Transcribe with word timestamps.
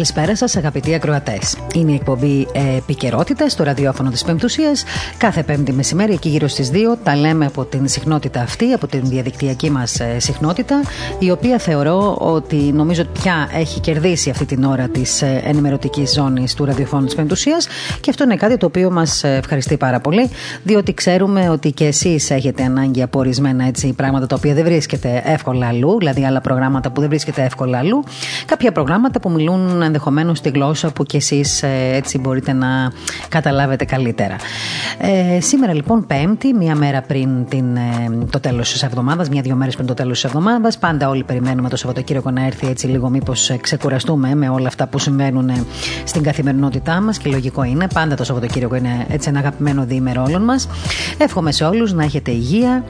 Καλησπέρα 0.00 0.36
σας, 0.36 0.56
αγαπητοί 0.56 0.94
ακροατές. 0.94 1.56
Είναι 1.74 1.92
η 1.92 1.94
εκπομπή 1.94 2.46
ε, 2.52 2.76
Επικαιρότητας 2.76 3.52
στο 3.52 3.64
ραδιόφωνο 3.64 4.10
της 4.10 4.24
Πεμπτουσίας. 4.24 4.84
Κάθε 5.18 5.42
Πέμπτη 5.42 5.72
μεσημέρι, 5.72 6.12
εκεί 6.12 6.28
γύρω 6.28 6.48
στις 6.48 6.70
2, 6.70 6.96
τα 7.02 7.16
λέμε 7.16 7.46
από 7.46 7.64
την 7.64 7.88
συχνότητα 7.88 8.40
αυτή, 8.40 8.72
από 8.72 8.86
την 8.86 9.00
διαδικτυακή 9.04 9.70
μας 9.70 10.00
ε, 10.00 10.18
συχνότητα, 10.18 10.82
η 11.18 11.30
οποία 11.30 11.58
θεωρώ 11.58 12.16
ότι 12.20 12.56
νομίζω 12.56 13.04
πια 13.04 13.48
έχει 13.52 13.80
κερδίσει 13.80 14.30
αυτή 14.30 14.44
την 14.44 14.64
ώρα 14.64 14.88
της 14.88 15.22
ε, 15.22 15.40
ενημερωτικής 15.44 16.12
ζώνης 16.12 16.54
του 16.54 16.64
ραδιοφώνου 16.64 17.04
της 17.04 17.14
Πεμπτουσίας. 17.14 17.68
Και 18.00 18.10
αυτό 18.10 18.24
είναι 18.24 18.36
κάτι 18.36 18.56
το 18.56 18.66
οποίο 18.66 18.90
μας 18.90 19.24
ευχαριστεί 19.24 19.76
πάρα 19.76 20.00
πολύ, 20.00 20.30
διότι 20.62 20.94
ξέρουμε 20.94 21.48
ότι 21.48 21.72
και 21.72 21.86
εσείς 21.86 22.30
έχετε 22.30 22.62
ανάγκη 22.62 23.02
από 23.02 23.18
ορισμένα 23.18 23.64
έτσι, 23.64 23.92
πράγματα 23.92 24.26
τα 24.26 24.34
οποία 24.38 24.54
δεν 24.54 24.64
βρίσκεται 24.64 25.22
εύκολα 25.24 25.66
αλλού, 25.66 25.98
δηλαδή 25.98 26.24
άλλα 26.24 26.40
προγράμματα 26.40 26.90
που 26.90 27.00
δεν 27.00 27.08
βρίσκεται 27.08 27.42
εύκολα 27.42 27.78
αλλού. 27.78 28.04
Κάποια 28.46 28.72
προγράμματα 28.72 29.20
που 29.20 29.30
μιλούν 29.30 29.89
ενδεχομένως 29.90 30.40
τη 30.40 30.48
γλώσσα 30.48 30.92
που 30.92 31.04
κι 31.04 31.16
εσείς 31.16 31.62
ε, 31.62 31.90
έτσι 31.92 32.18
μπορείτε 32.18 32.52
να 32.52 32.92
καταλάβετε 33.28 33.84
καλύτερα. 33.84 34.36
Ε, 34.98 35.40
σήμερα 35.40 35.74
λοιπόν 35.74 36.06
Πέμπτη, 36.06 36.54
μία 36.54 36.74
μέρα 36.74 37.02
πριν 37.02 37.48
την, 37.48 37.76
ε, 37.76 37.80
το 38.30 38.40
τέλος 38.40 38.72
της 38.72 38.82
εβδομάδας, 38.82 39.28
μία-δύο 39.28 39.54
μέρες 39.54 39.74
πριν 39.74 39.86
το 39.86 39.94
τέλος 39.94 40.20
της 40.20 40.24
εβδομάδας. 40.24 40.78
Πάντα 40.78 41.08
όλοι 41.08 41.24
περιμένουμε 41.24 41.68
το 41.68 41.76
Σαββατοκύριακο 41.76 42.30
να 42.30 42.46
έρθει 42.46 42.66
έτσι 42.66 42.86
λίγο, 42.86 43.08
μήπως 43.08 43.50
ε, 43.50 43.56
ξεκουραστούμε 43.56 44.34
με 44.34 44.48
όλα 44.48 44.66
αυτά 44.66 44.86
που 44.86 44.98
συμβαίνουν 44.98 45.50
στην 46.04 46.22
καθημερινότητά 46.22 47.00
μας. 47.00 47.18
Και 47.18 47.30
λογικό 47.30 47.64
είναι, 47.64 47.86
πάντα 47.94 48.14
το 48.14 48.24
Σαββατοκύριακο 48.24 48.74
είναι 48.74 49.06
έτσι 49.08 49.28
ένα 49.28 49.38
αγαπημένο 49.38 49.84
διήμερο 49.84 50.22
όλων 50.22 50.42
μας. 50.42 50.68
Εύχομαι 51.18 51.52
σε 51.52 51.64
όλους 51.64 51.92
να 51.92 52.04
έχετε 52.04 52.30
υγεία, 52.30 52.84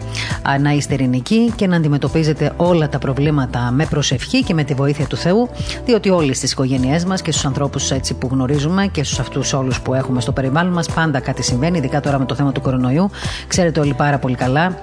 να 0.60 0.70
είστε 0.70 0.94
ειρηνικοί 0.94 1.52
και 1.56 1.66
να 1.66 1.76
αντιμετωπίζετε 1.76 2.52
όλα 2.56 2.88
τα 2.88 2.98
προβλήματα 2.98 3.70
με 3.70 3.86
προσευχή 3.86 4.42
και 4.42 4.54
με 4.54 4.64
τη 4.64 4.74
βοήθεια 4.74 5.06
του 5.06 5.16
Θεού, 5.16 5.48
διότι 5.84 6.10
όλοι 6.10 6.34
στι 6.34 6.46
οικογένειές 6.46 6.89
μας 7.06 7.22
και 7.22 7.30
στους 7.30 7.44
ανθρώπους 7.44 7.92
που 8.18 8.28
γνωρίζουμε 8.30 8.86
και 8.86 9.04
στους 9.04 9.18
αυτούς 9.18 9.52
όλους 9.52 9.80
που 9.80 9.94
έχουμε 9.94 10.20
στο 10.20 10.32
περιβάλλον 10.32 10.72
μας 10.72 10.88
πάντα 10.88 11.20
κάτι 11.20 11.42
συμβαίνει, 11.42 11.78
ειδικά 11.78 12.00
τώρα 12.00 12.18
με 12.18 12.24
το 12.24 12.34
θέμα 12.34 12.52
του 12.52 12.60
κορονοϊού. 12.60 13.10
Ξέρετε 13.46 13.80
όλοι 13.80 13.94
πάρα 13.94 14.18
πολύ 14.18 14.34
καλά 14.34 14.78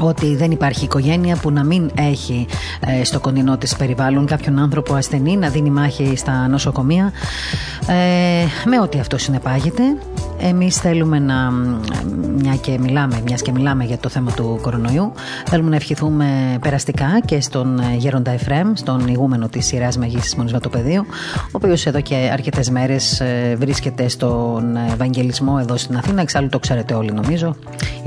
ότι 0.00 0.36
δεν 0.36 0.50
υπάρχει 0.50 0.84
οικογένεια 0.84 1.36
που 1.36 1.50
να 1.50 1.64
μην 1.64 1.90
έχει 1.94 2.46
ε, 2.80 3.04
στο 3.04 3.20
κοντινό 3.20 3.56
της 3.58 3.76
περιβάλλον 3.76 4.26
κάποιον 4.26 4.58
άνθρωπο 4.58 4.94
ασθενή 4.94 5.36
να 5.36 5.48
δίνει 5.48 5.70
μάχη 5.70 6.16
στα 6.16 6.48
νοσοκομεία 6.48 7.12
ε, 7.86 8.68
με 8.68 8.80
ό,τι 8.80 8.98
αυτό 8.98 9.18
συνεπάγεται 9.18 9.82
εμείς 10.38 10.76
θέλουμε 10.76 11.18
να 11.18 11.50
μια 12.36 12.56
και 12.56 12.78
μιλάμε, 12.78 13.22
μιας 13.24 13.42
και 13.42 13.52
μιλάμε 13.52 13.84
για 13.84 13.98
το 13.98 14.08
θέμα 14.08 14.32
του 14.32 14.58
κορονοϊού 14.62 15.12
θέλουμε 15.46 15.70
να 15.70 15.76
ευχηθούμε 15.76 16.58
περαστικά 16.60 17.20
και 17.24 17.40
στον 17.40 17.80
Γέροντα 17.96 18.30
Εφρέμ 18.30 18.72
στον 18.74 19.08
ηγούμενο 19.08 19.48
της 19.48 19.66
σειράς 19.66 19.96
Μεγής 19.98 20.34
Μονής 20.36 20.52
Βατοπεδίου 20.52 21.06
ο 21.36 21.50
οποίος 21.50 21.86
εδώ 21.86 22.00
και 22.00 22.30
αρκετές 22.32 22.70
μέρες 22.70 23.20
ε, 23.20 23.56
βρίσκεται 23.58 24.08
στον 24.08 24.76
Ευαγγελισμό 24.92 25.58
εδώ 25.60 25.76
στην 25.76 25.96
Αθήνα 25.96 26.20
εξάλλου 26.20 26.48
το 26.48 26.58
ξέρετε 26.58 26.94
όλοι 26.94 27.12
νομίζω 27.12 27.56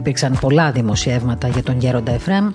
υπήρξαν 0.02 0.38
πολλά 0.42 0.72
δημοσιεύματα 0.72 1.48
για 1.48 1.64
τον 1.64 1.80
Γέροντα 1.80 2.12
Εφρέμ. 2.12 2.52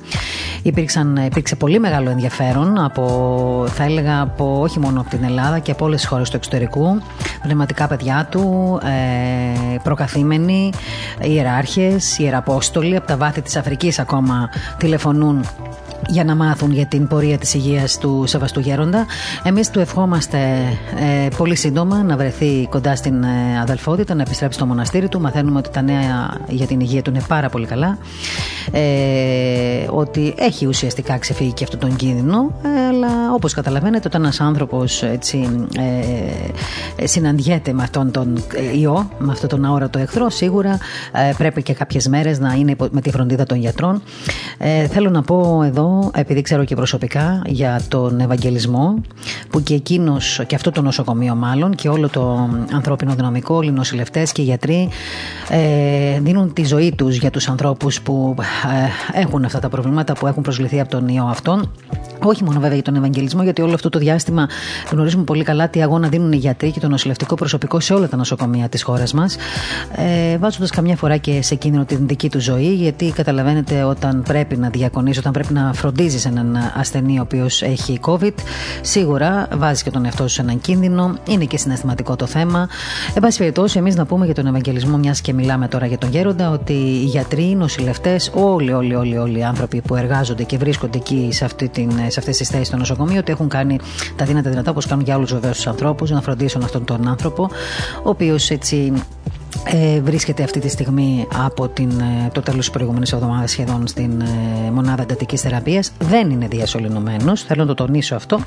Υπήρξαν, 0.62 1.16
υπήρξε 1.16 1.56
πολύ 1.56 1.80
μεγάλο 1.80 2.10
ενδιαφέρον 2.10 2.78
από, 2.78 3.04
θα 3.68 3.84
έλεγα, 3.84 4.20
από, 4.20 4.60
όχι 4.60 4.78
μόνο 4.78 5.00
από 5.00 5.10
την 5.10 5.24
Ελλάδα 5.24 5.58
και 5.58 5.70
από 5.70 5.84
όλες 5.84 6.00
τις 6.00 6.08
χώρες 6.08 6.30
του 6.30 6.36
εξωτερικού. 6.36 7.00
Πνευματικά 7.42 7.86
παιδιά 7.86 8.28
του, 8.30 8.78
ε, 8.84 9.65
προκαθήμενοι, 9.82 10.72
ιεράρχες, 11.20 12.18
ιεραπόστολοι 12.18 12.96
από 12.96 13.06
τα 13.06 13.16
βάθη 13.16 13.42
της 13.42 13.56
Αφρικής 13.56 13.98
ακόμα 13.98 14.50
τηλεφωνούν 14.78 15.44
για 16.08 16.24
να 16.24 16.34
μάθουν 16.34 16.72
για 16.72 16.86
την 16.86 17.06
πορεία 17.06 17.38
της 17.38 17.54
υγείας 17.54 17.98
του 17.98 18.24
Σεβαστού 18.26 18.60
Γέροντα. 18.60 19.06
Εμείς 19.42 19.70
του 19.70 19.80
ευχόμαστε 19.80 20.38
ε, 21.24 21.28
πολύ 21.36 21.56
σύντομα 21.56 22.02
να 22.02 22.16
βρεθεί 22.16 22.66
κοντά 22.70 22.96
στην 22.96 23.22
ε, 23.22 23.60
αδελφότητα, 23.60 24.14
να 24.14 24.22
επιστρέψει 24.22 24.58
στο 24.58 24.66
μοναστήρι 24.66 25.08
του. 25.08 25.20
Μαθαίνουμε 25.20 25.58
ότι 25.58 25.70
τα 25.70 25.82
νέα 25.82 26.36
για 26.48 26.66
την 26.66 26.80
υγεία 26.80 27.02
του 27.02 27.10
είναι 27.10 27.22
πάρα 27.28 27.48
πολύ 27.48 27.66
καλά. 27.66 27.98
Ε, 28.72 29.86
ότι 29.90 30.34
έχει 30.38 30.66
ουσιαστικά 30.66 31.18
ξεφύγει 31.18 31.52
και 31.52 31.64
αυτόν 31.64 31.78
τον 31.78 31.96
κίνδυνο, 31.96 32.52
ε, 32.62 32.86
αλλά 32.86 33.32
όπως 33.34 33.54
καταλαβαίνετε 33.54 34.08
όταν 34.08 34.22
ένας 34.22 34.40
άνθρωπος 34.40 35.02
έτσι, 35.02 35.66
ε, 36.96 37.06
συναντιέται 37.06 37.72
με 37.72 37.82
αυτόν 37.82 38.10
τον 38.10 38.44
ιό, 38.80 39.10
με 39.18 39.32
αυτόν 39.32 39.48
τον 39.48 39.64
αόρατο 39.64 39.98
εχθρό, 39.98 40.30
σίγουρα 40.30 40.78
πρέπει 41.36 41.62
και 41.62 41.72
κάποιες 41.72 42.08
μέρες 42.08 42.38
να 42.38 42.52
είναι 42.52 42.74
με 42.90 43.00
τη 43.00 43.10
φροντίδα 43.10 43.44
των 43.44 43.58
γιατρών. 43.58 44.02
θέλω 44.90 45.10
να 45.10 45.22
πω 45.22 45.62
εδώ 45.64 45.95
επειδή 46.14 46.40
ξέρω 46.40 46.64
και 46.64 46.74
προσωπικά 46.74 47.42
για 47.46 47.80
τον 47.88 48.20
Ευαγγελισμό, 48.20 49.00
που 49.50 49.62
και 49.62 49.74
εκείνος, 49.74 50.40
και 50.46 50.54
αυτό 50.54 50.70
το 50.70 50.82
νοσοκομείο 50.82 51.34
μάλλον, 51.34 51.74
και 51.74 51.88
όλο 51.88 52.08
το 52.08 52.48
ανθρώπινο 52.72 53.14
δυναμικό, 53.14 53.54
όλοι 53.54 53.68
οι 53.68 53.72
νοσηλευτές 53.72 54.32
και 54.32 54.42
οι 54.42 54.44
γιατροί 54.44 54.88
ε, 55.48 56.20
δίνουν 56.20 56.52
τη 56.52 56.64
ζωή 56.64 56.94
τους 56.96 57.16
για 57.16 57.30
τους 57.30 57.48
ανθρώπους 57.48 58.00
που 58.00 58.34
ε, 59.14 59.20
έχουν 59.20 59.44
αυτά 59.44 59.58
τα 59.58 59.68
προβλήματα, 59.68 60.12
που 60.12 60.26
έχουν 60.26 60.42
προσληθεί 60.42 60.80
από 60.80 60.90
τον 60.90 61.08
ιό 61.08 61.24
αυτόν. 61.24 61.70
Όχι 62.22 62.44
μόνο 62.44 62.58
βέβαια 62.60 62.74
για 62.74 62.82
τον 62.82 62.96
Ευαγγελισμό, 62.96 63.42
γιατί 63.42 63.62
όλο 63.62 63.74
αυτό 63.74 63.88
το 63.88 63.98
διάστημα 63.98 64.48
γνωρίζουμε 64.90 65.24
πολύ 65.24 65.44
καλά 65.44 65.68
τι 65.68 65.82
αγώνα 65.82 66.08
δίνουν 66.08 66.32
οι 66.32 66.36
γιατροί 66.36 66.70
και 66.70 66.80
το 66.80 66.88
νοσηλευτικό 66.88 67.34
προσωπικό 67.34 67.80
σε 67.80 67.94
όλα 67.94 68.08
τα 68.08 68.16
νοσοκομεία 68.16 68.68
της 68.68 68.82
χώρας 68.82 69.12
μας, 69.12 69.36
ε, 69.96 70.38
βάζοντας 70.38 70.70
καμιά 70.70 70.96
φορά 70.96 71.16
και 71.16 71.42
σε 71.42 71.54
κίνδυνο 71.54 71.84
την 71.84 72.06
δική 72.06 72.30
τους 72.30 72.42
ζωή, 72.42 72.74
γιατί 72.74 73.10
καταλαβαίνετε 73.10 73.82
όταν 73.82 74.22
πρέπει 74.22 74.56
να 74.56 74.68
διακονείς, 74.68 75.18
όταν 75.18 75.32
πρέπει 75.32 75.52
να 75.52 75.72
φροντίζεις 75.86 76.24
έναν 76.24 76.56
ασθενή 76.74 77.18
ο 77.18 77.22
οποίος 77.22 77.62
έχει 77.62 78.00
COVID, 78.06 78.34
σίγουρα 78.80 79.48
βάζεις 79.56 79.82
και 79.82 79.90
τον 79.90 80.04
εαυτό 80.04 80.28
σου 80.28 80.34
σε 80.34 80.40
έναν 80.40 80.60
κίνδυνο. 80.60 81.14
Είναι 81.28 81.44
και 81.44 81.58
συναισθηματικό 81.58 82.16
το 82.16 82.26
θέμα. 82.26 82.68
Εν 83.14 83.22
πάση 83.22 83.38
περιπτώσει, 83.38 83.78
εμείς 83.78 83.96
να 83.96 84.06
πούμε 84.06 84.24
για 84.24 84.34
τον 84.34 84.46
Ευαγγελισμό, 84.46 84.96
μιας 84.96 85.20
και 85.20 85.32
μιλάμε 85.32 85.68
τώρα 85.68 85.86
για 85.86 85.98
τον 85.98 86.10
Γέροντα, 86.10 86.50
ότι 86.50 86.72
οι 86.72 87.04
γιατροί, 87.04 87.50
οι 87.50 87.54
νοσηλευτές, 87.54 88.30
όλοι, 88.34 88.72
όλοι, 88.72 88.94
όλοι, 88.94 89.18
όλοι 89.18 89.38
οι 89.38 89.44
άνθρωποι 89.44 89.80
που 89.80 89.96
εργάζονται 89.96 90.42
και 90.42 90.58
βρίσκονται 90.58 90.98
εκεί 90.98 91.28
σε, 91.32 91.44
αυτή 91.44 91.68
την, 91.68 91.90
σε 91.90 92.18
αυτές 92.18 92.36
τις 92.36 92.48
θέσεις 92.48 92.66
στο 92.66 92.76
νοσοκομείο, 92.76 93.18
ότι 93.18 93.32
έχουν 93.32 93.48
κάνει 93.48 93.78
τα 94.16 94.24
δύνατα 94.24 94.50
δυνατά, 94.50 94.70
όπως 94.70 94.86
κάνουν 94.86 95.04
για 95.04 95.16
όλου 95.16 95.26
βεβαίως 95.26 95.56
τους 95.56 95.66
ανθρώπους, 95.66 96.10
να 96.10 96.20
φροντίσουν 96.20 96.62
αυτόν 96.62 96.84
τον 96.84 97.08
άνθρωπο, 97.08 97.50
ο 98.02 98.08
οποίος 98.08 98.50
έτσι 98.50 98.92
ε, 99.64 100.00
βρίσκεται 100.00 100.42
αυτή 100.42 100.60
τη 100.60 100.68
στιγμή 100.68 101.26
από 101.44 101.68
την, 101.68 101.90
ε, 101.90 102.28
το 102.32 102.40
τέλος 102.40 102.58
της 102.60 102.70
προηγούμενης 102.70 103.12
εβδομάδας 103.12 103.50
σχεδόν 103.50 103.86
στην 103.86 104.20
ε, 104.20 104.70
μονάδα 104.70 105.02
εντατικής 105.02 105.40
θεραπείας. 105.40 105.92
Δεν 105.98 106.30
είναι 106.30 106.46
διασωληνωμένος. 106.46 107.42
Θέλω 107.42 107.60
να 107.60 107.74
το 107.74 107.74
τονίσω 107.74 108.14
αυτό, 108.14 108.40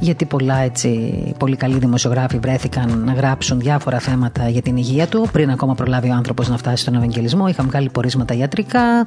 γιατί 0.00 0.24
πολλά 0.24 0.58
έτσι, 0.58 1.12
πολύ 1.38 1.56
καλοί 1.56 1.78
δημοσιογράφοι 1.78 2.38
βρέθηκαν 2.38 3.02
να 3.04 3.12
γράψουν 3.12 3.60
διάφορα 3.60 3.98
θέματα 3.98 4.48
για 4.48 4.62
την 4.62 4.76
υγεία 4.76 5.06
του 5.06 5.28
πριν 5.32 5.50
ακόμα 5.50 5.74
προλάβει 5.74 6.10
ο 6.10 6.14
άνθρωπος 6.14 6.48
να 6.48 6.56
φτάσει 6.56 6.82
στον 6.82 6.94
Ευαγγελισμό. 6.94 7.48
Είχαν 7.48 7.66
βγάλει 7.66 7.90
πορίσματα 7.90 8.34
ιατρικά, 8.34 9.06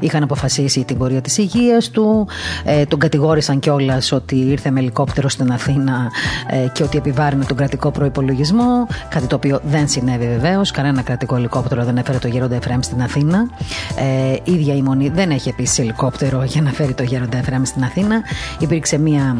είχαν 0.00 0.22
αποφασίσει 0.22 0.84
την 0.84 0.98
πορεία 0.98 1.20
της 1.20 1.38
υγείας 1.38 1.90
του, 1.90 2.28
ε, 2.64 2.84
τον 2.84 2.98
κατηγόρησαν 2.98 3.58
κιόλας 3.58 4.12
ότι 4.12 4.36
ήρθε 4.36 4.70
με 4.70 4.80
ελικόπτερο 4.80 5.28
στην 5.28 5.52
Αθήνα 5.52 6.10
ε, 6.50 6.68
και 6.72 6.82
ότι 6.82 6.98
επιβάρυνε 6.98 7.44
τον 7.44 7.56
κρατικό 7.56 7.90
προπολογισμό. 7.90 8.86
Κάτι 9.08 9.26
το 9.26 9.36
οποίο 9.36 9.60
δεν 9.64 9.88
συνέβη 9.88 10.26
βεβαίως. 10.26 10.70
Κανένα 10.86 11.04
κρατικό 11.04 11.36
ελικόπτερο 11.36 11.84
δεν 11.84 11.96
έφερε 11.96 12.18
το 12.18 12.28
γέροντα 12.28 12.54
Εφρέμ 12.54 12.80
στην 12.80 13.02
Αθήνα. 13.02 13.48
Ε, 13.96 14.52
ίδια 14.52 14.74
η 14.74 14.82
Μονή 14.82 15.08
δεν 15.08 15.30
έχει 15.30 15.48
επίσης 15.48 15.78
ελικόπτερο 15.78 16.44
για 16.44 16.62
να 16.62 16.70
φέρει 16.70 16.94
το 16.94 17.02
γέροντα 17.02 17.36
Εφρέμ 17.38 17.62
στην 17.64 17.84
Αθήνα. 17.84 18.22
Υπήρξε 18.58 18.98
μια 18.98 19.36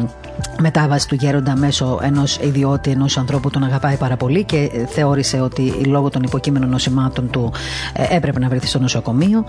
μετάβαση 0.61 1.07
του 1.07 1.15
γέροντα 1.15 1.55
μέσω 1.55 1.99
ενός 2.03 2.37
ιδιώτη, 2.37 2.91
ενός 2.91 3.17
ανθρώπου 3.17 3.41
που 3.41 3.49
τον 3.49 3.63
αγαπάει 3.63 3.95
πάρα 3.95 4.17
πολύ 4.17 4.43
και 4.43 4.71
θεώρησε 4.87 5.41
ότι 5.41 5.61
λόγω 5.85 6.09
των 6.09 6.23
υποκείμενων 6.23 6.69
νοσημάτων 6.69 7.29
του 7.29 7.51
ε, 7.93 8.15
έπρεπε 8.15 8.39
να 8.39 8.47
βρεθεί 8.47 8.67
στο 8.67 8.79
νοσοκομείο 8.79 9.45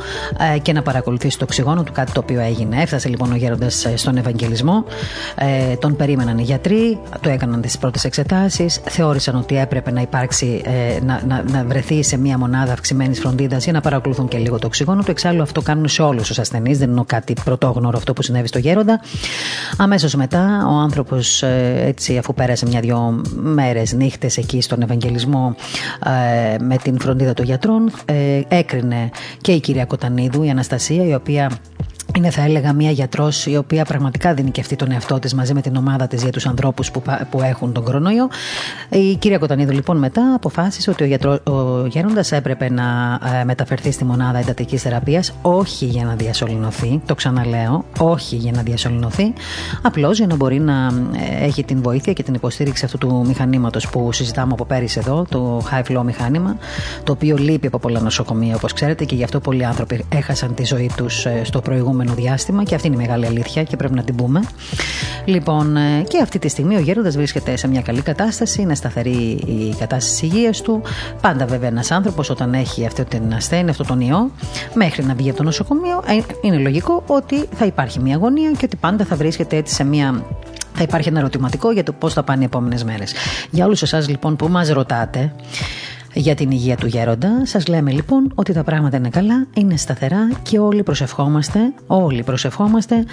ε, 0.55 0.59
και 0.59 0.73
να 0.73 0.83
παρακολουθήσει 0.83 1.39
το 1.39 1.44
οξυγόνο 1.44 1.83
του, 1.83 1.93
κάτι 1.93 2.12
το 2.12 2.21
οποίο 2.21 2.41
έγινε. 2.41 2.83
Έφτασε 2.83 3.09
λοιπόν 3.09 3.33
ο 3.33 3.37
γέροντας 3.37 3.85
ε, 3.85 3.97
στον 3.97 4.17
Ευαγγελισμό, 4.17 4.85
τον 5.79 5.97
περίμεναν 5.97 6.39
οι 6.39 6.43
γιατροί, 6.43 6.99
του 7.21 7.29
έκαναν 7.29 7.61
τις 7.61 7.79
πρώτες 7.79 8.05
εξετάσεις, 8.05 8.81
θεώρησαν 8.85 9.37
ότι 9.37 9.56
έπρεπε 9.56 9.91
να 9.91 10.01
υπάρξει, 10.01 10.62
να, 11.05 11.23
να, 11.27 11.44
να 11.51 11.65
βρεθεί 11.65 11.88
σε 12.00 12.17
μια 12.17 12.38
μονάδα 12.38 12.73
αυξημένης 12.73 13.19
φροντίδας 13.19 13.64
για 13.64 13.73
να 13.73 13.81
παρακολουθούν 13.81 14.29
και 14.29 14.38
λίγο 14.38 14.58
το 14.58 14.67
οξυγόνο 14.67 15.02
του. 15.02 15.11
Εξάλλου 15.11 15.43
αυτό 15.43 15.62
κάνουν 15.62 15.88
σε 15.88 16.02
όλους 16.02 16.26
τους 16.26 16.38
ασθενείς, 16.38 16.79
δεν 16.79 16.90
είναι 16.90 17.02
κάτι 17.06 17.35
πρωτόγνωρο 17.44 17.96
αυτό 17.96 18.12
που 18.12 18.23
συνέβη 18.23 18.46
στο 18.46 18.58
γέροντα. 18.58 19.00
Αμέσως 19.76 20.14
μετά 20.14 20.67
ο 20.67 20.73
άνθρωπος, 20.73 21.43
έτσι, 21.43 22.19
αφού 22.19 22.35
πέρασε 22.35 22.67
μια-δυο 22.67 23.23
μέρες, 23.35 23.93
νύχτες 23.93 24.37
εκεί 24.37 24.61
στον 24.61 24.82
Ευαγγελισμό 24.82 25.55
με 26.61 26.76
την 26.82 27.00
φροντίδα 27.00 27.35
των 27.35 27.44
γιατρών, 27.44 27.91
ε, 28.05 28.41
έκρινε 28.49 29.11
και 29.41 29.52
η 29.52 29.61
κυρία 29.61 29.84
Κοτανίδου, 29.84 30.43
η 30.43 30.50
Αναστασία, 30.50 31.05
η 31.05 31.14
οποία 31.14 31.50
είναι, 32.16 32.31
θα 32.31 32.43
έλεγα, 32.43 32.72
μια 32.72 32.90
γιατρός 32.90 33.46
η 33.46 33.56
οποία 33.56 33.84
πραγματικά 33.84 34.34
δίνει 34.34 34.50
και 34.50 34.60
αυτή 34.60 34.76
τον 34.76 34.90
εαυτό 34.90 35.19
της 35.19 35.34
μαζί 35.34 35.55
με 35.55 35.60
την 35.60 35.76
ομάδα 35.76 36.06
της 36.06 36.22
για 36.22 36.32
τους 36.32 36.46
ανθρώπους 36.46 36.90
που, 36.90 37.02
που 37.31 37.43
έχουν 37.43 37.72
τον 37.72 37.84
κορονοϊό. 37.84 38.28
Η 38.90 39.16
κυρία 39.16 39.38
Κοτανίδου, 39.38 39.72
λοιπόν, 39.72 39.96
μετά 39.96 40.34
αποφάσισε 40.34 40.90
ότι 40.90 41.02
ο, 41.02 41.06
γιατρό, 41.06 41.38
ο 41.44 41.87
γέροντας 41.87 42.32
έπρεπε 42.32 42.70
να 42.70 43.19
ε, 43.40 43.44
μεταφερθεί 43.44 43.90
στη 43.90 44.05
μονάδα 44.05 44.38
εντατικής 44.38 44.82
θεραπείας, 44.82 45.32
όχι 45.43 45.84
για 45.84 46.05
να 46.05 46.14
διασωληνωθεί, 46.14 47.00
το 47.06 47.14
ξαναλέω, 47.14 47.84
όχι 47.99 48.37
για 48.37 48.52
να 48.52 48.62
διασωληνωθεί, 48.62 49.32
απλώς 49.82 50.19
για 50.19 50.26
να 50.26 50.37
μπορεί 50.37 50.60
να 50.60 50.87
ε, 51.40 51.44
έχει 51.44 51.64
την 51.64 51.82
βοήθεια 51.82 52.12
και 52.12 52.22
την 52.22 52.34
υποστήριξη 52.34 52.84
αυτού 52.84 52.99
του 52.99 53.25
μηχανήματος 53.26 53.88
που 53.88 54.12
συζητάμε 54.12 54.52
από 54.52 54.64
πέρυσι 54.64 54.99
εδώ, 54.99 55.26
το 55.28 55.62
high 55.70 55.93
flow 55.93 56.02
μηχάνημα, 56.05 56.56
το 57.05 57.12
οποίο 57.12 57.37
λείπει 57.37 57.66
από 57.66 57.78
πολλά 57.78 58.00
νοσοκομεία, 58.00 58.55
όπως 58.55 58.72
ξέρετε, 58.72 59.05
και 59.05 59.14
γι' 59.14 59.25
αυτό 59.25 59.40
πολλοί 59.40 59.64
άνθρωποι 59.64 60.05
έχασαν 60.08 60.55
τη 60.55 60.64
ζωή 60.64 60.90
τους 60.96 61.26
ε, 61.26 61.40
στο 61.44 61.60
προηγούμενο 61.60 61.98
διάστημα 62.05 62.62
και 62.62 62.75
αυτή 62.75 62.87
είναι 62.87 62.97
η 62.97 62.99
μεγάλη 62.99 63.27
αλήθεια 63.27 63.62
και 63.62 63.77
πρέπει 63.77 63.95
να 63.95 64.03
την 64.03 64.15
πούμε. 64.15 64.41
Λοιπόν, 65.25 65.77
ε, 65.77 66.03
και 66.09 66.19
αυτή 66.23 66.39
τη 66.39 66.49
στιγμή 66.49 66.77
ο 66.77 66.79
Γέροντας 66.79 67.17
βρίσκεται 67.17 67.56
σε 67.56 67.69
μια 67.69 67.81
καλή 67.81 68.00
κατάσταση, 68.00 68.62
είναι 68.62 68.75
σταθερή 68.75 69.39
η 69.47 69.75
κατάσταση 69.79 70.21
της 70.21 70.23
υγείας 70.23 70.61
του. 70.61 70.83
Πάντα 71.21 71.47
βέβαια 71.47 71.69
ένας 71.69 71.91
άνθρωπος 71.91 72.31
όταν 72.31 72.55
έχει 72.55 72.87
αυτή 72.87 73.05
την 73.05 73.35
ασθένεια, 73.35 73.71
αυτό 73.71 73.85
τον 73.85 74.00
ιό, 74.00 74.31
μέχρι 74.75 75.05
να 75.05 75.15
βγει 75.15 75.29
από 75.29 75.39
το 75.39 75.45
νοσοκομείο, 75.45 76.03
ε, 76.06 76.19
είναι 76.41 76.59
λογικό 76.59 77.03
ότι 77.06 77.49
θα 77.55 77.65
υπάρχει 77.65 78.01
μια 78.01 78.15
αγωνία 78.15 78.51
και 78.51 78.65
ότι 78.65 78.77
πάντα 78.77 79.05
θα 79.05 79.17
βρίσκεται 79.17 79.56
έτσι 79.56 79.75
σε 79.75 79.85
μια 79.85 80.25
θα 80.79 80.85
υπάρχει 80.85 81.09
ένα 81.09 81.19
ερωτηματικό 81.19 81.71
για 81.73 81.83
το 81.83 81.93
πώς 81.93 82.12
θα 82.12 82.23
πάνε 82.23 82.43
οι 82.43 82.44
επόμενες 82.44 82.85
μέρες. 82.85 83.12
Για 83.51 83.65
όλους 83.65 83.83
εσάς 83.83 84.09
λοιπόν 84.09 84.37
που 84.37 84.49
μας 84.49 84.69
ρωτάτε, 84.69 85.33
για 86.14 86.34
την 86.34 86.50
υγεία 86.50 86.76
του 86.76 86.87
γέροντα. 86.87 87.46
Σας 87.46 87.66
λέμε 87.66 87.90
λοιπόν 87.90 88.32
ότι 88.34 88.52
τα 88.52 88.64
πράγματα 88.64 88.96
είναι 88.96 89.08
καλά, 89.08 89.46
είναι 89.55 89.76
σταθερά 89.76 90.31
και 90.43 90.58
όλοι 90.58 90.82
προσευχόμαστε, 90.82 91.58
όλοι 91.87 92.22
προσευχόμαστε 92.22 93.05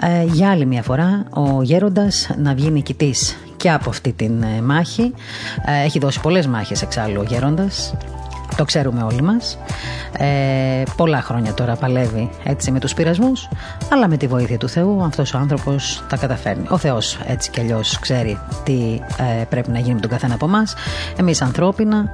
ε, 0.00 0.24
για 0.24 0.50
άλλη 0.50 0.66
μια 0.66 0.82
φορά 0.82 1.24
ο 1.30 1.62
γέροντας 1.62 2.30
να 2.38 2.54
βγει 2.54 2.70
νικητής 2.70 3.36
και 3.56 3.70
από 3.70 3.90
αυτή 3.90 4.12
την 4.12 4.42
ε, 4.42 4.62
μάχη. 4.62 5.12
Ε, 5.66 5.84
έχει 5.84 5.98
δώσει 5.98 6.20
πολλές 6.20 6.46
μάχες 6.46 6.82
εξάλλου 6.82 7.20
ο 7.20 7.24
γέροντας 7.28 7.94
το 8.56 8.64
ξέρουμε 8.64 9.02
όλοι 9.02 9.22
μας. 9.22 9.58
Ε, 10.18 10.82
πολλά 10.96 11.22
χρόνια 11.22 11.54
τώρα 11.54 11.76
παλεύει 11.76 12.30
έτσι 12.44 12.70
με 12.70 12.78
τους 12.78 12.94
πειρασμούς, 12.94 13.48
αλλά 13.92 14.08
με 14.08 14.16
τη 14.16 14.26
βοήθεια 14.26 14.58
του 14.58 14.68
Θεού 14.68 15.02
αυτός 15.04 15.34
ο 15.34 15.38
άνθρωπος 15.38 16.02
τα 16.08 16.16
καταφέρνει. 16.16 16.66
Ο 16.68 16.78
Θεός 16.78 17.18
έτσι 17.26 17.50
κι 17.50 17.60
αλλιώς 17.60 17.98
ξέρει 17.98 18.38
τι 18.64 19.00
ε, 19.40 19.44
πρέπει 19.44 19.70
να 19.70 19.78
γίνει 19.78 19.94
με 19.94 20.00
τον 20.00 20.10
καθένα 20.10 20.34
από 20.34 20.44
εμάς. 20.44 20.74
Εμείς 21.16 21.42
ανθρώπινα 21.42 22.10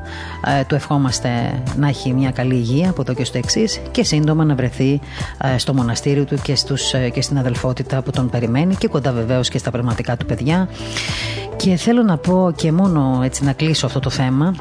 ε, 0.60 0.64
του 0.64 0.74
ευχόμαστε 0.74 1.28
να 1.76 1.88
έχει 1.88 2.12
μια 2.12 2.30
καλή 2.30 2.54
υγεία 2.54 2.90
από 2.90 3.00
εδώ 3.00 3.14
και 3.14 3.24
στο 3.24 3.38
εξής 3.38 3.80
και 3.90 4.04
σύντομα 4.04 4.44
να 4.44 4.54
βρεθεί 4.54 5.00
ε, 5.54 5.58
στο 5.58 5.74
μοναστήριο 5.74 6.24
του 6.24 6.36
και, 6.42 6.54
στους, 6.54 6.92
ε, 6.92 7.08
και 7.08 7.22
στην 7.22 7.38
αδελφότητα 7.38 8.02
που 8.02 8.10
τον 8.10 8.30
περιμένει 8.30 8.74
και 8.74 8.88
κοντά 8.88 9.12
βεβαίως 9.12 9.48
και 9.48 9.58
στα 9.58 9.70
πραγματικά 9.70 10.16
του 10.16 10.26
παιδιά. 10.26 10.68
Και 11.56 11.76
θέλω 11.76 12.02
να 12.02 12.16
πω 12.16 12.52
και 12.56 12.72
μόνο 12.72 13.20
έτσι 13.24 13.44
να 13.44 13.52
κλείσω 13.52 13.86
αυτό 13.86 14.00
το 14.00 14.10
θέμα 14.10 14.54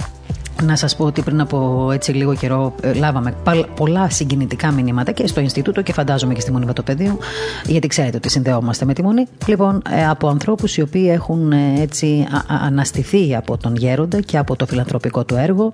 να 0.64 0.76
σας 0.76 0.96
πω 0.96 1.06
ότι 1.06 1.22
πριν 1.22 1.42
από 1.42 1.90
έτσι 1.94 2.12
λίγο 2.12 2.36
καιρό 2.36 2.74
ε, 2.82 2.94
λάβαμε 2.94 3.34
πολλά 3.76 4.10
συγκινητικά 4.10 4.72
μηνύματα 4.72 5.12
και 5.12 5.28
στο 5.28 5.40
Ινστιτούτο 5.40 5.82
και 5.82 5.94
φαντάζομαι 5.94 6.34
και 6.34 6.42
στη 6.42 6.52
Μονή 6.52 6.66
Βατοπεδίου 6.66 7.18
γιατί 7.66 7.88
ξέρετε 7.88 8.18
ότι 8.18 8.30
συνδεόμαστε 8.30 8.86
με 8.86 8.94
τη 8.94 9.04
Μονή. 9.04 9.26
Λοιπόν 9.46 9.82
ε, 9.90 10.08
από 10.08 10.28
ανθρώπους 10.28 10.78
οι 10.78 10.82
οποίοι 10.82 11.10
έχουν 11.12 11.52
ε, 11.52 11.74
έτσι 11.82 12.28
αναστηθεί 12.48 13.36
από 13.36 13.58
τον 13.58 13.76
Γέροντα 13.76 14.20
και 14.20 14.38
από 14.38 14.56
το 14.56 14.66
φιλανθρωπικό 14.66 15.26
του 15.26 15.36
έργο. 15.36 15.72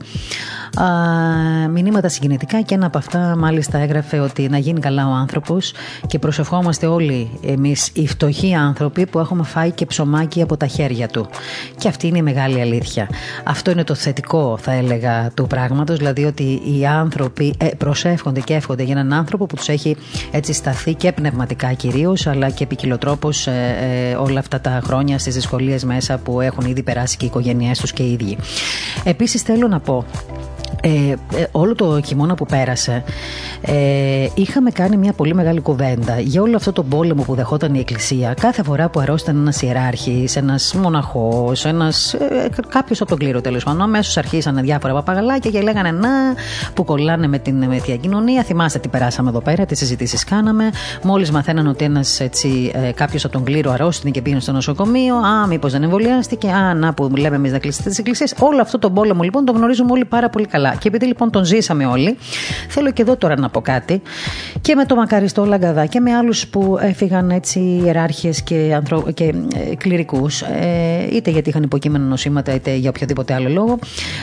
Μηνύματα 1.71 2.09
συγκινητικά 2.09 2.61
και 2.61 2.75
ένα 2.75 2.85
από 2.85 2.97
αυτά 2.97 3.35
μάλιστα 3.37 3.77
έγραφε 3.77 4.19
ότι 4.19 4.49
να 4.49 4.57
γίνει 4.57 4.79
καλά 4.79 5.07
ο 5.07 5.11
άνθρωπος 5.11 5.73
και 6.07 6.19
προσευχόμαστε 6.19 6.85
όλοι 6.85 7.39
εμείς 7.45 7.91
οι 7.93 8.07
φτωχοί 8.07 8.53
άνθρωποι 8.53 9.05
που 9.05 9.19
έχουμε 9.19 9.43
φάει 9.43 9.71
και 9.71 9.85
ψωμάκι 9.85 10.41
από 10.41 10.57
τα 10.57 10.67
χέρια 10.67 11.07
του. 11.07 11.27
Και 11.77 11.87
αυτή 11.87 12.07
είναι 12.07 12.17
η 12.17 12.21
μεγάλη 12.21 12.61
αλήθεια. 12.61 13.09
Αυτό 13.43 13.71
είναι 13.71 13.83
το 13.83 13.93
θετικό 13.93 14.57
θα 14.61 14.72
έλεγα 14.73 15.31
του 15.33 15.47
πράγματος 15.47 15.97
δηλαδή 15.97 16.23
ότι 16.23 16.43
οι 16.43 16.85
άνθρωποι 16.85 17.53
ε, 17.57 17.67
προσεύχονται 17.67 18.39
και 18.39 18.53
εύχονται 18.53 18.83
για 18.83 18.93
έναν 18.93 19.13
άνθρωπο 19.13 19.45
που 19.45 19.55
τους 19.55 19.69
έχει 19.69 19.95
έτσι 20.31 20.53
σταθεί 20.53 20.93
και 20.93 21.11
πνευματικά 21.11 21.73
κυρίως 21.73 22.27
αλλά 22.27 22.49
και 22.49 22.63
επικοινωτρόπως 22.63 23.47
ε, 23.47 23.51
ε, 24.11 24.15
όλα 24.15 24.39
αυτά 24.39 24.61
τα 24.61 24.81
χρόνια 24.83 25.19
στις 25.19 25.33
δυσκολίες 25.33 25.83
μέσα 25.83 26.17
που 26.17 26.41
έχουν 26.41 26.65
ήδη 26.65 26.83
περάσει 26.83 27.17
και 27.17 27.25
οι 27.25 27.27
οικογένειές 27.27 27.79
τους 27.79 27.93
και 27.93 28.03
οι 28.03 28.11
ίδιοι. 28.11 28.37
Επίσης 29.03 29.41
θέλω 29.41 29.67
να 29.67 29.79
πω 29.79 30.05
ε, 30.85 30.89
ε, 31.37 31.45
όλο 31.51 31.75
το 31.75 32.01
χειμώνα 32.05 32.35
που 32.35 32.45
πέρασε 32.45 33.03
ε, 33.61 34.27
είχαμε 34.33 34.71
κάνει 34.71 34.97
μια 34.97 35.13
πολύ 35.13 35.33
μεγάλη 35.33 35.59
κουβέντα 35.59 36.19
για 36.19 36.41
όλο 36.41 36.55
αυτό 36.55 36.71
το 36.71 36.83
πόλεμο 36.83 37.23
που 37.23 37.35
δεχόταν 37.35 37.73
η 37.73 37.79
Εκκλησία 37.79 38.33
κάθε 38.33 38.63
φορά 38.63 38.89
που 38.89 38.99
αρρώστηταν 38.99 39.37
ένας 39.37 39.61
ιεράρχης, 39.61 40.35
ένας 40.35 40.73
μοναχός, 40.73 41.65
ένας, 41.65 42.13
ε, 42.13 42.49
κάποιος 42.69 43.01
από 43.01 43.09
τον 43.09 43.19
κλήρο 43.19 43.41
τέλος 43.41 43.63
πάντων. 43.63 43.81
Αμέσως 43.81 44.17
αρχίσαν 44.17 44.57
διάφορα 44.63 44.93
παπαγαλάκια 44.93 45.51
και 45.51 45.61
λέγανε 45.61 45.91
να 45.91 46.09
που 46.73 46.83
κολλάνε 46.83 47.27
με 47.27 47.39
την 47.39 47.55
με 47.55 47.79
κοινωνία. 48.01 48.43
Θυμάστε 48.43 48.79
τι 48.79 48.87
περάσαμε 48.87 49.29
εδώ 49.29 49.41
πέρα, 49.41 49.65
τι 49.65 49.75
συζητήσεις 49.75 50.23
κάναμε. 50.23 50.69
Μόλις 51.03 51.31
μαθαίναν 51.31 51.67
ότι 51.67 51.85
ένας 51.85 52.19
ε, 52.19 52.29
κάποιος 52.95 53.25
από 53.25 53.33
τον 53.33 53.43
κλήρο 53.43 53.71
αρρώστηκε 53.71 54.09
και 54.09 54.21
πήγαινε 54.21 54.41
στο 54.41 54.51
νοσοκομείο. 54.51 55.15
Α, 55.15 55.47
μήπως 55.47 55.71
δεν 55.71 55.83
εμβολιάστηκε. 55.83 56.47
Α, 56.49 56.73
να 56.73 56.93
που 56.93 57.09
λέμε 57.15 57.35
εμείς 57.35 57.51
να 57.51 57.59
κλείσετε 57.59 57.89
τις 57.89 57.97
εκκλησίες. 57.97 58.35
Όλο 58.39 58.61
αυτό 58.61 58.79
το 58.79 58.89
πόλεμο 58.91 59.23
λοιπόν 59.23 59.45
το 59.45 59.51
γνωρίζουμε 59.51 59.91
όλοι 59.91 60.05
πάρα 60.05 60.29
πολύ 60.29 60.45
καλά. 60.45 60.75
Και 60.75 60.87
επειδή 60.87 61.05
λοιπόν 61.05 61.29
τον 61.29 61.45
ζήσαμε 61.45 61.85
όλοι, 61.85 62.17
θέλω 62.69 62.91
και 62.91 63.01
εδώ 63.01 63.15
τώρα 63.15 63.39
να 63.39 63.49
πω 63.49 63.61
κάτι 63.61 64.01
και 64.61 64.75
με 64.75 64.85
το 64.85 64.95
μακαριστό 64.95 65.45
Λαγκαδά 65.45 65.85
και 65.85 65.99
με 65.99 66.13
άλλους 66.15 66.47
που 66.47 66.77
έφυγαν 66.81 67.29
έτσι 67.29 67.59
ιεράρχες 67.59 68.41
και, 68.41 68.73
ανθρω... 68.75 69.11
και 69.13 69.23
ε, 69.23 69.75
κληρικούς, 69.75 70.41
ε, 70.41 71.07
είτε 71.11 71.31
γιατί 71.31 71.49
είχαν 71.49 71.63
υποκείμενα 71.63 72.05
νοσήματα 72.05 72.53
είτε 72.53 72.75
για 72.75 72.89
οποιοδήποτε 72.89 73.33
άλλο 73.33 73.49
λόγο. 73.49 73.79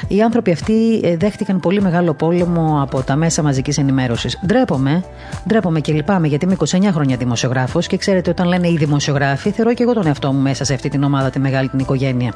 Οι 0.08 0.22
άνθρωποι 0.30 0.50
αυτοί 0.50 1.00
ε, 1.02 1.16
δέχτηκαν 1.16 1.60
πολύ 1.60 1.80
μεγάλο 1.80 2.14
πόλεμο 2.14 2.78
από 2.82 3.02
τα 3.02 3.16
μέσα 3.16 3.42
μαζικής 3.42 3.78
ενημέρωσης. 3.78 4.38
Ντρέπομαι, 4.46 5.04
ντρέπομαι 5.48 5.80
και 5.80 5.92
λυπάμαι 5.92 6.26
γιατί 6.26 6.44
είμαι 6.44 6.56
29 6.58 6.88
χρόνια 6.92 7.16
δημοσιογράφος 7.16 7.86
και 7.86 7.96
ξέρετε 7.96 8.30
όταν 8.30 8.46
λένε 8.46 8.68
οι 8.68 8.76
δημοσιογράφοι, 8.76 9.50
θεωρώ 9.50 9.74
και 9.74 9.82
εγώ 9.82 9.92
τον 9.92 10.06
εαυτό 10.06 10.32
μου 10.32 10.40
μέσα 10.40 10.64
σε 10.64 10.74
αυτή 10.74 10.88
την 10.88 11.02
ομάδα, 11.02 11.30
τη 11.30 11.38
μεγάλη 11.38 11.68
την 11.68 11.78
οικογένεια. 11.78 12.34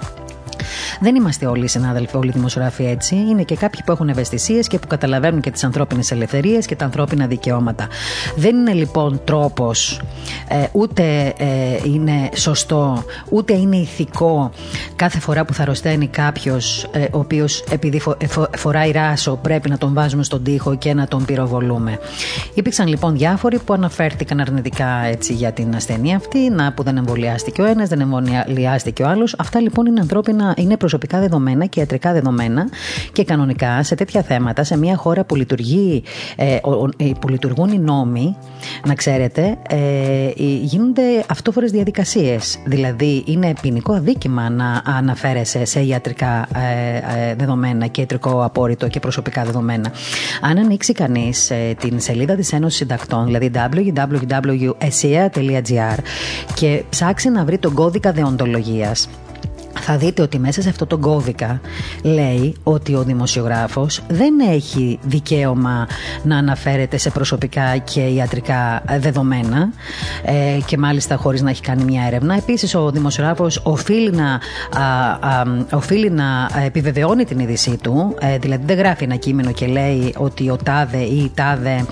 Δεν 1.01 1.15
είμαστε 1.15 1.47
όλοι 1.47 1.65
οι 1.65 1.69
συνάδελφοι, 1.69 2.17
όλοι 2.17 2.29
οι 2.29 2.33
δημοσιογράφοι 2.33 2.85
έτσι. 2.85 3.15
Είναι 3.15 3.43
και 3.43 3.57
κάποιοι 3.57 3.81
που 3.85 3.93
έχουν 3.93 4.09
ευαισθησίες 4.09 4.67
και 4.67 4.79
που 4.79 4.87
καταλαβαίνουν 4.87 5.41
και 5.41 5.51
τις 5.51 5.65
ανθρώπινες 5.65 6.11
ελευθερίες 6.11 6.67
και 6.67 6.77
τα 6.77 6.85
ανθρώπινα 6.85 7.27
δικαιώματα. 7.27 7.89
Δεν 8.37 8.57
είναι 8.57 8.73
λοιπόν 8.73 9.21
τρόπος, 9.25 10.01
ε, 10.49 10.65
ούτε 10.73 11.35
ε, 11.37 11.47
είναι 11.85 12.29
σωστό, 12.35 13.05
ούτε 13.31 13.53
είναι 13.53 13.77
ηθικό 13.77 14.51
κάθε 14.97 15.21
φορά 15.21 15.45
που 15.45 15.55
θα 15.55 15.63
αρρωσταίνει 15.63 16.07
κάποιος, 16.07 16.89
ε, 16.93 17.03
ο 17.13 17.19
οποίος 17.19 17.65
επειδή 17.71 18.01
φο, 18.01 18.15
ε, 18.19 18.27
φο, 18.27 18.47
φοράει 18.57 18.91
ράσο, 18.91 19.39
πρέπει 19.43 19.69
να 19.69 19.79
τον 19.79 19.95
βάζουμε 19.95 20.23
στον 20.23 20.43
τοίχο 20.43 20.77
και 20.77 20.95
να 20.95 21.09
τον 21.09 21.25
πυροβολούμε. 21.25 21.99
Υπήρξαν 22.55 22.87
λοιπόν 22.87 23.17
διάφοροι 23.17 23.59
που 23.59 23.73
αναφέρθηκαν 23.73 24.41
αρνητικά 24.41 25.05
έτσι, 25.05 25.33
για 25.33 25.53
την 25.53 25.75
ασθένεια 25.75 26.17
αυτή, 26.17 26.51
να, 26.51 26.73
που 26.73 26.83
δεν 26.83 26.97
εμβολιάστηκε 26.97 27.63
ο 27.63 27.65
ένας, 27.65 27.89
δεν 27.89 28.01
εμβολιάστηκε 28.01 29.03
ο 29.03 29.09
άλλος. 29.09 29.35
Αυτά 29.39 29.61
λοιπόν 29.61 29.87
είναι 29.87 30.01
ανθρώπινα, 30.01 30.54
είναι 30.57 30.77
προσωπικά 30.77 31.21
δεδομένα 31.21 31.67
και 31.67 31.81
ιατρικά 31.81 32.13
δεδομένα 32.13 32.69
και 33.13 33.25
κανονικά 33.25 33.83
σε 33.83 33.95
τέτοια 33.95 34.23
θέματα, 34.23 34.65
σε 34.65 34.77
μια 34.77 34.97
χώρα 34.97 35.25
που, 35.25 35.35
λειτουργεί, 35.35 36.03
ε, 36.37 36.59
που 37.21 37.29
λειτουργούν 37.29 37.73
οι 37.73 37.79
νόμοι, 37.79 38.37
να 38.87 38.95
ξέρετε, 38.95 39.57
ε, 39.69 40.31
γίνονται 40.63 41.03
αυτόφορες 41.29 41.71
διαδικασίες. 41.71 42.59
Δηλαδή, 42.65 43.23
είναι 43.27 43.53
ποινικό 43.61 43.93
αδίκημα 43.93 44.51
να 44.51 44.83
αναφέρεσαι 44.85 45.65
σε 45.65 45.81
ιατρικά 45.81 46.49
ε, 46.55 46.97
ε, 47.31 47.35
δεδομένα 47.35 47.87
και 47.87 48.01
ιατρικό 48.01 48.45
απόρριτο 48.45 48.89
και 48.89 49.01
προσωπικά 49.01 49.45
δεδομένα. 49.45 49.93
Αν 50.41 50.59
ανοίξει 50.59 50.93
κανείς 50.93 51.51
ε, 51.51 51.75
την 51.79 52.01
σελίδα 52.01 52.35
της 52.35 52.53
Ένωσης 52.53 52.79
Συντακτών, 52.79 53.25
δηλαδή 53.25 53.51
www.esia.gr 53.55 54.59
και 56.55 56.85
ψάξει 56.91 57.29
να 57.29 57.45
βρει 57.45 57.59
τον 57.59 57.75
κώδικα 57.75 58.13
δεοντολογίας 58.13 59.09
θα 59.81 59.97
δείτε 59.97 60.23
ότι 60.23 60.39
μέσα 60.39 60.63
σε 60.63 60.69
αυτό 60.69 60.87
το 60.87 60.99
κώδικα 60.99 61.61
λέει 62.03 62.55
ότι 62.63 62.95
ο 62.95 63.03
δημοσιογράφος 63.03 64.01
δεν 64.09 64.35
έχει 64.41 64.99
δικαίωμα 65.03 65.87
να 66.23 66.37
αναφέρεται 66.37 66.97
σε 66.97 67.11
προσωπικά 67.11 67.77
και 67.77 68.01
ιατρικά 68.01 68.83
δεδομένα 68.99 69.69
ε, 70.25 70.59
και 70.67 70.79
μάλιστα 70.79 71.17
χωρίς 71.17 71.43
να 71.43 71.51
έχει 71.51 71.63
κάνει 71.63 71.85
μια 71.85 72.05
έρευνα. 72.07 72.35
Επίσης 72.35 72.75
ο 72.75 72.91
δημοσιογράφος 72.91 73.61
οφείλει 73.65 74.11
να, 74.11 74.33
α, 74.33 75.43
οφείλει 75.73 76.11
να 76.11 76.51
επιβεβαιώνει 76.65 77.25
την 77.25 77.39
είδησή 77.39 77.79
του, 77.83 78.15
ε, 78.21 78.39
δηλαδή 78.39 78.65
δεν 78.67 78.77
γράφει 78.77 79.05
ένα 79.05 79.17
κείμενο 79.17 79.53
και 79.53 79.67
λέει 79.67 80.15
ότι 80.17 80.51
ο 80.51 80.57
τάδε 80.57 80.99
ή 80.99 81.17
η 81.17 81.31
τάδε 81.35 81.85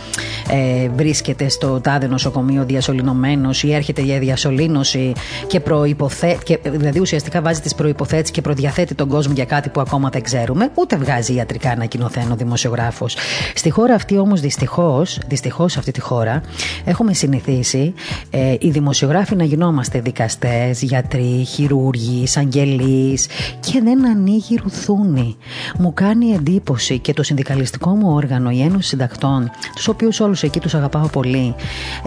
ε, 0.48 0.88
βρίσκεται 0.96 1.48
στο 1.48 1.80
τάδε 1.80 2.06
νοσοκομείο 2.06 2.64
διασωληνωμένος 2.64 3.62
ή 3.62 3.74
έρχεται 3.74 4.02
για 4.02 4.18
διασωλήνωση 4.18 5.12
και, 5.46 5.60
προϋποθέ... 5.60 6.38
και 6.44 6.58
δηλαδή 6.64 7.00
ουσιαστικά 7.00 7.40
βάζει 7.40 7.60
τις 7.60 7.71
προποθέτει 7.74 8.30
και 8.30 8.40
προδιαθέτει 8.40 8.94
τον 8.94 9.08
κόσμο 9.08 9.32
για 9.32 9.44
κάτι 9.44 9.68
που 9.68 9.80
ακόμα 9.80 10.08
δεν 10.08 10.22
ξέρουμε, 10.22 10.70
ούτε 10.74 10.96
βγάζει 10.96 11.34
ιατρικά 11.34 11.70
ανακοινωθέν 11.70 12.32
ο 12.32 12.36
δημοσιογράφος. 12.36 13.16
Στη 13.54 13.70
χώρα 13.70 13.94
αυτή 13.94 14.18
όμως 14.18 14.40
δυστυχώς, 14.40 15.18
δυστυχώς 15.26 15.72
σε 15.72 15.78
αυτή 15.78 15.90
τη 15.90 16.00
χώρα, 16.00 16.40
έχουμε 16.84 17.12
συνηθίσει 17.14 17.94
ε, 18.30 18.54
οι 18.58 18.70
δημοσιογράφοι 18.70 19.36
να 19.36 19.44
γινόμαστε 19.44 20.00
δικαστές, 20.00 20.82
γιατροί, 20.82 21.44
χειρούργοι, 21.44 22.22
εισαγγελείς 22.22 23.26
και 23.60 23.80
δεν 23.84 24.06
ανοίγει 24.06 24.60
ρουθούνη. 24.62 25.36
Μου 25.78 25.94
κάνει 25.94 26.30
εντύπωση 26.30 26.98
και 26.98 27.12
το 27.12 27.22
συνδικαλιστικό 27.22 27.90
μου 27.90 28.14
όργανο, 28.14 28.50
η 28.50 28.62
Ένωση 28.62 28.88
Συντακτών, 28.88 29.50
τους 29.74 29.88
οποίους 29.88 30.20
όλους 30.20 30.42
εκεί 30.42 30.60
τους 30.60 30.74
αγαπάω 30.74 31.06
πολύ, 31.06 31.54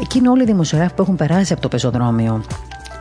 εκεί 0.02 0.18
είναι 0.18 0.30
όλοι 0.30 0.42
οι 0.42 0.46
δημοσιογράφοι 0.46 0.94
που 0.94 1.02
έχουν 1.02 1.16
περάσει 1.16 1.54
από 1.54 1.62
το 1.62 1.68
πεζοδρόμιο 1.68 2.44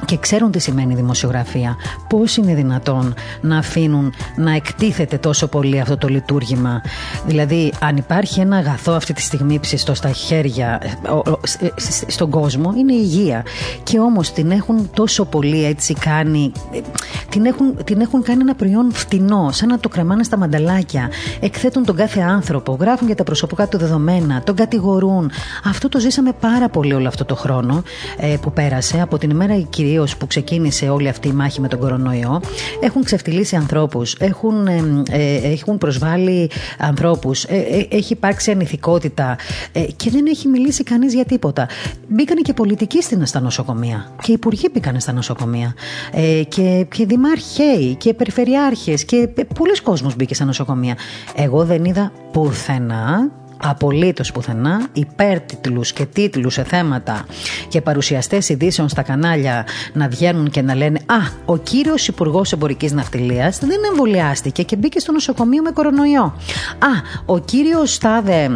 και 0.04 0.16
ξέρουν 0.16 0.50
τι 0.50 0.58
σημαίνει 0.58 0.94
δημοσιογραφία. 0.94 1.76
Πώς 2.08 2.37
είναι 2.37 2.54
δυνατόν 2.54 3.14
να 3.40 3.58
αφήνουν 3.58 4.12
να 4.37 4.54
εκτίθεται 4.54 5.18
τόσο 5.18 5.46
πολύ 5.46 5.80
αυτό 5.80 5.96
το 5.96 6.08
λειτουργήμα; 6.08 6.82
Δηλαδή, 7.26 7.73
αν 7.80 7.96
υπάρχει 7.96 8.40
ένα 8.40 8.56
αγαθό 8.56 8.92
αυτή 8.92 9.12
τη 9.12 9.23
στιγμή 9.23 9.61
ψηστό 9.61 9.94
στα 9.94 10.11
χέρια 10.11 10.80
ε, 11.61 11.66
ε, 11.66 11.70
στον 12.06 12.30
κόσμο, 12.30 12.75
είναι 12.76 12.92
η 12.92 13.00
υγεία. 13.00 13.44
Και 13.82 13.99
όμως 13.99 14.32
την 14.32 14.50
έχουν 14.50 14.90
τόσο 14.94 15.25
πολύ 15.25 15.64
έτσι 15.64 15.94
κάνει. 15.94 16.52
Ε, 16.73 16.78
την 17.28 17.44
έχουν, 17.44 17.84
την 17.84 18.00
έχουν 18.00 18.23
κάνει 18.23 18.40
ένα 18.40 18.54
προϊόν 18.54 18.92
φτηνό, 18.92 19.49
σαν 19.52 19.68
να 19.68 19.78
το 19.78 19.88
κρεμάνε 19.88 20.23
στα 20.23 20.37
μανταλάκια. 20.37 21.11
Εκθέτουν 21.40 21.84
τον 21.84 21.96
κάθε 21.96 22.20
άνθρωπο, 22.20 22.76
γράφουν 22.80 23.06
για 23.06 23.16
τα 23.16 23.25
προσωπικά 23.25 23.68
του 23.68 23.78
δεδομένα, 23.78 24.42
τον 24.42 24.54
κατηγορούν. 24.54 25.30
Αυτό 25.64 25.88
το 25.88 25.99
ζήσαμε 25.99 26.32
πάρα 26.40 26.68
πολύ 26.68 26.94
όλο 26.94 27.08
αυτό 27.08 27.25
το 27.25 27.34
χρόνο 27.34 27.82
που 28.40 28.52
πέρασε 28.52 29.00
από 29.00 29.18
την 29.18 29.30
ημέρα 29.30 29.54
κυρία 29.61 29.93
που 30.18 30.26
ξεκίνησε 30.26 30.88
όλη 30.88 31.08
αυτή 31.08 31.28
η 31.28 31.32
μάχη 31.32 31.60
με 31.60 31.68
τον 31.68 31.78
κορονοϊό 31.78 32.40
έχουν 32.80 33.04
ξεφτυλίσει 33.04 33.56
ανθρώπους, 33.56 34.14
έχουν, 34.18 34.66
ε, 34.66 35.36
έχουν 35.42 35.78
προσβάλει 35.78 36.50
ανθρώπους, 36.78 37.44
ε, 37.44 37.56
ε, 37.56 37.96
έχει 37.96 38.12
υπάρξει 38.12 38.50
ανηθικότητα 38.50 39.36
ε, 39.72 39.80
και 39.80 40.10
δεν 40.10 40.26
έχει 40.26 40.48
μιλήσει 40.48 40.82
κανείς 40.82 41.14
για 41.14 41.24
τίποτα. 41.24 41.68
Μπήκανε 42.08 42.40
και 42.40 42.52
πολιτικοί 42.52 42.98
στα 43.02 43.40
νοσοκομεία 43.40 44.12
και 44.22 44.32
υπουργοί 44.32 44.68
μπήκανε 44.72 45.00
στα 45.00 45.12
νοσοκομεία 45.12 45.74
ε, 46.12 46.42
και, 46.48 46.86
και 46.94 47.06
δημάρχοι 47.06 47.94
και 47.98 48.14
περιφερειάρχες 48.14 49.04
και 49.04 49.28
πολλοί 49.58 49.80
κόσμος 49.82 50.16
μπήκε 50.16 50.34
στα 50.34 50.44
νοσοκομεία. 50.44 50.96
Εγώ 51.34 51.64
δεν 51.64 51.84
είδα 51.84 52.12
πουθενά 52.32 53.30
απολύτως 53.64 54.33
πουθενά 54.33 54.87
υπέρτιτλους 54.92 55.92
και 55.92 56.06
τίτλους 56.06 56.52
σε 56.52 56.62
θέματα 56.62 57.25
και 57.68 57.80
παρουσιαστές 57.80 58.49
ειδήσεων 58.49 58.88
στα 58.88 59.02
κανάλια 59.02 59.66
να 59.92 60.09
βγαίνουν 60.09 60.50
και 60.50 60.62
να 60.62 60.75
λένε 60.75 60.99
«Α, 61.06 61.16
ο 61.44 61.56
κύριος 61.56 62.09
Υπουργός 62.09 62.52
Εμπορικής 62.52 62.92
Ναυτιλίας 62.92 63.59
δεν 63.59 63.78
εμβολιάστηκε 63.90 64.62
και 64.62 64.76
μπήκε 64.76 64.99
στο 64.99 65.12
νοσοκομείο 65.12 65.62
με 65.62 65.71
κορονοϊό». 65.71 66.35
«Α, 66.78 66.88
ο 67.26 67.38
κύριος 67.38 67.94
Στάδε 67.94 68.50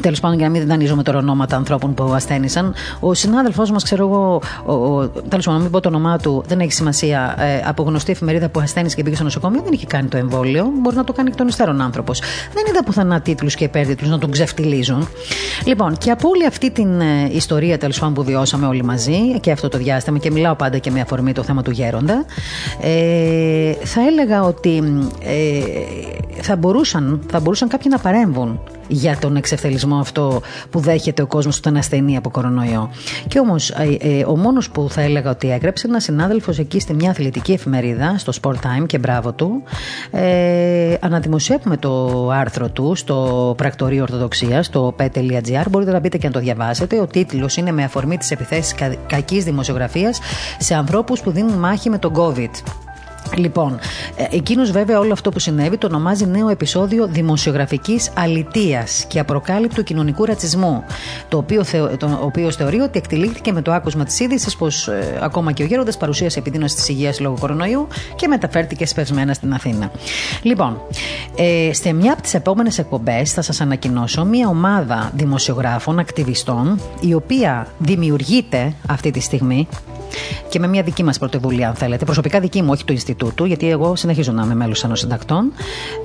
Τέλος 0.00 0.20
πάντων, 0.20 0.38
για 0.38 0.48
να 0.48 0.58
μην 0.58 0.66
δανείζουμε 0.66 1.02
τώρα 1.02 1.18
ονόματα 1.18 1.56
ανθρώπων 1.56 1.94
που 1.94 2.04
ασθένησαν, 2.04 2.74
ο 3.00 3.14
συνάδελφός 3.14 3.70
μας, 3.70 3.82
ξέρω 3.82 4.06
εγώ, 4.06 4.40
τέλος 5.28 5.44
πάντων, 5.44 5.54
να 5.54 5.58
μην 5.58 5.70
πω 5.70 5.80
το 5.80 5.88
όνομά 5.88 6.18
του, 6.18 6.44
δεν 6.46 6.60
έχει 6.60 6.72
σημασία, 6.72 7.34
ε, 7.38 7.62
από 7.66 7.82
γνωστή 7.82 8.12
εφημερίδα 8.12 8.48
που 8.48 8.60
ασθένησε 8.60 8.96
και 8.96 9.02
πήγε 9.02 9.14
στο 9.14 9.24
νοσοκομείο, 9.24 9.60
δεν 9.62 9.72
είχε 9.72 9.86
κάνει 9.86 10.08
το 10.08 10.16
εμβόλιο. 10.16 10.72
Μπορεί 10.80 10.96
να 10.96 11.04
το 11.04 11.12
κάνει 11.12 11.28
εκ 11.30 11.36
των 11.36 11.48
υστέρων 11.48 11.80
άνθρωπος. 11.80 12.20
Δεν 12.52 12.64
είδα 12.68 12.84
πουθενά 12.84 13.20
τίτλους 13.20 13.54
και 13.54 13.64
υπέρτιτλους 13.64 14.10
να 14.10 14.18
τον 14.18 14.30
ξεφτιλίζουν. 14.36 15.08
Λοιπόν, 15.64 15.96
και 15.96 16.10
από 16.10 16.28
όλη 16.28 16.46
αυτή 16.46 16.70
την 16.70 17.00
ε, 17.00 17.28
ιστορία 17.32 17.78
τέλος 17.78 17.98
πάντων 17.98 18.14
που 18.14 18.24
βιώσαμε 18.24 18.66
όλοι 18.66 18.84
μαζί 18.84 19.40
και 19.40 19.50
αυτό 19.50 19.68
το 19.68 19.78
διάστημα, 19.78 20.18
και 20.18 20.30
μιλάω 20.30 20.54
πάντα 20.54 20.78
και 20.78 20.90
με 20.90 21.00
αφορμή 21.00 21.32
το 21.32 21.42
θέμα 21.42 21.62
του 21.62 21.70
γέροντα, 21.70 22.24
ε, 22.80 23.72
θα 23.84 24.00
έλεγα 24.06 24.42
ότι 24.42 24.82
ε, 25.24 25.60
θα, 26.40 26.56
μπορούσαν, 26.56 27.20
θα 27.30 27.40
μπορούσαν 27.40 27.68
κάποιοι 27.68 27.86
να 27.90 27.98
παρέμβουν 27.98 28.60
για 28.88 29.16
τον 29.18 29.36
εξευθελισμό 29.36 29.96
αυτό 29.96 30.40
που 30.70 30.80
δέχεται 30.80 31.22
ο 31.22 31.26
κόσμος 31.26 31.58
όταν 31.58 31.76
ασθενεί 31.76 32.16
από 32.16 32.30
κορονοϊό. 32.30 32.90
Και 33.28 33.38
όμως, 33.38 33.70
ε, 33.70 33.96
ε, 34.00 34.24
ο 34.24 34.36
μόνος 34.36 34.70
που 34.70 34.86
θα 34.90 35.00
έλεγα 35.00 35.30
ότι 35.30 35.50
έγραψε 35.50 35.86
ένας 35.86 36.02
συνάδελφος 36.02 36.58
εκεί 36.58 36.80
στη 36.80 36.94
μια 36.94 37.10
αθλητική 37.10 37.52
εφημερίδα, 37.52 38.14
στο 38.18 38.32
Sport 38.42 38.54
Time 38.54 38.86
και 38.86 38.98
μπράβο 38.98 39.32
του. 39.32 39.62
Ε, 40.10 40.94
αναδημοσιεύουμε 41.00 41.76
το 41.76 42.28
άρθρο 42.30 42.68
του 42.68 42.94
στο 42.94 43.54
πρακτορείο 43.56 44.02
Ορθοδοξίας, 44.02 44.66
στο 44.66 44.94
pet.gr. 44.98 45.64
Μπορείτε 45.70 45.92
να 45.92 46.00
μπείτε 46.00 46.18
και 46.18 46.26
να 46.26 46.32
το 46.32 46.40
διαβάσετε. 46.40 47.00
Ο 47.00 47.06
τίτλος 47.06 47.56
είναι 47.56 47.72
με 47.72 47.84
αφορμή 47.84 48.16
τις 48.16 48.30
επιθέσεις 48.30 48.74
κακής 49.06 49.44
δημοσιογραφίας 49.44 50.20
σε 50.58 50.74
ανθρώπους 50.74 51.20
που 51.20 51.30
δίνουν 51.30 51.58
μάχη 51.58 51.90
με 51.90 51.98
τον 51.98 52.12
COVID. 52.16 52.85
Λοιπόν, 53.34 53.78
ε, 54.16 54.36
εκείνος 54.36 54.70
βέβαια 54.70 54.98
όλο 54.98 55.12
αυτό 55.12 55.30
που 55.30 55.38
συνέβη 55.38 55.78
το 55.78 55.86
ονομάζει 55.86 56.26
νέο 56.26 56.48
επεισόδιο 56.48 57.06
δημοσιογραφικής 57.06 58.10
αλητεία 58.14 58.86
και 59.08 59.18
απροκάλυπτου 59.18 59.82
κοινωνικού 59.82 60.24
ρατσισμού. 60.24 60.84
Το 61.28 61.36
οποίο, 61.36 61.64
το 61.98 62.18
οποίος 62.22 62.56
θεωρεί 62.56 62.80
ότι 62.80 62.98
εκτελήθηκε 62.98 63.52
με 63.52 63.62
το 63.62 63.72
άκουσμα 63.72 64.04
της 64.04 64.20
είδησης 64.20 64.56
πως 64.56 64.88
ε, 64.88 65.18
ακόμα 65.22 65.52
και 65.52 65.62
ο 65.62 65.66
Γέροντας 65.66 65.96
παρουσίασε 65.96 66.38
επιδείνωση 66.38 66.76
της 66.76 66.88
υγείας 66.88 67.20
λόγω 67.20 67.36
κορονοϊού 67.40 67.88
και 68.16 68.28
μεταφέρθηκε 68.28 68.86
σπεσμένα 68.86 69.34
στην 69.34 69.52
Αθήνα. 69.52 69.90
Λοιπόν, 70.42 70.80
ε, 71.36 71.72
σε 71.72 71.92
μια 71.92 72.12
από 72.12 72.22
τις 72.22 72.34
επόμενες 72.34 72.78
εκπομπές 72.78 73.32
θα 73.32 73.42
σας 73.42 73.60
ανακοινώσω 73.60 74.24
μια 74.24 74.48
ομάδα 74.48 75.10
δημοσιογράφων, 75.14 75.98
ακτιβιστών, 75.98 76.80
η 77.00 77.14
οποία 77.14 77.66
δημιουργείται 77.78 78.74
αυτή 78.86 79.10
τη 79.10 79.20
στιγμή 79.20 79.68
και 80.48 80.58
με 80.58 80.66
μια 80.66 80.82
δική 80.82 81.02
μας 81.02 81.18
πρωτοβουλία, 81.18 81.68
αν 81.68 81.74
θέλετε, 81.74 82.04
προσωπικά 82.04 82.40
δική 82.40 82.62
μου, 82.62 82.68
όχι 82.70 82.84
του 82.84 82.92
Ινστιτούτου, 82.92 83.44
γιατί 83.44 83.70
εγώ 83.70 83.96
συνεχίζω 83.96 84.32
να 84.32 84.42
είμαι 84.42 84.54
μέλος 84.54 84.84
ενό 84.84 84.94
συντακτών, 84.94 85.52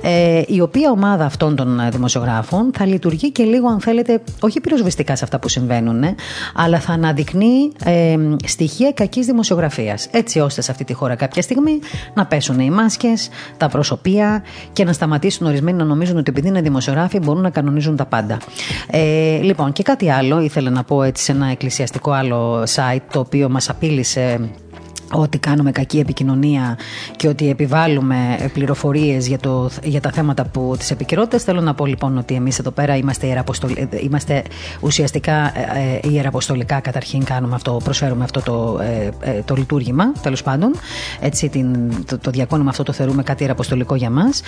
ε, 0.02 0.42
η 0.46 0.60
οποία 0.60 0.90
ομάδα 0.90 1.24
αυτών 1.24 1.56
των 1.56 1.80
δημοσιογράφων 1.90 2.70
θα 2.74 2.86
λειτουργεί 2.86 3.30
και 3.32 3.42
λίγο, 3.42 3.68
αν 3.68 3.80
θέλετε, 3.80 4.20
όχι 4.40 4.60
πυροσβεστικά 4.60 5.16
σε 5.16 5.24
αυτά 5.24 5.38
που 5.38 5.48
συμβαίνουν, 5.48 6.04
αλλά 6.54 6.80
θα 6.80 6.92
αναδεικνύει 6.92 7.72
ε, 7.84 8.16
στοιχεία 8.44 8.92
κακής 8.92 9.26
δημοσιογραφίας. 9.26 10.08
Έτσι 10.10 10.40
ώστε 10.40 10.62
σε 10.62 10.70
αυτή 10.70 10.84
τη 10.84 10.92
χώρα 10.92 11.14
κάποια 11.14 11.42
στιγμή 11.42 11.78
να 12.14 12.26
πέσουν 12.26 12.60
οι 12.60 12.70
μάσκες, 12.70 13.28
τα 13.56 13.68
προσωπία 13.68 14.42
και 14.72 14.84
να 14.84 14.92
σταματήσουν 14.92 15.46
ορισμένοι 15.46 15.78
να 15.78 15.84
νομίζουν 15.84 16.16
ότι 16.16 16.30
επειδή 16.30 16.48
είναι 16.48 16.60
δημοσιογράφοι 16.60 17.18
μπορούν 17.18 17.42
να 17.42 17.50
κανονίζουν 17.50 17.96
τα 17.96 18.04
πάντα. 18.04 18.38
Ε, 18.90 19.38
λοιπόν, 19.42 19.72
και 19.72 19.82
κάτι 19.82 20.10
άλλο 20.10 20.40
ήθελα 20.40 20.70
να 20.70 20.82
πω 20.84 21.02
έτσι 21.02 21.24
σε 21.24 21.32
ένα 21.32 21.46
εκκλησιαστικό 21.46 22.10
άλλο 22.10 22.62
site 22.62 23.02
το 23.12 23.18
οποίο 23.18 23.48
μας 23.48 23.68
απείλησε 23.92 24.50
ότι 25.14 25.38
κάνουμε 25.38 25.70
κακή 25.72 25.98
επικοινωνία 25.98 26.78
και 27.16 27.28
ότι 27.28 27.48
επιβάλλουμε 27.50 28.50
πληροφορίες 28.52 29.26
για, 29.26 29.38
το, 29.38 29.70
για 29.82 30.00
τα 30.00 30.10
θέματα 30.10 30.44
που, 30.44 30.74
της 30.78 30.90
επικαιρότητα. 30.90 31.38
Θέλω 31.38 31.60
να 31.60 31.74
πω 31.74 31.86
λοιπόν 31.86 32.18
ότι 32.18 32.34
εμείς 32.34 32.58
εδώ 32.58 32.70
πέρα 32.70 32.96
είμαστε, 32.96 33.44
είμαστε 34.02 34.42
ουσιαστικά 34.80 35.32
ε, 35.58 36.00
ε, 36.02 36.10
ιεραποστολικά 36.12 36.80
καταρχήν 36.80 37.24
κάνουμε 37.24 37.54
αυτό, 37.54 37.80
προσφέρουμε 37.84 38.24
αυτό 38.24 38.40
το, 38.40 38.78
ε, 39.24 39.42
το 39.44 39.54
λειτουργήμα 39.54 40.12
τέλος 40.22 40.42
πάντων. 40.42 40.74
Έτσι 41.20 41.48
την, 41.48 41.92
το, 42.06 42.18
το 42.18 42.30
διακόνουμε 42.30 42.70
αυτό 42.70 42.82
το 42.82 42.92
θεωρούμε 42.92 43.22
κάτι 43.22 43.42
ιεραποστολικό 43.42 43.94
για 43.94 44.10
μας. 44.10 44.42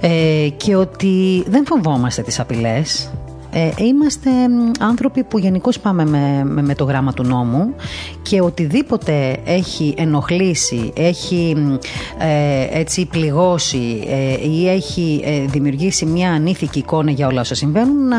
Ε, 0.00 0.48
και 0.56 0.76
ότι 0.76 1.44
δεν 1.48 1.66
φοβόμαστε 1.66 2.22
τις 2.22 2.40
απειλές 2.40 3.10
ε, 3.56 3.84
είμαστε 3.84 4.30
άνθρωποι 4.80 5.24
που 5.24 5.38
γενικώς 5.38 5.80
πάμε 5.80 6.04
με, 6.04 6.44
με, 6.62 6.74
το 6.74 6.84
γράμμα 6.84 7.12
του 7.12 7.22
νόμου 7.22 7.74
και 8.22 8.40
οτιδήποτε 8.40 9.36
έχει 9.44 9.94
ενοχλήσει, 9.96 10.92
έχει 10.96 11.56
ε, 12.18 12.78
έτσι 12.78 13.06
πληγώσει 13.06 14.04
ε, 14.08 14.48
ή 14.48 14.68
έχει 14.68 15.22
ε, 15.24 15.40
δημιουργήσει 15.46 16.06
μια 16.06 16.32
ανήθικη 16.32 16.78
εικόνα 16.78 17.10
για 17.10 17.26
όλα 17.26 17.40
όσα 17.40 17.54
συμβαίνουν 17.54 18.08
να, 18.08 18.16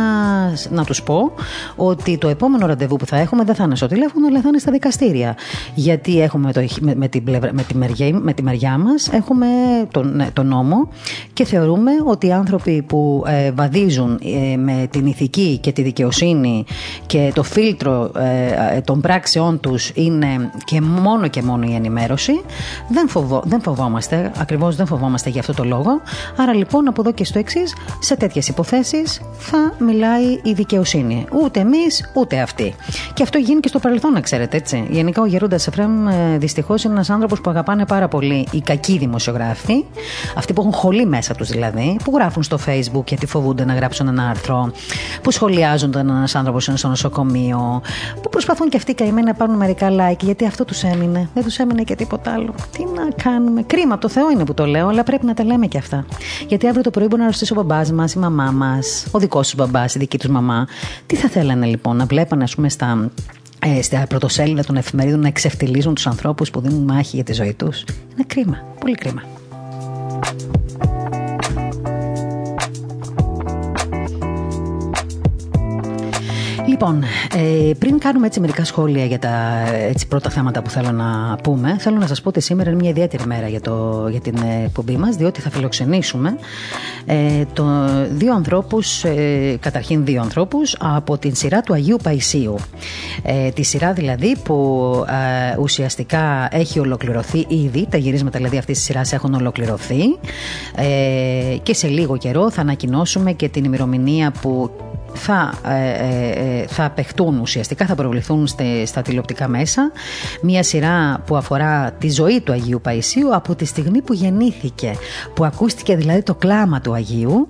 να 0.70 0.84
τους 0.86 1.04
πω 1.04 1.32
ότι 1.76 2.18
το 2.18 2.28
επόμενο 2.28 2.66
ραντεβού 2.66 2.96
που 2.96 3.06
θα 3.06 3.18
έχουμε 3.18 3.44
δεν 3.44 3.56
θα 3.56 3.64
είναι 3.64 3.76
στο 3.76 3.88
τηλέφωνο 3.88 4.28
αλλά 4.28 4.42
θα 4.42 4.48
είναι 4.48 4.60
στα 4.60 4.72
δικαστήρια. 4.72 5.36
Γιατί 5.76 6.22
έχουμε 6.22 6.52
το, 6.52 6.66
με, 6.80 6.96
με, 6.96 7.08
την 7.08 7.24
με, 7.52 7.64
τη 7.68 7.76
μεριά, 7.76 8.20
με 8.22 8.34
τη 8.34 8.44
μεριά 8.44 8.78
μας 8.78 9.08
έχουμε 9.08 9.48
τον, 9.92 10.16
ναι, 10.16 10.28
τον 10.34 10.48
νόμο 10.48 10.90
και 11.34 11.46
θεωρούμε 11.46 11.92
ότι 12.06 12.28
οι 12.28 12.32
άνθρωποι 12.32 12.82
που 12.82 13.24
βαδίζουν 13.54 14.20
με 14.58 14.88
την 14.90 15.06
ηθική 15.06 15.27
και 15.30 15.72
τη 15.72 15.82
δικαιοσύνη 15.82 16.66
και 17.06 17.32
το 17.34 17.44
φίλτρο 17.44 18.12
ε, 18.16 18.76
ε, 18.76 18.82
των 18.82 19.02
πράξεών 19.02 19.60
τους 19.60 19.92
είναι 19.94 20.52
και 20.66 20.82
μόνο 20.82 21.28
και 21.28 21.42
μόνο 21.42 21.66
η 21.68 21.76
ενημέρωση 21.76 22.42
δεν, 22.90 23.10
φοβό, 23.10 23.42
δεν 23.46 23.62
φοβόμαστε, 23.62 24.32
ακριβώς 24.38 24.76
δεν 24.76 24.86
φοβόμαστε 24.86 25.30
για 25.30 25.40
αυτό 25.40 25.54
το 25.54 25.64
λόγο. 25.64 26.02
Άρα 26.38 26.54
λοιπόν 26.54 26.88
από 26.88 27.02
εδώ 27.02 27.12
και 27.12 27.24
στο 27.24 27.40
εξής, 27.40 27.76
σε 28.00 28.16
τέτοιες 28.16 28.48
υποθέσεις 28.48 29.22
θα 29.38 29.74
μιλάει 29.80 30.40
η 30.44 30.54
δικαιοσύνη. 30.54 31.26
Ούτε 31.44 31.60
εμείς 31.60 32.12
ούτε 32.14 32.40
αυτοί. 32.40 32.76
Και 33.14 33.24
αυτό 33.24 33.38
γίνει 33.38 33.60
και 33.60 33.68
στο 33.68 33.80
παρελθόν 33.80 34.12
να 34.12 34.22
ξέρετε 34.22 34.58
έτσι. 34.58 34.88
Γενικά 34.90 35.22
ο 35.22 35.26
Γερούντας 35.26 35.68
Εφραίμ 35.68 36.08
ε, 36.08 36.38
δυστυχώς 36.38 36.84
είναι 36.84 36.94
ένας 36.94 37.10
άνθρωπος 37.10 37.42
που 37.42 37.50
αγαπάνε 37.50 37.86
πάρα 37.86 38.08
πολύ 38.08 38.48
οι 38.52 38.62
κακοί 38.62 38.98
δημοσιογράφοι 38.98 39.86
αυτοί 40.36 40.54
που 40.54 40.62
έχουν 40.62 40.74
χολή 40.74 41.06
μέσα 41.06 41.34
τους 41.34 41.50
δηλαδή 41.50 42.00
που 42.04 42.12
γράφουν 42.16 42.44
στο 42.44 42.58
facebook 42.66 43.06
γιατί 43.08 43.26
φοβούνται 43.26 43.66
να 43.66 43.74
γράψουν 43.74 44.08
ένα 44.08 44.30
άρθρο 44.30 44.72
που 45.22 45.32
σχολιάζουν 45.32 45.92
τον 45.92 46.10
ένας 46.10 46.36
άνθρωπος 46.36 46.68
είναι 46.68 46.78
στο 46.78 46.88
νοσοκομείο, 46.88 47.82
που 48.22 48.30
προσπαθούν 48.30 48.70
και 48.70 48.78
αυτοί 48.78 48.94
καημένοι 48.94 49.28
να 49.28 49.34
πάρουν 49.34 49.56
μερικά 49.56 49.88
like, 49.92 50.24
γιατί 50.24 50.46
αυτό 50.46 50.66
τους 50.66 50.84
έμεινε. 50.84 51.30
Δεν 51.34 51.44
τους 51.44 51.58
έμεινε 51.58 51.84
και 51.84 51.96
τίποτα 51.96 52.32
άλλο. 52.32 52.54
Τι 52.72 52.84
να 52.84 53.08
κάνουμε. 53.24 53.62
Κρίμα, 53.64 53.94
από 53.94 54.02
το 54.02 54.10
Θεό 54.10 54.32
είναι 54.32 54.46
που 54.46 54.54
το 54.54 54.66
λέω, 54.66 54.88
αλλά 54.88 55.04
πρέπει 55.04 55.26
να 55.26 55.34
τα 55.34 55.44
λέμε 55.44 55.68
και 55.68 55.78
αυτά. 55.78 56.06
Γιατί 56.48 56.68
αύριο 56.68 56.84
το 56.84 56.90
πρωί 56.90 57.08
μπορεί 57.10 57.22
να 57.22 57.28
ρωτήσει 57.28 57.54
ο 57.54 57.56
μπαμπάς 57.56 57.92
μας, 57.92 58.14
η 58.14 58.20
μαμά 58.20 58.52
μας, 58.52 59.08
ο 59.12 59.20
δικός 59.20 59.50
τους 59.50 59.56
μπαμπάς, 59.56 59.96
η 59.96 60.00
δική 60.00 60.18
τους 60.18 60.30
μαμά. 60.30 60.68
Τι 61.06 61.16
θα 61.16 61.30
θέλανε 61.30 61.66
λοιπόν 61.66 61.96
να 61.96 62.06
βλέπανε, 62.06 62.44
ας 62.44 62.56
πούμε, 62.56 62.70
στα 62.70 63.10
ε, 63.66 63.82
στα 63.82 64.06
πρωτοσέλιδα 64.10 64.64
των 64.64 64.76
εφημερίδων 64.76 65.20
να 65.20 65.28
εξευτελίζουν 65.28 65.94
τους 65.94 66.08
ανθρώπους 66.08 66.50
που 66.50 66.60
δίνουν 66.60 66.84
μάχη 66.84 67.16
για 67.16 67.24
τη 67.24 67.34
ζωή 67.34 67.54
τους. 67.54 67.82
Είναι 68.14 68.24
κρίμα, 68.28 68.58
πολύ 68.80 68.96
κρίμα. 68.96 69.22
Λοιπόν, 76.80 77.04
ε, 77.36 77.74
πριν 77.80 78.00
κάνουμε 78.00 78.26
έτσι 78.26 78.40
μερικά 78.40 78.66
σχόλια 78.66 79.06
για 79.06 79.20
τα 79.20 79.64
έτσι, 79.90 80.08
πρώτα 80.08 80.30
θέματα 80.30 80.62
που 80.62 80.70
θέλω 80.70 80.92
να 80.92 81.38
πούμε, 81.44 81.76
θέλω 81.80 81.98
να 81.98 82.08
σας 82.08 82.22
πω 82.22 82.30
ότι 82.30 82.42
σήμερα 82.42 82.70
είναι 82.70 82.80
μια 82.80 82.90
ιδιαίτερη 82.90 83.26
μέρα 83.26 83.48
για, 83.48 83.62
το, 83.62 84.08
για 84.10 84.20
την 84.20 84.38
εκπομπή 84.66 84.98
μας, 84.98 85.16
διότι 85.16 85.42
θα 85.42 85.50
φιλοξενήσουμε 85.50 86.38
ε, 87.06 87.44
το, 87.54 87.66
δύο 88.12 88.34
ανθρώπους, 88.34 89.04
ε, 89.04 89.58
καταρχήν 89.60 90.06
δύο 90.06 90.22
ανθρώπους, 90.22 90.76
από 90.80 91.18
την 91.18 91.36
σειρά 91.36 91.62
του 91.62 91.74
Αγίου 91.74 91.98
Παϊσίου. 92.04 92.56
Ε, 93.24 93.50
τη 93.50 93.64
σειρά 93.64 93.94
δηλαδή 93.94 94.38
που 94.44 94.92
ε, 95.08 95.58
ουσιαστικά 95.60 96.48
έχει 96.52 96.80
ολοκληρωθεί 96.80 97.46
ήδη, 97.48 97.88
τα 97.90 97.98
γυρίσματα 97.98 98.38
δηλαδή 98.38 98.58
αυτής 98.58 98.78
της 98.78 98.86
σειράς 98.86 99.14
έχουν 99.14 99.34
ολοκληρωθεί 99.34 100.02
ε, 100.76 101.58
και 101.64 101.74
σε 101.74 101.88
λίγο 101.88 102.18
καιρό 102.18 102.52
θα 102.52 102.62
ανακοινώσουμε 102.62 103.32
και 103.32 103.50
την 103.50 103.64
ημερομηνία 103.64 104.32
που 104.42 104.72
θα, 105.14 105.54
ε, 105.68 105.90
ε, 105.90 106.60
ε, 106.60 106.68
θα 106.68 106.86
απεχτούν 106.86 107.40
ουσιαστικά, 107.40 107.86
θα 107.86 107.96
προβληθούν 107.96 108.48
στα 108.86 109.02
τηλεοπτικά 109.02 109.48
μέσα 109.48 109.92
μια 110.42 110.64
σειρά 110.64 111.22
που 111.26 111.36
αφορά 111.36 111.92
τη 111.92 112.10
ζωή 112.10 112.42
του 112.42 112.52
Αγίου 112.52 112.82
Παϊσίου 112.82 113.36
από 113.36 113.56
τη 113.56 113.66
στιγμή 113.66 114.02
που 114.02 114.14
γεννήθηκε, 114.14 114.94
που 115.34 115.46
ακούστηκε 115.46 115.96
δηλαδή 115.96 116.24
το 116.24 116.36
κλάμα 116.36 116.82
του 116.82 116.94
Αγίου 116.94 117.48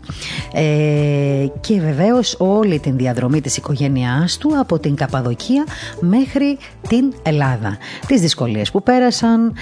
και 1.60 1.80
βεβαίως 1.80 2.36
όλη 2.40 2.80
την 2.80 2.98
διαδρομή 2.98 3.42
της 3.42 3.58
οικογένειάς 3.58 4.38
του 4.38 4.60
από 4.60 4.80
την 4.80 4.96
Καπαδοκία 4.96 5.66
μέχρι 6.00 6.58
την 6.88 7.14
Ελλάδα. 7.24 7.78
Τις 8.08 8.22
δυσκολίες 8.22 8.72
που 8.72 8.84
πέρασαν, 8.84 9.54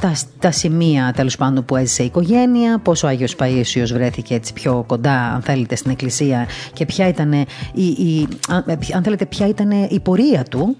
τα, 0.00 0.12
τα 0.38 0.50
σημεία 0.50 1.12
τέλος 1.16 1.36
πάντων 1.36 1.64
που 1.64 1.76
έζησε 1.76 2.02
η 2.02 2.06
οικογένεια, 2.06 2.78
πόσο 2.78 3.06
ο 3.06 3.10
Άγιος 3.10 3.36
Παΐσιος 3.38 3.92
βρέθηκε 3.92 4.34
έτσι 4.34 4.52
πιο 4.52 4.84
κοντά 4.86 5.32
αν 5.34 5.42
θέλετε 5.42 5.76
στην 5.76 5.90
εκκλησία 5.90 6.46
και 6.72 6.86
ποια 6.86 7.05
ήταν 7.08 7.32
η, 7.32 7.46
η, 7.84 8.28
αν 8.94 9.02
θέλετε 9.02 9.26
ποια 9.26 9.48
ήταν 9.48 9.70
η 9.70 10.00
πορεία 10.00 10.42
του 10.42 10.76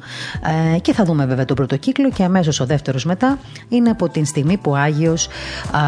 ε, 0.75 0.79
και 0.79 0.93
θα 0.93 1.05
δούμε 1.05 1.27
βέβαια 1.27 1.45
τον 1.45 1.57
πρώτο 1.57 1.77
κύκλο 1.77 2.11
και 2.11 2.25
αμέσως 2.25 2.61
ο 2.61 2.67
δεύτερος 2.67 3.05
μετά 3.05 3.39
είναι 3.69 3.91
από 3.91 4.09
την 4.09 4.25
στιγμή 4.27 4.57
που 4.57 4.71
ο 4.71 4.77
Άγιος 4.77 5.29
α, 5.71 5.81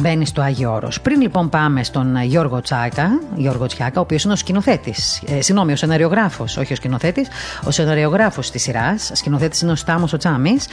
μπαίνει 0.00 0.26
στο 0.26 0.42
Άγιο 0.42 0.72
Όρος. 0.72 1.00
Πριν 1.00 1.20
λοιπόν 1.20 1.48
πάμε 1.48 1.84
στον 1.84 2.22
Γιώργο 2.22 2.60
Τσάκα, 2.60 3.20
Γιώργο 3.36 3.66
Τσιάκα, 3.66 4.00
ο 4.00 4.02
οποίος 4.02 4.24
είναι 4.24 4.32
ο 4.32 4.36
σκηνοθέτης, 4.36 5.22
ε, 5.26 5.40
συγγνώμη, 5.40 5.72
ο 5.72 5.76
σεναριογράφος, 5.76 6.56
όχι 6.56 6.72
ο 6.72 6.76
σκηνοθέτης, 6.76 7.28
ο 7.64 7.70
σεναριογράφος 7.70 8.50
της 8.50 8.62
σειράς, 8.62 9.10
σκηνοθέτης 9.14 9.60
είναι 9.60 9.72
ο 9.72 9.74
Στάμος 9.74 10.12
ο 10.12 10.16
Τσάμης. 10.16 10.66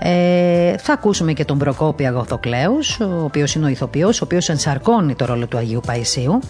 Ε, 0.00 0.76
θα 0.78 0.92
ακούσουμε 0.92 1.32
και 1.32 1.44
τον 1.44 1.58
Προκόπη 1.58 2.06
Αγωθοκλέους, 2.06 3.00
ο 3.00 3.24
οποίος 3.24 3.54
είναι 3.54 3.66
ο 3.66 3.68
ηθοποιός, 3.68 4.20
ο 4.20 4.24
οποίος 4.24 4.48
ενσαρκώνει 4.48 5.14
το 5.14 5.24
ρόλο 5.24 5.46
του 5.46 5.56
Αγίου 5.56 5.80
Παϊσίου. 5.86 6.40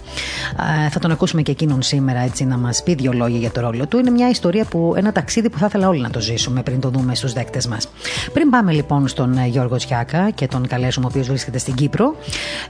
Ε, 0.86 0.88
θα 0.88 0.98
τον 0.98 1.10
ακούσουμε 1.10 1.42
και 1.42 1.52
εκείνον 1.62 1.82
σήμερα 1.82 2.20
έτσι 2.20 2.44
να 2.44 2.56
μας 2.56 2.82
πει 2.82 2.94
δύο 2.94 3.12
λόγια 3.12 3.38
για 3.38 3.50
το 3.50 3.60
ρόλο 3.60 3.86
του. 3.86 3.98
Είναι 3.98 4.10
μια 4.10 4.28
ιστορία 4.28 4.64
που, 4.64 4.94
ένα 4.96 5.12
ταξίδι 5.12 5.50
που 5.50 5.58
θα 5.58 5.66
ήθελα 5.66 5.88
όλοι 5.88 6.00
να 6.00 6.10
το 6.10 6.20
ζήσουμε 6.20 6.62
πριν 6.62 6.80
το 6.80 6.88
δούμε 6.88 7.14
στους 7.14 7.32
δέκτες 7.32 7.66
μας. 7.66 7.88
Πριν 8.32 8.50
πάμε 8.50 8.72
λοιπόν 8.72 9.08
στον 9.08 9.36
ε, 9.38 9.46
Γιώργο 9.46 9.76
Τσιάκα 9.76 10.30
και 10.30 10.46
τον 10.46 10.66
καλέσουμε, 10.66 11.06
ο 11.06 11.08
οποίος 11.08 11.26
βρίσκεται 11.28 11.58
στην 11.58 11.74
Κύπρο, 11.74 12.16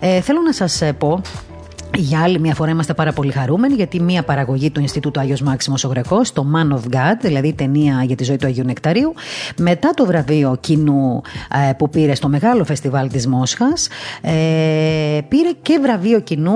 ε, 0.01 0.21
θέλω 0.21 0.41
να 0.41 0.53
σας 0.53 0.81
ε, 0.81 0.93
πω 0.93 1.21
για 1.97 2.23
άλλη 2.23 2.41
μια 2.41 2.55
φορά 2.55 2.71
είμαστε 2.71 2.95
πάρα 2.95 3.13
πολύ 3.13 3.33
χαρούμενοι 3.33 3.75
γιατί 3.75 4.01
μια 4.01 4.23
παραγωγή 4.23 4.71
του 4.71 4.81
Ινστιτούτου 4.81 5.21
Άγιος 5.21 5.41
Μάξιμος 5.41 5.85
ο 5.85 5.89
Γρεκό, 5.89 6.21
το 6.33 6.47
Man 6.55 6.73
of 6.73 6.95
God, 6.95 7.17
δηλαδή 7.21 7.49
η 7.49 7.53
ταινία 7.53 8.03
για 8.03 8.17
τη 8.17 8.25
ζωή 8.25 8.37
του 8.37 8.47
Αγίου 8.47 8.65
Νεκταρίου, 8.65 9.15
μετά 9.57 9.91
το 9.95 10.07
βραβείο 10.07 10.57
κοινού 10.61 11.23
ε, 11.69 11.73
που 11.73 11.91
πήρε 11.91 12.15
στο 12.15 12.29
μεγάλο 12.29 12.65
φεστιβάλ 12.65 13.09
της 13.09 13.27
Μόσχας, 13.27 13.89
ε, 14.21 14.31
πήρε 15.29 15.51
και 15.63 15.79
βραβείο 15.83 16.21
κοινού 16.21 16.55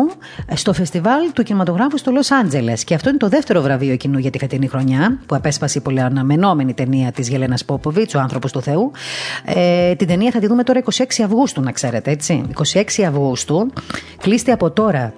στο 0.54 0.72
φεστιβάλ 0.72 1.32
του 1.32 1.42
κινηματογράφου 1.42 1.98
στο 1.98 2.10
Λος 2.10 2.30
Άντζελες. 2.30 2.84
Και 2.84 2.94
αυτό 2.94 3.08
είναι 3.08 3.18
το 3.18 3.28
δεύτερο 3.28 3.60
βραβείο 3.60 3.96
κοινού 3.96 4.18
για 4.18 4.30
τη 4.30 4.38
φετινή 4.38 4.66
χρονιά, 4.66 5.18
που 5.26 5.34
απέσπασε 5.34 5.78
η 5.78 5.80
πολύ 5.80 6.00
αναμενόμενη 6.00 6.74
ταινία 6.74 7.12
της 7.12 7.28
Γελένας 7.28 7.64
Πόποβιτς, 7.64 8.14
ο 8.14 8.18
άνθρωπος 8.18 8.52
του 8.52 8.62
Θεού. 8.62 8.90
Ε, 9.44 9.94
την 9.94 10.06
ταινία 10.06 10.30
θα 10.30 10.38
τη 10.38 10.46
δούμε 10.46 10.62
τώρα 10.62 10.82
26 10.96 11.02
Αυγούστου, 11.24 11.60
να 11.60 11.72
ξέρετε, 11.72 12.10
έτσι. 12.10 12.44
26 12.72 13.02
Αυγούστου, 13.02 13.72
κλείστε 14.20 14.52
από 14.52 14.70
τώρα 14.70 15.12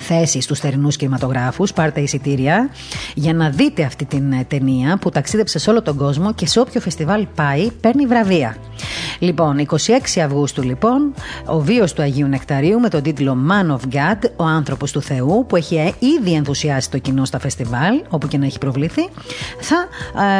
θέση 0.00 0.40
στους 0.40 0.58
θερινούς 0.58 0.96
κινηματογράφους, 0.96 1.72
πάρτε 1.72 2.00
εισιτήρια 2.00 2.70
για 3.14 3.34
να 3.34 3.50
δείτε 3.50 3.82
αυτή 3.82 4.04
την 4.04 4.32
ε, 4.32 4.44
ταινία 4.48 4.96
που 4.96 5.10
ταξίδεψε 5.10 5.58
σε 5.58 5.70
όλο 5.70 5.82
τον 5.82 5.96
κόσμο 5.96 6.34
και 6.34 6.46
σε 6.46 6.60
όποιο 6.60 6.80
φεστιβάλ 6.80 7.26
πάει 7.34 7.70
παίρνει 7.70 8.06
βραβεία. 8.06 8.56
Λοιπόν, 9.18 9.66
26 9.66 10.20
Αυγούστου 10.24 10.62
λοιπόν, 10.62 11.14
ο 11.44 11.60
βίος 11.60 11.92
του 11.92 12.02
Αγίου 12.02 12.26
Νεκταρίου 12.26 12.80
με 12.80 12.88
τον 12.88 13.02
τίτλο 13.02 13.36
Man 13.50 13.70
of 13.70 13.94
God, 13.94 14.30
ο 14.36 14.44
άνθρωπος 14.44 14.92
του 14.92 15.02
Θεού, 15.02 15.46
που 15.48 15.56
έχει 15.56 15.76
ε, 15.76 15.92
ήδη 15.98 16.34
ενθουσιάσει 16.34 16.90
το 16.90 16.98
κοινό 16.98 17.24
στα 17.24 17.38
φεστιβάλ, 17.38 18.02
όπου 18.08 18.28
και 18.28 18.38
να 18.38 18.46
έχει 18.46 18.58
προβληθεί, 18.58 19.08
θα 19.60 19.88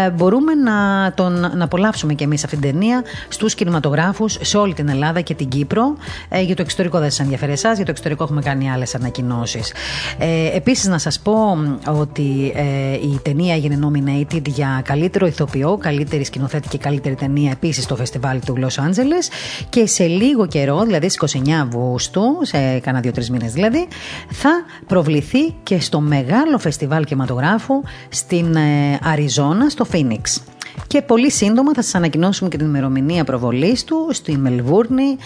ε, 0.06 0.10
μπορούμε 0.10 0.54
να, 0.54 1.12
τον, 1.14 1.32
να 1.56 1.64
απολαύσουμε 1.64 2.14
και 2.14 2.24
εμείς 2.24 2.44
αυτήν 2.44 2.60
την 2.60 2.70
ταινία 2.70 3.04
στους 3.28 3.54
κινηματογράφους 3.54 4.38
σε 4.40 4.56
όλη 4.56 4.74
την 4.74 4.88
Ελλάδα 4.88 5.20
και 5.20 5.34
την 5.34 5.48
Κύπρο. 5.48 5.96
Ε, 6.28 6.40
για 6.40 6.56
το 6.56 6.62
εξωτερικό 6.62 6.98
δεν 6.98 7.10
σας 7.10 7.20
ενδιαφέρει 7.20 7.52
εσάς, 7.52 7.76
για 7.76 7.84
το 7.84 7.90
εξωτερικό 7.90 8.24
έχουμε 8.24 8.42
κάνει 8.42 8.70
άλλες 8.70 8.94
ανακοινώσεις. 9.40 9.72
Ε, 10.18 10.56
Επίσης, 10.56 10.86
να 10.86 10.98
σας 10.98 11.20
πω 11.20 11.58
ότι 11.86 12.52
ε, 12.54 12.92
η 12.92 13.20
ταινία 13.22 13.54
έγινε 13.54 13.78
nominated 13.82 14.48
για 14.48 14.82
καλύτερο 14.84 15.26
ηθοποιό, 15.26 15.76
καλύτερη 15.76 16.24
σκηνοθέτη 16.24 16.68
και 16.68 16.78
καλύτερη 16.78 17.14
ταινία 17.14 17.50
επίσης 17.50 17.84
στο 17.84 17.96
φεστιβάλ 17.96 18.40
του 18.44 18.58
Los 18.60 18.82
Angeles 18.82 19.56
και 19.68 19.86
σε 19.86 20.06
λίγο 20.06 20.46
καιρό, 20.46 20.82
δηλαδή 20.82 21.08
στις 21.08 21.42
29 21.46 21.50
Αυγούστου, 21.50 22.22
σε 22.42 22.78
κάνα 22.78 23.00
δύο-τρεις 23.00 23.30
μήνες 23.30 23.52
δηλαδή, 23.52 23.88
θα 24.30 24.50
προβληθεί 24.86 25.54
και 25.62 25.80
στο 25.80 26.00
μεγάλο 26.00 26.58
φεστιβάλ 26.58 27.04
κινηματογράφου 27.04 27.82
στην 28.08 28.56
ε, 28.56 28.98
Αριζόνα, 29.02 29.68
στο 29.68 29.86
Phoenix. 29.92 30.40
Και 30.86 31.02
πολύ 31.02 31.30
σύντομα 31.30 31.74
θα 31.74 31.82
σας 31.82 31.94
ανακοινώσουμε 31.94 32.48
και 32.48 32.56
την 32.56 32.66
ημερομηνία 32.66 33.24
προβολής 33.24 33.84
του 33.84 34.08
στη 34.12 34.36
Μελβούρνη, 34.36 35.16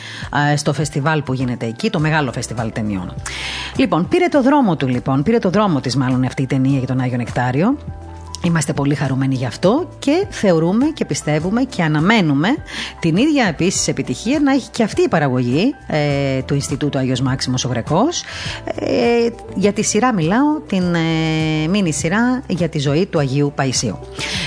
στο 0.56 0.72
φεστιβάλ 0.72 1.22
που 1.22 1.32
γίνεται 1.34 1.66
εκεί, 1.66 1.90
το 1.90 2.00
μεγάλο 2.00 2.32
φεστιβάλ 2.32 2.72
ταινιών. 2.72 3.14
Λοιπόν, 3.76 4.08
πήρε 4.08 4.28
το 4.28 4.42
δρόμο 4.42 4.76
του 4.76 4.88
λοιπόν, 4.88 5.22
πήρε 5.22 5.38
το 5.38 5.50
δρόμο 5.50 5.80
της 5.80 5.96
μάλλον 5.96 6.24
αυτή 6.24 6.42
η 6.42 6.46
ταινία 6.46 6.78
για 6.78 6.86
τον 6.86 7.00
Άγιο 7.00 7.16
Νεκτάριο. 7.16 7.76
Είμαστε 8.44 8.72
πολύ 8.72 8.94
χαρούμενοι 8.94 9.34
γι' 9.34 9.46
αυτό 9.46 9.88
και 9.98 10.26
θεωρούμε 10.30 10.86
και 10.86 11.04
πιστεύουμε 11.04 11.62
και 11.62 11.82
αναμένουμε 11.82 12.48
την 13.00 13.16
ίδια 13.16 13.46
επίσης 13.46 13.88
επιτυχία 13.88 14.40
να 14.40 14.52
έχει 14.52 14.70
και 14.70 14.82
αυτή 14.82 15.02
η 15.02 15.08
παραγωγή 15.08 15.74
ε, 15.86 16.42
του 16.42 16.54
Ινστιτούτου 16.54 16.98
Άγιος 16.98 17.20
Μάξιμος 17.20 17.64
ο 17.64 17.68
Γρεκός. 17.68 18.22
Ε, 18.64 19.28
για 19.54 19.72
τη 19.72 19.82
σειρά 19.82 20.14
μιλάω, 20.14 20.60
την 20.66 20.94
ε, 20.94 21.68
μίνι 21.68 21.92
σειρά 21.92 22.42
για 22.46 22.68
τη 22.68 22.78
ζωή 22.78 23.06
του 23.06 23.18
Αγίου 23.18 23.52
Παϊσίου. 23.54 23.98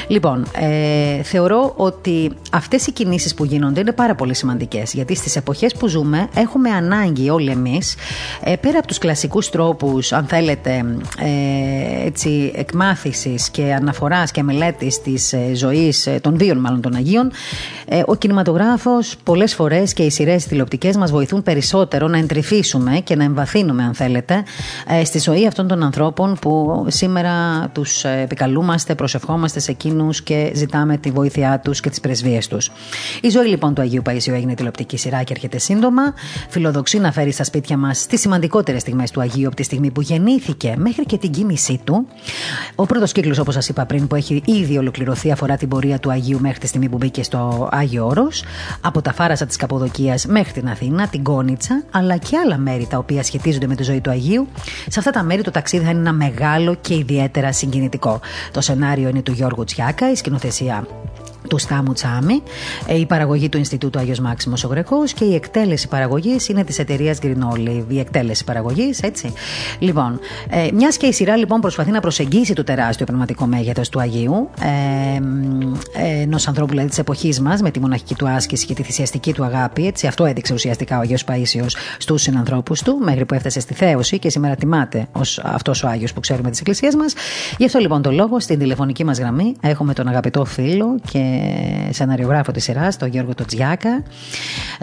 Λοιπόν, 0.07 0.47
ε, 0.59 1.23
θεωρώ 1.23 1.73
ότι 1.75 2.31
αυτές 2.51 2.87
οι 2.87 2.91
κινήσεις 2.91 3.33
που 3.33 3.45
γίνονται 3.45 3.79
είναι 3.79 3.91
πάρα 3.91 4.15
πολύ 4.15 4.35
σημαντικές 4.35 4.93
γιατί 4.93 5.15
στις 5.15 5.35
εποχές 5.35 5.73
που 5.73 5.87
ζούμε 5.87 6.27
έχουμε 6.35 6.69
ανάγκη 6.69 7.29
όλοι 7.29 7.49
εμείς 7.49 7.95
ε, 8.43 8.55
πέρα 8.55 8.77
από 8.77 8.87
τους 8.87 8.97
κλασικούς 8.97 9.49
τρόπους 9.49 10.13
αν 10.13 10.25
θέλετε 10.25 10.85
ε, 11.19 12.05
έτσι, 12.05 12.51
εκμάθησης 12.55 13.49
και 13.49 13.73
αναφοράς 13.87 14.31
και 14.31 14.43
μελέτης 14.43 15.01
της 15.01 15.33
ε, 15.33 15.51
ζωής 15.53 16.07
ε, 16.07 16.19
των 16.21 16.37
βίων, 16.37 16.57
μάλλον 16.57 16.81
των 16.81 16.95
Αγίων, 16.95 17.31
ε, 17.87 18.01
ο 18.05 18.15
κινηματογράφος 18.15 19.15
πολλές 19.23 19.53
φορές 19.55 19.93
και 19.93 20.03
οι 20.03 20.09
σειρές 20.09 20.45
τηλεοπτικές 20.45 20.97
μας 20.97 21.11
βοηθούν 21.11 21.43
περισσότερο 21.43 22.07
να 22.07 22.17
εντρυφήσουμε 22.17 22.99
και 23.03 23.15
να 23.15 23.23
εμβαθύνουμε, 23.23 23.83
αν 23.83 23.93
θέλετε, 23.93 24.43
στη 25.03 25.19
ζωή 25.19 25.47
αυτών 25.47 25.67
των 25.67 25.83
ανθρώπων 25.83 26.37
που 26.41 26.85
σήμερα 26.89 27.67
τους 27.73 28.03
επικαλούμαστε, 28.03 28.95
προσευχόμαστε 28.95 29.59
σε 29.59 29.71
εκείνους 29.71 30.21
και 30.21 30.51
ζητάμε 30.55 30.97
τη 30.97 31.11
βοήθειά 31.11 31.59
τους 31.59 31.79
και 31.79 31.89
τις 31.89 31.99
πρεσβείες 31.99 32.47
τους. 32.47 32.71
Η 33.21 33.29
ζωή 33.29 33.47
λοιπόν 33.47 33.73
του 33.73 33.81
Αγίου 33.81 34.01
Παϊσίου 34.01 34.33
έγινε 34.33 34.53
τηλεοπτική 34.53 34.97
σειρά 34.97 35.23
και 35.23 35.33
έρχεται 35.33 35.57
σύντομα. 35.57 36.13
Φιλοδοξεί 36.49 36.99
να 36.99 37.11
φέρει 37.11 37.31
στα 37.31 37.43
σπίτια 37.43 37.77
μας 37.77 38.05
τις 38.05 38.19
σημαντικότερες 38.19 38.81
στιγμές 38.81 39.11
του 39.11 39.21
Αγίου 39.21 39.47
από 39.47 39.55
τη 39.55 39.63
στιγμή 39.63 39.91
που 39.91 40.01
γεννήθηκε 40.01 40.75
μέχρι 40.77 41.05
και 41.05 41.17
την 41.17 41.31
κίνησή 41.31 41.81
του. 41.83 42.07
Ο 42.75 42.85
πρώτος 42.85 43.11
κύκλος, 43.11 43.37
όπως 43.37 43.53
σας 43.53 43.69
είπα 43.69 43.76
πριν, 43.85 44.07
που 44.07 44.15
έχει 44.15 44.41
ήδη 44.45 44.77
ολοκληρωθεί, 44.77 45.31
αφορά 45.31 45.57
την 45.57 45.67
πορεία 45.67 45.99
του 45.99 46.11
Αγίου 46.11 46.39
μέχρι 46.39 46.59
τη 46.59 46.67
στιγμή 46.67 46.89
που 46.89 46.97
μπήκε 46.97 47.23
στο 47.23 47.69
Άγιο 47.71 48.07
Όρος, 48.07 48.43
από 48.81 49.01
τα 49.01 49.13
φάρασα 49.13 49.45
της 49.45 49.55
Καποδοκίας 49.55 50.25
μέχρι 50.25 50.51
την 50.51 50.69
Αθήνα, 50.69 51.07
την 51.07 51.23
Κόνιτσα, 51.23 51.83
αλλά 51.91 52.17
και 52.17 52.37
άλλα 52.37 52.57
μέρη 52.57 52.87
τα 52.89 52.97
οποία 52.97 53.23
σχετίζονται 53.23 53.67
με 53.67 53.75
τη 53.75 53.83
ζωή 53.83 54.01
του 54.01 54.09
Αγίου. 54.09 54.47
Σε 54.87 54.99
αυτά 54.99 55.11
τα 55.11 55.23
μέρη 55.23 55.41
το 55.41 55.51
ταξίδι 55.51 55.83
θα 55.83 55.89
είναι 55.89 55.99
ένα 55.99 56.13
μεγάλο 56.13 56.75
και 56.81 56.95
ιδιαίτερα 56.95 57.51
συγκινητικό. 57.51 58.19
Το 58.51 58.61
σενάριο 58.61 59.09
είναι 59.09 59.21
του 59.21 59.31
Γιώργου 59.31 59.63
Τσιάκα, 59.63 60.11
η 60.11 60.15
σκηνοθεσία 60.15 60.87
του 61.47 61.57
Στάμου 61.57 61.93
Τσάμι, 61.93 62.41
ε, 62.87 62.99
η 62.99 63.05
παραγωγή 63.05 63.49
του 63.49 63.57
Ινστιτούτου 63.57 63.99
Άγιος 63.99 64.19
Μάξιμος 64.19 64.63
ο 64.63 64.67
Γρεκός 64.67 65.13
και 65.13 65.25
η 65.25 65.35
εκτέλεση 65.35 65.87
παραγωγής 65.87 66.47
είναι 66.47 66.63
της 66.63 66.79
εταιρείας 66.79 67.17
Green 67.21 67.53
Olive. 67.53 67.85
Η 67.87 67.99
εκτέλεση 67.99 68.43
παραγωγής, 68.43 69.01
έτσι. 69.01 69.33
Λοιπόν, 69.79 70.19
ε, 70.49 70.67
μιας 70.73 70.97
και 70.97 71.05
η 71.05 71.11
σειρά 71.11 71.35
λοιπόν 71.35 71.61
προσπαθεί 71.61 71.91
να 71.91 71.99
προσεγγίσει 71.99 72.53
το 72.53 72.63
τεράστιο 72.63 73.05
πνευματικό 73.05 73.45
μέγεθος 73.45 73.89
του 73.89 73.99
Αγίου, 73.99 74.49
ε, 74.61 74.67
ε, 76.03 76.21
ενός 76.21 76.47
ανθρώπου 76.47 76.69
δηλαδή 76.69 76.89
της 76.89 76.97
εποχής 76.97 77.39
μας, 77.39 77.61
με 77.61 77.71
τη 77.71 77.79
μοναχική 77.79 78.15
του 78.15 78.29
άσκηση 78.29 78.65
και 78.65 78.73
τη 78.73 78.83
θυσιαστική 78.83 79.33
του 79.33 79.43
αγάπη, 79.43 79.87
έτσι. 79.87 80.07
Αυτό 80.07 80.25
έδειξε 80.25 80.53
ουσιαστικά 80.53 80.97
ο 80.97 80.99
Αγίο 80.99 81.17
Παίσιο 81.25 81.65
στους 81.97 82.21
συνανθρώπους 82.21 82.81
του, 82.81 82.97
μέχρι 83.03 83.25
που 83.25 83.33
έφτασε 83.33 83.59
στη 83.59 83.73
θέωση 83.73 84.19
και 84.19 84.29
σήμερα 84.29 84.55
τιμάται 84.55 85.07
ως 85.11 85.39
αυτός 85.43 85.83
ο 85.83 85.87
Άγιος 85.87 86.13
που 86.13 86.19
ξέρουμε 86.19 86.49
της 86.49 86.59
Εκκλησίας 86.59 86.95
μας. 86.95 87.13
Γι' 87.57 87.65
αυτό 87.65 87.79
λοιπόν 87.79 88.01
το 88.01 88.11
λόγο 88.11 88.39
στην 88.39 88.59
τηλεφωνική 88.59 89.03
μας 89.03 89.19
γραμμή 89.19 89.55
έχουμε 89.61 89.93
τον 89.93 90.07
αγαπητό 90.07 90.45
φίλο 90.45 90.99
και 91.11 91.36
σεναριογράφο 91.89 92.51
της 92.51 92.63
σειράς, 92.63 92.97
τον 92.97 93.09
Γιώργο 93.09 93.33
Τοτζιάκα, 93.35 94.03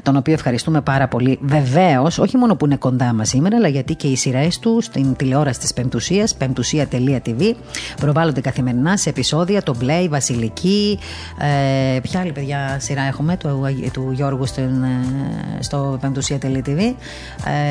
τον 0.02 0.16
οποίο 0.16 0.32
ευχαριστούμε 0.32 0.80
πάρα 0.80 1.08
πολύ. 1.08 1.38
Βεβαίως, 1.42 2.18
όχι 2.18 2.36
μόνο 2.36 2.56
που 2.56 2.66
είναι 2.66 2.76
κοντά 2.76 3.12
μας 3.12 3.28
σήμερα, 3.28 3.56
αλλά 3.56 3.68
γιατί 3.68 3.94
και 3.94 4.06
οι 4.06 4.16
σειρές 4.16 4.58
του 4.58 4.78
στην 4.80 5.16
τηλεόραση 5.16 5.58
της 5.60 5.72
Πεμπτουσίας, 5.72 6.34
πεμπτουσία.tv, 6.34 7.54
προβάλλονται 8.00 8.40
καθημερινά 8.40 8.96
σε 8.96 9.08
επεισόδια. 9.08 9.62
Το 9.62 9.74
Μπλε, 9.78 9.94
η 9.94 10.08
Βασιλική. 10.08 10.98
Ε, 11.38 12.00
ποια 12.00 12.20
άλλη 12.20 12.32
παιδιά 12.32 12.76
σειρά 12.80 13.02
έχουμε 13.02 13.36
του, 13.36 13.66
του 13.92 14.10
Γιώργου 14.12 14.46
στην, 14.46 14.82
ε, 14.82 15.62
στο 15.62 15.98
πεμπτουσία.tv. 16.00 16.94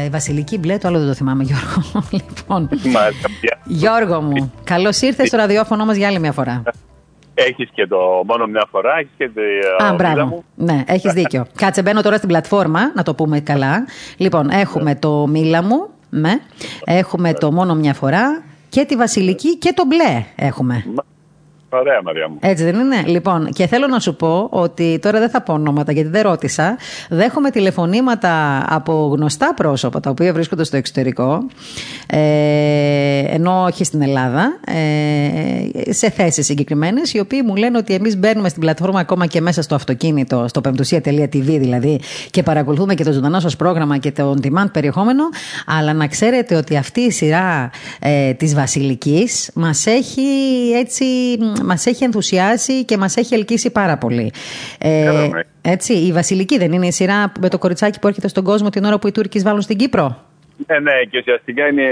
Ε, 0.05 0.09
Βασιλική 0.09 0.57
Μπλε, 0.57 0.77
το 0.77 0.87
άλλο 0.87 0.97
δεν 0.97 1.07
το 1.07 1.13
θυμάμαι, 1.13 1.43
Γιώργο. 1.43 2.03
λοιπόν, 2.17 2.69
Γιώργο 3.65 4.21
μου, 4.21 4.51
καλώς 4.63 5.01
ήρθες 5.01 5.27
στο 5.27 5.37
ραδιόφωνο 5.37 5.85
μας 5.85 5.95
για 5.95 6.07
άλλη 6.07 6.19
μια 6.19 6.31
φορά. 6.31 6.63
Έχεις 7.33 7.69
και 7.73 7.87
το 7.87 7.97
μόνο 8.25 8.45
μια 8.45 8.67
φορά, 8.71 8.97
έχεις 8.97 9.11
και 9.17 9.29
το. 9.29 9.41
Α, 9.85 9.93
μπράβο. 9.93 10.25
Μου. 10.25 10.43
Ναι, 10.55 10.83
έχεις 10.87 11.13
δίκιο. 11.13 11.45
Κάτσε, 11.61 11.81
μπαίνω 11.81 12.01
τώρα 12.01 12.15
στην 12.15 12.27
πλατφόρμα, 12.27 12.91
να 12.95 13.03
το 13.03 13.15
πούμε 13.15 13.39
καλά. 13.39 13.85
Λοιπόν, 14.17 14.49
έχουμε 14.49 14.95
το 14.95 15.27
μίλα 15.27 15.63
μου, 15.63 15.89
ναι. 16.09 16.33
έχουμε 16.85 17.33
το 17.33 17.51
μόνο 17.51 17.75
μια 17.75 17.93
φορά 17.93 18.43
και 18.69 18.85
τη 18.85 18.95
βασιλική 18.95 19.57
και 19.57 19.73
το 19.75 19.83
μπλε 19.85 20.25
έχουμε. 20.35 20.85
Ωραία, 21.79 22.01
Μαρία 22.03 22.29
μου. 22.29 22.37
Έτσι 22.41 22.63
δεν 22.63 22.79
είναι; 22.79 23.03
Λοιπόν, 23.05 23.49
και 23.49 23.67
θέλω 23.67 23.87
να 23.87 23.99
σου 23.99 24.15
πω 24.15 24.47
ότι 24.51 24.99
τώρα 25.01 25.19
δεν 25.19 25.29
θα 25.29 25.41
πω 25.41 25.53
ονόματα 25.53 25.91
γιατί 25.91 26.09
δεν 26.09 26.21
ρώτησα. 26.21 26.77
Δέχομαι 27.09 27.49
τηλεφωνήματα 27.49 28.63
από 28.69 29.11
γνωστά 29.15 29.53
πρόσωπα 29.53 29.99
τα 29.99 30.09
οποία 30.09 30.33
βρίσκονται 30.33 30.63
στο 30.63 30.77
εξωτερικό, 30.77 31.45
ε, 32.07 33.23
ενώ 33.27 33.63
όχι 33.63 33.83
στην 33.83 34.01
Ελλάδα, 34.01 34.59
ε, 34.65 35.93
σε 35.93 36.09
θέσεις 36.09 36.45
συγκεκριμένες, 36.45 37.13
οι 37.13 37.19
οποίοι 37.19 37.41
μου 37.45 37.55
λένε 37.55 37.77
ότι 37.77 37.93
εμείς 37.93 38.17
μπαίνουμε 38.17 38.49
στην 38.49 38.61
πλατφόρμα 38.61 38.99
ακόμα 38.99 39.25
και 39.25 39.41
μέσα 39.41 39.61
στο 39.61 39.75
αυτοκίνητο, 39.75 40.45
στο 40.47 40.61
πεμπτουσία.tv 40.61 41.57
δηλαδή, 41.59 41.99
και 42.29 42.43
παρακολουθούμε 42.43 42.93
και 42.93 43.03
το 43.03 43.11
ζωντανό 43.11 43.39
σας 43.39 43.55
πρόγραμμα 43.55 43.97
και 43.97 44.11
το 44.11 44.35
on 44.37 44.45
demand 44.45 44.71
περιεχόμενο. 44.71 45.23
Αλλά 45.65 45.93
να 45.93 46.07
ξέρετε 46.07 46.55
ότι 46.55 46.77
αυτή 46.77 47.01
η 47.01 47.11
σειρά 47.11 47.69
ε, 47.99 48.33
της 48.33 48.55
Βασιλικής 48.55 49.51
μας 49.53 49.85
έχει 49.85 50.21
έτσι 50.75 51.05
μας 51.63 51.85
έχει 51.85 52.03
ενθουσιάσει 52.03 52.85
και 52.85 52.97
μας 52.97 53.17
έχει 53.17 53.33
ελκύσει 53.33 53.71
πάρα 53.71 53.97
πολύ. 53.97 54.31
Ε, 54.79 55.29
έτσι, 55.61 55.93
η 55.93 56.11
Βασιλική 56.11 56.57
δεν 56.57 56.71
είναι 56.71 56.87
η 56.87 56.91
σειρά 56.91 57.31
με 57.39 57.49
το 57.49 57.57
κοριτσάκι 57.57 57.99
που 57.99 58.07
έρχεται 58.07 58.27
στον 58.27 58.43
κόσμο 58.43 58.69
την 58.69 58.83
ώρα 58.83 58.99
που 58.99 59.07
οι 59.07 59.11
Τούρκοι 59.11 59.39
βάλουν 59.39 59.61
στην 59.61 59.77
Κύπρο; 59.77 60.25
Ναι, 60.67 60.79
ναι, 60.79 60.91
και 61.09 61.17
ουσιαστικά 61.17 61.67
είναι 61.67 61.87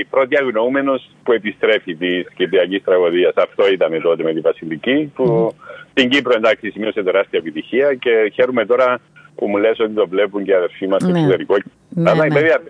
η 0.00 0.04
πρώτη 0.04 0.36
αγνοούμενος 0.36 1.10
που 1.22 1.32
επιστρέφει 1.32 1.94
της 1.94 2.26
Κυπριακής 2.36 2.84
τραγωδίας. 2.84 3.34
Αυτό 3.36 3.70
ήταν 3.72 4.00
τότε 4.02 4.22
με 4.22 4.32
τη 4.32 4.40
Βασιλική, 4.40 5.12
που 5.14 5.54
στην 5.90 6.08
Κύπρο 6.08 6.32
εντάξει 6.36 6.70
σημείωσε 6.70 7.02
τεράστια 7.02 7.38
επιτυχία 7.38 7.94
και 7.94 8.32
χαίρομαι 8.34 8.66
τώρα 8.66 9.00
που 9.34 9.48
μου 9.48 9.56
λες 9.56 9.78
ότι 9.78 9.92
το 9.92 10.08
βλέπουν 10.08 10.44
και 10.44 10.50
οι 10.50 10.54
αδερφοί 10.54 10.86
μας 10.88 11.02
στο 11.02 11.10
ναι. 11.10 11.18
εξωτερικό. 11.18 11.54
Ναι, 11.94 12.14
ναι. 12.14 12.28
Βέβαια, 12.28 12.60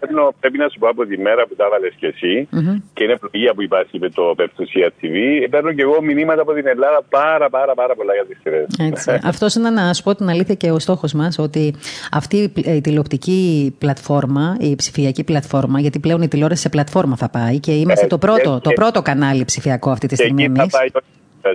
πρέπει 0.40 0.59
να 0.59 0.68
σου 0.68 0.78
πω 0.78 0.88
από 0.88 1.06
τη 1.06 1.18
μέρα 1.18 1.46
που 1.46 1.54
τα 1.54 1.64
έβαλε 1.64 1.88
και 1.88 2.06
εσύ 2.06 2.48
mm-hmm. 2.52 2.83
και 2.92 3.04
είναι 3.04 3.16
πληγία 3.16 3.54
που 3.54 3.62
υπάρχει 3.62 3.98
με 3.98 4.09
το 4.09 4.22
Περτουσία 4.37 4.92
TV. 5.02 5.16
Παίρνω 5.50 5.72
και 5.72 5.83
εγώ 5.83 6.02
μηνύματα 6.02 6.42
από 6.42 6.52
την 6.52 6.66
Ελλάδα 6.66 7.02
πάρα 7.09 7.50
πάρα 7.50 7.74
πάρα 7.74 7.94
πολλά 7.94 8.12
για 8.14 8.26
τις 8.26 8.38
σειρές. 8.42 9.09
Αυτός 9.33 9.54
είναι 9.54 9.70
να 9.70 9.94
σου 9.94 10.02
πω 10.02 10.14
την 10.14 10.28
αλήθεια 10.28 10.54
και 10.54 10.70
ο 10.70 10.78
στόχος 10.78 11.12
μας 11.12 11.38
ότι 11.38 11.74
αυτή 12.12 12.52
η 12.54 12.80
τηλεοπτική 12.80 13.74
πλατφόρμα, 13.78 14.56
η 14.61 14.74
ψηφιακή 14.74 15.24
πλατφόρμα, 15.24 15.80
γιατί 15.80 15.98
πλέον 15.98 16.22
η 16.22 16.28
τηλεόραση 16.28 16.62
σε 16.62 16.68
πλατφόρμα 16.68 17.16
θα 17.16 17.28
πάει 17.28 17.59
και 17.59 17.72
είμαστε 17.72 18.04
ε, 18.04 18.09
το, 18.09 18.18
πρώτο, 18.18 18.54
και, 18.54 18.68
το 18.68 18.70
πρώτο 18.74 19.02
κανάλι 19.02 19.44
ψηφιακό 19.44 19.90
αυτή 19.90 20.06
τη 20.06 20.14
στιγμή. 20.14 20.42
Και 20.42 20.61
εκεί 20.61 20.70
θα 20.70 20.78
πάει 20.78 20.88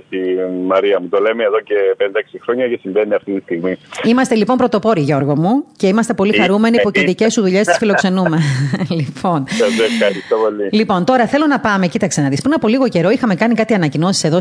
η 0.08 0.18
Μαρία 0.66 1.00
μου. 1.00 1.08
Το 1.08 1.18
λέμε 1.18 1.42
εδώ 1.44 1.60
και 1.60 1.74
5-6 1.98 2.02
χρόνια 2.42 2.68
και 2.68 2.78
συμβαίνει 2.82 3.14
αυτή 3.14 3.32
τη 3.32 3.40
στιγμή. 3.40 3.76
Είμαστε 4.04 4.34
λοιπόν 4.34 4.56
πρωτοπόροι, 4.56 5.00
Γιώργο 5.00 5.36
μου, 5.36 5.64
και 5.76 5.86
είμαστε 5.86 6.14
πολύ 6.14 6.32
ε, 6.34 6.40
χαρούμενοι 6.40 6.80
που 6.80 6.90
και 6.90 7.00
δικές 7.00 7.32
σου 7.32 7.42
δουλειές 7.42 7.66
τις 7.66 7.76
φιλοξενούμε. 7.76 8.38
λοιπόν. 8.98 9.44
ευχαριστώ 9.48 10.36
πολύ. 10.36 10.68
Λοιπόν, 10.72 11.04
τώρα 11.04 11.26
θέλω 11.26 11.46
να 11.46 11.60
πάμε, 11.60 11.86
κοίταξε 11.86 12.20
να 12.20 12.28
δεις. 12.28 12.40
Πριν 12.40 12.54
από 12.54 12.68
λίγο 12.68 12.88
καιρό 12.88 13.10
είχαμε 13.10 13.34
κάνει 13.34 13.54
κάτι 13.54 13.74
ανακοινώσεις 13.74 14.24
εδώ 14.24 14.40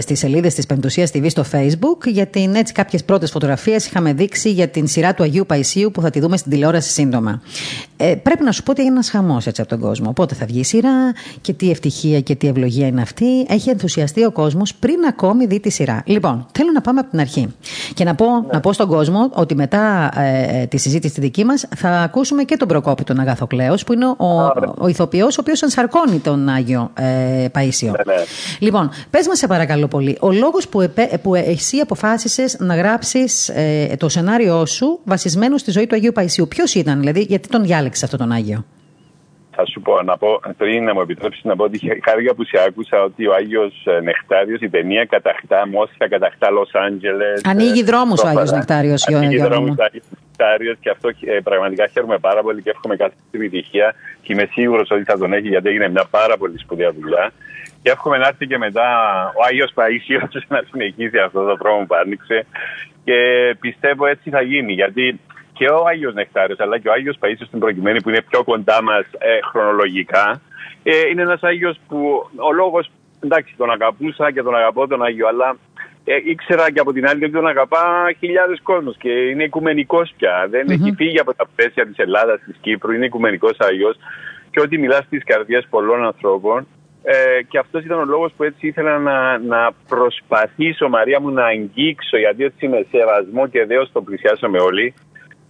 στις 0.00 0.18
σελίδες 0.18 0.54
της 0.54 0.66
Πεντουσία 0.66 1.06
TV 1.14 1.26
στο 1.28 1.44
Facebook 1.52 2.06
για 2.06 2.26
την 2.26 2.54
έτσι 2.54 2.72
κάποιες 2.72 3.04
πρώτες 3.04 3.30
φωτογραφίες 3.30 3.86
είχαμε 3.86 4.12
δείξει 4.12 4.50
για 4.50 4.68
την 4.68 4.86
σειρά 4.86 5.14
του 5.14 5.22
Αγίου 5.22 5.46
Παϊσίου 5.46 5.90
που 5.90 6.00
θα 6.00 6.10
τη 6.10 6.20
δούμε 6.20 6.36
στην 6.36 6.50
τηλεόραση 6.50 6.90
σύντομα. 6.90 7.42
Ε, 7.96 8.14
πρέπει 8.14 8.44
να 8.44 8.52
σου 8.52 8.62
πω 8.62 8.70
ότι 8.70 8.80
είναι 8.80 8.90
ένας 8.90 9.10
χαμός 9.10 9.46
έτσι 9.46 9.60
από 9.60 9.70
τον 9.70 9.80
κόσμο. 9.80 10.12
Πότε 10.12 10.34
θα 10.34 10.46
βγει 10.46 10.58
η 10.58 10.64
σειρά 10.64 11.12
και 11.40 11.52
τι 11.52 11.70
ευτυχία 11.70 12.20
και 12.20 12.34
τι 12.34 12.48
ευλογία 12.48 12.86
είναι 12.86 13.02
αυτή. 13.02 13.46
Έχει 13.48 13.70
ενθουσιαστεί 13.70 14.24
ο 14.24 14.32
κόσμος 14.32 14.74
πριν 14.84 15.04
ακόμη 15.08 15.46
δει 15.46 15.60
τη 15.60 15.70
σειρά. 15.70 16.02
Λοιπόν, 16.06 16.46
θέλω 16.52 16.70
να 16.74 16.80
πάμε 16.80 17.00
από 17.00 17.10
την 17.10 17.20
αρχή 17.20 17.54
και 17.94 18.04
να 18.04 18.14
πω, 18.14 18.24
ναι. 18.24 18.46
να 18.52 18.60
πω 18.60 18.72
στον 18.72 18.88
κόσμο 18.88 19.30
ότι 19.32 19.54
μετά 19.54 20.10
ε, 20.16 20.60
ε, 20.60 20.66
τη 20.66 20.76
συζήτηση 20.76 21.14
τη 21.14 21.20
δική 21.20 21.44
μας 21.44 21.66
θα 21.76 21.88
ακούσουμε 21.88 22.42
και 22.42 22.56
τον 22.56 22.68
Προκόπη 22.68 23.04
τον 23.04 23.20
Αγαθοκλέο, 23.20 23.74
που 23.86 23.92
είναι 23.92 24.06
ο, 24.06 24.52
ο 24.78 24.88
ηθοποιός, 24.88 25.38
ο 25.38 25.40
οποίος 25.40 25.62
ενσαρκώνει 25.62 26.18
τον 26.18 26.48
Άγιο 26.48 26.90
ε, 26.94 27.46
Παίσιο. 27.52 27.90
Ναι, 27.90 28.14
ναι. 28.14 28.22
Λοιπόν, 28.58 28.90
πες 29.10 29.26
μας 29.26 29.38
σε 29.38 29.46
παρακαλώ 29.46 29.88
πολύ, 29.88 30.16
ο 30.20 30.32
λόγος 30.32 30.68
που, 30.68 30.92
που 31.22 31.34
εσύ 31.34 31.76
αποφάσισες 31.76 32.56
να 32.58 32.76
γράψεις 32.76 33.48
ε, 33.48 33.96
το 33.98 34.08
σενάριό 34.08 34.66
σου 34.66 35.00
βασισμένο 35.04 35.58
στη 35.58 35.70
ζωή 35.70 35.86
του 35.86 35.94
Αγίου 35.94 36.12
Παϊσίου, 36.12 36.48
ποιος 36.48 36.74
ήταν, 36.74 37.00
δηλαδή, 37.00 37.20
γιατί 37.20 37.48
τον 37.48 37.62
διάλεξες 37.62 38.02
αυτόν 38.02 38.18
τον 38.18 38.32
Άγιο; 38.32 38.64
Θα 39.56 39.66
σου 39.66 39.80
πω, 39.80 40.02
να 40.02 40.16
πω 40.16 40.40
πριν 40.56 40.84
να 40.84 40.94
μου 40.94 41.00
επιτρέψεις 41.00 41.44
να 41.44 41.56
πω 41.56 41.64
ότι 41.64 42.00
χάρηκα 42.04 42.34
που 42.34 42.44
σε 42.44 42.64
άκουσα 42.66 43.02
ότι 43.02 43.26
ο 43.26 43.34
Άγιος 43.34 43.84
ε, 43.86 44.00
Νεκτάριος, 44.00 44.60
η 44.60 44.68
ταινία 44.68 45.04
κατακτά 45.04 45.68
Μόσχα, 45.68 46.08
κατακτά 46.08 46.50
Λος 46.50 46.70
Άντζελες. 46.72 47.40
Ανοίγει 47.44 47.82
δρόμους 47.82 48.22
ο 48.22 48.28
Άγιος 48.28 48.50
Νεκτάριος, 48.50 49.08
Ανοίγει 49.08 49.38
δρόμους 49.38 49.76
ο 49.78 49.82
Άγιος 49.82 50.04
Νεκτάριος 50.10 50.76
και 50.80 50.90
αυτό 50.90 51.08
ε, 51.08 51.38
πραγματικά 51.44 51.86
χαίρομαι 51.86 52.18
πάρα 52.18 52.42
πολύ 52.42 52.62
και 52.62 52.70
εύχομαι 52.70 52.96
κάθε 52.96 53.14
επιτυχία 53.30 53.94
και 54.22 54.32
είμαι 54.32 54.48
σίγουρος 54.52 54.90
ότι 54.90 55.04
θα 55.04 55.18
τον 55.18 55.32
έχει 55.32 55.48
γιατί 55.48 55.68
έγινε 55.68 55.88
μια 55.88 56.04
πάρα 56.10 56.36
πολύ 56.36 56.58
σπουδαία 56.58 56.92
δουλειά. 56.92 57.32
Και 57.82 57.90
εύχομαι 57.90 58.18
να 58.18 58.26
έρθει 58.26 58.46
και 58.46 58.58
μετά 58.58 58.86
ο 59.38 59.40
Άγιος 59.48 59.72
Παΐσιος 59.74 60.42
να 60.54 60.62
συνεχίσει 60.70 61.18
αυτό 61.18 61.44
το 61.44 61.56
δρόμο 61.56 61.84
που 61.86 61.94
άνοιξε. 61.94 62.46
Και 63.04 63.16
πιστεύω 63.60 64.06
έτσι 64.06 64.30
θα 64.30 64.42
γίνει. 64.42 64.72
Γιατί 64.72 65.20
και 65.54 65.66
ο 65.68 65.84
Άγιος 65.86 66.14
Νεκτάριος 66.14 66.60
αλλά 66.60 66.78
και 66.78 66.88
ο 66.88 66.92
Άγιος 66.92 67.18
Παΐσιος 67.20 67.46
στην 67.46 67.58
προκειμένη 67.58 68.02
που 68.02 68.08
είναι 68.08 68.22
πιο 68.22 68.44
κοντά 68.44 68.82
μας 68.82 69.04
ε, 69.18 69.38
χρονολογικά 69.50 70.40
ε, 70.82 71.08
είναι 71.10 71.22
ένας 71.22 71.42
Άγιος 71.42 71.76
που 71.88 72.28
ο 72.36 72.52
λόγος 72.52 72.90
εντάξει 73.20 73.54
τον 73.56 73.70
αγαπούσα 73.70 74.32
και 74.32 74.42
τον 74.42 74.54
αγαπώ 74.56 74.86
τον 74.86 75.02
Άγιο 75.02 75.28
αλλά 75.28 75.56
ε, 76.04 76.16
ήξερα 76.24 76.70
και 76.70 76.80
από 76.80 76.92
την 76.92 77.06
άλλη 77.06 77.24
ότι 77.24 77.32
τον 77.32 77.46
αγαπά 77.46 78.12
χιλιάδες 78.18 78.60
κόσμος 78.62 78.96
και 78.96 79.10
είναι 79.10 79.44
οικουμενικός 79.44 80.14
πια. 80.16 80.46
Δεν 80.50 80.66
mm-hmm. 80.66 80.70
έχει 80.70 80.92
φύγει 80.96 81.18
από 81.18 81.34
τα 81.34 81.46
πλαίσια 81.54 81.86
της 81.86 81.96
Ελλάδας, 81.96 82.40
της 82.46 82.56
Κύπρου, 82.60 82.92
είναι 82.92 83.04
οικουμενικός 83.04 83.56
Άγιος 83.58 83.96
και 84.50 84.60
ότι 84.60 84.78
μιλά 84.78 85.00
στις 85.06 85.24
καρδιές 85.24 85.66
πολλών 85.70 86.04
ανθρώπων. 86.04 86.66
Ε, 87.06 87.42
και 87.48 87.58
αυτός 87.58 87.84
ήταν 87.84 87.98
ο 87.98 88.04
λόγος 88.04 88.32
που 88.36 88.42
έτσι 88.42 88.66
ήθελα 88.66 88.98
να, 88.98 89.38
να 89.38 89.70
προσπαθήσω, 89.88 90.88
Μαρία 90.88 91.20
μου, 91.20 91.30
να 91.30 91.44
αγγίξω, 91.44 92.16
γιατί 92.16 92.44
έτσι 92.44 92.68
με 92.68 92.86
σεβασμό 92.90 93.48
και 93.48 93.64
δέος 93.64 93.92
το 93.92 94.02
πλησιάσαμε 94.02 94.58
όλοι, 94.58 94.94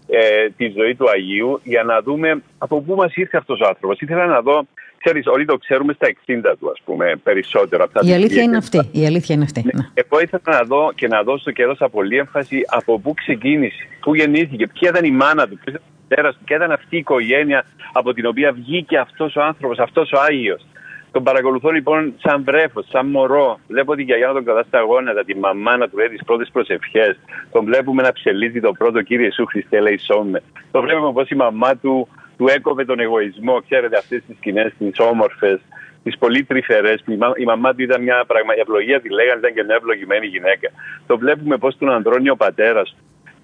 ε, 0.07 0.51
τη 0.57 0.73
ζωή 0.77 0.95
του 0.95 1.11
Αγίου 1.11 1.61
για 1.65 1.83
να 1.83 2.03
δούμε 2.03 2.43
από 2.59 2.81
πού 2.81 2.95
μας 2.95 3.15
ήρθε 3.15 3.37
αυτός 3.37 3.61
ο 3.61 3.67
άνθρωπος. 3.67 4.01
Ήθελα 4.01 4.27
να 4.27 4.41
δω, 4.41 4.67
ξέρεις, 4.99 5.27
όλοι 5.27 5.45
το 5.45 5.57
ξέρουμε 5.57 5.93
στα 5.93 6.07
60 6.27 6.57
του, 6.59 6.71
ας 6.71 6.81
πούμε, 6.85 7.21
περισσότερο. 7.23 7.87
η 8.01 8.13
αλήθεια 8.13 8.43
είναι 8.43 8.57
αυτή. 8.57 8.89
Η 8.93 9.07
αλήθεια 9.07 9.35
είναι 9.35 9.45
αυτή. 9.45 9.63
Ναι. 9.65 9.71
ναι. 9.75 9.89
Εγώ 9.95 10.21
ήθελα 10.21 10.59
να 10.59 10.63
δω 10.63 10.93
και 10.95 11.09
να 11.09 11.23
δώσω 11.23 11.51
και 11.51 11.63
έδωσα 11.63 11.89
πολύ 11.89 12.17
έμφαση 12.17 12.61
από 12.67 12.99
πού 12.99 13.15
ξεκίνησε, 13.15 13.87
πού 14.01 14.15
γεννήθηκε, 14.15 14.67
ποια 14.67 14.89
ήταν 14.89 15.05
η 15.05 15.11
μάνα 15.11 15.49
του, 15.49 15.59
ποια 15.65 15.81
ήταν, 16.09 16.37
ποια 16.45 16.57
ήταν 16.57 16.73
αυτή 16.73 16.97
η 16.97 16.99
οικογένεια 16.99 17.65
από 17.93 18.13
την 18.13 18.27
οποία 18.27 18.53
βγήκε 18.53 18.99
αυτός 18.99 19.37
ο 19.37 19.43
άνθρωπος, 19.43 19.79
αυτός 19.79 20.13
ο 20.13 20.21
Άγιος. 20.21 20.67
Τον 21.15 21.23
παρακολουθώ 21.23 21.71
λοιπόν 21.71 22.15
σαν 22.23 22.45
βρέφος, 22.45 22.87
σαν 22.89 23.07
μωρό. 23.07 23.59
Βλέπω 23.69 23.95
την 23.95 24.05
γιαγιά 24.05 24.27
να 24.27 24.33
τον 24.33 24.45
κρατά 24.45 24.63
στα 24.63 24.81
γόνατα, 24.81 25.25
τη 25.25 25.37
μαμά 25.37 25.77
να 25.77 25.89
του 25.89 25.97
λέει 25.97 26.09
τις 26.09 26.25
πρώτες 26.25 26.49
προσευχές. 26.53 27.19
Τον 27.53 27.65
βλέπουμε 27.65 28.03
να 28.03 28.13
ψελίζει 28.13 28.61
το 28.61 28.73
πρώτο 28.73 29.03
κύριε 29.03 29.25
Ιησού 29.25 29.47
Χριστέ, 29.47 29.81
λέει 29.81 29.99
σώμε. 29.99 30.43
Τον 30.71 30.83
βλέπουμε 30.83 31.13
πώς 31.13 31.29
η 31.31 31.35
μαμά 31.35 31.77
του 31.77 32.09
του 32.37 32.47
έκοβε 32.49 32.85
τον 32.85 33.01
εγωισμό. 33.01 33.61
Ξέρετε 33.69 33.97
αυτές 33.97 34.23
τις 34.27 34.37
σκηνές, 34.37 34.73
τις 34.79 34.99
όμορφες, 34.99 35.61
τις 36.03 36.19
πολύ 36.19 36.45
τρυφερές. 36.45 37.05
Η, 37.37 37.45
μαμά 37.45 37.75
του 37.75 37.83
ήταν 37.83 38.03
μια 38.03 38.25
πραγματική 38.27 38.61
ευλογία, 38.61 39.01
τη 39.01 39.09
λέγανε, 39.09 39.39
ήταν 39.39 39.55
και 39.55 39.63
μια 39.63 39.75
ευλογημένη 39.75 40.27
γυναίκα. 40.27 40.69
Το 41.07 41.19
βλέπουμε 41.19 41.57
πώς 41.57 41.77
τον 41.79 41.91
αντρώνει 41.93 42.31
ο 42.31 42.37
πατέρας. 42.37 42.97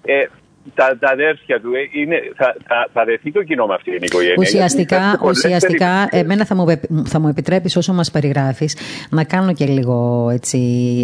Ε, 0.05 0.25
τα, 0.75 0.97
τα 0.99 1.09
αδέρφια 1.09 1.59
του. 1.61 1.69
Ε, 1.73 1.99
είναι, 2.01 2.15
θα, 2.35 2.55
θα, 2.67 2.89
θα 2.93 3.03
δεθεί 3.05 3.31
το 3.31 3.43
κοινό 3.43 3.65
με 3.65 3.73
αυτή 3.73 3.91
την 3.91 4.03
οικογένεια. 4.03 4.35
Ουσιαστικά, 4.37 5.19
ουσιαστικά 5.23 6.07
εμένα 6.11 6.45
θα 6.45 6.55
μου, 6.55 6.65
θα 7.05 7.19
μου 7.19 7.27
επιτρέπεις 7.27 7.75
όσο 7.75 7.93
μας 7.93 8.11
περιγράφεις 8.11 8.77
να 9.09 9.23
κάνω 9.23 9.53
και 9.53 9.65
λίγο 9.65 10.29
έτσι 10.33 10.59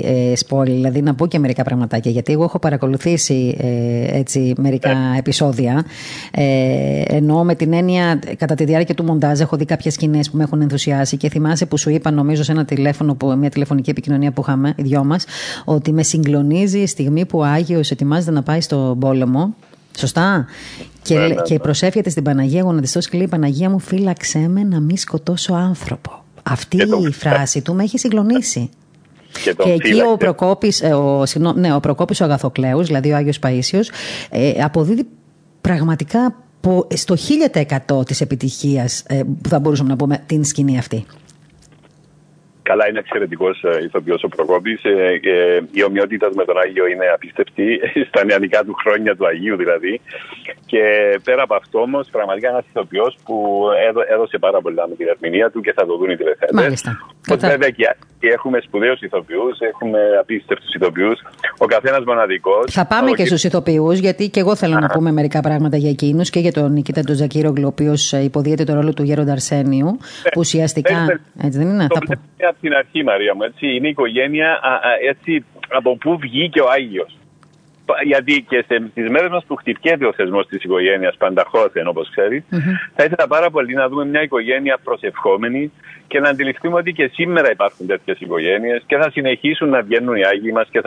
ε, 0.05 0.35
σπόλι, 0.35 0.71
δηλαδή 0.71 1.01
να 1.01 1.15
πω 1.15 1.27
και 1.27 1.39
μερικά 1.39 1.63
πραγματάκια, 1.63 2.11
γιατί 2.11 2.33
εγώ 2.33 2.43
έχω 2.43 2.59
παρακολουθήσει 2.59 3.57
ε, 3.61 4.17
έτσι 4.17 4.53
μερικά 4.57 4.89
ε. 4.89 5.17
επεισόδια, 5.17 5.85
ε, 6.31 7.01
ενώ 7.07 7.43
με 7.43 7.55
την 7.55 7.73
έννοια 7.73 8.19
κατά 8.37 8.55
τη 8.55 8.63
διάρκεια 8.63 8.95
του 8.95 9.03
μοντάζ 9.03 9.39
έχω 9.39 9.57
δει 9.57 9.65
κάποιες 9.65 9.93
σκηνές 9.93 10.29
που 10.29 10.37
με 10.37 10.43
έχουν 10.43 10.61
ενθουσιάσει 10.61 11.17
και 11.17 11.29
θυμάσαι 11.29 11.65
που 11.65 11.77
σου 11.77 11.89
είπα 11.89 12.11
νομίζω 12.11 12.43
σε 12.43 12.51
ένα 12.51 12.65
τηλέφωνο, 12.65 13.15
που, 13.15 13.35
μια 13.37 13.49
τηλεφωνική 13.49 13.89
επικοινωνία 13.89 14.31
που 14.31 14.41
είχαμε 14.41 14.73
οι 14.77 14.81
δυο 14.81 15.03
μας, 15.03 15.25
ότι 15.65 15.91
με 15.91 16.03
συγκλονίζει 16.03 16.79
η 16.79 16.87
στιγμή 16.87 17.25
που 17.25 17.39
ο 17.39 17.43
Άγιος 17.43 17.91
ετοιμάζεται 17.91 18.31
να 18.31 18.43
πάει 18.43 18.61
στον 18.61 18.99
πόλεμο 18.99 19.46
Σωστά. 19.97 20.45
Και, 21.01 21.17
ναι, 21.17 21.27
ναι, 21.27 21.35
και 21.35 21.53
ναι. 21.53 21.59
προσεύχεται 21.59 22.09
στην 22.09 22.23
Παναγία 22.23 22.61
Γονατιστό 22.61 22.99
και 22.99 23.17
λέει 23.17 23.27
Παναγία 23.27 23.69
μου 23.69 23.79
φύλαξέ 23.79 24.47
με 24.47 24.63
να 24.63 24.79
μην 24.79 24.97
σκοτώσω 24.97 25.53
άνθρωπο. 25.53 26.23
Αυτή 26.43 26.77
η 27.07 27.11
φράση 27.11 27.61
του 27.61 27.73
με 27.73 27.83
έχει 27.83 27.97
συγκλονίσει. 27.97 28.69
Και, 29.43 29.53
και 29.53 29.69
εκεί 29.69 30.01
ο 30.13 30.17
Προκόπης, 30.17 30.81
ε, 30.81 30.93
ο, 30.93 31.25
ναι, 31.55 31.75
ο 31.75 31.79
Προκόπης 31.79 32.21
ο 32.21 32.23
Αγαθοκλέους, 32.23 32.87
δηλαδή 32.87 33.11
ο 33.11 33.15
Άγιος 33.15 33.39
Παΐσιος, 33.41 33.89
ε, 34.29 34.63
αποδίδει 34.63 35.07
πραγματικά 35.61 36.35
στο 36.93 37.15
1000% 37.89 38.05
της 38.05 38.21
επιτυχίας 38.21 39.03
ε, 39.07 39.21
που 39.41 39.49
θα 39.49 39.59
μπορούσαμε 39.59 39.89
να 39.89 39.95
πούμε 39.95 40.23
την 40.25 40.43
σκηνή 40.43 40.77
αυτή. 40.77 41.05
Καλά, 42.69 42.89
είναι 42.89 42.99
εξαιρετικός 42.99 43.63
ε, 43.63 43.83
ηθοποιός 43.83 44.23
ο 44.23 44.27
Προκόπης. 44.27 44.83
Ε, 44.83 45.19
ε, 45.23 45.61
η 45.71 45.83
ομοιότητας 45.83 46.35
με 46.35 46.45
τον 46.45 46.57
Άγιο 46.57 46.87
είναι 46.87 47.05
απίστευτη, 47.13 47.79
στα 48.09 48.25
νεανικά 48.25 48.63
του 48.63 48.73
χρόνια 48.73 49.15
του 49.15 49.27
Αγίου 49.27 49.55
δηλαδή. 49.55 50.01
Και 50.65 50.83
πέρα 51.23 51.41
από 51.43 51.55
αυτό 51.55 51.79
όμως, 51.79 52.07
πραγματικά 52.11 52.49
ένας 52.49 52.65
ηθοποιός 52.69 53.17
που 53.25 53.65
έδωσε 54.13 54.37
πάρα 54.37 54.61
πολλά 54.61 54.87
με 54.87 54.95
την 54.95 55.07
ερμηνεία 55.07 55.51
του 55.51 55.61
και 55.61 55.73
θα 55.73 55.85
το 55.85 55.97
δουν 55.97 56.09
οι 56.09 56.15
τηλεθέτε. 56.15 56.53
Μάλιστα. 57.27 57.49
Βέβαια 57.49 57.69
και 57.69 57.87
έχουμε 58.19 58.59
σπουδαίους 58.59 59.01
ηθοποιούς, 59.01 59.59
έχουμε 59.59 59.99
απίστευτους 60.19 60.73
ηθοποιούς. 60.73 61.19
Ο 61.57 61.65
καθένας 61.65 62.03
μοναδικός. 62.05 62.73
Θα 62.73 62.85
πάμε 62.85 63.11
και 63.11 63.25
στους 63.25 63.43
ηθοποιούς, 63.43 63.99
γιατί 63.99 64.29
και 64.29 64.39
εγώ 64.39 64.55
θέλω 64.55 64.79
να 64.79 64.87
πούμε 64.87 65.11
μερικά 65.11 65.39
πράγματα 65.39 65.77
για 65.77 65.89
εκείνους 65.89 66.29
και 66.29 66.39
για 66.39 66.51
τον 66.51 66.71
Νικήτα 66.71 67.01
τον 67.01 67.15
Ζακύρο, 67.15 67.53
ο 67.63 67.67
οποίος 67.67 68.11
υποδίεται 68.11 68.63
το 68.63 68.73
ρόλο 68.73 68.93
του 68.93 69.03
Γέροντα 69.03 69.31
Αρσένιου. 69.31 69.97
Που 70.23 70.39
ουσιαστικά. 70.39 71.19
Έτσι 71.41 71.57
δεν 71.57 71.67
είναι; 71.69 71.83
Από 71.83 72.57
την 72.61 72.73
αρχή, 72.73 73.03
Μαρία 73.03 73.35
μου. 73.35 73.43
Έτσι, 73.43 73.75
είναι 73.75 73.87
η 73.87 73.89
οικογένεια 73.89 74.59
έτσι, 75.09 75.45
από 75.67 75.97
πού 75.97 76.17
βγήκε 76.17 76.61
ο 76.61 76.69
Άγιος. 76.69 77.16
Γιατί 78.03 78.45
και 78.49 78.65
στι 78.91 79.01
μέρες 79.01 79.29
μας 79.29 79.45
που 79.45 79.55
χτυπιέται 79.55 80.05
ο 80.05 80.13
θεσμός 80.13 80.47
της 80.47 80.63
οικογένειας 80.63 81.15
πανταχώθεν, 81.17 81.87
όπως 81.87 82.09
ξέρεις, 82.09 82.43
mm-hmm. 82.51 82.91
θα 82.95 83.03
ήθελα 83.03 83.27
πάρα 83.27 83.49
πολύ 83.49 83.73
να 83.73 83.89
δούμε 83.89 84.05
μια 84.05 84.21
οικογένεια 84.21 84.77
προσευχόμενη 84.83 85.71
και 86.07 86.19
να 86.19 86.29
αντιληφθούμε 86.29 86.75
ότι 86.75 86.91
και 86.93 87.09
σήμερα 87.13 87.51
υπάρχουν 87.51 87.87
τέτοιες 87.87 88.19
οικογένειες 88.19 88.83
και 88.85 88.97
θα 88.97 89.11
συνεχίσουν 89.11 89.69
να 89.69 89.81
βγαίνουν 89.81 90.15
οι 90.15 90.25
Άγιοι 90.25 90.51
μας 90.53 90.67
και 90.71 90.81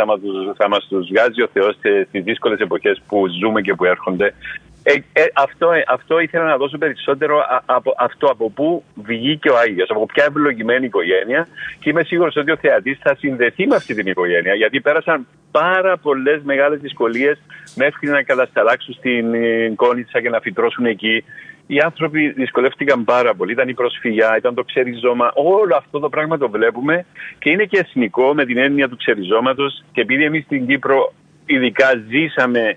θα 0.57 0.69
μας 0.69 0.87
τους 0.89 1.09
βγάζει 1.09 1.43
ο 1.43 1.49
Θεός 1.53 1.75
στις 2.09 2.23
δύσκολες 2.23 2.59
εποχές 2.61 3.03
που 3.09 3.27
ζούμε 3.41 3.61
και 3.61 3.75
που 3.75 3.85
έρχονται. 3.85 4.35
Ε, 4.83 4.93
ε, 4.93 5.25
αυτό, 5.35 5.73
ε, 5.73 5.83
αυτό 5.87 6.19
ήθελα 6.19 6.45
να 6.45 6.57
δώσω 6.57 6.79
περισσότερο 6.79 7.45
από 7.67 7.95
αυτό 7.99 8.27
από 8.27 8.51
πού 8.51 8.85
βγήκε 8.95 9.51
ο 9.51 9.59
Άγιος, 9.59 9.91
από 9.91 10.07
ποια 10.07 10.25
ευλογημένη 10.25 10.87
οικογένεια 10.87 11.47
και 11.79 11.91
είμαι 11.91 12.03
σίγουρος 12.03 12.37
ότι 12.37 12.51
ο 12.51 12.57
θεατής 12.57 12.99
θα 13.03 13.15
συνδεθεί 13.19 13.67
με 13.67 13.75
αυτή 13.75 13.95
την 13.95 14.07
οικογένεια 14.07 14.55
γιατί 14.55 14.81
πέρασαν 14.81 15.27
πάρα 15.51 15.97
πολλές 15.97 16.43
μεγάλες 16.43 16.81
δυσκολίες 16.81 17.39
μέχρι 17.75 18.09
να 18.09 18.23
κατασταλάξουν 18.23 18.95
στην 18.95 19.35
Κόνιτσα 19.77 20.21
και 20.21 20.29
να 20.29 20.41
φυτρώσουν 20.41 20.87
εκεί. 20.87 21.25
Οι 21.67 21.79
άνθρωποι 21.79 22.29
δυσκολεύτηκαν 22.29 23.05
πάρα 23.05 23.35
πολύ. 23.35 23.53
Ήταν 23.53 23.69
η 23.69 23.75
προσφυγιά, 23.75 24.37
ήταν 24.37 24.55
το 24.55 24.65
ξεριζώμα. 24.65 25.33
Όλο 25.35 25.77
αυτό 25.77 25.99
το 25.99 26.09
πράγμα 26.09 26.39
το 26.39 26.51
βλέπουμε 26.51 27.05
και 27.39 27.51
είναι 27.51 27.65
και 27.65 27.79
εθνικό 27.79 28.35
με 28.35 28.45
την 28.45 28.59
έννοια 28.59 28.89
του 28.89 28.97
ξεριζώματος. 28.97 29.85
Και 29.93 30.01
επειδή 30.01 30.25
εμείς 30.25 30.45
στην 30.45 30.67
Κύπρο 30.67 31.13
ειδικά 31.47 31.87
ζήσαμε 32.09 32.77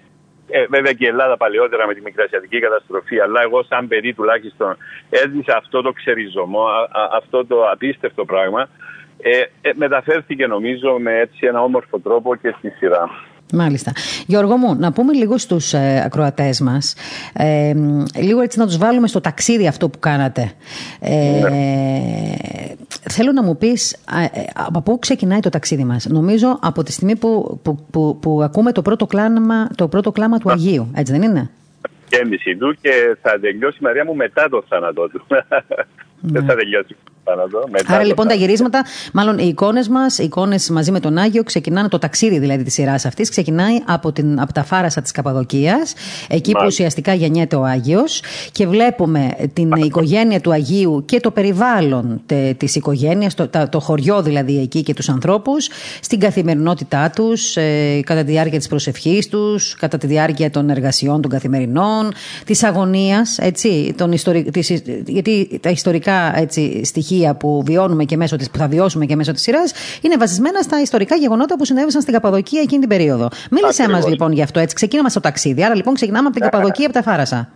ε, 0.55 0.65
βέβαια 0.69 0.93
και 0.93 1.05
η 1.05 1.07
Ελλάδα 1.07 1.37
παλαιότερα 1.37 1.87
με 1.87 1.93
τη 1.93 2.01
μικρασιατική 2.01 2.59
καταστροφή, 2.59 3.19
αλλά 3.19 3.41
εγώ 3.41 3.63
σαν 3.63 3.87
παιδί 3.87 4.13
τουλάχιστον 4.13 4.77
έζησα 5.09 5.57
αυτό 5.57 5.81
το 5.81 5.91
ξεριζωμό, 5.91 6.65
αυτό 7.13 7.45
το 7.45 7.69
απίστευτο 7.69 8.25
πράγμα. 8.25 8.69
Ε, 9.21 9.41
ε, 9.61 9.71
μεταφέρθηκε 9.75 10.47
νομίζω 10.47 10.99
με 10.99 11.19
έτσι 11.19 11.45
ένα 11.45 11.61
όμορφο 11.61 11.99
τρόπο 11.99 12.35
και 12.35 12.55
στη 12.57 12.69
σειρά. 12.69 13.09
Μάλιστα. 13.55 13.91
Γιώργο 14.25 14.57
μου, 14.57 14.75
να 14.75 14.91
πούμε 14.91 15.13
λίγο 15.13 15.37
στους 15.37 15.73
ε, 15.73 16.01
ακροατές 16.05 16.59
μας, 16.59 16.95
ε, 17.33 17.73
λίγο 18.19 18.41
έτσι 18.41 18.59
να 18.59 18.65
τους 18.65 18.77
βάλουμε 18.77 19.07
στο 19.07 19.21
ταξίδι 19.21 19.67
αυτό 19.67 19.89
που 19.89 19.99
κάνατε. 19.99 20.51
Ε, 20.99 21.39
ναι. 21.41 22.35
Θέλω 23.09 23.31
να 23.31 23.43
μου 23.43 23.57
πεις 23.57 23.91
ε, 23.93 24.41
από 24.53 24.81
πού 24.81 24.99
ξεκινάει 24.99 25.39
το 25.39 25.49
ταξίδι 25.49 25.83
μας. 25.83 26.05
Νομίζω 26.05 26.59
από 26.61 26.83
τη 26.83 26.91
στιγμή 26.91 27.15
που, 27.15 27.59
που, 27.63 27.85
που, 27.91 28.17
που 28.21 28.41
ακούμε 28.43 28.71
το 28.71 28.81
πρώτο, 28.81 29.05
κλάμα, 29.05 29.67
το 29.75 29.87
πρώτο 29.87 30.11
κλάμα 30.11 30.37
του 30.37 30.51
Αγίου, 30.51 30.91
έτσι 30.95 31.13
δεν 31.13 31.21
είναι; 31.21 31.49
Γέννηση 32.09 32.55
του 32.55 32.77
και 32.81 33.17
θα 33.21 33.39
τελειώσει 33.39 33.77
η 33.81 33.83
Μαρία 33.83 34.05
μου 34.05 34.15
μετά 34.15 34.49
το 34.49 34.63
θάνατό 34.69 35.07
του. 35.09 35.25
Δεν 36.25 36.45
θα 36.45 36.55
τελειώσει. 36.55 36.95
Άρα 37.87 38.03
λοιπόν 38.03 38.27
τα 38.27 38.33
γυρίσματα, 38.33 38.85
μάλλον 39.13 39.37
οι 39.37 39.47
εικόνες 39.47 39.87
μας, 39.87 40.17
οι 40.17 40.23
εικόνες 40.23 40.69
μαζί 40.69 40.91
με 40.91 40.99
τον 40.99 41.17
Άγιο 41.17 41.43
ξεκινάνε, 41.43 41.87
το 41.87 41.99
ταξίδι 41.99 42.39
δηλαδή 42.39 42.63
της 42.63 42.73
σειράς 42.73 43.05
αυτής, 43.05 43.29
ξεκινάει 43.29 43.77
από, 43.85 44.11
την, 44.11 44.39
από 44.41 44.53
τα 44.53 44.63
φάρασα 44.63 45.01
της 45.01 45.11
Καπαδοκίας, 45.11 45.93
εκεί 46.29 46.51
που 46.51 46.63
ουσιαστικά 46.65 47.13
γεννιέται 47.13 47.55
ο 47.55 47.63
Άγιος 47.63 48.21
και 48.51 48.67
βλέπουμε 48.67 49.29
την 49.53 49.71
οικογένεια 49.71 50.41
του 50.41 50.51
Αγίου 50.51 51.03
και 51.05 51.19
το 51.19 51.31
περιβάλλον 51.31 52.21
της 52.57 52.75
οικογένειας, 52.75 53.33
το, 53.33 53.49
το 53.69 53.79
χωριό 53.79 54.21
δηλαδή 54.21 54.59
εκεί 54.59 54.83
και 54.83 54.93
τους 54.93 55.09
ανθρώπους, 55.09 55.69
στην 56.01 56.19
καθημερινότητά 56.19 57.09
τους, 57.15 57.57
ε, 57.57 57.99
κατά 58.05 58.23
τη 58.23 58.31
διάρκεια 58.31 58.57
της 58.57 58.67
προσευχής 58.67 59.29
τους, 59.29 59.75
κατά 59.75 59.97
τη 59.97 60.07
διάρκεια 60.07 60.49
των 60.49 60.69
εργασιών 60.69 61.21
των 61.21 61.31
καθημερινών, 61.31 62.11
της 62.45 62.63
αγωνίας, 62.63 63.37
έτσι, 63.37 63.93
των 63.97 64.13
γιατί 65.05 65.59
τα 65.61 65.69
ιστορικά 65.69 66.12
έτσι, 66.35 66.85
στοιχεία 66.85 67.35
που 67.35 67.63
βιώνουμε 67.65 68.03
και 68.03 68.17
μέσω 68.17 68.35
της, 68.35 68.49
που 68.51 68.57
θα 68.57 68.67
βιώσουμε 68.67 69.05
και 69.05 69.15
μέσω 69.15 69.31
της 69.31 69.41
σειράς 69.41 69.73
είναι 70.01 70.17
βασισμένα 70.17 70.61
στα 70.61 70.81
ιστορικά 70.81 71.15
γεγονότα 71.15 71.57
που 71.57 71.65
συνέβησαν 71.65 72.01
στην 72.01 72.13
Καπαδοκία 72.13 72.61
εκείνη 72.61 72.79
την 72.79 72.89
περίοδο. 72.89 73.27
Μίλησε 73.51 73.89
μας 73.89 74.07
λοιπόν 74.07 74.31
γι' 74.31 74.41
αυτό 74.41 74.59
έτσι. 74.59 74.75
Ξεκίναμε 74.75 75.09
στο 75.09 75.19
ταξίδι. 75.19 75.63
Άρα 75.63 75.75
λοιπόν 75.75 75.93
ξεκινάμε 75.93 76.27
από 76.27 76.39
την 76.39 76.43
Καπαδοκία 76.49 76.85
από 76.85 76.93
τα 76.93 77.01
Φάρασα. 77.01 77.49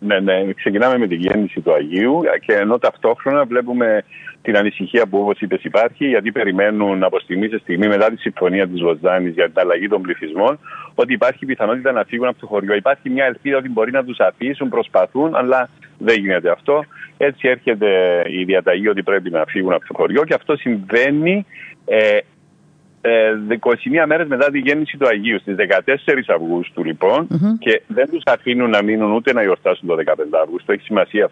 Ναι, 0.00 0.20
ναι, 0.20 0.52
ξεκινάμε 0.52 0.98
με 0.98 1.06
την 1.06 1.18
γέννηση 1.20 1.60
του 1.60 1.72
Αγίου 1.72 2.20
και 2.46 2.52
ενώ 2.52 2.78
ταυτόχρονα 2.78 3.44
βλέπουμε 3.44 4.04
την 4.42 4.56
ανησυχία 4.56 5.06
που 5.06 5.18
όπως 5.18 5.40
είπες 5.40 5.64
υπάρχει, 5.64 6.06
γιατί 6.06 6.32
περιμένουν 6.32 7.02
από 7.02 7.20
στιγμή 7.20 7.48
σε 7.48 7.58
στιγμή 7.58 7.88
μετά 7.88 8.10
τη 8.10 8.16
συμφωνία 8.16 8.68
της 8.68 8.80
Λοζάνη 8.80 9.28
για 9.28 9.44
την 9.44 9.58
αλλαγή 9.58 9.88
των 9.88 10.02
πληθυσμών, 10.02 10.58
ότι 10.94 11.12
υπάρχει 11.12 11.46
πιθανότητα 11.46 11.92
να 11.92 12.04
φύγουν 12.04 12.28
από 12.28 12.40
το 12.40 12.46
χωριό. 12.46 12.74
Υπάρχει 12.74 13.10
μια 13.10 13.24
ελπίδα 13.24 13.56
ότι 13.56 13.68
μπορεί 13.68 13.90
να 13.90 14.04
τους 14.04 14.18
αφήσουν, 14.20 14.68
προσπαθούν, 14.68 15.34
αλλά 15.34 15.68
δεν 15.98 16.20
γίνεται 16.20 16.50
αυτό. 16.50 16.84
Έτσι 17.16 17.48
έρχεται 17.48 18.22
η 18.26 18.44
διαταγή 18.44 18.88
ότι 18.88 19.02
πρέπει 19.02 19.30
να 19.30 19.44
φύγουν 19.44 19.72
από 19.72 19.86
το 19.86 19.94
χωριό 19.96 20.24
και 20.24 20.34
αυτό 20.34 20.56
συμβαίνει 20.56 21.46
ε, 21.84 21.96
ε, 21.96 22.20
21 23.02 24.06
μέρες 24.06 24.26
μετά 24.26 24.50
τη 24.50 24.58
γέννηση 24.58 24.96
του 24.96 25.06
Αγίου, 25.06 25.38
στις 25.40 25.56
14 25.56 25.94
Αυγούστου 26.34 26.84
λοιπον 26.84 27.26
και 27.58 27.82
δεν 27.86 28.10
τους 28.10 28.22
αφήνουν 28.26 28.70
να 28.70 28.82
μείνουν 28.82 29.12
ούτε 29.12 29.32
να 29.32 29.42
γιορτάσουν 29.42 29.88
το 29.88 29.94
15 29.94 30.10
Αυγούστου, 30.42 30.72
έχει 30.72 30.82
σημασία 30.82 31.30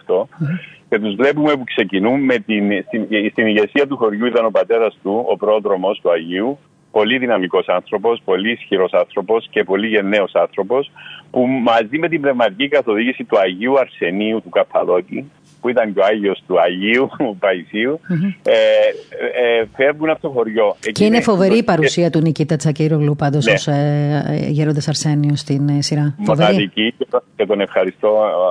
και 0.88 0.98
τους 0.98 1.14
βλέπουμε 1.14 1.52
που 1.52 1.64
ξεκινούν 1.64 2.20
με 2.20 2.38
την, 2.38 2.84
στην, 2.86 3.06
στην 3.30 3.46
ηγεσία 3.46 3.86
του 3.86 3.96
χωριού 3.96 4.26
ήταν 4.26 4.44
ο 4.44 4.50
πατέρας 4.50 4.98
του, 5.02 5.24
ο 5.28 5.36
πρόδρομος 5.36 6.00
του 6.00 6.10
Αγίου, 6.10 6.58
πολύ 6.90 7.18
δυναμικός 7.18 7.68
άνθρωπος, 7.68 8.22
πολύ 8.24 8.50
ισχυρός 8.50 8.92
άνθρωπος 8.92 9.48
και 9.50 9.64
πολύ 9.64 9.86
γενναίος 9.86 10.34
άνθρωπος 10.34 10.90
που 11.30 11.46
μαζί 11.46 11.98
με 11.98 12.08
την 12.08 12.20
πνευματική 12.20 12.68
καθοδήγηση 12.68 13.24
του 13.24 13.38
Αγίου 13.38 13.78
Αρσενίου 13.78 14.42
του 14.42 14.48
Καπαδόκη 14.48 15.30
που 15.60 15.68
ήταν 15.68 15.94
και 15.94 16.00
ο 16.00 16.04
Άγιος 16.04 16.42
του 16.46 16.60
Αγίου 16.60 17.10
Παϊσίου, 17.40 18.00
ε, 18.42 18.52
ε, 18.52 19.64
φεύγουν 19.76 20.10
από 20.10 20.20
το 20.20 20.28
χωριό. 20.28 20.76
Και 20.92 21.04
είναι 21.04 21.20
φοβερή 21.20 21.56
η 21.56 21.62
παρουσία 21.62 22.10
του 22.10 22.20
Νικήτα 22.20 22.56
Τσακύρογλου 22.56 23.16
πάντως 23.16 23.46
ναι. 23.46 23.52
ως 23.52 23.66
ε, 23.66 24.46
γέροντας 24.48 24.88
Αρσένιο 24.88 25.36
στην 25.36 25.68
ε, 25.68 25.82
σειρά. 25.82 26.14
Μοναδική 26.16 26.94
και 27.36 27.46
τον 27.46 27.60
ευχαριστώ 27.60 28.08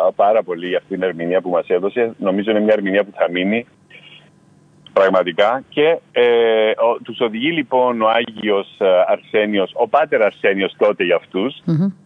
ε, 0.07 0.11
πάρα 0.15 0.43
πολύ 0.43 0.67
για 0.67 0.77
αυτή 0.77 0.93
την 0.93 1.03
ερμηνεία 1.03 1.41
που 1.41 1.49
μας 1.49 1.67
έδωσε. 1.67 2.13
Νομίζω 2.17 2.51
είναι 2.51 2.59
μια 2.59 2.73
ερμηνεία 2.73 3.03
που 3.03 3.11
θα 3.15 3.29
μείνει 3.31 3.65
πραγματικά. 5.01 5.63
Και 5.69 5.97
ε, 6.11 6.71
τους 7.03 7.19
οδηγεί 7.19 7.51
λοιπόν 7.51 8.01
ο 8.01 8.07
Άγιος 8.09 8.67
ε, 8.77 8.85
Αρσένιος, 9.07 9.71
ο 9.73 9.87
Πάτερ 9.87 10.21
Αρσένιος 10.23 10.75
τότε 10.77 11.03
για 11.03 11.15
αυτους 11.15 11.57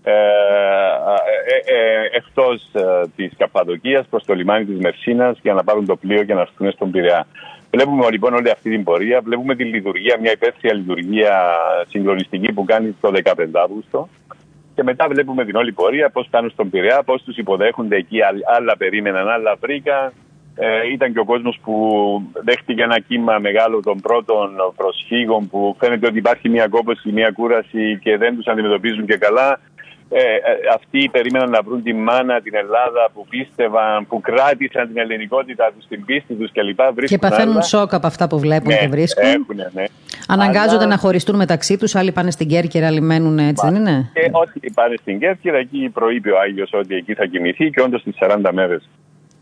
ε, 0.03 0.11
ε, 0.11 1.75
ε, 1.75 2.17
εκτός 2.19 2.69
ε, 2.73 2.81
της 3.15 3.31
Καπαδοκίας 3.37 4.05
προς 4.09 4.23
το 4.25 4.33
λιμάνι 4.33 4.65
της 4.65 4.79
Μερσίνας 4.79 5.39
για 5.41 5.53
να 5.53 5.63
πάρουν 5.63 5.85
το 5.85 5.95
πλοίο 5.95 6.23
και 6.23 6.33
να 6.33 6.41
έρθουν 6.41 6.71
στον 6.71 6.91
Πειραιά. 6.91 7.27
Βλέπουμε 7.71 8.11
λοιπόν 8.11 8.33
όλη 8.33 8.49
αυτή 8.49 8.69
την 8.69 8.83
πορεία, 8.83 9.21
βλέπουμε 9.23 9.55
τη 9.55 9.63
λειτουργία, 9.63 10.17
μια 10.21 10.31
υπαίθρια 10.31 10.73
λειτουργία 10.73 11.55
συγκλονιστική 11.87 12.51
που 12.53 12.63
κάνει 12.63 12.95
το 13.01 13.11
15 13.23 13.31
Αύγουστο 13.53 14.09
και 14.75 14.83
μετά 14.83 15.07
βλέπουμε 15.07 15.45
την 15.45 15.55
όλη 15.55 15.71
πορεία, 15.71 16.09
πώς 16.09 16.25
φτάνουν 16.27 16.49
στον 16.49 16.69
Πειραιά, 16.69 17.03
πώς 17.03 17.23
τους 17.23 17.37
υποδέχονται 17.37 17.95
εκεί, 17.95 18.17
άλλα 18.57 18.77
περίμεναν, 18.77 19.29
άλλα 19.29 19.55
βρήκαν, 19.59 20.13
ε, 20.55 20.91
ήταν 20.91 21.13
και 21.13 21.19
ο 21.19 21.25
κόσμος 21.25 21.59
που 21.63 21.75
δέχτηκε 22.43 22.83
ένα 22.83 22.99
κύμα 22.99 23.37
μεγάλο 23.37 23.79
των 23.79 23.99
πρώτων 24.01 24.49
προσφύγων 24.75 25.49
που 25.49 25.75
φαίνεται 25.79 26.07
ότι 26.07 26.17
υπάρχει 26.17 26.49
μια 26.49 26.67
κόπωση, 26.67 27.11
μια 27.11 27.31
κούραση 27.31 27.99
και 28.03 28.17
δεν 28.17 28.35
τους 28.35 28.45
αντιμετωπίζουν 28.45 29.05
και 29.05 29.17
καλά. 29.17 29.59
Ε, 30.09 30.19
ε, 30.19 30.39
αυτοί 30.75 31.09
περίμεναν 31.11 31.49
να 31.49 31.61
βρουν 31.61 31.83
τη 31.83 31.93
μάνα, 31.93 32.41
την 32.41 32.55
Ελλάδα 32.55 33.09
που 33.13 33.25
πίστευαν, 33.29 34.07
που 34.07 34.21
κράτησαν 34.21 34.87
την 34.87 34.97
ελληνικότητα 34.97 35.71
τους, 35.75 35.87
την 35.87 36.05
πίστη 36.05 36.33
τους 36.33 36.51
κλπ. 36.51 37.05
Και 37.05 37.17
παθαίνουν 37.17 37.61
σοκ 37.61 37.93
από 37.93 38.07
αυτά 38.07 38.27
που 38.27 38.39
βλέπουν 38.39 38.67
ναι, 38.67 38.77
και 38.77 38.87
βρίσκουν. 38.87 39.29
Έχουνε, 39.29 39.71
ναι. 39.73 39.83
Αναγκάζονται 40.27 40.75
Αλλά... 40.75 40.85
να 40.85 40.97
χωριστούν 40.97 41.35
μεταξύ 41.35 41.77
τους, 41.77 41.95
άλλοι 41.95 42.11
πάνε 42.11 42.31
στην 42.31 42.47
Κέρκυρα, 42.47 42.87
άλλοι 42.87 43.01
μένουν 43.01 43.39
έτσι, 43.39 43.67
δεν 43.67 43.75
είναι; 43.75 44.11
Και 44.13 44.29
όσοι 44.31 44.71
πάνε 44.73 44.95
στην 45.01 45.19
Κέρκυρα, 45.19 45.57
εκεί 45.57 45.89
προείπε 45.93 46.31
ο 46.31 46.39
Άγιος 46.39 46.69
ότι 46.73 46.95
εκεί 46.95 47.13
θα 47.13 47.25
κοιμηθεί 47.25 47.69
και 47.69 47.81
όντως 47.81 48.03
τις 48.03 48.15
40 48.19 48.37
μέρες 48.51 48.89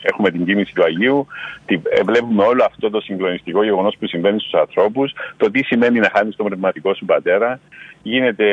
έχουμε 0.01 0.31
την 0.31 0.45
κίνηση 0.45 0.73
του 0.73 0.83
Αγίου, 0.83 1.27
ε, 1.65 2.03
βλέπουμε 2.03 2.43
όλο 2.43 2.63
αυτό 2.63 2.89
το 2.89 3.01
συγκλονιστικό 3.01 3.63
γεγονός 3.63 3.95
που 3.99 4.07
συμβαίνει 4.07 4.39
στους 4.39 4.53
ανθρώπους, 4.53 5.13
το 5.37 5.51
τι 5.51 5.63
σημαίνει 5.63 5.99
να 5.99 6.09
χάνεις 6.13 6.35
τον 6.35 6.45
πνευματικό 6.45 6.93
σου 6.93 7.05
πατέρα. 7.05 7.59
Γίνεται 8.03 8.45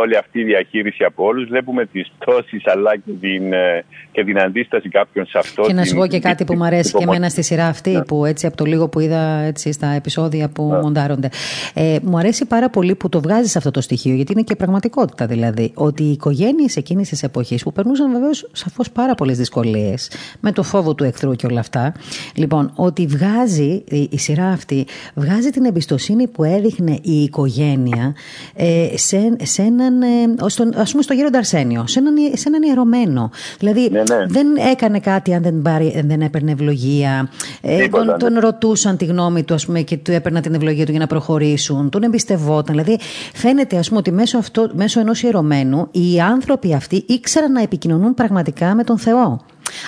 όλη 0.00 0.16
αυτή 0.16 0.40
η 0.40 0.44
διαχείριση 0.44 1.04
από 1.04 1.24
όλους. 1.24 1.48
Βλέπουμε 1.48 1.86
τις 1.86 2.10
πτώσεις 2.18 2.66
αλλά 2.66 2.96
και 2.96 3.12
την, 3.20 3.52
ε, 3.52 3.84
και 4.12 4.24
την 4.24 4.38
αντίσταση 4.38 4.88
κάποιων 4.88 5.26
σε 5.26 5.38
αυτό. 5.38 5.62
Και 5.62 5.72
να 5.72 5.84
σου 5.84 5.96
πω 5.96 6.06
και 6.06 6.18
κάτι 6.18 6.44
που 6.44 6.54
μου 6.54 6.64
αρέσει 6.64 6.96
και 6.96 7.02
εμένα 7.02 7.28
στη 7.28 7.42
σειρά 7.42 7.66
αυτή, 7.66 7.90
ναι. 7.90 8.04
που 8.04 8.24
έτσι 8.24 8.46
από 8.46 8.56
το 8.56 8.64
λίγο 8.64 8.88
που 8.88 9.00
είδα 9.00 9.40
έτσι, 9.40 9.72
στα 9.72 9.86
επεισόδια 9.86 10.48
που 10.48 10.68
ναι. 10.72 10.80
μοντάρονται. 10.80 11.28
Ε, 11.74 11.96
μου 12.02 12.18
αρέσει 12.18 12.46
πάρα 12.46 12.70
πολύ 12.70 12.94
που 12.94 13.08
το 13.08 13.20
βγάζεις 13.20 13.56
αυτό 13.56 13.70
το 13.70 13.80
στοιχείο, 13.80 14.14
γιατί 14.14 14.32
είναι 14.32 14.42
και 14.42 14.56
πραγματικότητα 14.56 15.26
δηλαδή. 15.26 15.72
Ότι 15.74 16.02
οι 16.02 16.10
οικογένειες 16.10 16.76
εκείνης 16.76 17.08
της 17.08 17.22
εποχής 17.22 17.62
που 17.62 17.72
περνούσαν 17.72 18.12
βεβαίως 18.12 18.48
σαφώς 18.52 18.90
πάρα 18.90 19.14
πολλές 19.14 19.38
δυσκολίες 19.38 20.10
με 20.40 20.52
το 20.52 20.62
φόβο 20.62 20.94
του 20.94 21.04
εχθρού 21.04 21.34
και 21.34 21.46
όλα 21.46 21.60
αυτά. 21.60 21.92
Λοιπόν, 22.34 22.72
ότι 22.76 23.06
βγάζει 23.06 23.84
η, 24.10 24.18
σειρά 24.18 24.46
αυτή, 24.46 24.86
βγάζει 25.14 25.50
την 25.50 25.64
εμπιστοσύνη 25.64 26.28
που 26.28 26.44
έδειχνε 26.44 26.98
η 27.02 27.22
οικογένεια 27.22 28.14
ε, 28.54 28.89
σε, 28.94 29.36
σε 29.42 29.62
έναν, 29.62 30.02
ε, 30.02 30.06
στον, 30.46 30.72
ας 30.76 30.90
πούμε 30.90 31.02
στο 31.02 31.14
γέροντα 31.14 31.38
Αρσένιο, 31.38 31.84
σε 31.86 31.98
έναν, 31.98 32.14
σε 32.32 32.48
έναν 32.48 32.62
ιερωμένο. 32.62 33.30
Δηλαδή 33.58 33.88
ναι, 33.90 33.98
ναι. 33.98 34.26
δεν 34.26 34.46
έκανε 34.70 35.00
κάτι 35.00 35.34
αν 35.34 35.42
δεν, 35.42 35.62
πάρει, 35.62 36.02
δεν 36.06 36.20
έπαιρνε 36.20 36.50
ευλογία. 36.50 37.30
Ε, 37.60 37.88
τον, 37.88 38.06
ναι. 38.06 38.16
τον 38.16 38.38
ρωτούσαν 38.38 38.96
τη 38.96 39.04
γνώμη 39.04 39.42
του 39.42 39.54
ας 39.54 39.66
πούμε, 39.66 39.80
και 39.80 39.96
του 39.96 40.12
έπαιρναν 40.12 40.42
την 40.42 40.54
ευλογία 40.54 40.84
του 40.84 40.90
για 40.90 41.00
να 41.00 41.06
προχωρήσουν. 41.06 41.90
Τον 41.90 42.02
εμπιστευόταν. 42.02 42.76
Δηλαδή 42.76 42.98
φαίνεται 43.34 43.76
ας 43.76 43.88
πούμε, 43.88 44.00
ότι 44.00 44.12
μέσω, 44.12 44.38
αυτό, 44.38 44.70
μέσω 44.74 45.00
ενός 45.00 45.22
ιερωμένου 45.22 45.88
οι 45.90 46.20
άνθρωποι 46.20 46.74
αυτοί 46.74 47.04
ήξεραν 47.06 47.52
να 47.52 47.62
επικοινωνούν 47.62 48.14
πραγματικά 48.14 48.74
με 48.74 48.84
τον 48.84 48.98
Θεό. 48.98 49.40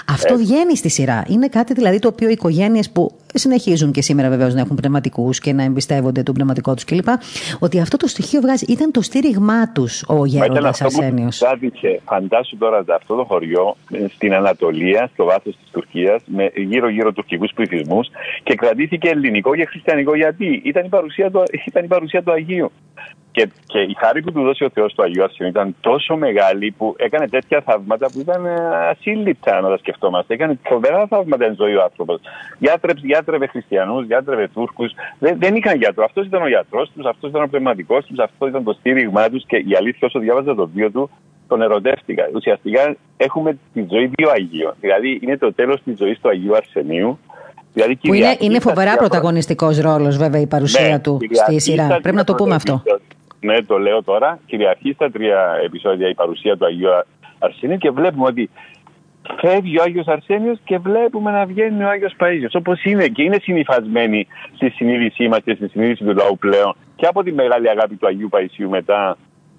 Αυτό 0.08 0.36
βγαίνει 0.36 0.76
στη 0.76 0.88
σειρά. 0.88 1.24
Είναι 1.28 1.48
κάτι 1.48 1.72
δηλαδή 1.72 1.98
το 1.98 2.08
οποίο 2.08 2.28
οι 2.28 2.32
οικογένειες 2.32 2.90
που 2.90 3.12
συνεχίζουν 3.34 3.92
και 3.92 4.02
σήμερα 4.02 4.28
βεβαίως 4.28 4.54
να 4.54 4.60
έχουν 4.60 4.76
πνευματικούς 4.76 5.38
και 5.38 5.52
να 5.52 5.62
εμπιστεύονται 5.62 6.22
τον 6.22 6.34
πνευματικό 6.34 6.74
τους 6.74 6.84
κλπ. 6.84 7.08
Ότι 7.58 7.80
αυτό 7.80 7.96
το 7.96 8.06
στοιχείο 8.06 8.40
βγάζει. 8.40 8.64
Ήταν 8.68 8.90
το 8.90 9.02
στήριγμά 9.02 9.72
τους 9.72 10.04
ο 10.08 10.24
Γέροντας 10.26 10.82
Αρσένιος. 10.82 11.42
Φαντάσου 12.04 12.56
τώρα 12.56 12.84
αυτό 12.88 13.14
το 13.14 13.24
χωριό 13.24 13.76
στην 14.14 14.34
Ανατολία, 14.34 15.10
στο 15.12 15.24
βάθος 15.24 15.56
της 15.56 15.70
Τουρκίας, 15.72 16.22
με 16.26 16.50
γύρω-γύρω 16.54 17.12
τουρκικούς 17.12 17.52
πληθυσμούς 17.54 18.08
και 18.42 18.54
κρατήθηκε 18.54 19.08
ελληνικό 19.08 19.54
και 19.54 19.64
χριστιανικό. 19.64 20.16
Γιατί 20.16 20.62
ήταν 20.64 20.84
η 20.84 20.88
παρουσία 20.88 21.30
του, 21.30 21.42
ήταν 21.70 21.84
η 21.84 21.86
παρουσία 21.86 22.22
του 22.22 22.32
Αγίου. 22.32 22.70
Και, 23.32 23.48
και 23.66 23.78
η 23.78 23.96
χάρη 23.98 24.22
που 24.22 24.32
του 24.32 24.42
δώσει 24.42 24.64
ο 24.64 24.70
Θεός 24.70 24.94
του 24.94 25.02
Αγίου 25.02 25.22
Αρσενίου 25.22 25.50
ήταν 25.50 25.76
τόσο 25.80 26.16
μεγάλη 26.16 26.70
που 26.70 26.94
έκανε 26.98 27.28
τέτοια 27.28 27.60
θαύματα 27.60 28.10
που 28.12 28.20
ήταν 28.20 28.46
ε, 28.46 28.88
ασύλληπτα 28.90 29.60
να 29.60 29.68
τα 29.68 29.76
σκεφτόμαστε. 29.76 30.34
Έκανε 30.34 30.58
φοβερά 30.62 31.06
θαύματα 31.06 31.44
εν 31.44 31.54
ζωή 31.54 31.74
ο 31.74 31.82
άνθρωπος. 31.82 32.20
Γιάτρευε 33.22 33.46
χριστιανούς, 33.46 34.06
γιάτρευε 34.06 34.48
Τούρκους. 34.48 34.92
Δεν, 35.18 35.38
δεν 35.38 35.54
είχαν 35.54 35.76
γιατρό. 35.76 36.04
Αυτός 36.04 36.26
ήταν 36.26 36.42
ο 36.42 36.48
γιατρός 36.48 36.90
τους, 36.94 37.06
αυτός 37.06 37.30
ήταν 37.30 37.42
ο 37.42 37.46
πνευματικός 37.46 38.06
τους, 38.06 38.18
αυτό 38.18 38.46
ήταν 38.46 38.64
το 38.64 38.72
στήριγμά 38.72 39.28
τους 39.28 39.44
και 39.46 39.56
η 39.56 39.74
αλήθεια 39.78 40.08
όσο 40.08 40.18
διάβαζα 40.18 40.54
το 40.54 40.68
βίο 40.74 40.90
του 40.90 41.10
τον 41.48 41.62
ερωτεύτηκα. 41.62 42.28
Ουσιαστικά 42.34 42.96
έχουμε 43.16 43.58
τη 43.72 43.86
ζωή 43.90 44.10
δύο 44.14 44.30
Αγίων. 44.30 44.74
Δηλαδή 44.80 45.18
είναι 45.22 45.36
το 45.36 45.52
τέλος 45.52 45.82
της 45.84 45.96
ζωής 45.98 46.20
του 46.20 46.28
Αγίου 46.28 46.56
Αρσενίου 46.56 47.18
Δηλαδή, 47.72 47.96
που 47.96 48.14
είναι, 48.14 48.36
είναι 48.38 48.60
φοβερά 48.60 48.96
πρωταγωνιστικός 48.96 49.78
ρόλος, 49.78 50.16
βέβαια, 50.16 50.40
η 50.40 50.46
παρουσία 50.46 50.88
ναι, 50.88 50.98
του 50.98 51.18
στη 51.32 51.60
σειρά. 51.60 51.86
Πρέπει 52.02 52.16
να 52.16 52.24
το 52.24 52.34
πούμε 52.34 52.54
αυτό. 52.54 52.82
Ναι, 53.40 53.62
το 53.62 53.78
λέω 53.78 54.02
τώρα. 54.02 54.38
Κυριαρχεί 54.46 54.92
στα 54.92 55.10
τρία 55.10 55.60
επεισόδια 55.64 56.08
η 56.08 56.14
παρουσία 56.14 56.56
του 56.56 56.66
Αγίου 56.66 56.88
Αρσενίου 57.38 57.78
και 57.78 57.90
βλέπουμε 57.90 58.26
ότι 58.26 58.50
φεύγει 59.40 59.78
ο 59.78 59.82
Άγιος 59.82 60.06
Αρσένιος 60.06 60.58
και 60.64 60.78
βλέπουμε 60.78 61.30
να 61.30 61.46
βγαίνει 61.46 61.84
ο 61.84 61.88
Άγιος 61.88 62.14
Παΐσιος. 62.18 62.52
Όπως 62.52 62.84
είναι 62.84 63.06
και 63.06 63.22
είναι 63.22 63.38
συνειφασμένοι 63.42 64.26
στη 64.54 64.68
συνείδησή 64.70 65.28
μας 65.28 65.38
και 65.44 65.54
στη 65.54 65.68
συνείδηση 65.68 66.04
του 66.04 66.14
λαού 66.14 66.38
πλέον. 66.38 66.76
Και 66.96 67.06
από 67.06 67.22
τη 67.22 67.32
μεγάλη 67.32 67.68
αγάπη 67.68 67.94
του 67.96 68.06
Αγίου 68.06 68.28
Παϊσίου 68.28 68.68
μετά 68.68 69.16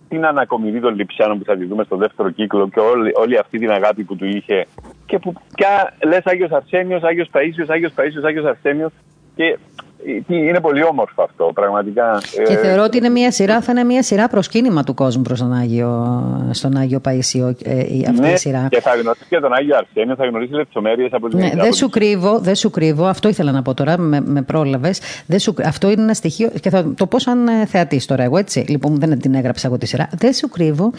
την 0.10 0.26
ανακομιδή 0.26 0.80
των 0.80 0.96
Λιψιάνων 0.96 1.38
που 1.38 1.46
θα 1.46 1.58
τη 1.58 1.66
δούμε 1.66 1.84
στο 1.84 1.96
δεύτερο 1.96 2.30
κύκλο 2.30 2.70
και 2.70 2.80
όλη, 2.80 3.12
όλη 3.16 3.38
αυτή 3.38 3.60
την 3.60 3.72
αγάπη 3.72 4.04
που 4.04 4.16
του 4.16 4.26
είχε. 4.26 4.66
Και 5.06 5.20
που 5.20 5.34
πια 5.56 5.94
λες 6.06 6.22
Άγιος 6.26 6.52
Αρσένιος, 6.52 7.04
Άγιος 7.04 7.30
Παΐσιος, 7.34 7.68
Άγιος 7.68 7.94
Παΐσιος, 7.96 8.24
Άγιος 8.24 8.46
Αρσένιος. 8.46 8.92
Και 9.36 9.58
είναι 10.28 10.60
πολύ 10.60 10.84
όμορφο 10.84 11.24
αυτό, 11.24 11.52
πραγματικά. 11.54 12.22
Και 12.48 12.56
θεωρώ 12.56 12.84
ότι 12.84 12.98
είναι 12.98 13.10
μια 13.10 13.32
σειρά, 13.32 13.62
θα 13.62 13.72
είναι 13.72 13.84
μια 13.84 14.04
σειρά 14.04 14.28
προσκύνημα 14.28 14.84
του 14.84 14.94
κόσμου 14.94 15.22
προς 15.22 15.39
τον 15.39 15.54
Άγιο, 15.54 16.22
στον 16.52 16.78
Άγιο 16.78 17.00
Παϊσίο 17.00 17.56
ε, 17.63 17.80
αυτή 18.08 18.22
ναι, 18.22 18.32
η 18.32 18.38
σειρά. 18.38 18.68
Και 18.70 18.82
θα 18.82 18.96
γνωρίσει 18.96 19.26
και 19.30 19.39
τον 19.39 19.54
Άγιο 19.54 19.78
Αρσένιο, 19.78 20.16
θα 20.16 20.26
γνωρίσει 20.26 20.54
λεπτομέρειες 20.54 21.13
από 21.13 21.30
την 21.30 21.39
ναι, 21.39 21.50
Δεν 21.56 21.74
σου 21.74 21.89
κρύβω, 21.89 22.39
δεν 22.39 22.56
σου 22.56 22.70
κρύβω, 22.70 23.06
αυτό 23.06 23.28
ήθελα 23.28 23.52
να 23.52 23.62
πω 23.62 23.74
τώρα, 23.74 23.98
με, 23.98 24.22
με 24.26 24.42
πρόλαβες. 24.42 25.02
Αυτό 25.66 25.89
είναι 25.89 26.02
ένα 26.02 26.13
στοιχείο 26.13 26.50
και 26.62 26.70
θα 26.70 26.94
το 26.98 27.08
πω 27.08 27.20
σαν 27.20 27.48
ε, 27.48 27.66
θεατής 27.66 28.06
τώρα 28.06 28.24
εγώ, 28.24 28.38
έτσι. 28.38 28.66
Λοιπόν, 28.68 29.00
δεν 29.00 29.20
την 29.20 29.34
έγραψα 29.34 29.68
εγώ 29.68 29.78
τη 29.78 29.86
σειρά. 29.86 30.10
Δεν 30.18 30.34
σου 30.34 30.50
κρύβω 30.50 30.92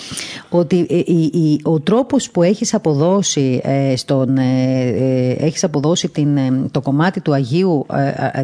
ότι 0.48 0.86
ε, 0.90 1.68
ο 1.70 1.80
τρόπος 1.80 2.30
που 2.30 2.42
έχεις 2.42 2.74
αποδώσει, 2.74 3.62
στον, 3.96 4.36
έχεις 5.38 5.64
αποδώσει 5.64 6.08
την, 6.08 6.38
το 6.70 6.80
κομμάτι 6.80 7.20
του 7.20 7.32
Αγίου 7.32 7.86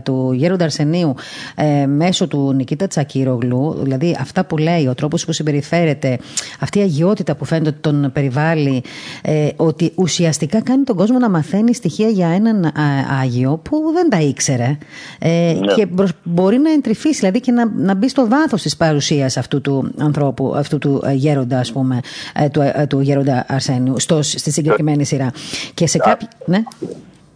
του 0.03 0.33
Γέροντα 0.51 0.65
Αρσενίου 0.65 1.15
ε, 1.55 1.87
μέσω 1.87 2.29
του 2.29 2.53
Νικήτα 2.53 2.87
Τσακύρογλου, 2.87 3.77
δηλαδή 3.83 4.17
αυτά 4.21 4.45
που 4.45 4.57
λέει, 4.57 4.87
ο 4.87 4.95
τρόπος 4.95 5.25
που 5.25 5.33
συμπεριφέρεται, 5.33 6.19
αυτή 6.61 6.79
η 6.79 6.83
αγιότητα 6.83 7.35
που 7.35 7.45
φαίνεται 7.45 7.69
ότι 7.69 7.79
τον 7.81 8.11
περιβάλλει, 8.13 8.83
ε, 9.23 9.49
ότι 9.57 9.93
ουσιαστικά 9.95 10.61
κάνει 10.61 10.85
τον 10.85 10.97
κόσμο 10.97 11.19
να 11.19 11.31
μαθαίνει 11.31 11.75
στοιχεία 11.75 12.09
για 12.09 12.29
έναν 12.29 12.73
Άγιο 13.21 13.61
που 13.63 13.77
δεν 13.95 14.11
τα 14.11 14.21
ήξερε. 14.21 14.79
Ε, 15.19 15.57
ναι. 15.61 15.75
Και 15.75 15.89
μπορεί 16.23 16.59
να 16.59 16.71
εντρυφήσει, 16.71 17.19
δηλαδή 17.19 17.41
και 17.41 17.53
να, 17.53 17.71
να 17.77 17.95
μπει 17.95 18.09
στο 18.09 18.29
βάθος 18.29 18.63
της 18.63 18.77
παρουσίας 18.77 19.37
αυτού 19.37 19.61
του 19.61 19.93
ανθρώπου, 19.99 20.53
αυτού 20.57 20.79
του 20.79 21.03
γέροντα, 21.15 21.59
ας 21.59 21.73
πούμε, 21.73 22.01
ε, 22.35 22.49
του, 22.49 22.61
ε, 22.61 22.87
του 22.89 23.01
γέροντα 23.01 23.45
Αρσένιου, 23.49 24.01
στο, 24.01 24.23
στη 24.23 24.51
συγκεκριμένη 24.51 25.05
σειρά. 25.05 25.31
Και 25.75 25.87
σε 25.87 25.99
κάποιο. 25.99 26.29
Ναι. 26.47 26.63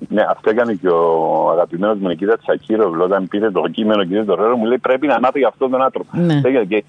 Ναι, 0.08 0.22
αυτό 0.28 0.50
έκανε 0.50 0.74
και 0.74 0.88
ο 0.88 1.50
αγαπημένος 1.50 1.98
μου 1.98 2.08
Νικήτα 2.08 2.38
Τσακύρογλου 2.38 3.02
όταν 3.02 3.28
πήρε 3.28 3.50
το 3.50 3.68
κείμενο 3.68 4.04
και 4.04 4.22
το 4.22 4.34
ρόλο 4.34 4.56
μου 4.56 4.64
λέει 4.64 4.78
πρέπει 4.78 5.06
να 5.06 5.20
μάθει 5.20 5.38
για 5.38 5.48
αυτόν 5.48 5.70
τον 5.70 5.82
άνθρωπο. 5.82 6.10
Ναι. 6.12 6.40
Και, 6.40 6.64
και, 6.64 6.84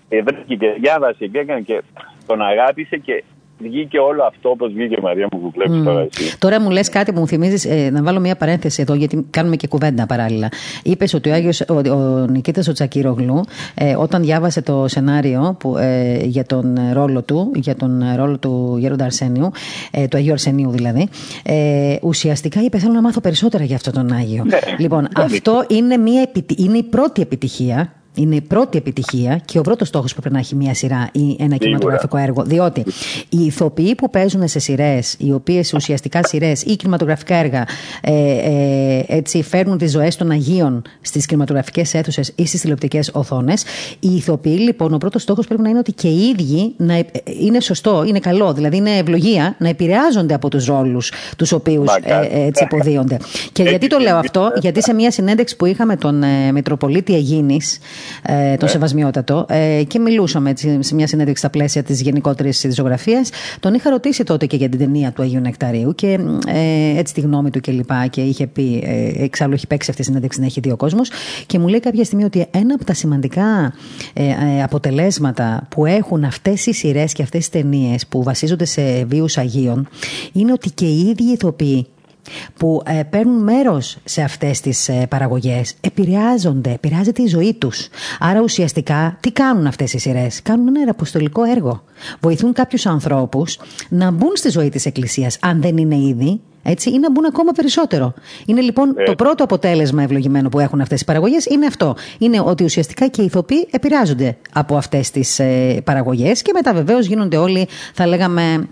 και 0.55 0.75
διάβασε 0.79 1.27
και 1.27 1.39
έκανε 1.39 1.61
και 1.61 1.83
τον 2.25 2.41
αγάπησε 2.41 2.97
και 2.97 3.23
βγήκε 3.57 3.99
όλο 3.99 4.23
αυτό 4.23 4.49
όπως 4.49 4.73
βγήκε 4.73 4.95
η 4.97 5.01
Μαρία 5.01 5.27
μου 5.31 5.39
που 5.39 5.51
βλέπεις 5.55 5.79
mm. 5.79 5.83
τώρα 5.83 6.07
εσύ. 6.11 6.37
Τώρα 6.37 6.61
μου 6.61 6.69
λες 6.69 6.89
κάτι 6.89 7.13
που 7.13 7.19
μου 7.19 7.27
θυμίζεις, 7.27 7.65
ε, 7.65 7.89
να 7.91 8.03
βάλω 8.03 8.19
μια 8.19 8.35
παρένθεση 8.35 8.81
εδώ, 8.81 8.93
γιατί 8.93 9.25
κάνουμε 9.29 9.55
και 9.55 9.67
κουβέντα 9.67 10.05
παράλληλα. 10.05 10.49
Είπες 10.83 11.13
ότι 11.13 11.29
ο, 11.29 11.33
Άγιος, 11.33 11.61
ο, 11.61 11.89
ο 11.89 12.25
Νικήτας 12.29 12.67
ο 12.67 12.71
Τσακύρογλου, 12.71 13.43
ε, 13.75 13.95
όταν 13.95 14.21
διάβασε 14.21 14.61
το 14.61 14.87
σενάριο 14.87 15.55
που, 15.59 15.77
ε, 15.77 16.17
για 16.23 16.45
τον 16.45 16.79
ρόλο 16.93 17.21
του, 17.21 17.51
για 17.55 17.75
τον 17.75 18.03
ρόλο 18.15 18.37
του 18.37 18.75
Γέροντα 18.79 19.05
Αρσένιου, 19.05 19.51
ε, 19.91 20.07
του 20.07 20.17
Αγίου 20.17 20.31
Αρσενίου 20.31 20.71
δηλαδή, 20.71 21.07
ε, 21.43 21.95
ουσιαστικά 22.01 22.61
είπε: 22.61 22.77
Θέλω 22.77 22.93
να 22.93 23.01
μάθω 23.01 23.21
περισσότερα 23.21 23.63
για 23.63 23.75
αυτόν 23.75 23.93
τον 23.93 24.11
Άγιο. 24.11 24.43
Ναι. 24.45 24.59
Λοιπόν, 24.77 25.07
αυτό 25.13 25.65
είναι, 25.67 25.97
μια, 25.97 26.29
είναι 26.57 26.77
η 26.77 26.83
πρώτη 26.83 27.21
επιτυχία 27.21 27.93
είναι 28.15 28.35
η 28.35 28.41
πρώτη 28.41 28.77
επιτυχία 28.77 29.41
και 29.45 29.59
ο 29.59 29.61
πρώτος 29.61 29.87
στόχος 29.87 30.13
που 30.13 30.19
πρέπει 30.19 30.35
να 30.35 30.41
έχει 30.41 30.55
μια 30.55 30.73
σειρά 30.73 31.09
ή 31.11 31.35
ένα 31.39 31.57
κινηματογραφικό 31.57 32.17
έργο. 32.17 32.43
Διότι 32.43 32.83
οι 33.29 33.45
ηθοποιοί 33.45 33.95
που 33.95 34.09
παίζουν 34.09 34.47
σε 34.47 34.59
σειρές, 34.59 35.15
οι 35.19 35.31
οποίες 35.31 35.73
ουσιαστικά 35.73 36.23
σειρές 36.23 36.61
ή 36.61 36.75
κινηματογραφικά 36.75 37.35
έργα 37.35 37.67
ε, 38.01 38.11
ε, 38.11 39.03
έτσι 39.07 39.43
φέρνουν 39.43 39.77
τις 39.77 39.91
ζωές 39.91 40.15
των 40.15 40.31
Αγίων 40.31 40.81
στις 41.01 41.25
κινηματογραφικές 41.25 41.93
αίθουσες 41.93 42.31
ή 42.35 42.45
στις 42.45 42.61
τηλεοπτικές 42.61 43.09
οθόνες, 43.13 43.63
οι 43.99 44.15
ηθοποιοί 44.15 44.57
λοιπόν, 44.59 44.93
ο 44.93 44.97
πρώτος 44.97 45.21
στόχος 45.21 45.47
πρέπει 45.47 45.61
να 45.61 45.69
είναι 45.69 45.79
ότι 45.79 45.91
και 45.91 46.07
οι 46.07 46.21
ίδιοι 46.21 46.73
να, 46.77 46.93
ε, 46.93 47.05
είναι 47.39 47.59
σωστό, 47.59 48.03
είναι 48.07 48.19
καλό, 48.19 48.53
δηλαδή 48.53 48.77
είναι 48.77 48.97
ευλογία 48.97 49.55
να 49.59 49.69
επηρεάζονται 49.69 50.33
από 50.33 50.49
τους 50.49 50.65
ρόλους 50.65 51.11
τους 51.37 51.51
οποίους 51.51 51.95
ε, 52.03 52.45
έτσι 52.45 52.63
υποδίονται. 52.63 53.17
Και 53.51 53.63
γιατί 53.63 53.87
το 53.87 53.97
λέω 53.97 54.17
αυτό, 54.17 54.51
γιατί 54.59 54.81
σε 54.81 54.93
μια 54.93 55.11
συνέντευξη 55.11 55.55
που 55.55 55.65
είχαμε 55.65 55.95
τον 55.95 56.23
ε, 56.23 56.51
Μητροπολίτη 56.51 57.13
Αιγίνη, 57.15 57.59
ε, 58.23 58.33
τον 58.33 58.57
ναι. 58.61 58.67
Σεβασμιότατο, 58.67 59.45
ε, 59.49 59.83
και 59.87 59.99
μιλούσαμε 59.99 60.49
έτσι, 60.49 60.77
σε 60.79 60.95
μια 60.95 61.07
συνέντευξη 61.07 61.41
στα 61.41 61.49
πλαίσια 61.49 61.83
της 61.83 62.01
γενικότερης 62.01 62.63
ειδησογραφία. 62.63 63.25
Τον 63.59 63.73
είχα 63.73 63.89
ρωτήσει 63.89 64.23
τότε 64.23 64.45
και 64.45 64.55
για 64.55 64.69
την 64.69 64.79
ταινία 64.79 65.11
του 65.11 65.21
Αγίου 65.21 65.39
Νεκταρίου 65.39 65.95
και 65.95 66.19
ε, 66.47 66.97
έτσι 66.97 67.13
τη 67.13 67.21
γνώμη 67.21 67.49
του 67.49 67.59
κλπ. 67.61 67.91
Και, 67.91 68.07
και 68.09 68.21
είχε 68.21 68.47
πει, 68.47 68.83
ε, 68.85 69.23
εξάλλου 69.23 69.53
έχει 69.53 69.67
παίξει 69.67 69.89
αυτή 69.89 70.01
η 70.01 70.05
συνέντευξη 70.05 70.39
να 70.39 70.45
έχει 70.45 70.59
δει 70.59 70.71
ο 70.71 70.75
κόσμος. 70.75 71.09
Και 71.45 71.59
μου 71.59 71.67
λέει 71.67 71.79
κάποια 71.79 72.03
στιγμή 72.03 72.23
ότι 72.23 72.47
ένα 72.51 72.73
από 72.73 72.83
τα 72.85 72.93
σημαντικά 72.93 73.73
ε, 74.13 74.23
ε 74.23 74.63
αποτελέσματα 74.63 75.67
που 75.69 75.85
έχουν 75.85 76.23
αυτές 76.23 76.65
οι 76.65 76.73
σειρές 76.73 77.13
και 77.13 77.23
αυτές 77.23 77.45
οι 77.45 77.51
ταινίες 77.51 78.07
που 78.07 78.23
βασίζονται 78.23 78.65
σε 78.65 79.05
βίους 79.05 79.37
Αγίων 79.37 79.87
είναι 80.31 80.51
ότι 80.51 80.69
και 80.69 80.85
οι 80.85 80.99
ίδιοι 80.99 81.31
ηθοποιοί 81.31 81.87
που 82.57 82.81
ε, 82.85 83.03
παίρνουν 83.03 83.43
μέρος 83.43 83.97
σε 84.03 84.21
αυτές 84.21 84.61
τις 84.61 84.89
ε, 84.89 85.05
παραγωγές 85.09 85.75
επηρεάζονται, 85.81 86.71
επηρεάζεται 86.71 87.21
η 87.21 87.27
ζωή 87.27 87.53
τους. 87.53 87.87
Άρα 88.19 88.41
ουσιαστικά 88.41 89.17
τι 89.19 89.31
κάνουν 89.31 89.67
αυτές 89.67 89.93
οι 89.93 89.97
σειρές, 89.97 90.41
Κάνουν 90.41 90.75
ένα 90.75 90.91
αποστολικό 90.91 91.43
έργο. 91.43 91.83
Βοηθούν 92.19 92.53
κάποιους 92.53 92.85
ανθρώπους 92.85 93.59
να 93.89 94.11
μπουν 94.11 94.31
στη 94.35 94.49
ζωή 94.49 94.69
της 94.69 94.85
Εκκλησίας, 94.85 95.37
αν 95.41 95.61
δεν 95.61 95.77
είναι 95.77 95.95
ήδη, 95.95 96.41
έτσι, 96.63 96.89
ή 96.89 96.99
να 96.99 97.11
μπουν 97.11 97.25
ακόμα 97.25 97.51
περισσότερο. 97.51 98.13
Είναι 98.45 98.61
λοιπόν 98.61 98.93
το 99.05 99.11
ε. 99.11 99.15
πρώτο 99.15 99.43
αποτέλεσμα 99.43 100.03
ευλογημένο 100.03 100.49
που 100.49 100.59
έχουν 100.59 100.81
αυτές 100.81 101.01
οι 101.01 101.05
παραγωγές 101.05 101.45
είναι 101.45 101.65
αυτό. 101.65 101.95
Είναι 102.17 102.39
ότι 102.39 102.63
ουσιαστικά 102.63 103.07
και 103.07 103.21
οι 103.21 103.25
ηθοποιοί 103.25 103.67
επηρεάζονται 103.71 104.37
από 104.53 104.77
αυτές 104.77 105.11
τις 105.11 105.39
ε, 105.39 105.81
παραγωγές 105.83 106.41
και 106.41 106.51
μετά 106.53 106.73
βεβαίως 106.73 107.05
γίνονται 107.05 107.37
όλοι, 107.37 107.67
θα 107.93 108.07
λέγαμε, 108.07 108.67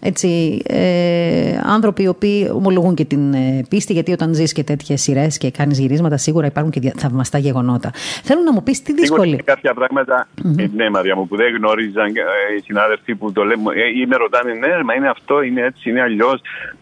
έτσι, 0.00 0.60
ε, 0.66 1.60
άνθρωποι 1.64 2.02
οι 2.02 2.08
οποίοι 2.08 2.50
ομολογούν 2.54 2.94
και 2.94 3.04
την 3.04 3.34
ε, 3.34 3.64
πίστη, 3.68 3.92
γιατί 3.92 4.12
όταν 4.12 4.34
ζεις 4.34 4.52
και 4.52 4.64
τέτοιες 4.64 5.02
σειρές 5.02 5.38
και 5.38 5.50
κάνεις 5.50 5.78
γυρίσματα, 5.78 6.16
σίγουρα 6.16 6.46
υπάρχουν 6.46 6.70
και 6.70 6.92
θαυμαστά 6.96 7.38
γεγονότα. 7.38 7.90
Θέλω 8.22 8.40
να 8.40 8.52
μου 8.52 8.62
πεις 8.62 8.82
τι 8.82 8.92
δύσκολη. 8.92 9.36
Κάποια 9.36 9.74
πράγματα, 9.74 10.28
mm-hmm. 10.44 10.70
ναι, 10.74 10.90
Μαρία 10.90 11.16
μου, 11.16 11.26
που 11.28 11.36
δεν 11.36 11.56
γνώριζαν 11.56 12.06
ε, 12.06 12.10
οι 12.58 12.60
συνάδελφοι 12.64 13.14
που 13.14 13.32
το 13.32 13.44
λέμε, 13.44 13.62
ε, 13.74 14.00
ή 14.00 14.06
με 14.06 14.16
ρωτάνε, 14.16 14.52
ναι, 14.52 14.82
μα 14.84 14.94
είναι 14.94 15.08
αυτό, 15.08 15.42
είναι 15.42 15.62
έτσι, 15.62 15.90
είναι 15.90 16.00
αλλιώς. 16.00 16.40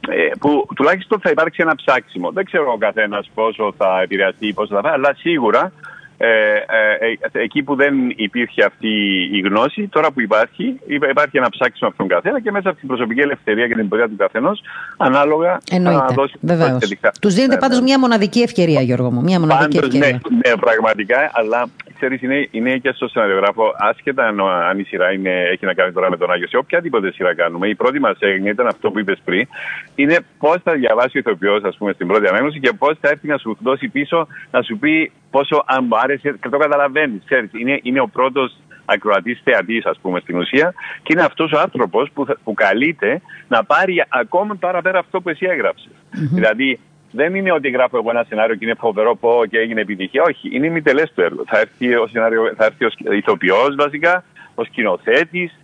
Ε, 0.09 0.31
που 0.41 0.67
τουλάχιστον 0.75 1.21
θα 1.21 1.31
υπάρξει 1.31 1.63
ένα 1.63 1.75
ψάξιμο. 1.75 2.31
Δεν 2.31 2.45
ξέρω 2.45 2.73
ο 2.73 2.77
καθένας 2.77 3.31
πόσο 3.35 3.75
θα 3.77 4.01
επηρεαστεί, 4.03 4.53
πόσο 4.53 4.75
θα 4.75 4.81
πάει, 4.81 4.93
αλλά 4.93 5.15
σίγουρα 5.15 5.73
ε, 6.17 6.27
ε, 6.27 7.17
ε, 7.33 7.43
εκεί 7.43 7.63
που 7.63 7.75
δεν 7.75 7.95
υπήρχε 8.17 8.65
αυτή 8.65 8.89
η 9.33 9.41
γνώση, 9.41 9.89
τώρα 9.89 10.13
που 10.13 10.21
υπάρχει, 10.21 10.81
υπάρχει 10.87 11.37
ένα 11.37 11.49
ψάξιμο 11.49 11.89
από 11.89 11.99
τον 11.99 12.09
καθένα 12.09 12.41
και 12.41 12.51
μέσα 12.51 12.69
από 12.69 12.79
την 12.79 12.89
προσωπική 12.89 13.21
ελευθερία 13.21 13.69
και 13.69 13.75
την 13.75 13.89
πορεία 13.89 14.09
του 14.09 14.17
καθενός, 14.17 14.63
ανάλογα 14.97 15.61
Εννοείται. 15.71 15.99
να 15.99 16.07
δώσει 16.07 16.35
Βεβαίως. 16.41 16.97
Τους 17.21 17.35
δίνετε 17.35 17.55
ναι, 17.55 17.61
πάντως 17.61 17.79
ναι. 17.79 17.85
μια 17.85 17.99
μοναδική 17.99 18.41
ευκαιρία, 18.41 18.81
Γιώργο 18.81 19.11
μου. 19.11 19.23
Μια 19.23 19.41
μοναδική 19.41 19.77
πάντως, 19.77 19.95
ευκαιρία. 19.95 20.21
Ναι, 20.31 20.51
ναι, 20.51 20.57
πραγματικά, 20.57 21.31
αλλά 21.33 21.69
ξέρεις, 21.95 22.23
είναι, 22.23 22.49
είναι 22.51 22.77
και 22.77 22.93
στο 22.95 23.09
σεναριογράφο, 23.09 23.75
άσχετα 23.79 24.27
αν, 24.27 24.41
αν 24.41 24.79
η 24.79 24.83
σειρά 24.83 25.13
είναι, 25.13 25.31
έχει 25.53 25.65
να 25.65 25.75
κάνει 25.75 25.93
τώρα 25.93 26.11
με 26.11 26.17
τον 26.17 26.31
Άγιο, 26.31 26.49
σε 26.49 26.57
οποιαδήποτε 26.57 27.13
σειρά 27.13 27.35
κάνουμε. 27.35 27.69
Η 27.69 27.75
πρώτη 27.75 28.01
μας 28.01 28.17
έγνοια 28.19 28.51
ήταν 28.51 28.67
αυτό 28.67 28.91
που 28.91 28.99
είπες 28.99 29.19
πριν, 29.25 29.47
είναι 29.95 30.17
πώς 30.39 30.57
θα 30.65 30.73
διαβάσει 30.73 31.17
ο 31.17 31.19
ηθοποιός, 31.19 31.63
ας 31.65 31.77
πούμε, 31.77 31.93
στην 31.93 32.07
πρώτη 32.07 32.27
ανάγνωση 32.29 32.61
και 32.61 32.73
πώς 32.73 32.97
θα 33.01 33.09
έρθει 33.09 33.29
να 33.29 33.39
σου 33.39 33.57
δώσει 33.61 33.89
πίσω, 33.89 34.27
να 34.51 34.63
σου 34.63 34.79
πει 34.79 35.13
πόσο 35.31 35.63
αν 35.67 35.85
άρεσε 36.05 36.35
και 36.41 36.49
το 36.49 36.59
καταλαβαίνεις. 36.59 37.23
Είναι, 37.61 37.79
είναι 37.83 38.01
ο 38.01 38.09
πρώτος 38.09 38.57
ακροατής 38.85 39.41
θεατής, 39.45 39.85
ας 39.85 39.99
πούμε, 40.03 40.21
στην 40.21 40.37
ουσία, 40.37 40.75
και 41.03 41.13
είναι 41.13 41.23
αυτός 41.23 41.53
ο 41.53 41.59
άνθρωπος 41.59 42.11
που, 42.15 42.27
που 42.45 42.55
καλείται 42.55 43.21
να 43.49 43.65
πάρει 43.65 44.05
ακόμα 44.09 44.55
παραπέρα 44.55 44.99
αυτό 44.99 45.21
που 45.21 45.29
εσύ 45.29 45.47
έγραψες. 45.51 45.93
Δηλαδή, 46.11 46.79
δεν 47.11 47.35
είναι 47.35 47.53
ότι 47.53 47.71
γράφω 47.71 47.97
εγώ 47.97 48.11
ένα 48.11 48.25
σενάριο 48.29 48.55
και 48.55 48.65
είναι 48.65 48.75
φοβερό 48.75 49.17
πω 49.17 49.43
και 49.51 49.59
έγινε 49.59 49.81
επιτυχία. 49.81 50.23
Όχι, 50.23 50.49
είναι 50.53 50.67
ημιτελέ 50.67 51.03
το 51.15 51.23
έργο. 51.23 51.43
Θα 51.47 51.59
έρθει 51.59 51.95
ο, 51.95 52.07
σενάριο, 52.07 52.53
θα 52.57 52.65
έρθει 52.65 52.85
ο 52.85 53.13
ηθοποιός 53.13 53.75
βασικά, 53.75 54.25
ο 54.55 54.65
σκηνοθέτης, 54.65 55.59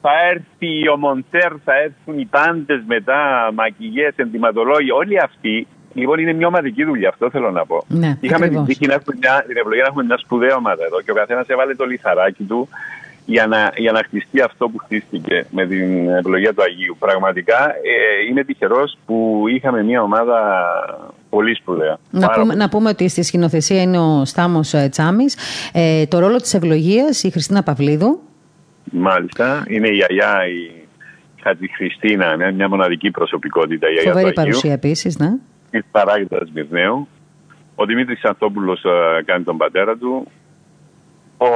θα 0.00 0.10
έρθει 0.30 0.88
ο 0.88 0.96
Μοντέρ, 0.96 1.52
θα 1.64 1.74
έρθουν 1.74 2.18
οι 2.18 2.24
πάντες 2.24 2.82
μετά, 2.86 3.50
μακηγέ, 3.54 4.08
ενδυματολόγοι, 4.16 4.90
όλοι 4.90 5.18
αυτοί 5.18 5.66
Λοιπόν, 5.94 6.18
είναι 6.18 6.32
μια 6.32 6.46
ομαδική 6.46 6.84
δουλειά, 6.84 7.08
αυτό 7.08 7.30
θέλω 7.30 7.50
να 7.50 7.66
πω. 7.66 7.84
Ναι, 7.88 8.16
Είχαμε 8.20 8.48
την 8.48 8.64
τύχη 8.64 8.86
να 8.86 8.94
έχουμε 8.94 9.16
μια, 9.20 9.44
την 9.46 9.56
ευλογία 9.56 9.82
να 9.82 9.88
έχουμε 9.88 10.04
μια 10.04 10.18
σπουδαία 10.18 10.56
ομάδα 10.56 10.84
εδώ 10.84 11.00
και 11.00 11.10
ο 11.10 11.14
καθένας 11.14 11.46
έβαλε 11.46 11.74
το 11.74 11.84
λιθαράκι 11.84 12.42
του 12.42 12.68
για 13.28 13.46
να, 13.46 13.72
για 13.76 13.92
να 13.92 14.02
χτιστεί 14.02 14.40
αυτό 14.40 14.68
που 14.68 14.78
χτίστηκε 14.78 15.46
με 15.50 15.66
την 15.66 16.08
ευλογία 16.08 16.54
του 16.54 16.62
Αγίου. 16.62 16.96
Πραγματικά 16.98 17.68
ε, 17.68 18.26
είμαι 18.28 18.44
τυχερός 18.44 18.98
που 19.06 19.44
είχαμε 19.48 19.82
μια 19.82 20.02
ομάδα 20.02 20.64
πολύ 21.30 21.54
σπουδαία. 21.54 21.98
Να 22.10 22.30
πούμε, 22.30 22.54
να 22.54 22.68
πούμε 22.68 22.88
ότι 22.88 23.08
στη 23.08 23.22
σκηνοθεσία 23.22 23.82
είναι 23.82 23.98
ο 23.98 24.24
Στάμος 24.24 24.74
ε, 24.74 24.88
Τσάμι. 24.88 25.24
Ε, 25.72 26.06
το 26.06 26.18
ρόλο 26.18 26.36
της 26.36 26.54
ευλογίας 26.54 27.22
η 27.22 27.30
Χριστίνα 27.30 27.62
Παυλίδου. 27.62 28.20
Μάλιστα. 28.92 29.64
Είναι 29.68 29.88
η 29.88 29.94
γιαγιά 29.94 30.46
η 30.46 30.86
Χατζη 31.42 31.66
Χριστίνα, 31.76 32.36
μια, 32.36 32.52
μια 32.52 32.68
μοναδική 32.68 33.10
προσωπικότητα. 33.10 33.86
Η 33.90 34.08
Φοβερή 34.08 34.32
παρουσία 34.32 34.72
επίσης, 34.72 35.18
ναι 35.18 35.30
τη 35.70 35.82
παράγοντας 35.90 36.50
Μυρναίου. 36.54 37.08
Ο 37.74 37.84
Δημήτρης 37.84 38.24
Ανθόπουλο 38.24 38.72
ε, 38.72 39.22
κάνει 39.22 39.44
τον 39.44 39.56
πατέρα 39.56 39.96
του. 39.96 40.30
Ο 41.36 41.46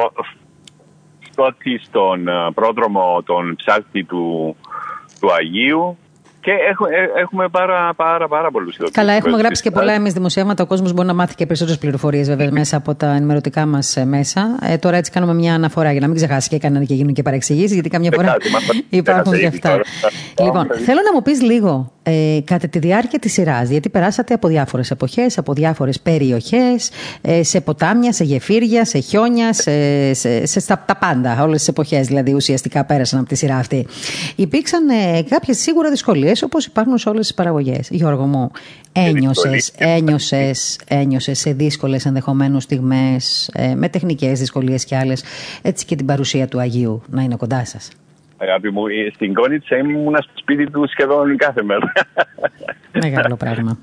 Σκότη 1.30 1.78
στον 1.78 2.28
ε, 2.28 2.50
πρόδρομο, 2.54 3.22
τον 3.24 3.54
ψάλτη 3.56 4.04
του, 4.04 4.56
του 5.20 5.32
Αγίου. 5.32 5.98
Και 6.43 6.51
έχουμε, 6.70 6.90
έχουμε 7.16 7.49
πάρα, 7.49 7.95
πάρα, 7.97 8.28
πάρα 8.28 8.51
πολλούς 8.51 8.74
ειδοποιητέ. 8.74 9.01
Καλά, 9.01 9.12
έχουμε 9.12 9.36
γράψει 9.36 9.62
και 9.62 9.70
πολλά 9.70 9.93
εμείς 9.93 10.12
δημοσιεύματα. 10.12 10.62
Ο 10.62 10.66
κόσμος 10.66 10.93
μπορεί 10.93 11.07
να 11.07 11.14
μάθει 11.14 11.34
και 11.34 11.47
περισσότερες 11.47 11.80
πληροφορίες 11.80 12.28
βέβαια 12.28 12.51
μέσα 12.51 12.76
από 12.76 12.95
τα 12.95 13.07
ενημερωτικά 13.07 13.66
μας 13.66 13.97
μέσα. 14.05 14.59
Ε, 14.62 14.76
τώρα 14.76 14.97
έτσι 14.97 15.11
κάνουμε 15.11 15.34
μια 15.34 15.55
αναφορά 15.55 15.90
για 15.90 16.01
να 16.01 16.07
μην 16.07 16.16
ξεχάσει 16.16 16.49
και 16.49 16.57
έκαναν 16.57 16.86
και 16.86 16.95
γίνουν 16.95 17.12
και 17.12 17.22
παρεξηγήσεις, 17.22 17.72
γιατί 17.72 17.88
καμιά 17.88 18.11
φορά 18.14 18.36
υπάρχουν 18.88 19.38
και 19.38 19.47
αυτά. 19.47 19.80
Λοιπόν, 20.43 20.66
θέλω 20.84 21.01
να 21.05 21.12
μου 21.14 21.22
πεις 21.22 21.43
λίγο 21.43 21.93
ε, 22.03 22.38
κατά 22.45 22.68
τη 22.68 22.78
διάρκεια 22.78 23.18
της 23.18 23.32
σειράς, 23.32 23.68
γιατί 23.68 23.88
περάσατε 23.88 24.34
από 24.34 24.49
διάφορες 24.49 24.90
εποχές, 24.90 25.38
από 25.38 25.53
διάφορες 25.53 26.01
περιοχές, 26.01 26.90
ε, 27.20 27.43
σε 27.43 27.61
ποτάμια, 27.61 28.12
σε 28.12 28.24
γεφύρια, 28.24 28.84
σε 28.84 28.99
χιόνια, 28.99 29.53
σε, 29.53 30.14
σε, 30.14 30.47
σε 30.47 30.61
στα, 30.61 30.84
τα 30.86 30.97
πάντα. 30.97 31.43
Όλες 31.43 31.59
τις 31.59 31.68
εποχές 31.68 32.07
δηλαδή 32.07 32.32
ουσιαστικά 32.34 32.84
πέρασαν 32.84 33.18
από 33.18 33.28
τη 33.28 33.34
σειρά 33.34 33.57
αυτή. 33.57 33.86
Υπήρξαν 34.36 34.88
ε, 34.88 35.22
κάποιες 35.28 35.59
σίγουρα 35.59 35.90
δυσκολίες 35.90 36.32
όπως 36.41 36.66
υπάρχουν 36.66 36.99
σε 36.99 37.09
όλες 37.09 37.26
τις 37.26 37.35
παραγωγές. 37.35 37.89
Γιώργο 37.91 38.26
μου, 38.26 38.51
ένιωσες 38.93 39.72
ένιωσες, 39.78 40.80
ένιωσες 40.89 41.39
σε 41.39 41.53
δύσκολες 41.53 42.07
ενδεχομένως 42.07 42.62
στιγμές, 42.62 43.51
ε, 43.55 43.74
με 43.74 43.89
τεχνικές 43.89 44.39
δυσκολίες 44.39 44.85
και 44.85 44.97
άλλες, 44.97 45.24
έτσι 45.62 45.85
και 45.85 45.97
την 45.97 46.07
παρουσία 46.07 46.49
του 46.49 46.61
Αγίου 46.61 47.03
να 47.07 47.22
είναι 47.22 47.37
κοντά 47.37 47.64
σας; 47.64 47.91
Αγάπη 48.37 48.70
μου, 48.70 48.83
στην 49.14 49.35
Κόνιτσα 49.35 49.76
ήμουν 49.76 50.16
στο 50.22 50.33
σπίτι 50.35 50.70
του 50.70 50.89
σχεδόν 50.89 51.37
κάθε 51.37 51.62
μέρα. 51.62 51.93
Μεγάλο 52.93 53.37
πράγμα. 53.45 53.78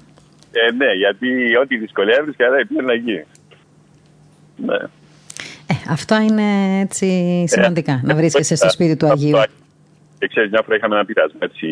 Ε, 0.52 0.72
ναι, 0.72 0.92
γιατί 0.94 1.28
ό,τι 1.62 1.78
δυσκολία 1.78 2.18
έβρισκα, 2.20 2.46
πήγαινα 2.68 2.94
εκεί. 2.94 3.24
Ναι. 4.66 4.76
Ε, 5.68 5.74
αυτά 5.90 6.24
είναι 6.24 6.80
έτσι 6.80 7.08
σημαντικά, 7.48 7.92
ε, 7.92 8.02
να 8.04 8.16
βρίσκεσαι 8.16 8.56
στο 8.56 8.70
σπίτι 8.70 8.96
του 8.96 9.08
Αγίου. 9.08 9.38
Και 10.20 10.28
ξέρεις, 10.28 10.52
μια 10.52 10.62
φορά 10.66 10.76
είχαμε 10.76 10.96
ένα 10.96 11.06
πειρασμό 11.06 11.40
έτσι, 11.42 11.68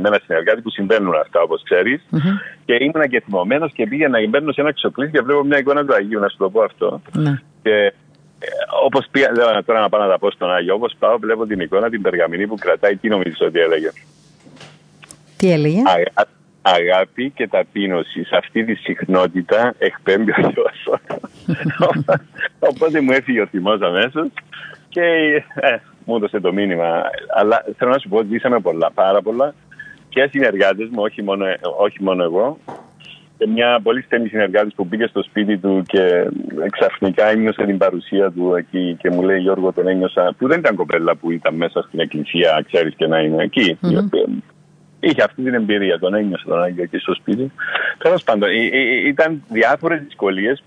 με 0.00 0.08
ένα 0.08 0.20
συνεργάτη 0.24 0.60
που 0.60 0.70
συμβαίνουν 0.70 1.14
αυτά, 1.14 1.40
όπως 1.40 1.62
ξέρεις. 1.62 2.00
Mm-hmm. 2.12 2.36
Και 2.64 2.74
ήμουν 2.80 3.08
και 3.08 3.20
θυμωμένος 3.20 3.72
και 3.72 3.86
πήγαινα 3.86 4.20
να 4.20 4.28
μπαίνω 4.28 4.52
σε 4.52 4.60
ένα 4.60 4.72
ξοπλί 4.72 5.10
και 5.10 5.20
βλέπω 5.20 5.44
μια 5.44 5.58
εικόνα 5.58 5.84
του 5.84 5.94
Αγίου, 5.94 6.20
να 6.20 6.28
σου 6.28 6.36
το 6.36 6.50
πω 6.50 6.62
αυτό. 6.62 7.02
Mm-hmm. 7.14 7.38
Και 7.62 7.92
Όπως 8.84 9.06
πήγα, 9.10 9.32
λέω 9.32 9.64
τώρα 9.64 9.80
να 9.80 9.88
πάω 9.88 10.00
να 10.00 10.08
τα 10.08 10.18
πω 10.18 10.30
στον 10.30 10.52
Άγιο, 10.52 10.74
όπως 10.74 10.94
πάω, 10.98 11.18
βλέπω 11.18 11.46
την 11.46 11.60
εικόνα, 11.60 11.90
την 11.90 12.02
περγαμηνή 12.02 12.46
που 12.46 12.54
κρατάει, 12.54 12.96
τι 12.96 13.08
νομίζω 13.08 13.46
ότι 13.46 13.58
έλεγε. 13.58 13.90
Τι 15.36 15.52
έλεγε; 15.52 15.82
Αγά, 15.86 16.28
αγάπη 16.62 17.30
και 17.30 17.48
ταπείνωση. 17.48 18.24
Σε 18.24 18.36
αυτή 18.36 18.64
τη 18.64 18.74
συχνότητα 18.74 19.74
εκπέμπει 19.78 20.30
ο 20.30 20.52
Θεός. 20.54 21.00
Οπότε 22.70 23.00
μου 23.00 23.12
έφυγε 23.12 23.40
ο 23.40 23.46
θυμός 23.46 23.80
αμέσως 23.80 24.28
και 24.88 25.02
ε, 25.54 25.76
μου 26.04 26.16
έδωσε 26.16 26.40
το 26.40 26.52
μήνυμα. 26.52 27.02
Αλλά 27.36 27.64
θέλω 27.76 27.90
να 27.90 27.98
σου 27.98 28.08
πω 28.08 28.16
ότι 28.16 28.28
ζήσαμε 28.28 28.60
πολλά, 28.60 28.90
πάρα 28.94 29.22
πολλά 29.22 29.54
και 30.08 30.28
συνεργάτες 30.30 30.88
μου, 30.88 31.02
όχι 31.02 31.22
μόνο, 31.22 31.44
όχι 31.78 32.02
μόνο 32.02 32.22
εγώ, 32.22 32.58
και 33.38 33.46
μια 33.46 33.80
πολύ 33.82 34.02
στενή 34.02 34.28
συνεργάτης 34.28 34.74
που 34.74 34.88
πήγε 34.88 35.06
στο 35.06 35.22
σπίτι 35.22 35.58
του 35.58 35.82
και 35.86 36.30
ξαφνικά 36.70 37.26
ένιωσε 37.26 37.64
την 37.64 37.78
παρουσία 37.78 38.30
του 38.30 38.54
εκεί 38.54 38.96
και 39.00 39.10
μου 39.10 39.22
λέει 39.22 39.38
Γιώργο 39.38 39.72
τον 39.72 39.88
ένιωσα, 39.88 40.34
που 40.38 40.48
δεν 40.48 40.58
ήταν 40.58 40.74
κοπέλα 40.74 41.16
που 41.16 41.30
ήταν 41.30 41.54
μέσα 41.54 41.82
στην 41.82 42.00
εκκλησία, 42.00 42.64
ξέρεις 42.66 42.94
και 42.94 43.06
να 43.06 43.18
είναι 43.18 43.42
εκεί. 43.42 43.78
Mm-hmm. 43.82 44.42
Είχε 45.00 45.22
αυτή 45.22 45.42
την 45.42 45.54
εμπειρία, 45.54 45.98
τον 45.98 46.14
ένιωσε 46.14 46.44
τον 46.46 46.62
Άγιο 46.62 46.82
εκεί 46.82 46.98
στο 46.98 47.14
σπίτι. 47.14 47.52
Τέλος 47.98 48.22
πάντων, 48.22 48.48
ήταν 49.06 49.42
διάφορες 49.48 50.00
δυσκολίες 50.00 50.62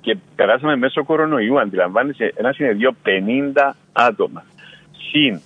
και 0.00 0.16
περάσαμε 0.36 0.76
μέσω 0.76 1.04
κορονοϊού. 1.04 1.60
Αντιλαμβάνεσαι 1.60 2.32
ένα 2.36 2.52
συνεδρίο 2.52 2.94
50 3.04 3.74
άτομα. 3.92 4.44
Συν 5.10 5.40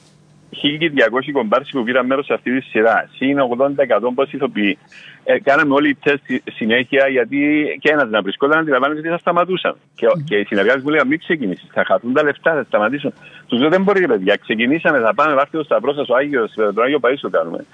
1.200 0.51 1.31
κομπάρσι 1.33 1.73
που 1.73 1.83
πήραν 1.83 2.07
μέρος 2.07 2.25
σε 2.25 2.35
αυτή 2.35 2.59
τη 2.59 2.67
σειρά. 2.67 3.09
Συν 3.17 3.39
80% 3.39 4.15
πώ 4.15 4.23
ηθοποιεί. 4.31 4.79
Ε, 5.25 5.39
κάναμε 5.39 5.75
όλοι 5.75 5.95
τεστ 5.95 6.25
συνέχεια 6.45 7.09
γιατί 7.09 7.39
και 7.81 7.91
ένας 7.93 8.09
να 8.09 8.23
βρισκόταν 8.23 8.59
αντιλαμβάνεται 8.59 9.01
ότι 9.01 9.09
θα 9.09 9.19
σταματούσαν. 9.19 9.77
Και, 9.95 10.07
mm. 10.07 10.23
και 10.25 10.37
οι 10.37 10.45
συνεργάτες 10.45 10.83
μου 10.83 10.89
λέγανε: 10.89 11.09
Μην 11.09 11.19
ξεκινήσεις, 11.19 11.69
θα 11.73 11.85
χαθούν 11.85 12.13
τα 12.13 12.23
λεφτά, 12.23 12.55
θα 12.55 12.65
σταματήσουν. 12.65 13.13
Τους 13.47 13.61
λέω: 13.61 13.69
Δεν 13.69 13.83
μπορεί, 13.83 14.07
παιδιά, 14.07 14.37
ξεκινήσαμε, 14.37 14.99
θα 14.99 15.15
πάμε, 15.15 15.35
βάστε 15.35 15.57
το 15.57 15.65
σταυρό 15.65 15.95
σας, 15.95 16.09
ο 16.09 16.15
Άγιος, 16.15 16.53
τον 16.55 16.83
Άγιο 16.83 16.99
Παίσιο 16.99 17.31
κάνουμε. 17.31 17.65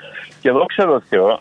Και 0.41 0.49
εδώ 0.49 0.64
ξέρω 0.64 1.01
Θεό, 1.01 1.41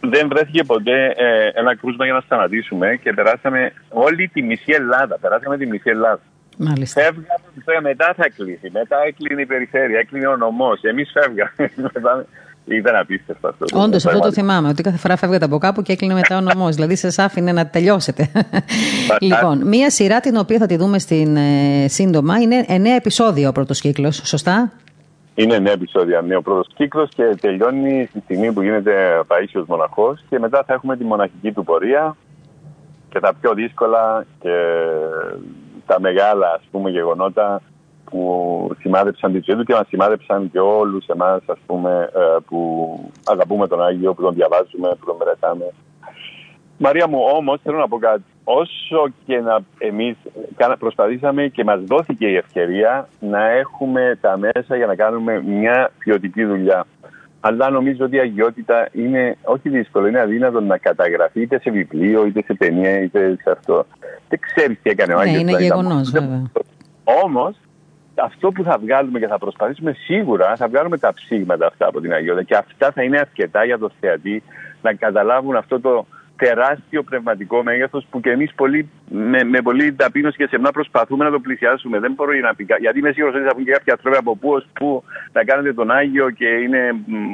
δεν 0.00 0.28
βρέθηκε 0.28 0.64
ποτέ 0.64 1.14
ε, 1.16 1.50
ένα 1.54 1.76
κρούσμα 1.76 2.04
για 2.04 2.14
να 2.14 2.20
σταματήσουμε 2.20 2.96
και 3.02 3.12
περάσαμε 3.12 3.72
όλη 3.88 4.28
τη 4.28 4.42
μισή 4.42 4.72
Ελλάδα. 4.72 5.18
Περάσαμε 5.18 5.56
τη 5.56 5.66
μισή 5.66 5.90
Ελλάδα. 5.90 6.20
Μάλιστα. 6.56 7.00
Φεύγαμε, 7.00 7.88
μετά 7.88 8.14
θα 8.16 8.28
κλείσει. 8.28 8.70
Μετά 8.72 8.96
έκλεινε 9.06 9.40
η 9.40 9.46
περιφέρεια, 9.46 9.98
έκλεινε 9.98 10.26
ο 10.26 10.36
νομός. 10.36 10.82
Εμείς 10.82 11.10
φεύγαμε. 11.12 11.70
Ήταν 12.68 12.96
απίστευτο 12.96 13.48
αυτό. 13.48 13.82
Όντως, 13.82 14.06
αυτό 14.06 14.18
το 14.18 14.32
θυμάμαι. 14.32 14.68
Ότι 14.68 14.82
κάθε 14.82 14.96
φορά 14.96 15.16
φεύγατε 15.16 15.44
από 15.44 15.58
κάπου 15.58 15.82
και 15.82 15.92
έκλεινε 15.92 16.14
μετά 16.14 16.36
ο 16.36 16.40
νομός. 16.40 16.74
δηλαδή, 16.74 16.96
σα 16.96 17.24
άφηνε 17.24 17.52
να 17.52 17.66
τελειώσετε. 17.66 18.30
λοιπόν, 19.20 19.66
μία 19.66 19.90
σειρά 19.90 20.20
την 20.20 20.36
οποία 20.36 20.58
θα 20.58 20.66
τη 20.66 20.76
δούμε 20.76 20.98
στην, 20.98 21.36
ε, 21.36 21.88
σύντομα 21.88 22.38
είναι 22.38 22.64
εννέα 22.68 22.94
επεισόδια 22.94 23.48
ο 23.48 23.52
πρώτος 23.52 23.80
κύκλος. 23.80 24.20
Σωστά; 24.24 24.72
Είναι 25.34 25.54
εννέα 25.54 25.72
επεισόδια. 25.72 26.20
Ναι, 26.20 26.36
ο 26.36 26.42
πρώτος 26.42 26.66
κύκλος 26.74 27.08
και 27.14 27.36
τελειώνει 27.40 28.06
στη 28.10 28.20
στιγμή 28.24 28.52
που 28.52 28.62
γίνεται 28.62 29.22
Παίσιο 29.26 29.64
μοναχός. 29.68 30.24
Και 30.28 30.38
μετά 30.38 30.64
θα 30.66 30.74
έχουμε 30.74 30.96
τη 30.96 31.04
μοναχική 31.04 31.52
του 31.52 31.64
πορεία 31.64 32.16
και 33.08 33.20
τα 33.20 33.34
πιο 33.40 33.54
δύσκολα 33.54 34.26
και 34.40 34.50
τα 35.86 36.00
μεγάλα 36.00 36.52
ας 36.54 36.62
πούμε 36.70 36.90
γεγονότα 36.90 37.60
που 38.10 38.70
σημάδεψαν 38.80 39.32
τη 39.32 39.40
ζωή 39.44 39.56
του 39.56 39.64
και 39.64 39.72
μας 39.72 39.86
σημάδεψαν 39.88 40.50
και 40.50 40.58
όλους 40.58 41.06
εμάς 41.06 41.42
ας 41.46 41.58
πούμε 41.66 42.10
ε, 42.14 42.36
που 42.46 42.60
αγαπούμε 43.24 43.66
τον 43.66 43.82
Άγιο, 43.82 44.14
που 44.14 44.22
τον 44.22 44.34
διαβάζουμε, 44.34 44.88
που 44.88 45.06
τον 45.06 45.16
μελετάμε. 45.18 45.72
Μαρία 46.78 47.08
μου 47.08 47.18
όμως 47.36 47.60
θέλω 47.62 47.78
να 47.78 47.88
πω 47.88 47.98
κάτι. 47.98 48.24
Όσο 48.44 49.12
και 49.26 49.40
να 49.40 49.58
εμείς 49.78 50.16
προσπαθήσαμε 50.78 51.46
και 51.46 51.64
μας 51.64 51.80
δόθηκε 51.80 52.26
η 52.26 52.36
ευκαιρία 52.36 53.08
να 53.20 53.50
έχουμε 53.50 54.18
τα 54.20 54.36
μέσα 54.36 54.76
για 54.76 54.86
να 54.86 54.94
κάνουμε 54.94 55.42
μια 55.42 55.90
ποιοτική 55.98 56.44
δουλειά. 56.44 56.86
Αλλά 57.46 57.70
νομίζω 57.70 58.04
ότι 58.04 58.16
η 58.16 58.18
αγιότητα 58.18 58.88
είναι 58.92 59.36
όχι 59.42 59.68
δύσκολο, 59.68 60.06
είναι 60.06 60.20
αδύνατο 60.20 60.60
να 60.60 60.78
καταγραφεί 60.78 61.40
είτε 61.40 61.60
σε 61.60 61.70
βιβλίο, 61.70 62.26
είτε 62.26 62.42
σε 62.42 62.54
ταινία, 62.54 63.00
είτε 63.00 63.36
σε 63.42 63.50
αυτό. 63.50 63.86
Δεν 64.28 64.38
ξέρεις 64.38 64.78
τι 64.82 64.90
έκανε 64.90 65.14
ο 65.14 65.18
Άγιος. 65.18 65.42
Ναι, 65.42 65.50
είναι 65.50 65.62
γεγονός, 65.62 66.10
βέβαια. 66.10 66.42
Όμως, 67.24 67.56
αυτό 68.14 68.52
που 68.52 68.62
θα 68.62 68.78
βγάλουμε 68.78 69.18
και 69.18 69.26
θα 69.26 69.38
προσπαθήσουμε 69.38 69.92
σίγουρα 69.92 70.56
θα 70.56 70.68
βγάλουμε 70.68 70.98
τα 70.98 71.12
ψήγματα 71.12 71.66
αυτά 71.66 71.86
από 71.86 72.00
την 72.00 72.12
αγιότητα 72.12 72.42
και 72.42 72.56
αυτά 72.56 72.92
θα 72.92 73.02
είναι 73.02 73.18
αρκετά 73.18 73.64
για 73.64 73.78
το 73.78 73.90
θεατή 74.00 74.42
να 74.82 74.92
καταλάβουν 74.92 75.56
αυτό 75.56 75.80
το 75.80 76.06
τεράστιο 76.36 77.02
πνευματικό 77.02 77.62
μέγεθος 77.62 78.06
που 78.10 78.20
και 78.20 78.30
εμείς 78.30 78.50
με, 79.08 79.44
με 79.44 79.62
πολύ 79.62 79.92
ταπείνωση 79.92 80.36
και 80.36 80.46
σεμνά 80.50 80.70
προσπαθούμε 80.70 81.24
να 81.24 81.30
το 81.30 81.40
πλησιάσουμε. 81.40 81.98
Δεν 81.98 82.12
μπορώ 82.12 82.32
να 82.42 82.54
πει. 82.54 82.66
Γιατί 82.80 82.98
είμαι 82.98 83.12
σίγουρος 83.12 83.34
ότι 83.34 83.44
θα 83.44 83.50
βγουν 83.52 83.64
και 83.64 83.70
κάποιοι 83.70 83.92
άνθρωποι 83.92 84.16
από 84.16 84.36
πού 84.36 84.50
ως 84.50 84.66
πού 84.72 85.02
να 85.32 85.44
κάνετε 85.44 85.72
τον 85.72 85.90
Άγιο 85.90 86.30
και 86.30 86.46
είναι, 86.46 86.80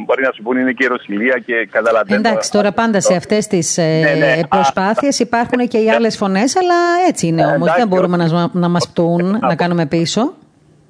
μπορεί 0.05 0.23
να 0.23 0.33
σου 0.33 0.43
πούνε 0.43 0.61
είναι 0.61 0.73
και 0.73 0.83
ιεροσιλία 0.85 1.39
και 1.47 1.69
καταλαβαίνω. 1.71 2.19
Εντάξει, 2.19 2.51
τώρα 2.51 2.73
πάντα 2.73 3.01
σε 3.01 3.15
αυτές 3.15 3.47
τις 3.47 3.79
ε, 3.79 3.83
ναι, 3.83 4.27
ναι. 4.27 4.47
προσπάθειες 4.49 5.19
υπάρχουν 5.19 5.69
και 5.69 5.79
οι 5.79 5.91
άλλες 5.91 6.17
φωνές, 6.17 6.57
αλλά 6.57 6.75
έτσι 7.09 7.27
είναι 7.27 7.47
όμως. 7.47 7.75
Δεν 7.77 7.89
μπορούμε 7.89 8.17
να, 8.17 8.51
να 8.53 8.69
μας 8.69 8.91
πτούν, 8.91 9.39
να 9.41 9.55
κάνουμε 9.57 9.87
πίσω. 9.87 10.35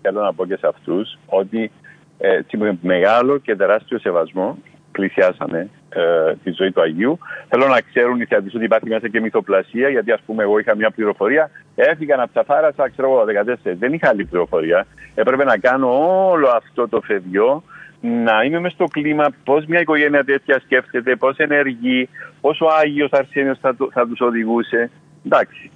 Θέλω 0.02 0.20
να 0.20 0.32
πω 0.32 0.46
και 0.46 0.56
σε 0.56 0.66
αυτούς 0.66 1.18
ότι 1.26 1.70
ε, 2.18 2.40
μεγάλο 2.80 3.38
και 3.38 3.56
τεράστιο 3.56 3.98
σεβασμό 3.98 4.58
πλησιάσανε 4.92 5.70
ε, 5.94 6.34
τη 6.44 6.50
ζωή 6.50 6.72
του 6.72 6.80
Αγίου. 6.80 7.18
Θέλω 7.48 7.66
να 7.66 7.80
ξέρουν 7.80 8.20
οι 8.20 8.24
θεατές 8.24 8.54
ότι 8.54 8.64
υπάρχει 8.64 8.88
μέσα 8.88 9.08
και 9.08 9.20
μυθοπλασία, 9.20 9.88
γιατί 9.88 10.12
ας 10.12 10.20
πούμε, 10.26 10.42
εγώ 10.42 10.58
είχα 10.58 10.76
μια 10.76 10.90
πληροφορία, 10.90 11.50
έφυγα 11.74 12.16
να 12.16 12.28
ψαφάρασα, 12.28 12.88
ξέρω 12.88 13.08
εγώ, 13.08 13.24
14. 13.24 13.76
Δεν 13.78 13.92
είχα 13.92 14.08
άλλη 14.08 14.24
πληροφορία. 14.24 14.86
Έπρεπε 15.14 15.44
να 15.44 15.56
κάνω 15.56 15.88
όλο 16.30 16.48
αυτό 16.48 16.88
το 16.88 17.00
φεδιό, 17.00 17.62
να 18.00 18.42
είμαι 18.44 18.60
μέσα 18.60 18.74
στο 18.74 18.84
κλίμα, 18.84 19.26
πώς 19.44 19.66
μια 19.66 19.80
οικογένεια 19.80 20.24
τέτοια 20.24 20.60
σκέφτεται, 20.64 21.16
πώς 21.16 21.36
ενεργεί, 21.36 22.08
πόσο 22.40 22.66
Άγιος 22.66 23.10
Αρσένιος 23.10 23.58
θα, 23.58 23.76
θα 23.92 24.06
τους 24.06 24.20
οδηγούσε. 24.20 24.90
Εντάξει. 25.26 25.70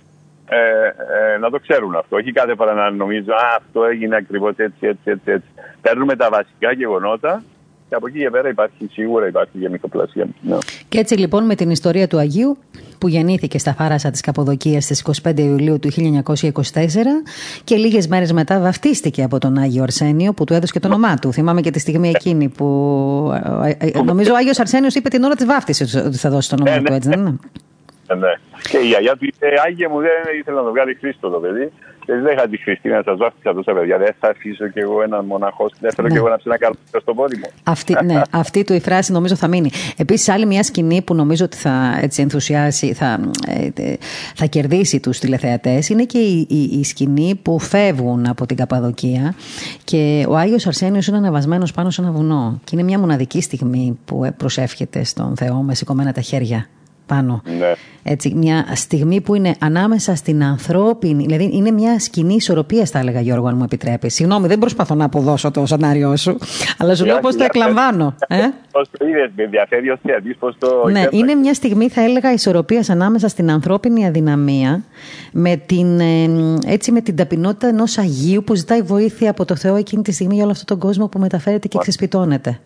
Ε, 0.48 0.86
ε, 1.34 1.38
να 1.38 1.50
το 1.50 1.58
ξέρουν 1.58 1.94
αυτό. 1.94 2.16
Όχι 2.16 2.32
κάθε 2.32 2.54
φορά 2.54 2.74
να 2.74 2.90
νομίζω 2.90 3.32
Α, 3.32 3.56
αυτό 3.56 3.84
έγινε 3.84 4.16
ακριβώς 4.16 4.54
έτσι, 4.56 4.86
έτσι, 4.86 5.10
έτσι, 5.10 5.30
έτσι. 5.30 5.48
Παίρνουμε 5.80 6.16
τα 6.16 6.28
βασικά 6.30 6.72
γεγονότα 6.72 7.42
και 7.88 7.94
από 7.94 8.06
εκεί 8.06 8.18
και 8.18 8.30
πέρα 8.30 8.48
υπάρχει 8.48 8.88
σίγουρα 8.92 9.26
υπάρχει 9.26 9.58
και 9.60 9.68
μυθοπλασία. 9.68 10.26
Ναι. 10.40 10.56
Και 10.88 10.98
έτσι 10.98 11.14
λοιπόν 11.14 11.44
με 11.44 11.54
την 11.54 11.70
ιστορία 11.70 12.06
του 12.06 12.18
Αγίου 12.18 12.58
που 12.98 13.08
γεννήθηκε 13.08 13.58
στα 13.58 13.74
Φάρασα 13.74 14.10
της 14.10 14.20
Καποδοκίας 14.20 14.84
στις 14.84 15.04
25 15.22 15.38
Ιουλίου 15.38 15.78
του 15.78 15.90
1924 15.92 16.62
και 17.64 17.76
λίγες 17.76 18.06
μέρες 18.08 18.32
μετά 18.32 18.60
βαφτίστηκε 18.60 19.22
από 19.22 19.38
τον 19.38 19.58
Άγιο 19.58 19.82
Αρσένιο 19.82 20.32
που 20.32 20.44
του 20.44 20.54
έδωσε 20.54 20.72
και 20.72 20.80
το 20.80 20.88
όνομά 20.88 21.14
του. 21.14 21.32
Θυμάμαι 21.32 21.60
και 21.60 21.70
τη 21.70 21.78
στιγμή 21.78 22.08
εκείνη 22.08 22.48
που 22.48 22.66
ε, 23.64 23.70
ε, 23.78 24.02
νομίζω 24.02 24.32
ο 24.32 24.36
Άγιος 24.36 24.58
Αρσένιος 24.58 24.94
είπε 24.94 25.08
την 25.08 25.22
ώρα 25.22 25.34
της 25.34 25.46
βάφτισης 25.46 25.94
ότι 25.94 26.16
θα 26.16 26.30
δώσει 26.30 26.48
το 26.48 26.56
όνομά 26.60 26.82
του, 26.82 26.92
έτσι 26.92 27.08
δεν 27.08 27.20
είναι; 27.20 27.38
Ναι. 28.14 28.32
Και 28.70 28.78
η 28.78 28.86
γιαγιά 28.86 29.16
του 29.16 29.24
είπε: 29.24 29.46
Άγια 29.66 29.88
μου, 29.88 30.00
δεν 30.00 30.38
ήθελα 30.38 30.56
να 30.56 30.64
το 30.64 30.70
βγάλει 30.70 30.94
Χρήστο 30.94 31.28
το 31.28 31.38
παιδί. 31.38 31.72
Δεν 32.06 32.32
είχα 32.32 32.48
τη 32.48 32.56
Χριστίνα 32.56 32.96
να 32.96 33.02
σας 33.02 33.16
βάφτισα 33.16 33.54
τόσα 33.54 33.72
παιδιά. 33.72 33.98
Δεν 33.98 34.14
θα 34.20 34.28
αφήσω 34.28 34.68
κι 34.68 34.78
εγώ 34.78 35.02
έναν 35.02 35.24
μοναχός. 35.24 35.72
Δεν 35.80 35.92
θέλω 35.92 36.08
ναι. 36.08 36.12
κι 36.12 36.18
εγώ 36.18 36.28
να 36.28 36.36
ψήνω 36.36 36.56
καλό 36.58 36.74
στο 37.00 37.14
πόδι 37.14 37.36
μου. 37.36 37.50
Αυτή, 37.62 37.96
ναι, 38.04 38.20
αυτή 38.42 38.64
του 38.64 38.72
η 38.72 38.80
φράση 38.80 39.12
νομίζω 39.12 39.34
θα 39.34 39.48
μείνει. 39.48 39.70
Επίσης, 39.96 40.28
άλλη 40.28 40.46
μια 40.46 40.62
σκηνή 40.62 41.02
που 41.02 41.14
νομίζω 41.14 41.44
ότι 41.44 41.56
θα 41.56 41.98
έτσι 42.02 42.22
ενθουσιάσει, 42.22 42.92
θα, 42.92 43.20
ε, 43.76 43.94
θα 44.34 44.46
κερδίσει 44.46 45.00
τους 45.00 45.18
τηλεθεατές 45.18 45.88
είναι 45.88 46.04
και 46.04 46.18
η, 46.18 46.46
η, 46.50 46.78
η, 46.78 46.84
σκηνή 46.84 47.40
που 47.42 47.58
φεύγουν 47.58 48.26
από 48.26 48.46
την 48.46 48.56
Καπαδοκία 48.56 49.34
και 49.84 50.24
ο 50.28 50.36
Άγιος 50.36 50.66
Αρσένιος 50.66 51.06
είναι 51.06 51.16
αναβασμένο 51.16 51.66
πάνω 51.74 51.90
σε 51.90 52.02
ένα 52.02 52.10
βουνό. 52.10 52.60
Και 52.64 52.70
είναι 52.72 52.82
μια 52.82 52.98
μοναδική 52.98 53.40
στιγμή 53.40 53.98
που 54.04 54.34
προσεύχεται 54.36 55.04
στον 55.04 55.36
Θεό 55.36 55.62
με 55.62 55.74
σηκωμένα 55.74 56.12
τα 56.12 56.20
χέρια 56.20 56.66
πάνω. 57.06 57.42
Ναι. 57.58 57.72
Έτσι, 58.02 58.34
μια 58.34 58.66
στιγμή 58.74 59.20
που 59.20 59.34
είναι 59.34 59.54
ανάμεσα 59.60 60.14
στην 60.14 60.44
ανθρώπινη, 60.44 61.24
δηλαδή 61.24 61.50
είναι 61.52 61.70
μια 61.70 61.98
σκηνή 61.98 62.34
ισορροπίας, 62.34 62.90
θα 62.90 62.98
έλεγα 62.98 63.20
Γιώργο, 63.20 63.46
αν 63.46 63.56
μου 63.56 63.64
επιτρέπεις. 63.64 64.14
Συγγνώμη, 64.14 64.46
δεν 64.48 64.58
προσπαθώ 64.58 64.94
να 64.94 65.04
αποδώσω 65.04 65.50
το 65.50 65.66
σανάριό 65.66 66.16
σου, 66.16 66.38
αλλά 66.78 66.94
σου 66.94 67.04
λέω 67.04 67.18
πώς 67.18 67.36
το 67.36 67.44
εκλαμβάνω. 67.44 68.14
Ε; 68.28 68.36
Πώς 68.70 68.88
το 68.90 69.06
είδες, 69.06 69.30
με 69.36 69.42
ενδιαφέρει 69.42 69.90
ως 69.90 69.98
θεατής, 70.02 70.36
πώς 70.36 70.56
το. 70.58 70.88
Ναι, 70.90 71.06
είναι 71.10 71.34
μια 71.34 71.54
στιγμή, 71.54 71.88
θα 71.88 72.00
έλεγα, 72.00 72.32
ισορροπίας 72.32 72.90
ανάμεσα 72.90 73.28
στην 73.28 73.50
ανθρώπινη 73.50 74.06
αδυναμία 74.06 74.84
με 75.32 75.56
την, 75.56 76.00
ε, 76.00 76.30
έτσι, 76.66 76.92
με 76.92 77.00
την 77.00 77.16
ταπεινότητα 77.16 77.66
ενός 77.66 77.98
Αγίου 77.98 78.42
που 78.44 78.54
ζητάει 78.54 78.82
βοήθεια 78.82 79.30
από 79.30 79.44
το 79.44 79.56
Θεό 79.56 79.76
εκείνη 79.76 80.02
τη 80.02 80.12
στιγμή 80.12 80.34
για 80.34 80.42
όλο 80.42 80.52
αυτόν 80.52 80.66
τον 80.66 80.88
κόσμο 80.88 81.08
που 81.08 81.18
μεταφέρεται 81.18 81.68
και 81.68 81.78
ξεσπιτώνεται 81.78 82.60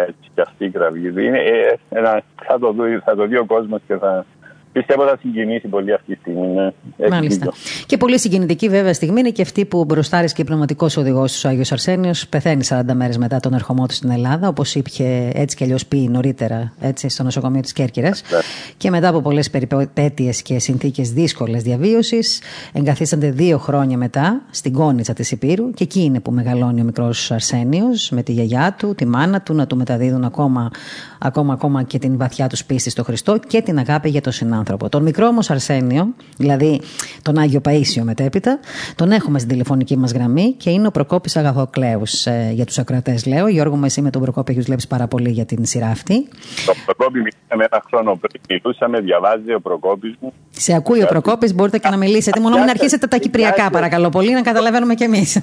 έτσι 0.00 0.30
και 0.34 0.40
αυτή 0.40 0.64
η 0.64 0.70
κραυγή. 0.70 1.08
Είναι, 1.08 1.38
ε, 1.38 1.74
ένα, 1.88 2.22
θα, 2.42 2.58
το 2.58 2.72
δει, 2.72 2.98
θα 2.98 3.14
το 3.14 3.26
δει 3.26 3.36
ο 3.36 3.44
κόσμος 3.44 3.80
και 3.86 3.96
θα, 3.96 4.26
Πιστεύω 4.72 5.04
θα 5.04 5.18
συγκινήσει 5.20 5.68
πολύ 5.68 5.92
αυτή 5.92 6.14
τη 6.14 6.20
στιγμή. 6.20 6.46
Ναι. 6.46 7.08
Μάλιστα. 7.08 7.52
Και 7.86 7.96
πολύ 7.96 8.18
συγκινητική 8.18 8.68
βέβαια 8.68 8.94
στιγμή 8.94 9.20
είναι 9.20 9.30
και 9.30 9.42
αυτή 9.42 9.64
που 9.64 9.84
μπροστάρει 9.84 10.32
και 10.32 10.44
πραγματικό 10.44 10.86
οδηγός 10.96 11.40
του 11.40 11.48
Άγιος 11.48 11.72
Αρσένιος 11.72 12.28
πεθαίνει 12.28 12.64
40 12.68 12.80
μέρες 12.94 13.18
μετά 13.18 13.40
τον 13.40 13.54
ερχομό 13.54 13.86
του 13.86 13.94
στην 13.94 14.10
Ελλάδα, 14.10 14.48
όπως 14.48 14.74
είπε 14.74 14.90
έτσι 15.34 15.56
κι 15.56 15.64
αλλιώς 15.64 15.86
πει 15.86 15.96
νωρίτερα 15.96 16.72
έτσι, 16.80 17.08
στο 17.08 17.22
νοσοκομείο 17.22 17.60
της 17.60 17.72
Κέρκυρας. 17.72 18.22
Ναι. 18.30 18.38
Και 18.76 18.90
μετά 18.90 19.08
από 19.08 19.20
πολλές 19.20 19.50
περιπέτειες 19.50 20.42
και 20.42 20.58
συνθήκες 20.58 21.12
δύσκολες 21.12 21.62
διαβίωσης, 21.62 22.40
εγκαθίσανται 22.72 23.30
δύο 23.30 23.58
χρόνια 23.58 23.96
μετά 23.96 24.42
στην 24.50 24.72
κόνιτσα 24.72 25.12
της 25.12 25.30
Υπήρου 25.30 25.70
και 25.70 25.84
εκεί 25.84 26.02
είναι 26.02 26.20
που 26.20 26.30
μεγαλώνει 26.30 26.80
ο 26.80 26.84
μικρός 26.84 27.30
Αρσένιος 27.30 28.10
με 28.10 28.22
τη 28.22 28.32
γιαγιά 28.32 28.74
του, 28.78 28.94
τη 28.94 29.06
μάνα 29.06 29.40
του 29.40 29.54
να 29.54 29.66
του 29.66 29.76
μεταδίδουν 29.76 30.24
ακόμα, 30.24 30.70
ακόμα, 31.18 31.52
ακόμα 31.52 31.82
και 31.82 31.98
την 31.98 32.18
βαθιά 32.18 32.46
τους 32.46 32.64
πίστη 32.64 32.90
στο 32.90 33.04
Χριστό 33.04 33.38
και 33.46 33.62
την 33.62 33.78
αγάπη 33.78 34.08
για 34.08 34.20
τον 34.20 34.32
συνάδελφο 34.32 34.61
άνθρωπο. 34.62 34.88
Τον 34.88 35.02
μικρό 35.02 35.26
όμως 35.26 35.50
Αρσένιο, 35.50 36.14
δηλαδή 36.36 36.80
τον 37.22 37.38
Άγιο 37.38 37.60
Παίσιο 37.60 38.04
μετέπειτα, 38.04 38.58
τον 38.94 39.10
έχουμε 39.10 39.38
στην 39.38 39.50
τηλεφωνική 39.50 39.96
μας 39.96 40.12
γραμμή 40.12 40.52
και 40.52 40.70
είναι 40.70 40.86
ο 40.86 40.90
Προκόπης 40.90 41.36
Αγαθοκλέους. 41.36 42.26
Ε, 42.26 42.50
για 42.54 42.64
τους 42.64 42.78
ακροατές, 42.78 43.26
λέω. 43.26 43.48
Γιώργο, 43.48 43.76
με 43.76 43.86
εσύ 43.86 44.02
με 44.02 44.10
τον 44.10 44.22
Προκόπη 44.22 44.52
έχεις 44.52 44.64
δουλέψει 44.64 44.86
πάρα 44.88 45.06
πολύ 45.06 45.30
για 45.30 45.44
την 45.44 45.64
σειρά 45.64 45.86
αυτή. 45.86 46.28
Το 46.66 46.72
Προκόπη 46.84 47.18
μιλήσαμε 47.18 47.64
ένα 47.70 47.82
χρόνο 47.86 48.16
πριν. 48.16 48.42
Μιλούσαμε, 48.48 49.00
διαβάζει 49.00 49.54
ο 49.54 49.60
Προκόπης 49.60 50.14
μου. 50.20 50.32
Σε 50.50 50.74
ακούει 50.74 51.02
ο 51.02 51.06
Προκόπης, 51.06 51.54
μπορείτε 51.54 51.78
και 51.78 51.88
να 51.88 51.96
μιλήσετε. 51.96 52.40
Μόνο 52.40 52.58
μην 52.58 52.68
αρχίσετε 52.68 53.06
τα 53.06 53.16
κυπριακά, 53.16 53.70
παρακαλώ 53.70 54.08
πολύ, 54.08 54.32
να 54.32 54.42
καταλαβαίνουμε 54.42 54.94
κι 54.94 55.04
εμείς. 55.04 55.40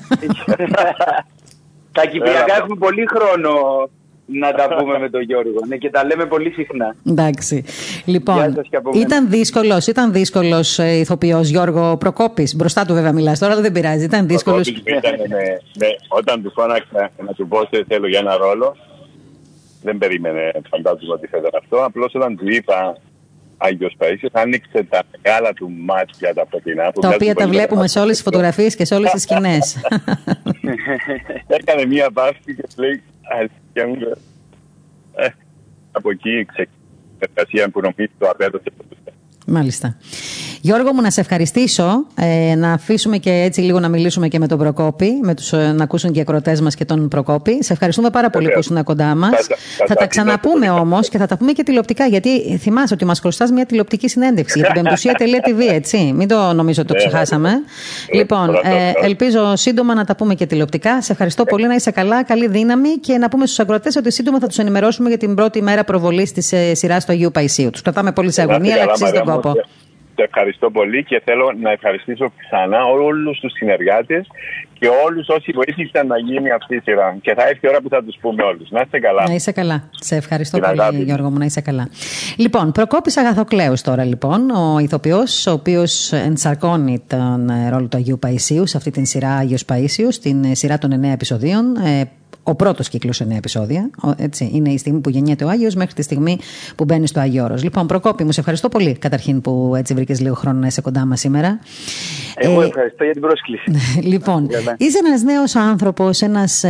Τα 1.91 2.05
κυπριακά 2.05 2.55
έχουμε 2.55 2.75
πολύ 2.79 3.07
χρόνο 3.09 3.51
να 4.31 4.51
τα 4.51 4.75
πούμε 4.75 4.99
με 4.99 5.09
τον 5.09 5.21
Γιώργο. 5.21 5.59
Ναι, 5.67 5.77
και 5.77 5.89
τα 5.89 6.05
λέμε 6.05 6.25
πολύ 6.25 6.51
συχνά. 6.51 6.95
Εντάξει. 7.07 7.63
Λοιπόν, 8.05 8.61
ήταν 8.93 9.29
δύσκολος 9.29 9.87
ήταν 9.87 10.11
δύσκολος, 10.11 10.79
ε, 10.79 10.99
ηθοποιός 10.99 11.49
Γιώργο 11.49 11.97
Προκόπης. 11.97 12.55
Μπροστά 12.55 12.85
του 12.85 12.93
βέβαια 12.93 13.11
μιλάς 13.11 13.39
τώρα, 13.39 13.51
αλλά 13.53 13.61
δεν 13.61 13.71
πειράζει. 13.71 14.03
Ήταν 14.03 14.27
δύσκολος. 14.27 14.71
Ναι, 15.77 15.87
όταν 16.07 16.43
του 16.43 16.51
φώναξα 16.51 17.11
να 17.25 17.33
του 17.33 17.47
πω 17.47 17.57
ότι 17.57 17.83
θέλω 17.87 18.07
για 18.07 18.19
ένα 18.19 18.37
ρόλο, 18.37 18.75
δεν 19.83 19.97
περίμενε 19.97 20.51
φαντάζομαι 20.69 21.13
ότι 21.13 21.27
θα 21.27 21.37
ήταν 21.37 21.51
αυτό. 21.63 21.83
Απλώς 21.83 22.15
όταν 22.15 22.37
του 22.37 22.49
είπα 22.49 22.97
Άγιος 23.57 23.95
Παΐσιος 23.99 24.29
άνοιξε 24.31 24.83
τα 24.89 25.01
μεγάλα 25.11 25.53
του 25.53 25.71
μάτια 25.85 26.33
τα 26.33 26.45
φωτεινά. 26.49 26.91
τα 26.91 27.09
οποία 27.09 27.35
τα 27.35 27.47
βλέπουμε 27.47 27.87
σε 27.87 27.99
όλες 27.99 28.13
τις 28.13 28.21
φωτογραφίες 28.21 28.75
και 28.75 28.85
σε 28.85 28.95
όλες 28.95 29.11
τις 29.11 29.21
σκηνές. 29.21 29.77
Έκανε 31.57 31.85
μία 31.85 32.11
παύση 32.11 32.55
και 32.55 32.63
λέει 32.77 33.03
αλήθεια 33.29 33.87
μου. 33.87 34.17
Ε, 35.15 35.29
από 35.91 36.11
εκεί 36.11 36.45
ξεκίνησε 36.45 36.77
η 37.19 37.27
εργασία 37.29 37.69
που 37.69 37.81
νομίζω 37.81 38.09
το 38.17 38.29
απέδωσε 38.29 38.71
Μάλιστα. 39.51 39.95
Γιώργο 40.61 40.93
μου 40.93 41.01
να 41.01 41.11
σε 41.11 41.19
ευχαριστήσω, 41.19 42.05
ε, 42.15 42.55
να 42.55 42.71
αφήσουμε 42.71 43.17
και 43.17 43.31
έτσι 43.31 43.61
λίγο 43.61 43.79
να 43.79 43.87
μιλήσουμε 43.87 44.27
και 44.27 44.39
με 44.39 44.47
τον 44.47 44.57
Προκόπη, 44.57 45.19
με 45.23 45.33
τους, 45.33 45.53
ε, 45.53 45.73
να 45.75 45.83
ακούσουν 45.83 46.11
και 46.11 46.17
οι 46.17 46.21
ακροτέ 46.21 46.59
μας 46.61 46.75
και 46.75 46.85
τον 46.85 47.07
Προκόπη. 47.07 47.63
Σε 47.63 47.73
ευχαριστούμε 47.73 48.09
πάρα 48.09 48.29
πολύ 48.29 48.49
που 48.49 48.59
ήσουν 48.59 48.83
κοντά 48.83 49.15
μας. 49.15 49.47
Θα, 49.87 49.95
τα 49.95 50.07
ξαναπούμε 50.07 50.69
όμως 50.69 51.09
και 51.09 51.17
θα 51.17 51.25
τα 51.25 51.37
πούμε 51.37 51.51
και 51.51 51.63
τηλεοπτικά, 51.63 52.05
γιατί 52.05 52.57
θυμάσαι 52.57 52.93
ότι 52.93 53.05
μας 53.05 53.19
χρωστάς 53.19 53.51
μια 53.51 53.65
τηλεοπτική 53.65 54.07
συνέντευξη 54.07 54.59
για 54.59 54.71
την 54.71 54.75
πεμπτουσία.tv, 54.83 55.73
έτσι. 55.73 56.13
Μην 56.15 56.27
το 56.27 56.53
νομίζω 56.53 56.81
ότι 56.81 56.93
το 56.93 56.97
ναι, 56.97 57.03
ναι, 57.03 57.07
ξεχάσαμε. 57.07 57.49
Ναι. 57.49 57.59
Λοιπόν, 58.19 58.49
ε, 58.63 58.91
ελπίζω 59.03 59.55
σύντομα 59.55 59.93
να 59.93 60.05
τα 60.05 60.15
πούμε 60.15 60.33
και 60.33 60.45
τηλεοπτικά. 60.45 61.01
Σε 61.01 61.11
ευχαριστώ 61.11 61.43
πολύ, 61.43 61.67
να 61.67 61.75
είσαι 61.75 61.91
καλά, 61.91 62.23
καλή 62.23 62.47
δύναμη 62.47 62.89
και 62.89 63.17
να 63.17 63.29
πούμε 63.29 63.45
στους 63.45 63.59
ακροτέ 63.59 63.89
ότι 63.97 64.11
σύντομα 64.11 64.39
θα 64.39 64.47
τους 64.47 64.57
ενημερώσουμε 64.57 65.09
για 65.09 65.17
την 65.17 65.35
πρώτη 65.35 65.61
μέρα 65.61 65.83
προβολής 65.83 66.31
της 66.31 66.51
ε, 66.51 66.73
σειράς 66.73 67.05
του 67.05 67.11
Αγίου 67.11 67.31
Παϊσίου. 67.31 67.69
Τους 67.69 67.81
κρατάμε 67.81 68.11
πολύ 68.11 68.31
σε 68.31 68.41
αγωνία, 68.41 68.73
αλλά 68.73 68.83
αξίζει 68.83 69.11
τον 69.11 69.25
κόπο 69.25 69.38
ευχαριστώ 70.23 70.71
πολύ 70.71 71.03
και 71.03 71.21
θέλω 71.25 71.53
να 71.61 71.71
ευχαριστήσω 71.71 72.31
ξανά 72.37 72.83
όλους 72.83 73.39
τους 73.39 73.51
συνεργάτες 73.51 74.27
και 74.79 74.87
όλους 75.05 75.27
όσοι 75.27 75.51
βοήθησαν 75.51 76.07
να 76.07 76.17
γίνει 76.17 76.51
αυτή 76.51 76.75
η 76.75 76.79
σειρά. 76.83 77.17
Και 77.21 77.33
θα 77.33 77.47
έρθει 77.47 77.65
η 77.65 77.67
ώρα 77.69 77.81
που 77.81 77.89
θα 77.89 78.03
τους 78.03 78.17
πούμε 78.21 78.43
όλους. 78.43 78.69
Να 78.69 78.81
είστε 78.81 78.99
καλά. 78.99 79.23
Να 79.27 79.33
είσαι 79.33 79.51
καλά. 79.51 79.89
Σε 79.99 80.15
ευχαριστώ 80.15 80.59
πολύ, 80.59 81.03
Γιώργο 81.03 81.29
μου, 81.29 81.37
να 81.37 81.45
είσαι 81.45 81.61
καλά. 81.61 81.89
Λοιπόν, 82.37 82.71
Προκόπης 82.71 83.17
Αγαθοκλέους 83.17 83.81
τώρα 83.81 84.03
λοιπόν, 84.03 84.49
ο 84.49 84.79
ηθοποιός, 84.79 85.47
ο 85.47 85.51
οποίος 85.51 86.11
ενσαρκώνει 86.11 87.03
τον 87.07 87.51
ρόλο 87.69 87.87
του 87.87 87.97
Αγίου 87.97 88.19
Παϊσίου 88.19 88.67
σε 88.67 88.77
αυτή 88.77 88.91
την 88.91 89.05
σειρά 89.05 89.29
Άγιος 89.29 89.65
Παΐσιο, 89.71 90.07
στην 90.09 90.55
σειρά 90.55 90.77
των 90.77 90.91
9 90.91 91.11
επεισοδίων. 91.13 91.75
Ε, 92.49 92.51
ο 92.51 92.55
πρώτος 92.55 92.89
κύκλος 92.89 93.21
9 93.21 93.35
επεισόδια. 93.37 93.89
Έτσι, 94.17 94.49
είναι 94.53 94.69
η 94.69 94.77
στιγμή 94.77 94.99
που 94.99 95.09
γεννιέται 95.09 95.43
ο 95.43 95.49
Άγιος 95.49 95.75
μέχρι 95.75 95.93
τη 95.93 96.01
στιγμή 96.01 96.37
που 96.75 96.83
μπαίνει 96.85 97.07
στο 97.07 97.19
Άγιο 97.19 97.43
Όρος. 97.43 97.63
Λοιπόν, 97.63 97.87
Προκόπη, 97.87 98.23
μου 98.23 98.31
σε 98.31 98.39
ευχαριστώ 98.39 98.69
πολύ 98.69 98.97
καταρχήν 98.97 99.41
που 99.41 99.73
έτσι 99.75 99.93
βρήκες 99.93 100.19
λίγο 100.19 100.35
χρόνο 100.35 100.59
να 100.59 100.67
είσαι 100.67 100.81
κοντά 100.81 101.05
μας 101.05 101.19
σήμερα. 101.19 101.59
Εγώ 102.35 102.61
ε, 102.61 102.65
ευχαριστώ 102.65 103.03
για 103.03 103.13
την 103.13 103.21
πρόσκληση. 103.21 103.71
λοιπόν, 104.11 104.47
είσαι 104.77 104.99
ένας 105.05 105.21
νέος 105.23 105.55
άνθρωπος, 105.55 106.21
ένας 106.21 106.63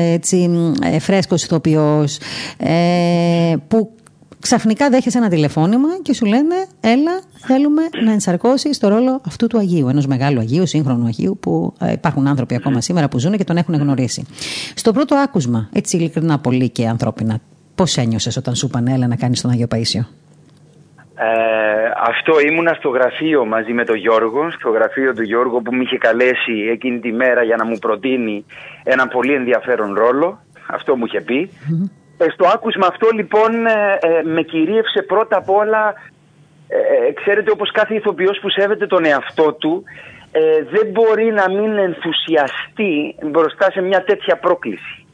φρέσκος 0.99 1.43
ηθοποιός 1.43 2.17
ε, 2.57 3.55
που 3.67 3.91
ξαφνικά 4.39 4.89
δέχεσαι 4.89 5.17
ένα 5.17 5.29
τηλεφώνημα 5.29 5.87
και 6.01 6.13
σου 6.13 6.25
λένε 6.25 6.55
έλα 6.81 7.21
θέλουμε 7.37 7.81
να 8.03 8.11
ενσαρκώσεις 8.11 8.79
το 8.79 8.87
ρόλο 8.87 9.21
αυτού 9.25 9.47
του 9.47 9.57
Αγίου, 9.57 9.87
ενός 9.87 10.05
μεγάλου 10.05 10.39
Αγίου, 10.39 10.67
σύγχρονου 10.67 11.05
Αγίου 11.05 11.37
που 11.41 11.73
ε, 11.81 11.91
υπάρχουν 11.91 12.27
άνθρωποι 12.27 12.55
ακόμα 12.55 12.81
σήμερα 12.81 13.07
που 13.07 13.19
ζουν 13.19 13.37
και 13.37 13.43
τον 13.43 13.57
έχουν 13.57 13.75
γνωρίσει. 13.75 14.25
Στο 14.75 14.91
πρώτο 14.91 15.15
άκουσμα, 15.15 15.69
έτσι 15.73 15.97
ειλικρινά 15.97 16.39
πολύ 16.39 16.69
και 16.69 16.87
ανθρώπινα, 16.87 17.39
πώς 17.75 17.97
ένιωσες 17.97 18.37
όταν 18.37 18.55
σου 18.55 18.65
είπαν 18.65 18.87
έλα 18.87 19.07
να 19.07 19.15
κάνεις 19.15 19.41
τον 19.41 19.51
Αγίο 19.51 19.67
Παΐσιο. 19.69 20.01
Ε, 21.21 21.91
αυτό 22.07 22.39
ήμουνα 22.39 22.73
στο 22.73 22.89
γραφείο 22.89 23.45
μαζί 23.45 23.73
με 23.73 23.85
τον 23.85 23.95
Γιώργο, 23.95 24.51
στο 24.51 24.69
γραφείο 24.69 25.13
του 25.13 25.23
Γιώργου 25.23 25.61
που 25.61 25.73
με 25.73 25.83
είχε 25.83 25.97
καλέσει 25.97 26.53
εκείνη 26.71 26.99
τη 26.99 27.11
μέρα 27.11 27.43
για 27.43 27.55
να 27.55 27.65
μου 27.65 27.77
προτείνει 27.77 28.45
ένα 28.83 29.07
πολύ 29.07 29.33
ενδιαφέρον 29.33 29.93
ρόλο. 29.93 30.39
Αυτό 30.67 30.95
μου 30.95 31.05
είχε 31.05 31.21
πει. 31.21 31.37
Ε, 31.37 31.89
στο 32.33 32.47
άκουσμα 32.53 32.87
αυτό 32.87 33.07
λοιπόν 33.13 33.65
ε, 33.65 33.97
ε, 34.01 34.21
με 34.23 34.41
κυρίευσε 34.41 35.01
πρώτα 35.01 35.37
απ' 35.37 35.49
όλα, 35.49 35.93
ξέρετε 37.13 37.51
όπως 37.51 37.71
κάθε 37.71 37.95
ηθοποιός 37.95 38.39
που 38.39 38.49
σέβεται 38.49 38.87
τον 38.87 39.05
εαυτό 39.05 39.53
του, 39.53 39.83
δεν 40.71 40.91
μπορεί 40.91 41.31
να 41.31 41.49
μην 41.49 41.77
ενθουσιαστεί 41.77 43.15
μπροστά 43.21 43.71
σε 43.71 43.81
μια 43.81 44.03
τέτοια 44.03 44.37
πρόκληση. 44.37 45.05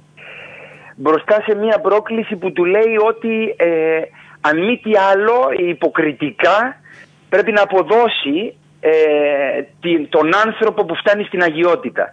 Μπροστά 0.96 1.42
σε 1.48 1.56
μια 1.56 1.80
πρόκληση 1.80 2.36
που 2.36 2.52
του 2.52 2.66
λέει 2.66 2.98
ότι 3.08 3.56
αν 4.42 4.66
μη 4.66 4.78
τι 4.84 4.92
άλλο 5.12 5.50
υποκριτικά 5.70 6.76
πρέπει 7.30 7.52
να 7.52 7.62
αποδώσει 7.62 8.56
τον 10.10 10.36
άνθρωπο 10.46 10.86
που 10.86 10.96
φτάνει 10.96 11.24
στην 11.24 11.42
αγιότητα. 11.42 12.10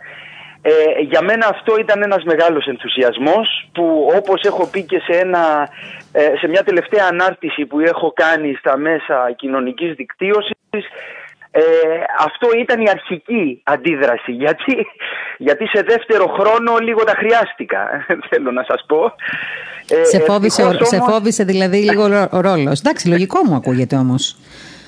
Ε, 0.62 0.72
για 1.00 1.22
μένα 1.22 1.46
αυτό 1.46 1.76
ήταν 1.78 2.02
ένας 2.02 2.22
μεγάλος 2.24 2.66
ενθουσιασμός 2.66 3.68
που 3.72 4.12
όπως 4.16 4.42
έχω 4.42 4.66
πει 4.66 4.82
και 4.82 4.98
σε, 4.98 5.18
ένα, 5.18 5.68
ε, 6.12 6.32
σε 6.40 6.48
μια 6.48 6.62
τελευταία 6.62 7.06
ανάρτηση 7.10 7.66
που 7.66 7.80
έχω 7.80 8.12
κάνει 8.12 8.54
στα 8.54 8.76
μέσα 8.76 9.32
κοινωνικής 9.36 9.94
δικτύωσης 9.94 10.84
ε, 11.54 11.62
αυτό 12.18 12.48
ήταν 12.60 12.80
η 12.80 12.88
αρχική 12.88 13.60
αντίδραση 13.64 14.32
γιατί, 14.32 14.86
γιατί 15.38 15.66
σε 15.66 15.82
δεύτερο 15.82 16.26
χρόνο 16.26 16.76
λίγο 16.80 17.04
τα 17.04 17.14
χρειάστηκα 17.16 18.06
θέλω 18.30 18.50
να 18.50 18.64
σας 18.68 18.84
πω. 18.86 19.12
Ε, 19.88 20.04
σε, 20.04 20.18
φόβησε, 20.18 20.78
σε 20.82 21.00
φόβησε 21.00 21.44
δηλαδή 21.44 21.78
λίγο 21.78 22.02
ο 22.30 22.40
ρόλος. 22.40 22.80
Εντάξει 22.80 23.08
λογικό 23.08 23.44
μου 23.44 23.54
ακούγεται 23.54 23.96
όμως. 23.96 24.36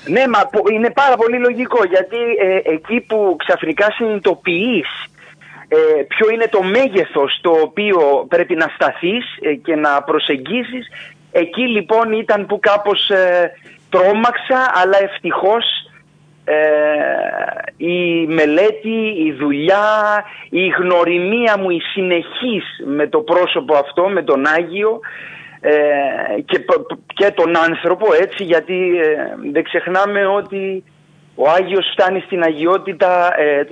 Ναι, 0.07 0.23
μα 0.27 0.49
είναι 0.73 0.91
πάρα 0.91 1.15
πολύ 1.15 1.37
λογικό 1.37 1.83
γιατί 1.83 2.17
ε, 2.41 2.73
εκεί 2.73 2.99
που 3.07 3.35
ξαφνικά 3.37 3.91
συνειδητοποιείς 3.91 4.87
ε, 5.67 6.03
ποιο 6.07 6.29
είναι 6.29 6.47
το 6.49 6.63
μέγεθος 6.63 7.39
το 7.41 7.51
οποίο 7.51 8.25
πρέπει 8.29 8.55
να 8.55 8.71
σταθείς 8.75 9.25
ε, 9.41 9.53
και 9.53 9.75
να 9.75 10.03
προσεγγίσεις. 10.03 10.87
Εκεί 11.31 11.61
λοιπόν 11.61 12.11
ήταν 12.11 12.45
που 12.45 12.59
κάπως 12.59 13.09
ε, 13.09 13.51
τρόμαξα 13.89 14.71
αλλά 14.73 14.97
ευτυχώς 15.03 15.65
η 17.77 18.25
μελέτη, 18.27 19.13
η 19.25 19.31
δουλειά, 19.39 20.23
η 20.49 20.67
γνωριμία 20.67 21.57
μου, 21.57 21.69
η 21.69 21.79
συνεχής 21.79 22.63
με 22.85 23.07
το 23.07 23.19
πρόσωπο 23.19 23.75
αυτό, 23.75 24.07
με 24.07 24.23
τον 24.23 24.45
Άγιο 24.45 24.99
και, 26.45 26.65
και 27.13 27.31
τον 27.31 27.57
άνθρωπο 27.57 28.05
έτσι 28.21 28.43
γιατί 28.43 28.91
δεν 29.51 29.63
ξεχνάμε 29.63 30.25
ότι 30.25 30.83
ο 31.35 31.49
Άγιος 31.49 31.85
φτάνει 31.91 32.19
στην 32.19 32.43
αγιότητα 32.43 33.39
ε, 33.39 33.67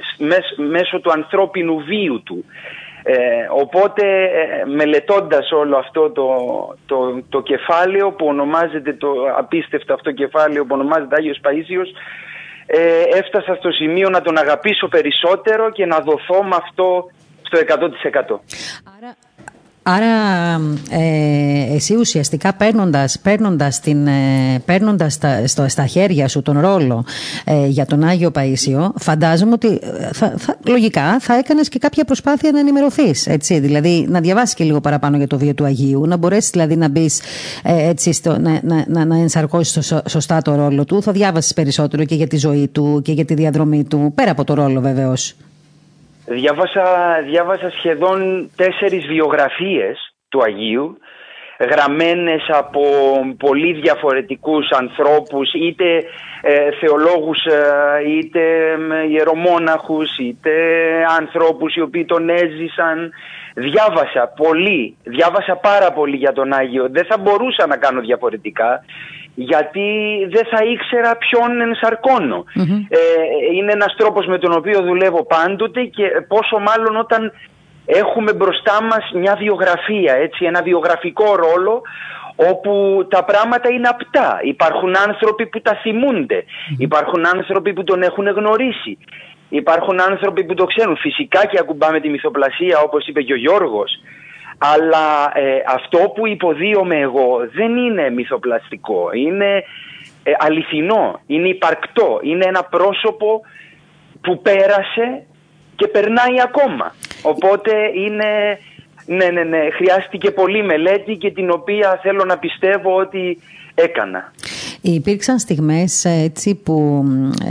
μέσω 0.57 0.99
του 0.99 1.11
ανθρώπινου 1.11 1.84
βίου 1.84 2.22
του. 2.24 2.45
Ε, 3.05 3.16
οπότε 3.49 4.24
ε, 4.24 4.66
μελετώντας 4.66 5.51
όλο 5.51 5.78
αυτό 5.78 6.09
το, 6.09 6.28
το, 6.86 7.24
το 7.30 7.41
κεφάλαιο 7.41 8.11
που 8.11 8.26
ονομάζεται 8.26 8.93
το 8.93 9.11
απίστευτο 9.38 9.93
αυτό 9.93 10.11
κεφάλαιο 10.11 10.66
που 10.66 10.76
ονομάζεται 10.76 11.16
Άγιος 11.16 11.39
Παΐσιος 11.43 11.89
ε, 12.66 13.03
έφτασα 13.18 13.55
στο 13.55 13.72
σημείο 13.72 14.09
να 14.09 14.22
τον 14.22 14.38
αγαπήσω 14.38 14.88
περισσότερο 14.88 15.72
και 15.72 15.86
να 15.86 15.99
δοθώ 15.99 16.43
με 16.43 16.55
αυτό 16.55 17.05
στο 17.41 17.59
100%. 17.59 18.39
Άρα 18.97 19.16
Άρα 19.84 20.05
ε, 20.89 21.75
εσύ 21.75 21.95
ουσιαστικά 21.95 22.53
παίρνοντας, 22.53 23.19
παίρνοντας, 23.19 23.79
την, 23.79 24.07
ε, 24.07 24.59
παίρνοντας 24.65 25.13
στα, 25.13 25.47
στο, 25.47 25.65
στα 25.69 25.86
χέρια 25.86 26.27
σου 26.27 26.41
τον 26.41 26.59
ρόλο 26.59 27.05
ε, 27.43 27.67
για 27.67 27.86
τον 27.86 28.03
Άγιο 28.03 28.31
Παΐσιο 28.34 28.89
φαντάζομαι 28.95 29.51
ότι 29.51 29.67
ε, 29.67 30.09
θα, 30.13 30.34
θα, 30.38 30.57
λογικά 30.67 31.19
θα 31.19 31.38
έκανες 31.38 31.69
και 31.69 31.79
κάποια 31.79 32.03
προσπάθεια 32.03 32.51
να 32.51 32.59
ενημερωθείς 32.59 33.27
έτσι, 33.27 33.59
δηλαδή 33.59 34.05
να 34.09 34.19
διαβάσεις 34.19 34.55
και 34.55 34.63
λίγο 34.63 34.81
παραπάνω 34.81 35.17
για 35.17 35.27
το 35.27 35.38
βίο 35.38 35.53
του 35.53 35.63
Αγίου 35.63 36.07
να 36.07 36.17
μπορέσεις 36.17 36.49
δηλαδή 36.49 36.75
να 36.75 36.89
μπεις 36.89 37.21
έτσι 37.63 38.13
στο, 38.13 38.39
να, 38.39 38.59
να, 38.63 38.86
να, 38.88 39.05
να 39.05 39.17
ενσαρκώσεις 39.17 39.93
σωστά 40.07 40.41
το 40.41 40.55
ρόλο 40.55 40.86
του. 40.86 41.01
Θα 41.01 41.11
διάβασεις 41.11 41.53
περισσότερο 41.53 42.03
και 42.03 42.15
για 42.15 42.27
τη 42.27 42.38
ζωή 42.38 42.67
του 42.67 43.01
και 43.03 43.11
για 43.11 43.25
τη 43.25 43.34
διαδρομή 43.34 43.84
του 43.84 44.11
πέρα 44.15 44.31
από 44.31 44.43
το 44.43 44.53
ρόλο 44.53 44.81
βεβαίως 44.81 45.36
Διάβασα, 46.26 46.84
διάβασα 47.26 47.69
σχεδόν 47.69 48.49
τέσσερις 48.55 49.07
βιογραφίες 49.07 50.15
του 50.30 50.43
Αγίου 50.43 50.97
γραμμένες 51.59 52.45
από 52.47 52.82
πολύ 53.38 53.74
διαφορετικούς 53.74 54.71
ανθρώπους 54.71 55.53
είτε 55.53 56.03
ε, 56.41 56.69
θεολόγους 56.80 57.45
ε, 57.45 58.09
είτε 58.09 58.41
ιερομόναχους 59.09 60.17
είτε 60.17 60.51
ανθρώπους 61.19 61.76
οι 61.76 61.82
οποίοι 61.82 62.05
τον 62.05 62.30
έζησαν. 62.30 63.11
Διάβασα 63.55 64.34
πολύ, 64.36 64.97
διάβασα 65.03 65.55
πάρα 65.55 65.91
πολύ 65.91 66.15
για 66.15 66.34
τον 66.34 66.53
Άγιο. 66.53 66.88
Δεν 66.89 67.05
θα 67.05 67.17
μπορούσα 67.17 67.67
να 67.67 67.78
κάνω 67.78 68.01
διαφορετικά 68.01 68.84
γιατί 69.36 69.88
δεν 70.29 70.45
θα 70.51 70.63
ήξερα 70.63 71.17
ποιον 71.17 71.61
ενσαρκωνω 71.61 72.43
Ε, 72.89 72.99
είναι 73.55 73.71
ένας 73.71 73.95
τρόπος 73.97 74.25
με 74.25 74.38
τον 74.38 74.51
οποίο 74.53 74.81
δουλεύω 74.81 75.25
πάντοτε 75.25 75.84
και 75.84 76.03
πόσο 76.27 76.59
μάλλον 76.59 76.95
όταν 76.95 77.31
έχουμε 77.86 78.34
μπροστά 78.34 78.84
μας 78.84 79.11
μια 79.13 79.36
βιογραφία, 79.36 80.13
έτσι, 80.13 80.45
ένα 80.45 80.61
βιογραφικό 80.61 81.36
ρόλο 81.36 81.81
όπου 82.36 83.05
τα 83.09 83.23
πράγματα 83.23 83.69
είναι 83.69 83.88
απτά. 83.88 84.39
Υπάρχουν 84.43 84.95
άνθρωποι 85.07 85.45
που 85.47 85.61
τα 85.61 85.75
θυμούνται, 85.81 86.43
υπάρχουν 86.77 87.25
άνθρωποι 87.27 87.73
που 87.73 87.84
τον 87.84 88.01
έχουν 88.01 88.27
γνωρίσει, 88.27 88.97
υπάρχουν 89.49 90.01
άνθρωποι 90.01 90.43
που 90.43 90.53
το 90.53 90.65
ξέρουν. 90.65 90.97
Φυσικά 90.97 91.45
και 91.45 91.59
ακουμπάμε 91.59 91.99
τη 91.99 92.09
μυθοπλασία 92.09 92.79
όπως 92.79 93.07
είπε 93.07 93.21
και 93.21 93.34
ο 93.34 93.36
Γιώργος, 93.36 93.91
αλλά 94.58 95.32
ε, 95.34 95.64
αυτό 95.68 95.97
που 95.97 96.28
υποδίωμαι 96.28 96.99
εγώ 96.99 97.49
δεν 97.54 97.78
είναι 97.78 98.10
μυθοπλαστικό, 98.10 99.10
είναι 99.14 99.64
ε, 100.24 100.32
αληθινό, 100.38 101.20
είναι 101.26 101.47
υπαρκτό, 101.47 102.20
είναι 102.24 102.45
ένα 102.45 102.64
πρόσωπο 102.64 103.41
που 104.22 104.41
πέρασε 104.41 105.26
και 105.76 105.88
περνάει 105.88 106.41
ακόμα. 106.43 106.95
Οπότε 107.22 107.72
είναι, 107.95 108.60
ναι, 109.06 109.26
ναι, 109.26 109.43
ναι, 109.43 109.70
χρειάστηκε 109.70 110.32
πολύ 110.32 110.64
μελέτη 110.64 111.16
και 111.16 111.32
την 111.32 111.49
οποία 111.49 111.99
θέλω 112.01 112.26
να 112.26 112.38
πιστεύω 112.38 112.95
ότι 112.95 113.39
έκανα. 113.76 114.34
Υπήρξαν 114.86 115.39
στιγμές 115.39 116.05
ε, 116.05 116.09
έτσι 116.09 116.55
που 116.55 117.05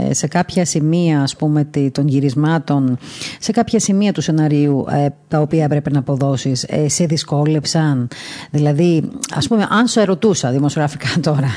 ε, 0.09 0.13
σε 0.13 0.27
κάποια 0.27 0.65
σημεία 0.65 1.21
ας 1.21 1.35
πούμε 1.35 1.69
των 1.91 2.07
γυρισμάτων, 2.07 2.97
σε 3.39 3.51
κάποια 3.51 3.79
σημεία 3.79 4.13
του 4.13 4.21
σενάριου 4.21 4.85
ε, 4.89 5.07
τα 5.27 5.39
οποία 5.39 5.63
έπρεπε 5.63 5.89
να 5.89 5.99
αποδώσεις, 5.99 6.65
σε 6.85 7.05
δυσκόλεψαν. 7.05 8.07
Δηλαδή, 8.51 9.09
ας 9.33 9.47
πούμε, 9.47 9.67
αν 9.69 9.87
σου 9.87 9.99
ερωτούσα 9.99 10.51
δημοσιογραφικά 10.51 11.07
τώρα, 11.31 11.49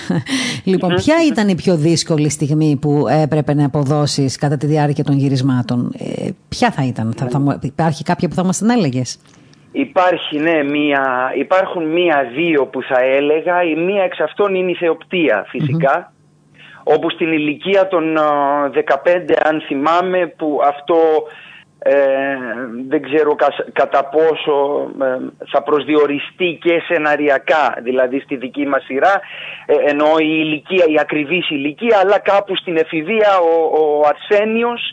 λοιπόν, 0.64 0.94
ποια 0.94 1.14
ήταν 1.30 1.48
η 1.48 1.54
πιο 1.54 1.76
δύσκολη 1.76 2.28
στιγμή 2.28 2.76
που 2.76 3.04
έπρεπε 3.08 3.54
να 3.54 3.64
αποδώσεις 3.64 4.36
κατά 4.36 4.56
τη 4.56 4.66
διάρκεια 4.66 5.04
των 5.04 5.18
γυρισμάτων. 5.18 5.92
Ποια 6.48 6.70
θα 6.70 6.86
ήταν, 6.86 7.14
θα, 7.16 7.28
θα, 7.30 7.58
υπάρχει 7.62 8.02
κάποια 8.02 8.28
που 8.28 8.34
θα 8.34 8.44
μας 8.44 8.58
την 8.58 8.70
έλεγες; 8.70 9.18
Υπάρχει, 9.78 10.38
ναι, 10.38 10.62
μία, 10.62 11.32
υπάρχουν 11.34 11.84
μία-δύο 11.84 12.66
που 12.66 12.82
θα 12.82 13.00
έλεγα. 13.00 13.62
Η 13.62 13.74
μία 13.74 14.02
εξ 14.02 14.20
αυτών 14.20 14.54
είναι 14.54 14.70
η 14.70 14.74
θεοπτία 14.74 15.46
φυσικά. 15.48 16.12
Όπου 16.84 17.10
στην 17.10 17.32
ηλικία 17.32 17.88
των 17.88 18.16
15 18.16 19.32
αν 19.42 19.60
θυμάμαι 19.60 20.26
που 20.26 20.60
αυτό 20.64 20.98
ε, 21.78 21.94
δεν 22.88 23.02
ξέρω 23.02 23.36
κατά 23.72 24.04
πόσο 24.04 24.88
ε, 25.02 25.18
θα 25.50 25.62
προσδιοριστεί 25.62 26.58
και 26.62 26.82
σεναριακά 26.86 27.74
δηλαδή 27.82 28.20
στη 28.20 28.36
δική 28.36 28.66
μας 28.66 28.84
σειρά 28.84 29.20
ε, 29.66 29.74
ενώ 29.90 30.06
η 30.18 30.28
ηλικία, 30.44 30.84
η 30.88 30.98
ακριβής 31.00 31.50
ηλικία 31.50 31.98
αλλά 32.02 32.18
κάπου 32.18 32.56
στην 32.56 32.76
εφηβεία 32.76 33.38
ο, 33.38 33.76
ο 33.78 34.06
Αρσένιος 34.08 34.92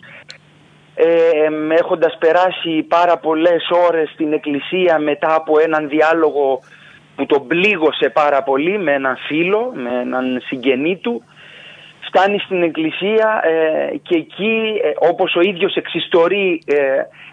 ε, 0.95 1.75
έχοντας 1.79 2.17
περάσει 2.19 2.85
πάρα 2.87 3.17
πολλές 3.17 3.69
ώρες 3.87 4.09
στην 4.09 4.33
εκκλησία 4.33 4.99
μετά 4.99 5.35
από 5.35 5.59
έναν 5.59 5.89
διάλογο 5.89 6.59
που 7.15 7.25
τον 7.25 7.47
πλήγωσε 7.47 8.09
πάρα 8.09 8.43
πολύ 8.43 8.77
με 8.79 8.91
έναν 8.93 9.17
φίλο, 9.27 9.71
με 9.75 9.89
έναν 10.01 10.41
συγγενή 10.45 10.97
του 10.97 11.23
φτάνει 12.13 12.39
στην 12.39 12.63
εκκλησία 12.63 13.41
ε, 13.43 13.97
και 13.97 14.15
εκεί 14.15 14.79
ε, 14.83 15.07
όπως 15.09 15.35
ο 15.35 15.41
ίδιος 15.41 15.75
εξιστορεί 15.75 16.61
ε, 16.65 16.75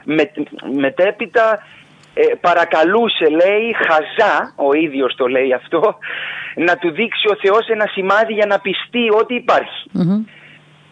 με, 0.04 0.30
μετέπειτα 0.78 1.62
παρακαλούσε 2.40 3.28
λέει 3.28 3.74
χαζά, 3.86 4.54
ο 4.56 4.72
ίδιος 4.72 5.14
το 5.14 5.26
λέει 5.26 5.52
αυτό 5.52 5.98
να 6.54 6.76
του 6.76 6.90
δείξει 6.90 7.28
ο 7.28 7.36
Θεός 7.42 7.68
ένα 7.68 7.86
σημάδι 7.86 8.32
για 8.32 8.46
να 8.46 8.58
πιστεί 8.58 9.10
ότι 9.20 9.44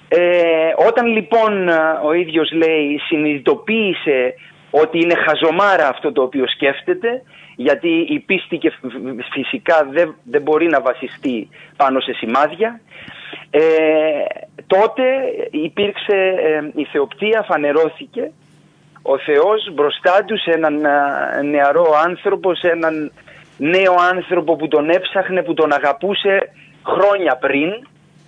ε, 0.09 0.73
όταν 0.89 1.07
λοιπόν 1.07 1.69
ο 2.05 2.13
ίδιος 2.13 2.53
λέει 2.53 2.99
συνειδητοποίησε 3.09 4.35
ότι 4.71 4.99
είναι 4.99 5.15
χαζομάρα 5.15 5.89
αυτό 5.89 6.13
το 6.13 6.23
οποίο 6.23 6.49
σκέφτεται 6.49 7.23
γιατί 7.57 7.89
η 7.89 8.19
πίστη 8.19 8.57
και 8.57 8.73
φυσικά 9.33 9.89
δεν, 9.91 10.15
δεν 10.25 10.43
μπορεί 10.43 10.67
να 10.67 10.81
βασιστεί 10.81 11.49
πάνω 11.77 12.01
σε 12.01 12.13
σημάδια 12.13 12.81
ε, 13.51 13.61
τότε 14.67 15.03
υπήρξε 15.51 16.35
ε, 16.45 16.71
η 16.75 16.85
θεοπτία 16.85 17.45
φανερώθηκε 17.49 18.31
ο 19.03 19.19
Θεός 19.19 19.71
μπροστά 19.75 20.25
τους 20.25 20.43
σε 20.43 20.51
έναν 20.51 20.81
νεαρό 21.51 21.87
άνθρωπο 22.05 22.55
σε 22.55 22.69
έναν 22.69 23.13
νέο 23.57 23.95
άνθρωπο 24.13 24.57
που 24.57 24.69
τον 24.69 24.91
έψαχνε 24.91 25.43
που 25.43 25.55
τον 25.55 25.73
αγαπούσε 25.73 26.51
χρόνια 26.85 27.37
πριν 27.37 27.71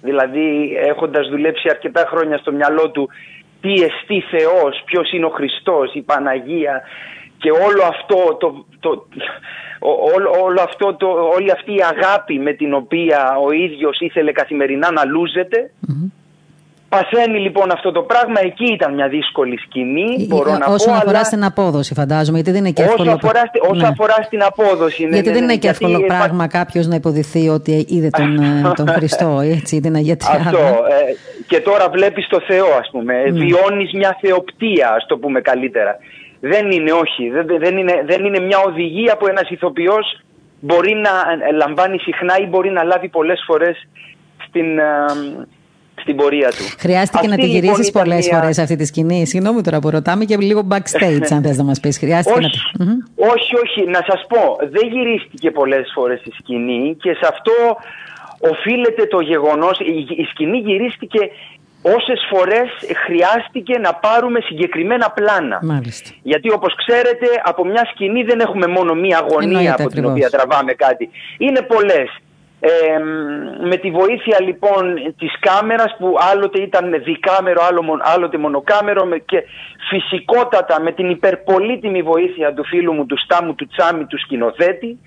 Δηλαδή 0.02 0.76
έχοντας 0.76 1.28
δουλέψει 1.28 1.68
αρκετά 1.70 2.04
χρόνια 2.08 2.38
στο 2.38 2.52
μυαλό 2.52 2.90
του 2.90 3.08
τι 3.60 3.72
εστί 3.72 4.20
Θεός, 4.30 4.82
ποιος 4.84 5.12
είναι 5.12 5.24
ο 5.24 5.30
Χριστός, 5.30 5.94
η 5.94 6.02
Παναγία 6.02 6.82
και 7.38 7.50
όλο 7.50 7.82
αυτό, 7.88 8.36
το, 8.40 8.64
το, 8.80 9.06
όλο, 10.14 10.30
όλο 10.42 10.60
αυτό 10.62 10.94
το, 10.94 11.08
όλη 11.34 11.50
αυτή 11.50 11.74
η 11.74 11.82
αγάπη 11.82 12.38
με 12.38 12.52
την 12.52 12.74
οποία 12.74 13.36
ο 13.46 13.52
ίδιος 13.52 14.00
ήθελε 14.00 14.32
καθημερινά 14.32 14.90
να 14.90 15.04
λουζεται 15.04 15.70
Παθαίνει 16.94 17.38
λοιπόν 17.38 17.72
αυτό 17.72 17.92
το 17.92 18.02
πράγμα, 18.02 18.40
εκεί 18.40 18.72
ήταν 18.72 18.94
μια 18.94 19.08
δύσκολη 19.08 19.58
σκηνή. 19.58 20.26
Μπορώ 20.28 20.50
να 20.56 20.66
όσον 20.66 20.92
πω, 20.92 20.98
αφορά 20.98 21.18
αλλά... 21.18 21.24
στην 21.24 21.44
απόδοση, 21.44 21.94
φαντάζομαι, 21.94 22.36
γιατί 22.36 22.50
δεν 22.50 22.60
είναι 22.60 22.70
και 22.70 22.82
εύκολο. 22.82 23.10
Όσο 23.10 23.18
αφορά, 23.22 23.42
όσο 23.70 23.80
ναι. 23.80 23.86
αφορά 23.86 24.16
στην 24.22 24.42
απόδοση. 24.42 25.02
Ναι, 25.04 25.14
γιατί 25.14 25.28
ναι, 25.28 25.34
δεν 25.34 25.42
είναι 25.42 25.56
και 25.56 25.68
εύκολο 25.68 25.98
γιατί... 25.98 26.14
πράγμα 26.14 26.46
κάποιος 26.46 26.86
να 26.86 26.94
υποδηθεί 26.94 27.48
ότι 27.48 27.86
είδε 27.88 28.10
τον, 28.10 28.38
ε, 28.66 28.72
τον 28.74 28.88
Χριστό, 28.88 29.40
έτσι, 29.40 29.80
την 29.80 29.94
Αγία 29.94 30.16
Τριάδα. 30.16 30.40
Αυτό. 30.40 30.58
Ε, 30.58 31.14
και 31.46 31.60
τώρα 31.60 31.88
βλέπεις 31.88 32.26
το 32.26 32.40
Θεό, 32.46 32.68
ας 32.80 32.88
πούμε. 32.90 33.14
Mm. 33.26 33.32
Βιώνεις 33.32 33.92
μια 33.92 34.18
θεοπτία, 34.20 34.92
ας 34.96 35.06
το 35.06 35.16
πούμε 35.18 35.40
καλύτερα. 35.40 35.96
Δεν 36.40 36.70
είναι, 36.70 36.92
όχι. 36.92 37.30
Δεν, 37.30 37.46
δεν, 37.58 37.76
είναι, 37.78 38.02
δεν 38.06 38.24
είναι 38.24 38.40
μια 38.40 38.58
οδηγία 38.58 39.16
που 39.16 39.26
ένας 39.26 39.50
ηθοποιός 39.50 40.20
μπορεί 40.60 40.94
να 40.94 41.10
λαμβάνει 41.52 41.98
συχνά 41.98 42.38
ή 42.38 42.46
μπορεί 42.46 42.70
να 42.70 42.82
λάβει 42.82 43.08
πολλές 43.08 43.42
φορές 43.46 43.88
στην 44.46 44.66
στην 46.00 46.16
πορεία 46.16 46.48
του. 46.48 46.64
Χρειάστηκε 46.78 47.26
να 47.28 47.34
τη 47.34 47.40
λοιπόν 47.42 47.54
γυρίσεις 47.54 47.86
λοιπόν 47.86 48.02
πολλές 48.02 48.28
μια... 48.28 48.38
φορές 48.38 48.58
αυτή 48.58 48.76
τη 48.76 48.84
σκηνή. 48.84 49.26
Συγγνώμη 49.26 49.60
τώρα 49.62 49.78
που 49.78 49.90
ρωτάμε 49.90 50.24
και 50.24 50.36
λίγο 50.36 50.66
backstage, 50.70 51.26
αν 51.30 51.42
θες 51.42 51.56
να 51.56 51.64
μας 51.64 51.80
πεις. 51.80 51.98
Χρειάστηκε 51.98 52.38
όχι, 52.38 52.60
να... 52.78 52.86
όχι, 53.32 53.56
όχι. 53.64 53.90
Να 53.90 54.00
σας 54.06 54.26
πω, 54.28 54.56
δεν 54.70 54.88
γυρίστηκε 54.92 55.50
πολλές 55.50 55.90
φορές 55.94 56.20
η 56.24 56.32
σκηνή 56.38 56.96
και 57.02 57.12
σε 57.12 57.26
αυτό 57.28 57.52
οφείλεται 58.52 59.06
το 59.06 59.20
γεγονός. 59.20 59.78
Η, 59.80 60.06
η 60.22 60.24
σκηνή 60.30 60.58
γυρίστηκε 60.58 61.30
όσες 61.82 62.26
φορές 62.30 62.68
χρειάστηκε 63.06 63.78
να 63.78 63.94
πάρουμε 63.94 64.40
συγκεκριμένα 64.40 65.10
πλάνα. 65.10 65.58
Μάλιστα. 65.62 66.10
Γιατί 66.22 66.52
όπως 66.52 66.74
ξέρετε, 66.74 67.26
από 67.44 67.64
μια 67.64 67.88
σκηνή 67.92 68.22
δεν 68.22 68.40
έχουμε 68.40 68.66
μόνο 68.66 68.94
μία 68.94 69.18
αγωνία 69.18 69.74
από 69.78 69.88
την 69.88 70.04
οποία 70.04 70.30
τραβάμε 70.30 70.72
κάτι. 70.72 71.10
Είναι 71.38 71.62
πολλές. 71.62 72.08
Ε, 72.62 72.98
με 73.66 73.76
τη 73.76 73.90
βοήθεια 73.90 74.38
λοιπόν 74.40 74.94
της 75.18 75.38
κάμερας 75.38 75.96
που 75.98 76.16
άλλοτε 76.32 76.62
ήταν 76.62 77.02
δικάμερο, 77.04 77.60
άλλοτε 78.00 78.38
μονοκάμερο 78.38 79.08
και 79.24 79.44
φυσικότατα 79.90 80.80
με 80.80 80.92
την 80.92 81.10
υπερπολίτιμη 81.10 82.02
βοήθεια 82.02 82.54
του 82.54 82.64
φίλου 82.64 82.92
μου 82.92 83.06
του 83.06 83.18
Στάμου 83.18 83.54
του 83.54 83.66
Τσάμι 83.66 84.04
του 84.04 84.18
σκηνοθέτη 84.18 84.98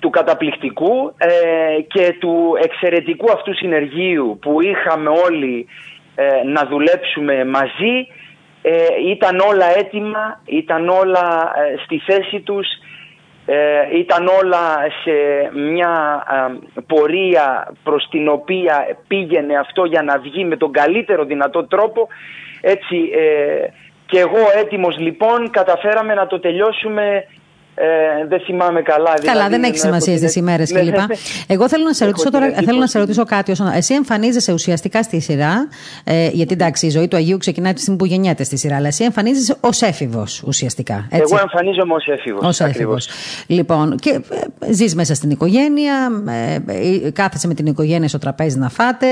του 0.00 0.10
καταπληκτικού 0.10 1.14
ε, 1.16 1.80
και 1.80 2.16
του 2.20 2.58
εξαιρετικού 2.62 3.32
αυτού 3.32 3.54
συνεργείου 3.54 4.38
που 4.40 4.60
είχαμε 4.60 5.08
όλοι 5.08 5.66
ε, 6.14 6.42
να 6.44 6.66
δουλέψουμε 6.66 7.44
μαζί 7.44 8.06
ε, 8.62 9.10
ήταν 9.10 9.38
όλα 9.38 9.78
έτοιμα, 9.78 10.40
ήταν 10.44 10.88
όλα 10.88 11.52
ε, 11.56 11.76
στη 11.84 11.98
θέση 12.06 12.40
τους, 12.40 12.66
ήταν 13.94 14.26
όλα 14.26 14.76
σε 15.02 15.12
μια 15.58 16.22
πορεία 16.86 17.72
προς 17.82 18.08
την 18.10 18.28
οποία 18.28 18.96
πήγαινε 19.08 19.56
αυτό 19.56 19.84
για 19.84 20.02
να 20.02 20.18
βγει 20.18 20.44
με 20.44 20.56
τον 20.56 20.72
καλύτερο 20.72 21.24
δυνατό 21.24 21.64
τρόπο. 21.64 22.08
Έτσι 22.60 23.10
και 24.06 24.18
εγώ 24.18 24.38
έτοιμος 24.54 24.98
λοιπόν 24.98 25.50
καταφέραμε 25.50 26.14
να 26.14 26.26
το 26.26 26.40
τελειώσουμε 26.40 27.24
ε, 27.80 28.26
δεν 28.26 28.40
θυμάμαι 28.40 28.82
καλά. 28.82 29.12
Δηλαδή, 29.16 29.38
καλά, 29.38 29.48
δεν 29.48 29.62
έχει 29.62 29.78
σημασία 29.78 30.16
στι 30.16 30.38
ημέρε 30.38 30.62
ναι, 30.70 30.80
κλπ. 30.80 30.90
Ναι, 30.90 30.96
ναι. 30.96 31.14
Εγώ 31.46 31.68
θέλω 31.68 31.84
να 31.84 31.92
σε 31.92 32.04
ρωτήσω 32.04 32.30
τώρα, 32.30 32.46
θέλω 32.64 32.78
να 32.78 32.86
σε 32.86 32.98
ρωτήσω 32.98 33.24
κάτι. 33.24 33.50
Όσον... 33.50 33.66
Εσύ 33.74 33.94
εμφανίζεσαι 33.94 34.52
ουσιαστικά 34.52 35.02
στη 35.02 35.20
σειρά, 35.20 35.68
ε, 36.04 36.28
γιατί 36.32 36.52
εντάξει, 36.52 36.86
η 36.86 36.90
ζωή 36.90 37.08
του 37.08 37.16
Αγίου 37.16 37.38
ξεκινάει 37.38 37.72
τη 37.72 37.80
στιγμή 37.80 37.98
που 37.98 38.04
γεννιέται 38.04 38.44
στη 38.44 38.56
σειρά, 38.56 38.76
αλλά 38.76 38.86
εσύ 38.86 39.04
εμφανίζεσαι 39.04 39.56
ω 39.60 39.68
έφηβο 39.80 40.26
ουσιαστικά. 40.46 41.06
Έτσι. 41.10 41.32
Εγώ 41.32 41.42
εμφανίζομαι 41.42 41.92
ω 41.92 42.12
έφηβο. 42.12 42.38
Ω 42.42 42.64
έφηβο. 42.66 42.96
Λοιπόν, 43.46 43.96
και 43.96 44.20
ε, 44.60 44.72
ζει 44.72 44.94
μέσα 44.94 45.14
στην 45.14 45.30
οικογένεια, 45.30 46.08
ε, 46.28 46.54
ε, 47.06 47.10
κάθεσαι 47.10 47.46
με 47.46 47.54
την 47.54 47.66
οικογένεια 47.66 48.08
στο 48.08 48.18
τραπέζι 48.18 48.58
να 48.58 48.68
φάτε. 48.68 49.06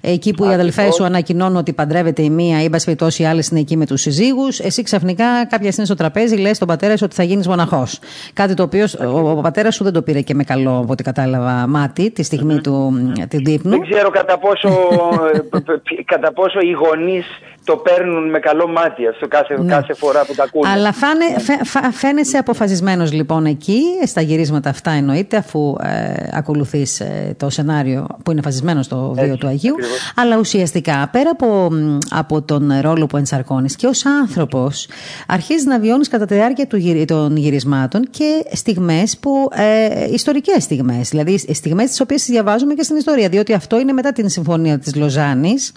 Εκεί 0.00 0.34
που 0.34 0.44
οι 0.44 0.52
αδελφέ 0.52 0.92
σου 0.92 1.04
ανακοινώνουν 1.04 1.56
ότι 1.56 1.72
παντρεύεται 1.72 2.22
η 2.22 2.30
μία 2.30 2.62
ή 2.62 2.68
μπα 2.68 2.78
οι 3.16 3.24
άλλε 3.24 3.42
είναι 3.50 3.60
εκεί 3.60 3.76
με 3.76 3.86
του 3.86 3.96
συζύγου, 3.96 4.48
εσύ 4.62 4.82
ξαφνικά 4.82 5.24
κάποια 5.24 5.70
στιγμή 5.70 5.86
στο 5.86 5.94
τραπέζι 5.94 6.36
λε 6.36 6.50
τον 6.50 6.68
πατέρα 6.68 6.96
σου 6.96 7.02
ότι 7.04 7.14
θα 7.14 7.22
γίνει 7.22 7.42
μοναχό. 7.46 7.86
Κάτι 8.32 8.54
το 8.54 8.62
οποίο 8.62 8.86
ο, 9.00 9.30
ο 9.30 9.40
πατέρας 9.40 9.74
σου 9.74 9.84
δεν 9.84 9.92
το 9.92 10.02
πήρε 10.02 10.20
και 10.20 10.34
με 10.34 10.44
καλό, 10.44 10.78
από 10.78 10.92
ό,τι 10.92 11.02
κατάλαβα, 11.02 11.66
μάτι 11.66 12.10
τη 12.10 12.22
στιγμή 12.22 12.60
του, 12.60 12.92
του 13.30 13.38
δείπνου. 13.44 13.70
Δεν 13.70 13.80
ξέρω 13.90 14.10
κατά 14.10 14.38
πόσο, 14.38 14.68
κατά 16.12 16.32
πόσο 16.32 16.60
οι 16.60 16.70
γονείς 16.70 17.26
το 17.66 17.76
παίρνουν 17.76 18.30
με 18.30 18.38
καλό 18.38 18.68
μάτι 18.68 19.06
αυτό 19.06 19.28
κάθε, 19.28 19.58
ναι. 19.58 19.72
κάθε 19.72 19.94
φορά 19.94 20.24
που 20.24 20.34
τα 20.34 20.42
ακούνε. 20.42 20.68
Αλλά 20.68 20.92
φάνε, 20.92 21.24
φα, 21.64 21.92
φαίνεσαι 21.92 22.38
αποφασισμένος 22.38 23.12
λοιπόν 23.12 23.46
εκεί, 23.46 23.80
στα 24.06 24.20
γυρίσματα 24.20 24.70
αυτά 24.70 24.90
εννοείται, 24.90 25.36
αφού 25.36 25.76
ε, 25.82 26.28
ακολουθείς 26.32 27.00
ε, 27.00 27.34
το 27.36 27.50
σενάριο 27.50 28.06
που 28.24 28.30
είναι 28.30 28.42
φασισμένο 28.42 28.82
στο 28.82 29.14
βίο 29.18 29.36
του 29.36 29.46
Αγίου. 29.46 29.74
Αλλά 30.16 30.38
ουσιαστικά, 30.38 31.08
πέρα 31.12 31.30
από, 31.30 31.68
από 32.10 32.42
τον 32.42 32.72
ρόλο 32.80 33.06
που 33.06 33.16
ενσαρκώνεις 33.16 33.76
και 33.76 33.86
ως 33.86 34.06
άνθρωπος, 34.06 34.88
αρχίζεις 35.26 35.64
να 35.64 35.78
βιώνεις 35.78 36.08
κατά 36.08 36.24
τη 36.24 36.34
διάρκεια 36.34 36.66
του, 36.66 37.04
των 37.06 37.36
γυρισμάτων 37.36 38.06
και 38.10 38.44
στιγμές 38.52 39.18
που, 39.18 39.48
ε, 39.52 40.12
ιστορικές 40.12 40.62
στιγμές, 40.62 41.08
δηλαδή 41.08 41.38
στιγμές 41.38 41.88
τις 41.88 42.00
οποίες 42.00 42.24
διαβάζουμε 42.24 42.74
και 42.74 42.82
στην 42.82 42.96
ιστορία, 42.96 43.28
διότι 43.28 43.52
αυτό 43.52 43.80
είναι 43.80 43.92
μετά 43.92 44.12
την 44.12 44.28
Συμφωνία 44.28 44.78
της 44.78 44.94
Λοζάνης, 44.94 45.72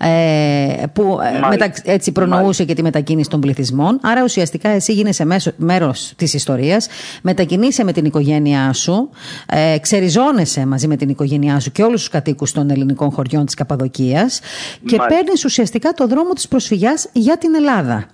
ε, 0.00 0.82
που 0.92 1.15
ε, 1.20 1.92
έτσι 1.92 2.12
προνοούσε 2.12 2.64
και 2.64 2.74
τη 2.74 2.82
μετακίνηση 2.82 3.28
των 3.28 3.40
πληθυσμών. 3.40 3.98
Άρα 4.02 4.22
ουσιαστικά 4.22 4.68
εσύ 4.68 4.92
γίνεσαι 4.92 5.26
μέρος 5.56 6.12
της 6.16 6.34
ιστορίας, 6.34 6.86
μετακινείσαι 7.22 7.84
με 7.84 7.92
την 7.92 8.04
οικογένειά 8.04 8.72
σου, 8.72 9.08
ε, 9.46 9.78
ξεριζώνεσαι 9.78 10.66
μαζί 10.66 10.86
με 10.86 10.96
την 10.96 11.08
οικογένειά 11.08 11.60
σου 11.60 11.72
και 11.72 11.82
όλους 11.82 12.00
τους 12.00 12.10
κατοίκους 12.10 12.52
των 12.52 12.70
ελληνικών 12.70 13.10
χωριών 13.10 13.44
της 13.44 13.54
Καπαδοκίας. 13.54 14.40
Και 14.86 14.96
παίρνεις 15.08 15.44
ουσιαστικά 15.44 15.92
το 15.92 16.06
δρόμο 16.06 16.32
της 16.32 16.48
προσφυγιάς 16.48 17.08
για 17.12 17.38
την 17.38 17.54
Ελλάδα. 17.54 18.06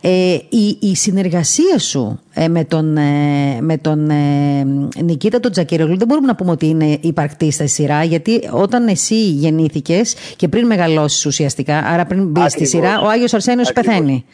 Ε, 0.00 0.38
η, 0.48 0.78
η 0.80 0.96
συνεργασία 0.96 1.78
σου 1.78 2.20
ε, 2.27 2.27
με 2.46 2.64
τον, 2.64 2.96
ε, 2.96 3.60
με 3.60 3.76
τον 3.76 4.10
ε, 4.10 4.66
Νικήτα 5.02 5.40
τον 5.40 5.50
Τζακυρολού 5.50 5.96
δεν 5.98 6.06
μπορούμε 6.06 6.26
να 6.26 6.34
πούμε 6.34 6.50
ότι 6.50 6.66
είναι 6.66 6.98
υπαρκτής 7.00 7.54
στα 7.54 7.66
σειρά 7.66 8.04
γιατί 8.04 8.48
όταν 8.50 8.86
εσύ 8.86 9.28
γεννήθηκες 9.30 10.14
και 10.36 10.48
πριν 10.48 10.66
μεγαλώσεις 10.66 11.26
ουσιαστικά 11.26 11.78
άρα 11.78 12.06
πριν 12.06 12.26
μπεις 12.26 12.52
στη 12.52 12.66
σειρά 12.66 13.00
ο 13.00 13.08
Άγιος 13.08 13.34
Αρσένιος 13.34 13.72
πεθαίνει. 13.72 14.24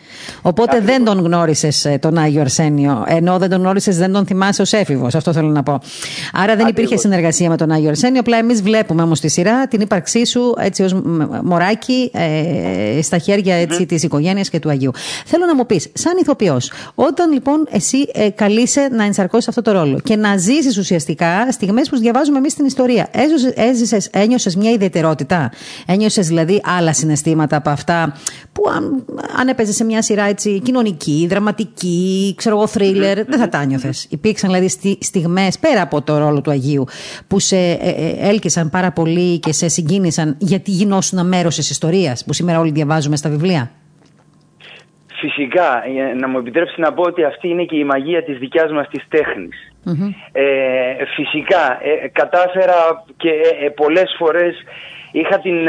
Οπότε 0.43 0.81
δεν 0.81 1.05
τον 1.05 1.19
γνώρισες 1.19 1.87
τον 2.01 2.19
Άγιο 2.19 2.41
Αρσένιο 2.41 3.05
ενώ 3.07 3.39
δεν 3.39 3.51
τον 3.51 3.61
γνώρισες 3.61 3.97
δεν 3.97 4.13
τον 4.13 4.27
θυμάσαι 4.27 4.63
ως 4.63 4.73
έφηβος. 4.73 5.15
Αυτό 5.15 5.33
θέλω 5.33 5.49
να 5.49 5.63
πω. 5.63 5.81
Άρα 6.33 6.57
δεν 6.57 6.67
υπήρχε 6.67 6.97
συνεργασία 6.97 7.49
με 7.49 7.57
τον 7.57 7.71
Άγιο 7.71 7.89
Αρσένιο 7.89 8.21
απλά 8.21 8.37
εμείς 8.37 8.63
βλέπουμε 8.63 9.03
όμως 9.03 9.21
τη 9.21 9.29
σειρά 9.29 9.67
την 9.69 9.81
ύπαρξή 9.81 10.27
σου 10.27 10.55
έτσι 10.59 10.83
ως 10.83 10.95
μωράκι 11.43 12.11
ε, 12.13 13.03
στα 13.03 13.19
χέρια 13.19 13.55
έτσι, 13.55 13.83
mm. 13.83 13.89
της 13.89 14.03
οικογένειας 14.03 14.49
και 14.49 14.59
του 14.59 14.69
Αγίου. 14.69 14.91
Θέλω 15.25 15.47
να 15.47 15.55
μου 15.55 15.67
πεις 15.67 15.91
σαν 15.93 16.13
ηθοποιός 16.21 16.73
όταν 16.95 17.33
λοιπόν 17.33 17.67
εσύ 17.71 17.93
εσύ 17.95 18.11
ε, 18.12 18.30
καλείσαι 18.30 18.88
να 18.92 19.05
ενσαρκώσεις 19.05 19.49
αυτό 19.49 19.62
το 19.62 19.72
ρόλο 19.72 20.01
και 20.01 20.16
να 20.16 20.36
ζήσεις 20.36 20.78
ουσιαστικά 20.78 21.53
στιγμές 21.53 21.88
που 21.88 21.97
διαβάζουμε 21.97 22.38
εμείς 22.38 22.53
στην 22.53 22.64
ιστορία. 22.64 23.09
Έζησες, 23.55 24.09
ένιωσες 24.12 24.57
μια 24.57 24.70
ιδιαιτερότητα; 24.70 25.53
Ένιωσες 25.86 26.26
δηλαδή 26.26 26.61
άλλα 26.78 26.92
συναισθήματα 26.92 27.57
από 27.57 27.70
αυτά 27.70 28.16
που 28.53 28.62
αν, 28.76 29.05
αν 29.38 29.49
έπαιζες 29.49 29.74
σε 29.74 29.84
μια 29.84 30.03
σειρά 30.03 30.24
έτσι 30.24 30.61
κοινωνική, 30.61 31.26
δραματική, 31.30 32.34
ξέρω 32.36 32.57
εγώ, 32.57 32.66
θρίλερ, 32.66 33.24
δεν 33.24 33.38
θα 33.38 33.49
τα 33.49 33.64
νιώθε. 33.64 33.92
Υπήρξαν 34.09 34.53
δηλαδή 34.53 34.97
στιγμές 35.01 35.59
πέρα 35.59 35.82
από 35.82 36.03
το 36.03 36.18
ρόλο 36.18 36.40
του 36.40 36.51
Αγίου 36.51 36.84
που 37.26 37.38
σε 37.38 37.57
ε, 37.57 37.78
ε, 37.80 38.28
έλκυσαν 38.28 38.70
πάρα 38.70 38.92
πολύ 38.92 39.38
και 39.38 39.53
σε 39.53 39.68
συγκίνησαν 39.68 40.34
γιατί 40.38 40.70
γινόσουν 40.70 41.26
μέρο 41.26 41.49
τη 41.49 41.59
ιστορίας 41.59 42.24
που 42.24 42.32
σήμερα 42.32 42.59
όλοι 42.59 42.70
διαβάζουμε 42.70 43.16
στα 43.16 43.28
βιβλία; 43.28 43.70
Φυσικά, 45.21 45.85
ε, 45.87 46.15
να 46.15 46.29
μου 46.29 46.39
επιτρέψεις 46.39 46.79
να 46.79 46.93
πω 46.93 47.03
ότι 47.03 47.25
αυτή 47.25 47.49
είναι 47.49 47.65
και 47.65 47.77
η 47.77 47.85
μαγεία 47.85 48.25
της 48.25 48.39
δικιάς 48.39 48.73
μας 48.73 48.89
της 48.89 49.05
τεχνης 49.09 49.73
Ε, 50.33 51.05
φυσικά, 51.17 51.79
ε, 51.83 52.09
κατάφερα 52.09 53.05
και 53.17 53.31
ε, 53.61 53.69
πολλές 53.69 54.15
φορές 54.19 54.55
είχα 55.12 55.39
την, 55.39 55.69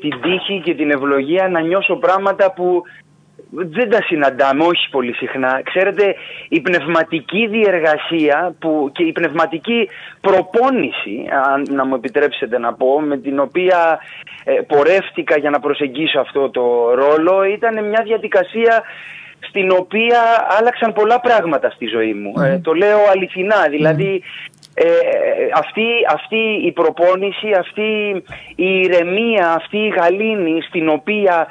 την 0.00 0.20
τύχη 0.20 0.60
και 0.64 0.74
την 0.74 0.90
ευλογία 0.90 1.48
να 1.48 1.60
νιώσω 1.60 1.96
πράγματα 1.96 2.52
που 2.52 2.82
δεν 3.50 3.90
τα 3.90 4.02
συναντάμε, 4.02 4.64
όχι 4.64 4.88
πολύ 4.90 5.14
συχνά. 5.14 5.60
Ξέρετε, 5.64 6.14
η 6.48 6.60
πνευματική 6.60 7.46
διεργασία 7.46 8.54
που, 8.58 8.90
και 8.92 9.02
η 9.02 9.12
πνευματική 9.12 9.88
προπόνηση, 10.20 11.24
αν 11.54 11.66
να 11.70 11.84
μου 11.84 11.94
επιτρέψετε 11.94 12.58
να 12.58 12.74
πω, 12.74 13.00
με 13.00 13.16
την 13.16 13.38
οποία 13.38 13.98
ε, 14.44 14.52
πορεύτηκα 14.52 15.38
για 15.38 15.50
να 15.50 15.60
προσεγγίσω 15.60 16.20
αυτό 16.20 16.50
το 16.50 16.94
ρόλο, 16.94 17.44
ήταν 17.44 17.84
μια 17.84 18.02
διαδικασία 18.04 18.82
στην 19.40 19.70
οποία 19.70 20.20
άλλαξαν 20.58 20.92
πολλά 20.92 21.20
πράγματα 21.20 21.70
στη 21.70 21.86
ζωή 21.86 22.14
μου. 22.14 22.32
Ε, 22.42 22.58
το 22.58 22.72
λέω 22.72 22.98
αληθινά, 23.10 23.66
δηλαδή 23.70 24.22
ε, 24.74 24.88
αυτή, 25.54 25.86
αυτή 26.12 26.66
η 26.66 26.72
προπόνηση, 26.72 27.50
αυτή 27.58 28.22
η 28.54 28.80
ηρεμία, 28.80 29.50
αυτή 29.50 29.78
η 29.78 29.88
γαλήνη 29.88 30.62
στην 30.62 30.88
οποία 30.88 31.46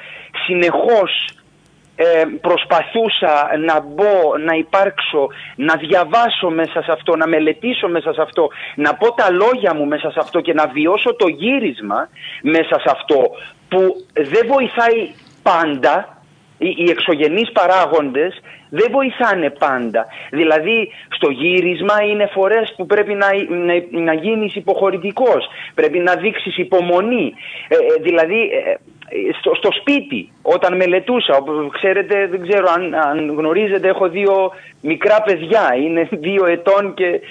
συνεχώς 0.46 1.37
ε, 2.00 2.24
προσπαθούσα 2.42 3.50
να 3.66 3.80
μπω, 3.80 4.38
να 4.46 4.54
υπάρξω, 4.54 5.28
να 5.56 5.76
διαβάσω 5.76 6.50
μέσα 6.50 6.82
σε 6.82 6.92
αυτό, 6.92 7.16
να 7.16 7.28
μελετήσω 7.28 7.88
μέσα 7.88 8.14
σε 8.14 8.22
αυτό, 8.22 8.48
να 8.76 8.96
πω 8.96 9.14
τα 9.14 9.32
λόγια 9.32 9.74
μου 9.74 9.86
μέσα 9.86 10.12
σε 10.12 10.20
αυτό 10.20 10.42
και 10.42 10.54
να 10.54 10.68
βιώσω 10.68 11.16
το 11.16 11.28
γύρισμα 11.28 12.10
μέσα 12.42 12.80
σε 12.80 12.90
αυτό 12.92 13.22
που 13.70 13.96
δεν 14.14 14.48
βοηθάει 14.48 15.12
πάντα, 15.44 16.22
οι, 16.58 16.74
οι 16.78 16.90
εξωγενείς 16.90 17.52
παράγοντες 17.52 18.42
δεν 18.70 18.92
βοηθάνε 18.92 19.50
πάντα. 19.50 20.06
Δηλαδή 20.32 20.92
στο 21.10 21.30
γύρισμα 21.30 22.04
είναι 22.04 22.30
φορές 22.34 22.74
που 22.78 22.86
πρέπει 22.86 23.14
να, 23.14 23.28
να, 23.50 24.02
να 24.04 24.14
γίνεις 24.14 24.56
υποχωρητικός, 24.56 25.48
πρέπει 25.76 26.00
να 26.00 26.16
δείξεις 26.16 26.58
υπομονή. 26.58 27.34
Ε, 27.68 27.76
ε 27.76 28.02
δηλαδή 28.02 28.42
ε, 28.42 28.76
στο, 29.40 29.56
στο 29.56 29.70
σπίτι 29.80 30.30
όταν 30.42 30.76
μελετούσα 30.76 31.44
ξέρετε 31.72 32.28
δεν 32.28 32.42
ξέρω 32.42 32.66
αν, 32.76 32.94
αν 32.94 33.36
γνωρίζετε 33.38 33.88
έχω 33.88 34.10
δύο 34.10 34.52
μικρά 34.82 35.22
παιδιά 35.22 35.76
είναι 35.84 36.10
δύο 36.28 36.46
ετών 36.46 36.94
και 36.94 37.22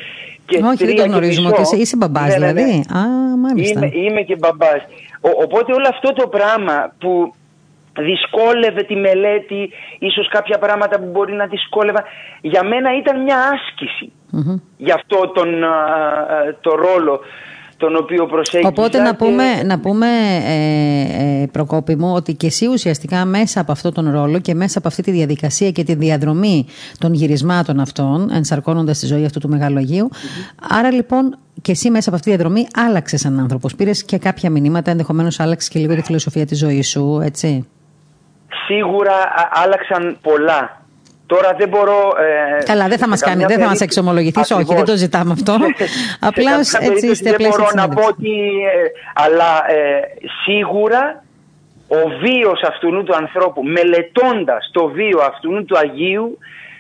και 0.47 0.61
Όχι, 0.65 0.85
δεν 0.85 0.97
το 0.97 1.05
γνωρίζουμε 1.05 1.49
ότι 1.49 1.61
είσαι, 1.61 1.77
είσαι 1.77 1.97
μπαμπάς 1.97 2.29
ναι, 2.29 2.39
ναι, 2.39 2.53
ναι. 2.53 2.53
δηλαδή. 2.53 2.85
Α, 2.95 3.03
μάλιστα. 3.37 3.87
Είμαι, 3.87 3.91
είμαι 3.95 4.23
και 4.23 4.37
μπαμπάς. 4.37 4.83
Ο, 5.21 5.31
οπότε 5.43 5.73
όλο 5.73 5.89
αυτό 5.89 6.13
το 6.13 6.29
πράγμα 6.29 6.95
που 6.99 7.35
δυσκόλευε 7.99 8.83
τη 8.83 8.97
μελέτη, 8.97 9.71
ίσως 9.99 10.29
κάποια 10.29 10.59
πράγματα 10.59 10.99
που 10.99 11.09
μπορεί 11.13 11.33
να 11.33 11.47
δυσκόλευα, 11.47 12.05
για 12.41 12.63
μένα 12.65 12.97
ήταν 12.97 13.23
μια 13.23 13.37
άσκηση 13.37 14.13
Μμμ. 14.31 14.61
για 14.77 14.95
αυτό 14.95 15.29
τον, 15.29 15.65
α, 15.65 15.69
α, 15.69 16.55
το 16.61 16.75
ρόλο 16.75 17.21
τον 17.77 17.97
οποίο 17.97 18.27
προσέγγιζα. 18.27 18.69
Οπότε 18.71 18.99
να 18.99 19.11
και- 19.11 19.17
πούμε, 19.17 19.63
να 19.65 19.79
πούμε 19.81 20.07
ε, 20.47 21.43
ε, 21.43 21.47
Προκόπη 21.53 21.97
μου, 21.97 22.13
ότι 22.15 22.35
και 22.35 22.47
εσύ 22.47 22.67
ουσιαστικά 22.67 23.25
μέσα 23.25 23.61
από 23.61 23.73
αυτόν 23.73 23.93
τον 23.95 24.11
ρόλο 24.11 24.39
και 24.39 24.55
μέσα 24.55 24.79
από 24.79 24.89
αυτή 24.89 25.03
τη 25.03 25.11
διαδικασία 25.11 25.71
και 25.71 25.85
τη 25.85 25.95
διαδρομή 25.95 26.67
των 26.99 27.13
γυρισμάτων 27.15 27.81
αυτών, 27.81 28.31
ενσαρκώνοντας 28.33 28.99
τη 28.99 29.07
ζωή 29.07 29.25
αυτού 29.25 29.39
του 29.41 29.49
μεγάλου 29.49 29.79
Αγίου. 29.79 30.09
Άρα 30.71 30.93
λοιπόν 30.93 31.39
και 31.63 31.71
εσύ 31.73 31.91
μέσα 31.91 32.09
από 32.09 32.17
αυτή 32.19 32.31
τη 32.31 32.37
διαδρομή 32.37 32.67
άλλαξες 32.89 33.21
σαν 33.21 33.41
άνθρωπο. 33.41 33.69
Πήρες 33.77 34.05
και 34.05 34.19
κάποια 34.19 34.51
μηνύματα, 34.51 34.91
ενδεχομένως 34.91 35.41
άλλαξε 35.41 35.69
και 35.73 35.79
λίγο 35.79 35.95
τη 35.95 36.03
φιλοσοφία 36.03 36.47
της 36.47 36.59
ζωής 36.59 36.89
σου, 36.89 37.21
έτσι; 37.23 37.67
Σίγουρα 38.67 39.13
α- 39.13 39.51
άλλαξαν 39.65 40.19
πολλά. 40.23 40.86
Τώρα 41.27 41.55
δεν 41.59 41.69
μπορώ... 41.69 42.13
ε, 42.61 42.63
Καλά, 42.65 42.89
δεν 42.89 42.99
θα 42.99 43.05
σε 43.05 43.09
μας 43.11 43.21
κάνει, 43.21 43.33
καμιά 43.41 43.47
δεν 43.47 43.57
θα 43.59 43.69
μας 43.69 43.79
περίπτωση- 43.79 43.83
εξομολογηθείς, 43.85 44.51
όχι, 44.51 44.61
Ακριβώς. 44.61 44.77
δεν 44.77 44.85
το 44.85 44.97
ζητάμε 44.97 45.33
αυτό. 45.33 45.53
Σε 45.53 45.59
Απλά 46.21 46.43
καμιά 46.45 46.59
έτσι 46.59 46.79
περίπτωση 46.79 47.07
είστε 47.11 47.29
Δεν 47.31 47.37
πλαίσια 47.39 47.57
μπορώ 47.59 47.65
της 47.71 47.75
να 47.75 47.89
πω 47.89 48.03
συνέντευξης. 48.03 48.19
ότι... 48.19 48.33
ε, 48.79 48.91
αλλά 49.15 49.51
ε, 49.71 50.01
σίγουρα 50.45 51.25
ο 51.89 52.01
βίος 52.23 52.61
αυτού 52.71 53.03
του 53.05 53.15
ανθρώπου, 53.17 53.63
μελετώντας 53.63 54.71
το 54.73 54.87
βίο 54.89 55.19
αυτού 55.31 55.65
του 55.65 55.79
Αγίου, 55.79 56.39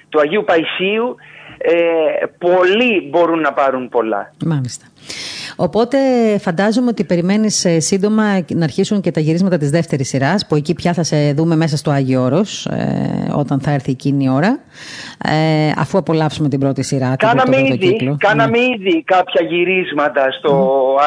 του 0.08 0.20
Αγίου 0.20 0.44
Παϊσίου, 0.44 1.16
ε, 1.58 2.26
πολλοί 2.38 3.08
μπορούν 3.10 3.40
να 3.40 3.52
πάρουν 3.52 3.88
πολλά. 3.88 4.32
Μάλιστα. 4.46 4.86
Οπότε 5.56 5.98
φαντάζομαι 6.38 6.88
ότι 6.88 7.04
περιμένεις 7.04 7.66
σύντομα 7.78 8.22
να 8.48 8.64
αρχίσουν 8.64 9.00
και 9.00 9.10
τα 9.10 9.20
γυρίσματα 9.20 9.58
της 9.58 9.70
δεύτερης 9.70 10.08
σειράς, 10.08 10.46
που 10.46 10.54
εκεί 10.54 10.74
πια 10.74 10.92
θα 10.92 11.02
σε 11.02 11.32
δούμε 11.32 11.56
μέσα 11.56 11.76
στο 11.76 11.90
Άγιο 11.90 12.22
Όρος, 12.22 12.66
ε, 12.66 13.30
όταν 13.34 13.60
θα 13.60 13.70
έρθει 13.70 13.90
εκείνη 13.90 14.24
η 14.24 14.28
ώρα. 14.28 14.58
Ε, 15.24 15.70
αφού 15.76 15.98
απολαύσουμε 15.98 16.48
την 16.48 16.60
πρώτη 16.60 16.82
σειρά, 16.82 17.16
την 17.16 17.28
Κάναμε 17.28 17.56
πρώτο 17.56 17.72
ήδη, 17.72 17.78
κύκλο. 17.78 18.16
κάναμε 18.18 18.58
Ναι. 18.58 18.64
ήδη 18.64 19.02
κάποια 19.02 19.46
γυρίσματα 19.46 20.30
στο 20.38 20.50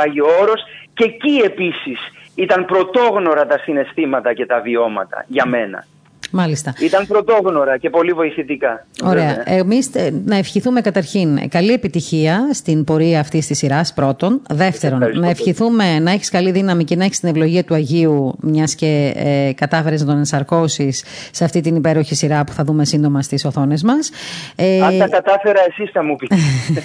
Άγιο 0.03 0.25
Όρος 0.41 0.61
και 0.93 1.03
εκεί 1.03 1.41
επίσης 1.45 1.99
ήταν 2.35 2.65
πρωτόγνωρα 2.65 3.45
τα 3.45 3.57
συναισθήματα 3.57 4.33
και 4.33 4.45
τα 4.45 4.61
βιώματα 4.61 5.25
για 5.27 5.45
μένα. 5.45 5.85
Μάλιστα. 6.31 6.73
Ήταν 6.79 7.07
πρωτόγνωρα 7.07 7.77
και 7.77 7.89
πολύ 7.89 8.11
βοηθητικά. 8.11 8.85
Ωραία. 9.03 9.27
βέβαια. 9.27 9.43
Εμείς 9.59 9.89
να 10.25 10.35
ευχηθούμε 10.35 10.81
καταρχήν 10.81 11.49
καλή 11.49 11.71
επιτυχία 11.73 12.49
στην 12.53 12.83
πορεία 12.83 13.19
αυτής 13.19 13.47
της 13.47 13.57
σειράς, 13.57 13.93
πρώτον. 13.93 14.41
Δεύτερον, 14.49 14.97
ευχαριστώ 14.97 15.21
να 15.21 15.27
πολύ. 15.27 15.39
ευχηθούμε 15.39 15.99
να 15.99 16.11
έχεις 16.11 16.29
καλή 16.29 16.51
δύναμη 16.51 16.83
και 16.83 16.95
να 16.95 17.03
έχεις 17.03 17.19
την 17.19 17.29
ευλογία 17.29 17.63
του 17.63 17.73
Αγίου, 17.73 18.35
μιας 18.41 18.75
και 18.75 19.13
ε, 19.15 19.53
κατάφερες 19.53 20.01
να 20.01 20.07
τον 20.07 20.17
ενσαρκώσεις 20.17 21.03
σε 21.31 21.43
αυτή 21.43 21.61
την 21.61 21.75
υπέροχη 21.75 22.15
σειρά 22.15 22.43
που 22.43 22.51
θα 22.51 22.63
δούμε 22.63 22.85
σύντομα 22.85 23.21
στις 23.21 23.45
οθόνες 23.45 23.83
μας. 23.83 24.09
Ε, 24.55 24.81
Αν 24.81 24.97
τα 24.97 25.07
κατάφερα 25.07 25.59
εσείς 25.69 25.91
θα 25.91 26.03
μου 26.03 26.15
πείτε. 26.15 26.35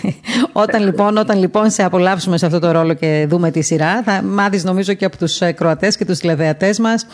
όταν, 0.64 0.82
λοιπόν, 0.84 1.16
όταν 1.16 1.38
λοιπόν 1.38 1.70
σε 1.70 1.82
απολαύσουμε 1.84 2.38
σε 2.38 2.46
αυτό 2.46 2.58
το 2.58 2.70
ρόλο 2.70 2.94
και 2.94 3.26
δούμε 3.28 3.50
τη 3.50 3.62
σειρά, 3.62 4.02
θα 4.02 4.22
μάθεις 4.22 4.64
νομίζω 4.64 4.92
και 4.92 5.04
από 5.04 5.16
τους 5.16 5.40
κροατές 5.54 5.96
και 5.96 6.04
τους 6.04 6.18
τηλεδεατέ 6.18 6.74
μας. 6.80 7.06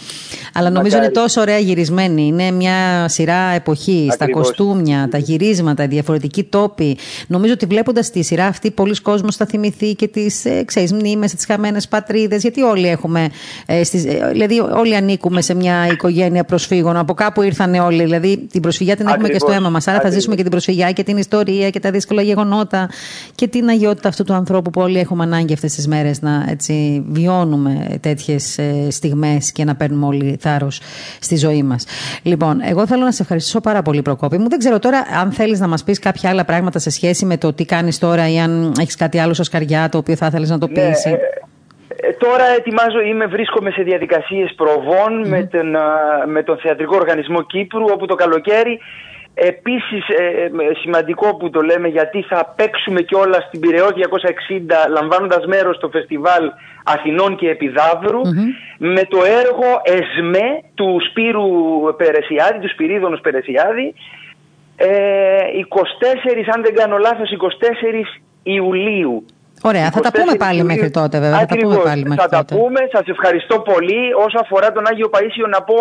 Αλλά 0.55 0.71
νομίζω 0.71 0.97
Μακάρι. 0.97 1.13
είναι 1.13 1.23
τόσο 1.23 1.41
ωραία 1.41 1.59
γυρισμένη. 1.59 2.20
Είναι 2.27 2.51
μια 2.51 3.09
σειρά 3.09 3.55
εποχή, 3.55 4.05
τα 4.09 4.15
Ακριβώς. 4.15 4.47
κοστούμια, 4.47 5.09
τα 5.11 5.19
γυρίσματα, 5.19 5.83
οι 5.85 5.87
διαφορετικοί 5.87 6.45
τόποι. 6.45 6.99
Νομίζω 7.27 7.53
ότι 7.53 7.67
βλέποντας 7.67 8.11
τη 8.11 8.23
σειρά 8.23 8.47
αυτή, 8.47 8.71
πολλοί 8.71 9.01
κόσμος 9.01 9.37
θα 9.37 9.47
θυμηθεί 9.47 9.95
και 9.95 10.09
τις 10.09 10.45
ε, 10.45 10.65
μνήμες, 10.93 11.35
τις 11.35 11.45
χαμένες 11.47 11.89
πατρίδες. 11.89 12.43
Γιατί 12.43 12.63
όλοι 12.63 12.89
έχουμε. 12.89 13.29
Ε, 13.67 13.85
στις, 13.85 14.05
ε, 14.05 14.29
δηλαδή, 14.33 14.61
όλοι 14.61 14.97
ανήκουμε 14.97 15.43
σε 15.43 15.55
μια 15.55 15.87
οικογένεια 15.93 16.45
προσφύγων. 16.45 16.97
Από 16.97 17.15
κάπου 17.15 17.43
ήρθαν 17.43 17.75
όλοι. 17.75 18.03
Δηλαδή, 18.03 18.47
την 18.51 18.63
προσφυγιά 18.63 18.97
την 18.97 19.07
έχουμε 19.07 19.29
και 19.29 19.35
στο 19.35 19.47
Ακριβώς. 19.47 19.61
αίμα 19.61 19.71
μας. 19.71 19.87
Άρα 19.87 19.93
θα 19.93 19.97
Ακριβώς. 19.97 20.19
ζήσουμε 20.19 20.35
και 20.37 20.43
την 20.43 20.51
προσφυγιά 20.51 20.93
και 20.93 21.03
την 21.03 21.17
ιστορία 21.17 21.71
και 21.71 21.81
τα 21.81 21.91
δύσκολα 21.91 22.23
γεγονότα 22.23 22.91
και 23.35 23.49
την 23.49 23.69
αγιότητα 23.69 24.09
αυτού 24.09 24.25
του 24.25 24.33
ανθρώπου 24.33 24.71
που 24.71 24.81
όλοι 24.81 24.99
έχουμε 24.99 25.23
ανάγκη 25.23 25.53
αυτές 25.53 25.75
τις 25.75 25.87
μέρες 25.89 26.23
να 26.23 26.45
έτσι, 26.49 27.05
βιώνουμε 27.09 27.99
τέτοιες 28.01 28.59
στιγμές 28.89 29.53
και 29.53 29.65
να 29.65 29.75
παίρνουμε 29.75 30.07
όλοι 30.07 30.37
θάρρος 30.41 30.81
στη 31.21 31.37
ζωή 31.37 31.63
μας. 31.63 31.85
Λοιπόν, 32.23 32.61
εγώ 32.63 32.87
θέλω 32.87 33.05
να 33.05 33.13
σε 33.13 33.23
ευχαριστήσω 33.23 33.61
πάρα 33.61 33.83
πολύ, 33.83 34.03
Προκόπη 34.03 34.39
μου. 34.39 34.49
Δεν 34.49 34.59
ξέρω 34.59 34.79
τώρα 34.79 35.05
αν 35.21 35.33
θέλεις 35.33 35.61
να 35.61 35.69
μας 35.69 35.85
πεις 35.85 35.99
κάποια 35.99 36.31
άλλα 36.31 36.45
πράγματα 36.45 36.79
σε 36.79 36.91
σχέση 36.91 37.25
με 37.25 37.37
το 37.37 37.53
τι 37.53 37.65
κάνεις 37.65 37.99
τώρα 37.99 38.31
ή 38.31 38.39
αν 38.39 38.73
έχεις 38.81 38.97
κάτι 38.97 39.19
άλλο 39.19 39.35
στα 39.35 39.45
σκαριά 39.45 39.89
το 39.89 39.99
οποίο 39.99 40.17
θα 40.17 40.27
ήθελες 40.27 40.51
να 40.51 40.59
το 40.59 40.67
πει. 40.67 40.81
Ναι, 40.81 40.87
ε, 40.87 41.11
ε, 42.09 42.13
τώρα 42.19 42.45
ετοιμάζω, 42.59 43.01
είμαι, 43.01 43.27
βρίσκομαι 43.27 43.71
σε 43.71 43.83
διαδικασίες 43.83 44.55
προβών 44.57 45.29
με, 45.29 45.43
τον, 45.43 45.77
α, 45.77 45.83
με 46.27 46.43
τον 46.43 46.59
Θεατρικό 46.59 46.97
Οργανισμό 46.97 47.43
Κύπρου, 47.43 47.85
όπου 47.93 48.07
το 48.07 48.15
καλοκαίρι 48.15 48.81
επίσης 49.35 50.09
ε, 50.09 50.45
ε, 50.45 50.51
σημαντικό 50.81 51.37
που 51.37 51.51
το 51.51 51.61
λέμε 51.61 51.89
γιατί 51.89 52.23
θα 52.23 52.55
παίξουμε 52.57 53.01
κιόλα 53.01 53.41
στην 53.41 53.61
Πυραιό 53.61 53.87
260 53.87 53.93
λαμβάνοντας 54.91 55.47
μέρος 55.47 55.77
στο 55.77 55.89
φεστιβάλ 55.89 56.51
Αθηνών 56.85 57.37
και 57.37 57.49
επιδαυρου 57.49 58.21
με 58.79 59.03
το 59.05 59.19
έργο 59.25 59.69
ΕΣΜΕ 59.83 60.63
του 60.75 60.97
Σπύρου 61.11 61.49
Περεσιάδη, 61.97 62.59
του 62.59 62.69
Σπυρίδωνος 62.69 63.21
Περεσιάδη 63.21 63.95
ε, 64.77 64.89
24, 65.69 66.53
αν 66.55 66.63
δεν 66.63 66.75
κάνω 66.75 66.97
λάθος, 66.99 67.29
24 67.31 67.35
Ιουλίου. 68.43 69.25
Ωραία, 69.63 69.91
θα 69.91 70.01
τα 70.01 70.11
24 70.11 70.13
πούμε 70.19 70.35
πάλι 70.37 70.59
Ιουλίου. 70.59 70.75
μέχρι 70.75 70.91
τότε, 70.91 71.19
βέβαια. 71.21 71.39
Θα 71.39 71.47
τα 71.47 71.57
πούμε 71.57 71.67
Ακριβώς. 71.67 71.85
πάλι 71.89 72.03
μέχρι 72.03 72.23
θα 72.23 72.29
τότε. 72.29 72.55
τα 72.55 72.61
πούμε. 72.61 72.81
Σας 72.93 73.07
ευχαριστώ 73.15 73.57
πολύ. 73.61 74.03
Όσο 74.27 74.39
αφορά 74.45 74.73
τον 74.73 74.87
Άγιο 74.91 75.09
Παΐσιο 75.15 75.49
να 75.57 75.63
πω 75.63 75.77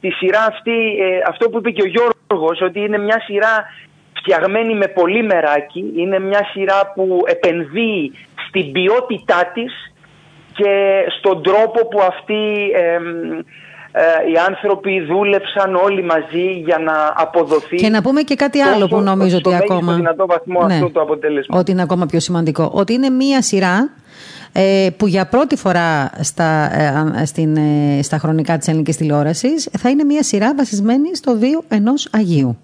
τη 0.00 0.10
σειρά 0.10 0.42
αυτή, 0.52 0.78
ε, 1.06 1.06
αυτό 1.28 1.50
που 1.50 1.58
είπε 1.58 1.70
και 1.70 1.82
ο 1.82 1.88
Γιώργος, 1.94 2.21
ότι 2.66 2.80
είναι 2.80 2.98
μια 2.98 3.20
σειρά 3.26 3.64
φτιαγμένη 4.12 4.74
με 4.74 4.86
πολύ 4.86 5.22
μεράκι. 5.22 5.92
Είναι 5.96 6.18
μια 6.18 6.44
σειρά 6.52 6.92
που 6.94 7.22
επενδύει 7.26 8.12
στην 8.48 8.72
ποιότητά 8.72 9.50
της 9.54 9.72
και 10.54 11.04
στον 11.18 11.42
τρόπο 11.42 11.86
που 11.88 12.00
αυτοί 12.00 12.70
εμ, 12.74 13.04
ε, 13.94 14.02
οι 14.32 14.36
άνθρωποι 14.48 15.00
δούλεψαν 15.00 15.74
όλοι 15.74 16.02
μαζί 16.02 16.50
για 16.64 16.78
να 16.78 17.12
αποδοθεί 17.16 17.76
Και 17.76 17.88
να 17.88 18.02
πούμε 18.02 18.22
και 18.22 18.34
κάτι 18.34 18.60
άλλο 18.60 18.78
τόσο- 18.80 18.96
που 18.96 19.00
νομίζω 19.00 19.38
στο 19.38 19.48
ότι 19.50 19.58
μέγιστο 19.58 19.74
ακόμα. 19.74 19.90
Ναι. 19.92 19.96
δυνατό 19.98 20.26
βαθμό 20.26 20.58
αυτό 20.60 20.90
το 20.90 21.00
αποτέλεσμα. 21.00 21.58
Ότι 21.58 21.70
είναι 21.70 21.82
ακόμα 21.82 22.06
πιο 22.06 22.20
σημαντικό. 22.20 22.70
Ότι 22.74 22.92
είναι 22.92 23.08
μία 23.10 23.42
σειρά 23.42 23.76
ε, 23.76 24.01
που 24.96 25.06
για 25.06 25.26
πρώτη 25.26 25.56
φορά 25.56 26.10
στα, 26.20 26.78
ε, 26.80 26.86
α- 26.86 27.26
στην, 27.26 27.56
ε, 27.56 28.02
στα 28.02 28.18
χρονικά 28.18 28.58
της 28.58 28.68
ελληνικής 28.68 28.96
τηλεόρασης 28.96 29.68
θα 29.78 29.90
είναι 29.90 30.04
μία 30.04 30.22
σειρά 30.22 30.54
βασισμένη 30.54 31.16
στο 31.16 31.38
βίο 31.38 31.64
ενός 31.68 32.08
Αγίου. 32.12 32.58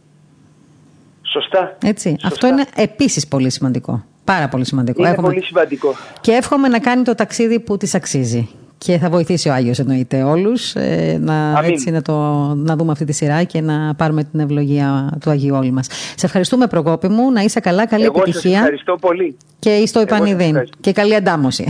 Σωστά. 1.22 1.76
Έτσι. 1.84 2.08
Σωστά. 2.10 2.26
Αυτό 2.26 2.46
είναι 2.46 2.64
επίσης 2.76 3.26
πολύ 3.28 3.50
σημαντικό. 3.50 4.04
Πάρα 4.24 4.48
πολύ 4.48 4.64
σημαντικό. 4.64 5.00
Είναι 5.02 5.10
Έχουμε- 5.10 5.28
πολύ 5.32 5.42
σημαντικό. 5.44 5.94
Και 6.20 6.32
εύχομαι 6.32 6.68
να 6.68 6.78
κάνει 6.78 7.02
το 7.02 7.14
ταξίδι 7.14 7.60
που 7.60 7.76
της 7.76 7.94
αξίζει. 7.94 8.48
Και 8.78 8.98
θα 8.98 9.08
βοηθήσει 9.10 9.48
ο 9.48 9.52
Άγιος 9.52 9.78
εννοείται 9.78 10.22
όλους 10.22 10.74
ε, 10.74 11.18
να, 11.20 11.52
Αμήν. 11.52 11.70
έτσι, 11.70 11.90
να, 11.90 12.02
το, 12.02 12.12
να 12.56 12.76
δούμε 12.76 12.92
αυτή 12.92 13.04
τη 13.04 13.12
σειρά 13.12 13.42
και 13.42 13.60
να 13.60 13.94
πάρουμε 13.94 14.24
την 14.24 14.40
ευλογία 14.40 15.16
του 15.20 15.30
Αγίου 15.30 15.54
όλοι 15.54 15.70
μας. 15.70 15.86
Σε 16.16 16.26
ευχαριστούμε 16.26 16.66
Προκόπη 16.66 17.08
μου, 17.08 17.32
να 17.32 17.40
είσαι 17.40 17.60
καλά, 17.60 17.86
καλή 17.86 18.04
Εγώ 18.04 18.12
σας 18.18 18.22
επιτυχία 18.28 18.58
ευχαριστώ 18.58 18.96
πολύ. 19.00 19.36
και 19.58 19.82
στο 19.86 19.98
Εγώ 20.00 20.08
σας 20.08 20.18
Ιπανιδίν 20.18 20.46
ευχαριστώ. 20.48 20.76
και 20.80 20.92
καλή 20.92 21.14
αντάμωση. 21.14 21.64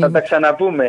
Θα 0.00 0.10
τα 0.10 0.20
ξαναπούμε. 0.20 0.84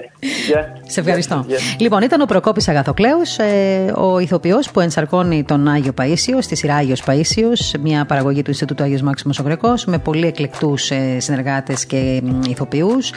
Γεια. 0.47 0.67
Σε 0.87 0.99
ευχαριστώ. 0.99 1.45
Γεια. 1.47 1.57
Λοιπόν, 1.79 2.01
ήταν 2.01 2.21
ο 2.21 2.25
Προκόπης 2.25 2.67
Αγαθοκλέους, 2.67 3.37
ε, 3.37 3.93
ο 3.95 4.19
ηθοποιός 4.19 4.71
που 4.71 4.79
ενσαρκώνει 4.79 5.43
τον 5.43 5.67
Άγιο 5.67 5.93
Παΐσιο 6.01 6.37
στη 6.39 6.55
σειρά 6.55 6.75
Άγιος 6.75 7.03
Παΐσιος, 7.05 7.79
μια 7.81 8.05
παραγωγή 8.05 8.41
του 8.41 8.49
Ινστιτούτου 8.49 8.83
Άγιος 8.83 9.01
Μάξιμος 9.01 9.39
ο 9.39 9.43
Γρεκός, 9.43 9.85
με 9.85 9.97
πολύ 9.97 10.27
εκλεκτούς 10.27 10.91
ε, 10.91 11.19
συνεργάτες 11.19 11.85
και 11.85 12.21
μ, 12.23 12.41
ηθοποιούς. 12.49 13.11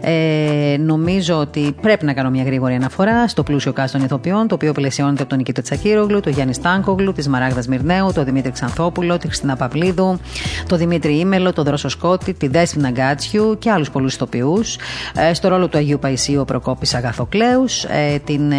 Ε, 0.00 0.76
νομίζω 0.78 1.34
ότι 1.36 1.74
πρέπει 1.90 2.04
να 2.04 2.12
κάνω 2.12 2.30
μια 2.30 2.42
γρήγορη 2.42 2.74
αναφορά 2.74 3.28
στο 3.28 3.42
πλούσιο 3.42 3.72
cast 3.76 3.88
των 3.92 4.02
ηθοποιών, 4.02 4.48
το 4.48 4.54
οποίο 4.54 4.72
πλαισιώνεται 4.72 5.20
από 5.20 5.28
τον 5.28 5.38
Νικήτα 5.38 5.62
Τσακύρογλου, 5.62 6.20
τον 6.20 6.32
Γιάννη 6.32 6.54
Στάνκογλου, 6.54 7.12
της 7.12 7.28
Μαράγδας 7.28 7.66
Μυρνέου, 7.66 8.12
τον 8.12 8.24
Δημήτρη 8.24 8.50
Ξανθόπουλο, 8.50 9.18
τη 9.18 9.26
Χριστίνα 9.26 9.56
Παυλίδου, 9.56 10.20
τον 10.66 10.78
Δημήτρη 10.78 11.18
Ήμελο, 11.18 11.52
τον 11.52 11.64
Δρόσο 11.64 11.88
Σκότη, 11.88 12.34
τη 12.34 12.48
Δέσποινα 12.48 12.90
Γκάτσιου 12.90 13.56
και 13.58 13.70
άλλους 13.70 13.90
πολλούς 13.90 14.14
ηθοποιούς. 14.14 14.78
Ε, 15.14 15.34
στο 15.34 15.48
ρόλο 15.48 15.68
του 15.68 15.78
Αγίου 15.78 15.98
Παϊσίου 15.98 16.40
ο 16.40 16.44
Προκόπης 16.44 16.94
Αγαθοκλέους. 16.94 17.84
Ε, 17.84 18.20
την, 18.24 18.52
ε, 18.52 18.56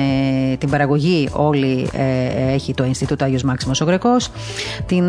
την 0.58 0.70
παραγωγή 0.70 1.30
όλη 1.32 1.90
ε, 1.94 2.54
έχει 2.54 2.74
το 2.74 2.84
Ινστιτούτο 2.84 3.24
Άγιος 3.24 3.44
Μάξιμος 3.44 3.82
ο 3.82 3.86
Γρεκός. 3.86 4.30
Ε, 4.90 5.00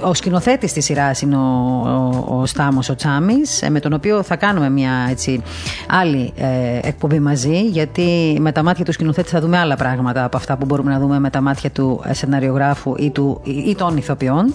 ο 0.00 0.14
σκηνοθέτης 0.14 0.72
της 0.72 0.84
σειράς 0.84 1.20
είναι 1.20 1.36
ο, 1.36 1.40
ο, 2.28 2.38
ο 2.40 2.46
Στάμος 2.46 2.88
ο 2.88 2.94
Τσάμι, 2.94 3.34
με 3.70 3.80
τον 3.80 3.92
οποίο 3.92 4.22
θα 4.22 4.36
κάνουμε 4.36 4.70
μια 4.70 5.06
έτσι, 5.10 5.42
άλλη 5.88 6.32
ε, 6.36 6.88
εκπομπή 6.88 7.20
μαζί, 7.20 7.59
γιατί 7.60 8.36
με 8.40 8.52
τα 8.52 8.62
μάτια 8.62 8.84
του 8.84 8.92
σκηνοθέτη 8.92 9.28
θα 9.28 9.40
δούμε 9.40 9.58
άλλα 9.58 9.76
πράγματα 9.76 10.24
από 10.24 10.36
αυτά 10.36 10.56
που 10.56 10.66
μπορούμε 10.66 10.92
να 10.92 10.98
δούμε 10.98 11.18
με 11.18 11.30
τα 11.30 11.40
μάτια 11.40 11.70
του 11.70 12.02
ε, 12.06 12.14
σεναριογράφου 12.14 12.94
ή, 12.98 13.10
του, 13.10 13.40
ή, 13.44 13.50
ή 13.50 13.74
των 13.74 13.96
ηθοποιών. 13.96 14.54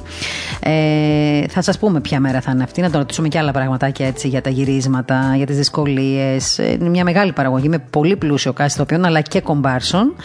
Ε, 0.59 1.47
θα 1.47 1.61
σας 1.61 1.77
πούμε 1.77 1.99
ποια 1.99 2.19
μέρα 2.19 2.41
θα 2.41 2.51
είναι 2.51 2.63
αυτή, 2.63 2.81
να 2.81 2.89
τον 2.89 2.99
ρωτήσουμε 2.99 3.27
και 3.27 3.37
άλλα 3.37 3.51
πράγματα 3.51 3.75
πραγματάκια 3.75 4.07
έτσι 4.07 4.27
για 4.27 4.41
τα 4.41 4.49
γυρίσματα, 4.49 5.33
για 5.35 5.45
τις 5.45 5.57
δυσκολίες. 5.57 6.57
Είναι 6.57 6.89
μια 6.89 7.03
μεγάλη 7.03 7.31
παραγωγή 7.31 7.69
με 7.69 7.77
πολύ 7.89 8.15
πλούσιο 8.15 8.53
κάστη 8.53 8.79
ηθοποιών 8.79 9.05
αλλά 9.05 9.21
και 9.21 9.41
κομπάρσων. 9.41 10.15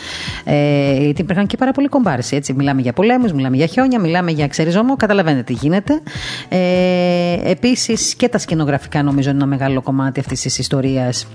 Ε, 0.44 0.96
γιατί 1.00 1.20
υπήρχαν 1.20 1.46
και 1.46 1.56
πάρα 1.56 1.72
πολλοί 1.72 1.88
κομπάρσοι. 1.88 2.36
Έτσι. 2.36 2.52
Μιλάμε 2.52 2.80
για 2.80 2.92
πολέμους, 2.92 3.32
μιλάμε 3.32 3.56
για 3.56 3.66
χιόνια, 3.66 4.00
μιλάμε 4.00 4.30
για 4.30 4.46
ξεριζόμο. 4.48 4.96
Καταλαβαίνετε 4.96 5.42
τι 5.42 5.52
γίνεται. 5.52 6.00
Ε, 6.48 7.50
Επίσης 7.50 8.14
και 8.14 8.28
τα 8.28 8.38
σκηνογραφικά 8.38 9.02
νομίζω 9.02 9.30
είναι 9.30 9.38
ένα 9.38 9.46
μεγάλο 9.46 9.82
κομμάτι 9.82 10.20
αυτής 10.20 10.40
της 10.40 10.58
ιστορίας 10.58 11.26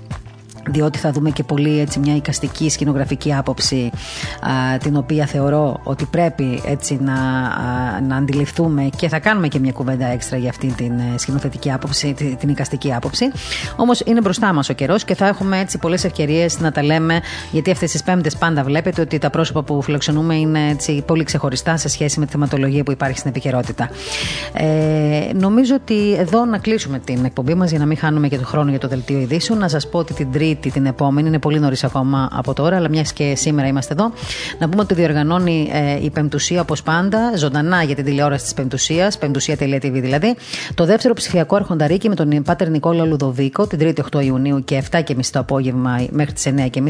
διότι 0.66 0.98
θα 0.98 1.12
δούμε 1.12 1.30
και 1.30 1.42
πολύ 1.42 1.80
έτσι 1.80 1.98
μια 1.98 2.16
εικαστική 2.16 2.70
σκηνογραφική 2.70 3.34
άποψη 3.34 3.90
α, 4.40 4.78
την 4.78 4.96
οποία 4.96 5.26
θεωρώ 5.26 5.80
ότι 5.82 6.04
πρέπει 6.04 6.62
έτσι 6.66 6.98
να, 7.00 7.12
α, 7.12 8.00
να 8.08 8.16
αντιληφθούμε 8.16 8.88
και 8.96 9.08
θα 9.08 9.18
κάνουμε 9.18 9.48
και 9.48 9.58
μια 9.58 9.72
κουβέντα 9.72 10.06
έξτρα 10.06 10.36
για 10.36 10.50
αυτή 10.50 10.66
την 10.66 10.98
ε, 10.98 11.18
σκηνοθετική 11.18 11.72
άποψη, 11.72 12.14
την, 12.14 12.36
την 12.36 12.48
εικαστική 12.48 12.94
άποψη. 12.94 13.30
Όμως 13.76 14.00
είναι 14.00 14.20
μπροστά 14.20 14.52
μας 14.52 14.68
ο 14.68 14.72
καιρός 14.72 15.04
και 15.04 15.14
θα 15.14 15.26
έχουμε 15.26 15.60
έτσι 15.60 15.78
πολλές 15.78 16.04
ευκαιρίες 16.04 16.60
να 16.60 16.72
τα 16.72 16.82
λέμε, 16.82 17.20
γιατί 17.52 17.70
αυτές 17.70 17.90
τις 17.90 18.02
Πέμπτες 18.02 18.36
πάντα 18.36 18.64
βλέπετε 18.64 19.00
ότι 19.00 19.18
τα 19.18 19.30
πρόσωπα 19.30 19.62
που 19.62 19.82
φιλοξενούμε 19.82 20.34
είναι 20.34 20.68
έτσι 20.70 21.02
πολύ 21.06 21.24
ξεχωριστά 21.24 21.76
σε 21.76 21.88
σχέση 21.88 22.18
με 22.18 22.24
τη 22.26 22.32
θεματολογία 22.32 22.82
που 22.82 22.90
υπάρχει 22.90 23.18
στην 23.18 23.30
επικαιρότητα. 23.30 23.90
Ε, 24.52 25.32
νομίζω 25.34 25.74
ότι 25.74 26.14
εδώ 26.14 26.44
να 26.44 26.58
κλείσουμε 26.58 26.98
την 26.98 27.24
εκπομπή 27.24 27.54
μας 27.54 27.70
για 27.70 27.78
να 27.78 27.86
μην 27.86 27.96
χάνουμε 27.96 28.28
και 28.28 28.36
τον 28.36 28.46
χρόνο 28.46 28.70
για 28.70 28.78
το 28.78 28.88
δελτίο 28.88 29.18
ειδήσεων. 29.18 29.58
Να 29.58 29.68
σας 29.68 29.88
πω 29.88 29.98
ότι 29.98 30.14
την 30.14 30.32
Τρίτη 30.32 30.55
Τρίτη 30.56 30.78
την 30.78 30.86
επόμενη. 30.86 31.28
Είναι 31.28 31.38
πολύ 31.38 31.58
νωρίς 31.58 31.84
ακόμα 31.84 32.28
από 32.32 32.54
τώρα, 32.54 32.76
αλλά 32.76 32.88
μιας 32.88 33.12
και 33.12 33.34
σήμερα 33.36 33.68
είμαστε 33.68 33.92
εδώ. 33.92 34.12
Να 34.58 34.68
πούμε 34.68 34.82
ότι 34.82 34.94
διοργανώνει 34.94 35.70
ε, 35.72 36.04
η 36.04 36.10
Πεμπτουσία 36.10 36.60
όπως 36.60 36.82
πάντα, 36.82 37.36
ζωντανά 37.36 37.82
για 37.82 37.94
την 37.94 38.04
τηλεόραση 38.04 38.44
της 38.44 38.54
Πεμπτουσίας, 38.54 39.18
πεμπτουσία.tv 39.18 39.90
δηλαδή, 39.92 40.34
το 40.74 40.84
δεύτερο 40.84 41.14
ψηφιακό 41.14 41.56
αρχονταρίκι 41.56 42.08
με 42.08 42.14
τον 42.14 42.42
Πάτερ 42.42 42.70
Νικόλα 42.70 43.04
Λουδοβίκο 43.04 43.66
την 43.66 43.78
3η 43.82 44.18
8 44.18 44.24
Ιουνίου 44.24 44.64
και 44.64 44.82
7.30 44.90 45.02
το 45.30 45.38
απόγευμα 45.38 46.06
μέχρι 46.10 46.32
τις 46.32 46.46
9.30 46.72 46.80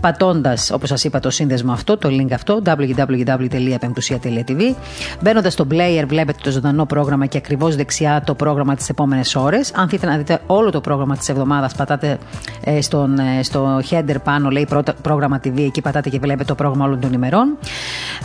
πατώντας, 0.00 0.70
όπως 0.70 0.88
σας 0.88 1.04
είπα, 1.04 1.20
το 1.20 1.30
σύνδεσμο 1.30 1.72
αυτό, 1.72 1.96
το 1.96 2.08
link 2.08 2.32
αυτό, 2.32 2.62
www.pemptusia.tv. 2.66 4.74
Μπαίνοντας 5.22 5.52
στο 5.52 5.66
player, 5.70 6.04
βλέπετε 6.06 6.38
το 6.42 6.50
ζωντανό 6.50 6.86
πρόγραμμα 6.86 7.26
και 7.26 7.38
ακριβώς 7.38 7.76
δεξιά 7.76 8.22
το 8.26 8.34
πρόγραμμα 8.34 8.74
τις 8.74 8.88
επόμενες 8.88 9.34
ώρες. 9.34 9.72
Αν 9.74 9.88
θέλετε 9.88 10.06
να 10.06 10.16
δείτε 10.16 10.40
όλο 10.46 10.70
το 10.70 10.80
πρόγραμμα 10.80 11.16
της 11.16 11.28
εβδομάδας, 11.28 11.74
πατάτε 11.74 12.18
ε, 12.64 12.80
στον, 12.80 13.18
ε, 13.18 13.42
στο 13.42 13.80
header 13.90 14.16
πάνω, 14.24 14.50
λέει 14.50 14.68
πρόγραμμα 15.02 15.40
TV, 15.44 15.58
εκεί 15.58 15.80
πατάτε 15.80 16.08
και 16.08 16.18
βλέπετε 16.18 16.44
το 16.44 16.54
πρόγραμμα 16.54 16.84
όλων 16.84 17.00
των 17.00 17.12
ημερών. 17.12 17.58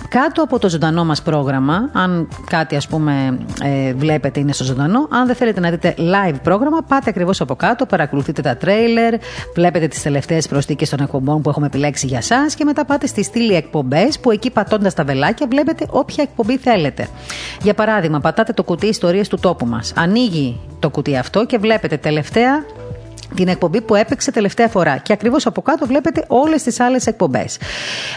Κάτω 0.10 0.42
από 0.42 0.60
το 0.60 0.70
ζωντανό 0.70 1.06
μας 1.06 1.22
πρόγραμμα, 1.22 1.90
αν 1.94 2.28
κάτι 2.50 2.76
ας 2.76 2.88
πούμε 2.88 3.38
ε, 3.64 3.94
βλέπετε 4.38 4.40
είναι 4.40 4.52
στο 4.52 4.64
ζωντανό, 4.64 5.08
αν 5.12 5.26
δεν 5.26 5.36
θέλετε 5.36 5.60
να 5.60 5.70
δείτε 5.70 5.96
live 5.98 6.36
πρόγραμμα, 6.44 6.82
πάτε 6.88 7.10
ακριβώς 7.10 7.42
από 7.42 7.56
κάτω, 7.56 7.86
παρακολουθείτε 7.86 8.42
τα 8.42 8.58
τρέιλερ, 8.58 9.14
βλέπετε 9.56 9.88
τις 9.88 10.02
τελευταίες 10.02 10.48
προσθήκες 10.48 10.90
των 10.90 11.00
εκπομπών 11.00 11.42
που 11.42 11.50
έχουμε 11.50 11.66
επιλέξει 11.66 12.08
για 12.08 12.18
εσά 12.18 12.46
και 12.56 12.64
μετά 12.64 12.86
πάτε 12.86 13.08
στη 13.08 13.24
στήλη 13.24 13.54
εκπομπές 13.54 14.20
που 14.20 14.32
εκεί 14.32 14.52
πατώντας 14.52 14.94
τα 14.94 15.04
βελάκια 15.04 15.48
βλέπετε 15.50 15.86
όποια 15.90 16.24
εκπομπή 16.24 16.58
θέλετε. 16.58 17.08
Για 17.62 17.74
παράδειγμα, 17.74 18.20
πατάτε 18.20 18.54
το 18.54 18.64
κουτί 18.64 18.88
Ιστορίε 18.88 19.28
του 19.28 19.38
τόπου 19.40 19.66
μας. 19.66 19.94
Ανοίγει 19.96 20.60
το 20.80 20.90
κουτί 20.90 21.18
αυτό 21.18 21.46
και 21.46 21.58
βλέπετε 21.58 21.98
τελευταία 21.98 22.64
την 23.36 23.48
εκπομπή 23.48 23.82
που 23.82 23.96
έπαιξε 23.96 24.32
τελευταία 24.32 24.68
φορά. 24.68 24.98
Και 24.98 25.14
ακριβώς 25.14 25.46
από 25.46 25.62
κάτω 25.62 25.86
βλέπετε 25.86 26.24
όλες 26.28 26.64
τις 26.64 26.80
άλλες 26.80 27.08
εκπομπές. 27.08 27.58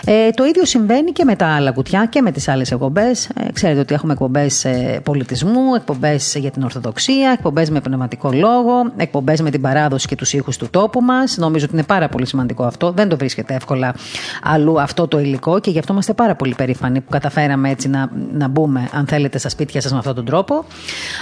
Ε, 0.05 0.31
το 0.31 0.45
ίδιο 0.45 0.65
συμβαίνει 0.65 1.13
και 1.13 1.25
με 1.25 1.37
τα 1.37 1.47
άλλα 1.47 1.73
κουτιά 1.73 2.07
και 2.11 2.23
με 2.23 2.31
τις 2.33 2.49
άλλες 2.49 2.71
εκπομπές. 2.71 3.29
Ε, 3.29 3.53
ξέρετε 3.53 3.81
ότι 3.81 3.95
έχουμε 3.95 4.13
εκπομπές 4.13 4.65
ε, 4.65 5.01
πολιτισμού, 5.05 5.75
εκπομπές 5.77 6.35
για 6.39 6.51
την 6.51 6.63
Ορθοδοξία, 6.63 7.31
εκπομπές 7.31 7.71
με 7.71 7.81
πνευματικό 7.81 8.31
λόγο, 8.33 8.93
εκπομπές 8.97 9.41
με 9.41 9.51
την 9.51 9.61
παράδοση 9.61 10.07
και 10.07 10.17
τους 10.17 10.33
ήχους 10.33 10.57
του 10.57 10.69
τόπου 10.71 11.01
μας. 11.01 11.37
Νομίζω 11.37 11.65
ότι 11.65 11.75
είναι 11.75 11.85
πάρα 11.85 12.09
πολύ 12.09 12.27
σημαντικό 12.27 12.65
αυτό. 12.65 12.91
Δεν 12.91 13.09
το 13.09 13.17
βρίσκεται 13.17 13.55
εύκολα 13.55 13.95
αλλού 14.43 14.81
αυτό 14.81 15.09
το 15.09 15.19
υλικό 15.19 15.61
και 15.61 15.71
γι' 15.71 15.79
αυτό 15.79 15.93
είμαστε 15.93 16.13
πάρα 16.13 16.35
πολύ 16.35 16.55
περήφανοι 16.55 17.01
που 17.01 17.11
καταφέραμε 17.11 17.71
έτσι 17.71 17.89
να, 17.89 18.11
να 18.33 18.49
μπούμε, 18.49 18.89
αν 18.93 19.07
θέλετε, 19.07 19.39
στα 19.39 19.49
σπίτια 19.49 19.81
σας 19.81 19.93
με 19.93 19.99
αυτόν 19.99 20.15
τον 20.15 20.25
τρόπο. 20.25 20.65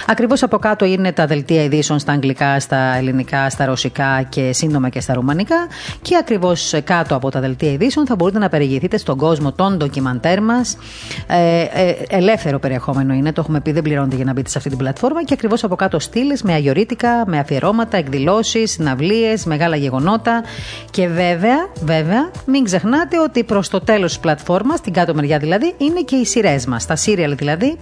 Ακριβώς 0.07 0.43
από 0.43 0.57
κάτω 0.57 0.85
είναι 0.85 1.11
τα 1.11 1.25
δελτία 1.25 1.63
ειδήσεων 1.63 1.99
στα 1.99 2.11
αγγλικά, 2.11 2.59
στα 2.59 2.95
ελληνικά, 2.95 3.49
στα 3.49 3.65
ρωσικά 3.65 3.78
και 4.29 4.53
σύντομα 4.53 4.89
και 4.89 4.99
στα 4.99 5.13
ρουμανικά. 5.13 5.67
Και 6.01 6.15
ακριβώς 6.19 6.73
κάτω 6.83 7.15
από 7.15 7.29
τα 7.29 7.39
δελτία 7.39 7.71
ειδήσεων 7.71 8.05
θα 8.05 8.15
μπορείτε 8.15 8.39
να 8.39 8.49
περιηγηθείτε 8.49 8.97
στον 8.97 9.17
κόσμο 9.17 9.51
των 9.51 9.77
ντοκιμαντέρ 9.77 10.41
μας. 10.41 10.77
Ε, 11.27 11.61
ε, 11.61 11.95
ελεύθερο 12.09 12.59
περιεχόμενο 12.59 13.13
είναι, 13.13 13.33
το 13.33 13.41
έχουμε 13.41 13.59
πει, 13.61 13.71
δεν 13.71 13.83
πληρώνετε 13.83 14.15
για 14.15 14.25
να 14.25 14.33
μπείτε 14.33 14.49
σε 14.49 14.57
αυτή 14.57 14.69
την 14.69 14.77
πλατφόρμα. 14.77 15.23
Και 15.23 15.33
ακριβώς 15.33 15.63
από 15.63 15.75
κάτω 15.75 15.99
στήλε 15.99 16.33
με 16.43 16.53
αγιορίτικα, 16.53 17.23
με 17.27 17.39
αφιερώματα, 17.39 17.97
εκδηλώσεις, 17.97 18.71
συναυλίες, 18.71 19.45
μεγάλα 19.45 19.75
γεγονότα. 19.75 20.43
Και 20.91 21.07
βέβαια, 21.07 21.69
βέβαια, 21.81 22.31
μην 22.45 22.63
ξεχνάτε 22.63 23.19
ότι 23.19 23.43
προς 23.43 23.69
το 23.69 23.81
τέλος 23.81 24.09
της 24.09 24.19
πλατφόρμας, 24.19 24.79
στην 24.79 24.93
κάτω 24.93 25.13
μεριά 25.13 25.37
δηλαδή, 25.37 25.73
είναι 25.77 26.01
και 26.01 26.15
οι 26.15 26.25
σειρές 26.25 26.65
μας. 26.65 26.85
Τα 26.85 26.95
σύριαλ 26.95 27.35
δηλαδή, 27.35 27.77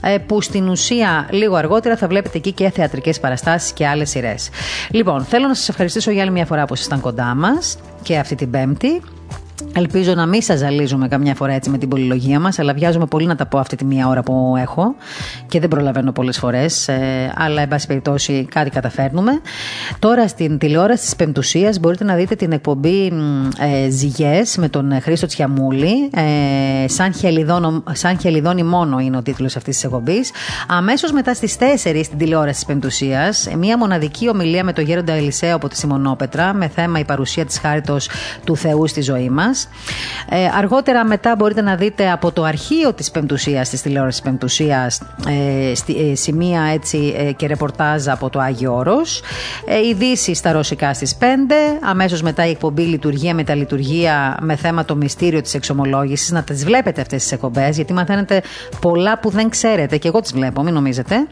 ε, 0.00 0.18
που 0.18 0.42
στην 0.42 0.68
ουσία 0.68 1.28
λίγο 1.30 1.54
αργότερα 1.54 1.96
θα 1.96 2.06
βλέπετε 2.06 2.38
εκεί 2.38 2.52
και 2.52 2.70
θεατρικές 2.70 3.20
παραστάσεις 3.20 3.72
και 3.72 3.86
άλλες 3.86 4.10
σειρές. 4.10 4.48
Λοιπόν, 4.90 5.24
θέλω 5.36 5.48
να 5.48 5.54
σας 5.54 5.68
ευχαριστήσω 5.68 6.10
για 6.10 6.22
άλλη 6.22 6.30
μια 6.30 6.46
φορά 6.46 6.64
που 6.64 6.74
ήσασταν 6.74 7.00
κοντά 7.00 7.34
μας 7.34 7.78
και 8.02 8.18
αυτή 8.18 8.34
την 8.34 8.50
Πέμπτη. 8.50 9.02
Ελπίζω 9.74 10.14
να 10.14 10.26
μην 10.26 10.42
σας 10.42 10.58
ζαλίζουμε 10.58 11.08
καμιά 11.08 11.34
φορά 11.34 11.52
έτσι 11.52 11.70
με 11.70 11.78
την 11.78 11.88
πολυλογία 11.88 12.40
μας, 12.40 12.58
αλλά 12.58 12.72
βιάζομαι 12.72 13.06
πολύ 13.06 13.26
να 13.26 13.36
τα 13.36 13.46
πω 13.46 13.58
αυτή 13.58 13.76
τη 13.76 13.84
μία 13.84 14.08
ώρα 14.08 14.22
που 14.22 14.54
έχω 14.58 14.94
και 15.48 15.60
δεν 15.60 15.68
προλαβαίνω 15.68 16.12
πολλές 16.12 16.38
φορές. 16.38 16.88
Ε, 16.88 17.32
αλλά, 17.36 17.62
εν 17.62 17.68
πάση 17.68 17.86
περιπτώσει, 17.86 18.46
κάτι 18.50 18.70
καταφέρνουμε. 18.70 19.40
Τώρα 19.98 20.28
στην 20.28 20.58
τηλεόραση 20.58 21.02
της 21.02 21.16
Πεμπτουσίας 21.16 21.78
μπορείτε 21.78 22.04
να 22.04 22.14
δείτε 22.14 22.34
την 22.34 22.52
εκπομπή 22.52 23.12
ε, 23.58 23.90
Ζυγές 23.90 24.56
με 24.56 24.68
τον 24.68 25.00
Χρήστο 25.02 25.26
Τσιαμούλη. 25.26 26.10
Ε, 26.14 26.88
σαν, 26.88 27.14
χελιδόνι, 27.14 27.82
σαν 27.92 28.18
χελιδόνι 28.18 28.62
μόνο 28.62 28.98
είναι 28.98 29.16
ο 29.16 29.22
τίτλος 29.22 29.56
αυτής 29.56 29.74
της 29.74 29.84
εκπομπής. 29.84 30.30
Αμέσως 30.68 31.12
μετά 31.12 31.34
στις 31.34 31.56
4 31.58 32.00
στην 32.04 32.18
τηλεόραση 32.18 32.54
της 32.54 32.64
Πεμπτουσίας, 32.64 33.48
μία 33.58 33.78
μοναδική 33.78 34.28
ομιλία 34.28 34.64
με 34.64 34.72
τον 34.72 34.84
Γέροντα 34.84 35.12
Ελισέο 35.12 35.56
από 35.56 35.68
τη 35.68 35.76
Σιμονόπετρα 35.76 36.54
με 36.54 36.68
θέμα 36.68 36.98
η 36.98 37.04
παρουσία 37.04 37.44
της 37.44 37.58
χάριτος 37.58 38.08
του 38.44 38.56
Θεού 38.56 38.86
στη 38.86 39.00
ζωή 39.00 39.28
μας. 39.28 39.45
Μας. 39.46 39.68
Ε, 40.28 40.48
αργότερα 40.58 41.04
μετά 41.04 41.34
μπορείτε 41.38 41.60
να 41.60 41.76
δείτε 41.76 42.10
από 42.10 42.32
το 42.32 42.42
αρχείο 42.42 42.92
της 42.92 43.10
Πεμπτουσίας, 43.10 43.68
της 43.68 43.82
τηλεόρασης 43.82 44.20
Πεμπτουσίας, 44.20 45.00
ε, 45.28 45.74
στη, 45.74 46.10
ε, 46.10 46.14
σημεία 46.14 46.62
έτσι 46.62 47.14
ε, 47.16 47.32
και 47.32 47.46
ρεπορτάζ 47.46 48.08
από 48.08 48.30
το 48.30 48.38
Άγιο 48.40 48.74
Όρος. 48.74 49.22
Ε, 49.66 49.86
ειδήσει 49.86 50.34
στα 50.34 50.52
ρωσικά 50.52 50.94
στις 50.94 51.16
5, 51.16 51.24
αμέσως 51.82 52.22
μετά 52.22 52.46
η 52.46 52.50
εκπομπή 52.50 52.82
Λειτουργία 52.82 53.34
με 53.34 53.44
τα 53.44 53.54
Λειτουργία 53.54 54.36
με 54.40 54.56
θέμα 54.56 54.84
το 54.84 54.96
μυστήριο 54.96 55.40
της 55.40 55.54
εξομολόγησης. 55.54 56.30
Να 56.30 56.42
τις 56.42 56.64
βλέπετε 56.64 57.00
αυτές 57.00 57.22
τις 57.22 57.32
εκπομπές 57.32 57.76
γιατί 57.76 57.92
μαθαίνετε 57.92 58.42
πολλά 58.80 59.18
που 59.18 59.30
δεν 59.30 59.48
ξέρετε 59.48 59.96
και 59.96 60.08
εγώ 60.08 60.20
τις 60.20 60.32
βλέπω, 60.32 60.62
μην 60.62 60.74
νομίζετε. 60.74 61.26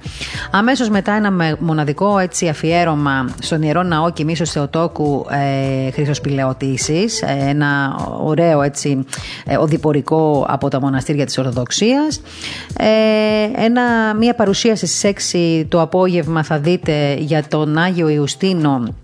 Αμέσως 0.51 0.89
μετά 0.89 1.13
ένα 1.13 1.57
μοναδικό 1.59 2.19
έτσι 2.19 2.49
αφιέρωμα 2.49 3.29
στον 3.41 3.63
Ιερό 3.63 3.83
Ναό 3.83 4.11
και 4.13 4.25
Μίσος 4.25 4.51
Θεοτόκου 4.51 5.27
ε, 5.31 5.91
Χρήστος 5.91 6.21
Πηλεωτήσης, 6.21 7.23
ε, 7.23 7.37
ένα 7.49 7.97
ωραίο 8.23 8.63
έτσι 8.63 9.05
ε, 9.47 9.57
οδηπορικό 9.57 10.47
από 10.49 10.69
τα 10.69 10.81
μοναστήρια 10.81 11.27
της 11.27 11.39
Ορθοδοξίας. 11.39 12.21
Ε, 12.79 13.65
ένα, 13.65 14.15
μια 14.15 14.35
παρουσίαση 14.35 14.87
στις 14.87 15.33
6 15.63 15.67
το 15.69 15.81
απόγευμα 15.81 16.43
θα 16.43 16.59
δείτε 16.59 17.15
για 17.15 17.45
τον 17.49 17.79
Άγιο 17.79 18.09
Ιουστίνο 18.09 18.95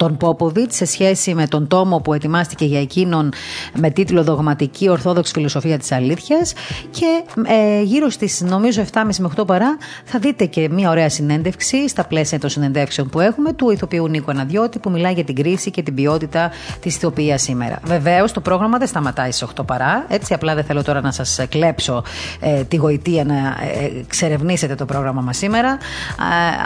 τον 0.00 0.16
Πόποβιτς 0.16 0.76
σε 0.76 0.84
σχέση 0.84 1.34
με 1.34 1.46
τον 1.46 1.66
τόμο 1.66 1.98
που 2.00 2.14
ετοιμάστηκε 2.14 2.64
για 2.64 2.80
εκείνον 2.80 3.32
με 3.74 3.90
τίτλο 3.90 4.22
Δογματική 4.22 4.88
Ορθόδοξη 4.88 5.32
Φιλοσοφία 5.32 5.78
της 5.78 5.92
Αλήθειας. 5.92 6.52
Και 6.90 7.22
ε, 7.46 7.82
γύρω 7.82 8.10
στις 8.10 8.40
νομίζω 8.40 8.82
7.30 8.92 9.02
με 9.18 9.30
8 9.36 9.46
παρά 9.46 9.76
θα 10.04 10.18
δείτε 10.18 10.44
και 10.44 10.68
μια 10.68 10.90
ωραία 10.90 11.08
συνέντευξη 11.08 11.88
στα 11.88 12.04
πλαίσια 12.04 12.38
των 12.38 12.50
συνεντεύξεων 12.50 13.08
που 13.08 13.20
έχουμε 13.20 13.52
του 13.52 13.70
ηθοποιού 13.70 14.08
Νίκο 14.08 14.30
Αναδιώτη 14.30 14.78
που 14.78 14.90
μιλάει 14.90 15.12
για 15.12 15.24
την 15.24 15.34
κρίση 15.34 15.70
και 15.70 15.82
την 15.82 15.94
ποιότητα 15.94 16.50
της 16.80 16.96
ηθοποιίας 16.96 17.42
σήμερα. 17.42 17.78
Βεβαίως 17.84 18.32
το 18.32 18.40
πρόγραμμα 18.40 18.78
δεν 18.78 18.86
σταματάει 18.86 19.30
στι 19.30 19.46
8 19.60 19.66
παρά. 19.66 20.04
Έτσι 20.08 20.34
απλά 20.34 20.54
δεν 20.54 20.64
θέλω 20.64 20.82
τώρα 20.82 21.00
να 21.00 21.12
σας 21.12 21.40
κλέψω 21.48 22.02
ε, 22.40 22.62
τη 22.64 22.76
γοητεία 22.76 23.24
να 23.24 23.34
ε, 23.34 24.04
ξερευνήσετε 24.06 24.74
το 24.74 24.84
πρόγραμμα 24.84 25.20
μας 25.20 25.36
σήμερα. 25.36 25.78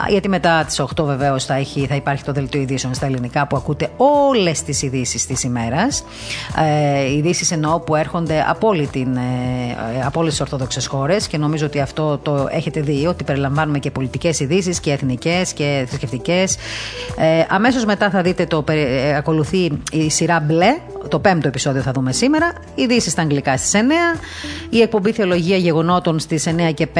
Ε, 0.06 0.10
γιατί 0.10 0.28
μετά 0.28 0.64
τις 0.64 0.82
8 0.96 1.04
βεβαίως 1.04 1.44
θα, 1.44 1.54
θα 1.88 1.94
υπάρχει 1.94 2.24
το 2.24 2.32
δελτίο 2.32 2.60
ειδήσεων 2.60 2.94
στα 2.94 3.06
ελληνικά 3.06 3.22
που 3.46 3.56
ακούτε 3.56 3.90
όλες 3.96 4.62
τις 4.62 4.82
ειδήσεις 4.82 5.26
της 5.26 5.42
ημέρας. 5.42 6.04
Ε, 6.58 7.12
ειδήσεις 7.16 7.50
εννοώ 7.50 7.80
που 7.80 7.94
έρχονται 7.94 8.44
από, 8.48 8.68
όλη 8.68 8.86
την, 8.86 9.16
ε, 9.16 9.22
από 10.04 10.20
όλες 10.20 10.32
τις 10.32 10.40
Ορθόδοξες 10.40 10.86
χώρες 10.86 11.26
και 11.26 11.38
νομίζω 11.38 11.66
ότι 11.66 11.80
αυτό 11.80 12.18
το 12.18 12.48
έχετε 12.50 12.80
δει, 12.80 13.06
ότι 13.06 13.24
περιλαμβάνουμε 13.24 13.78
και 13.78 13.90
πολιτικές 13.90 14.40
ειδήσεις 14.40 14.80
και 14.80 14.92
εθνικές 14.92 15.52
και 15.52 15.84
θρησκευτικές. 15.88 16.56
Ε, 17.16 17.44
Αμέσως 17.48 17.84
μετά 17.84 18.10
θα 18.10 18.22
δείτε 18.22 18.46
το 18.46 18.64
ε, 18.68 19.16
ακολουθεί 19.16 19.70
η 19.92 20.10
σειρά 20.10 20.40
μπλε, 20.40 20.76
το 21.08 21.18
πέμπτο 21.18 21.48
επεισόδιο 21.48 21.82
θα 21.82 21.92
δούμε 21.92 22.12
σήμερα. 22.12 22.52
Ειδήσεις 22.74 23.12
στα 23.12 23.22
αγγλικά 23.22 23.56
στις 23.56 23.72
9. 24.14 24.18
Η 24.70 24.80
εκπομπή 24.80 25.12
Θεολογία 25.12 25.56
Γεγονότων 25.56 26.18
στις 26.18 26.46
9 26.46 26.72
και 26.74 26.88
5 26.94 26.98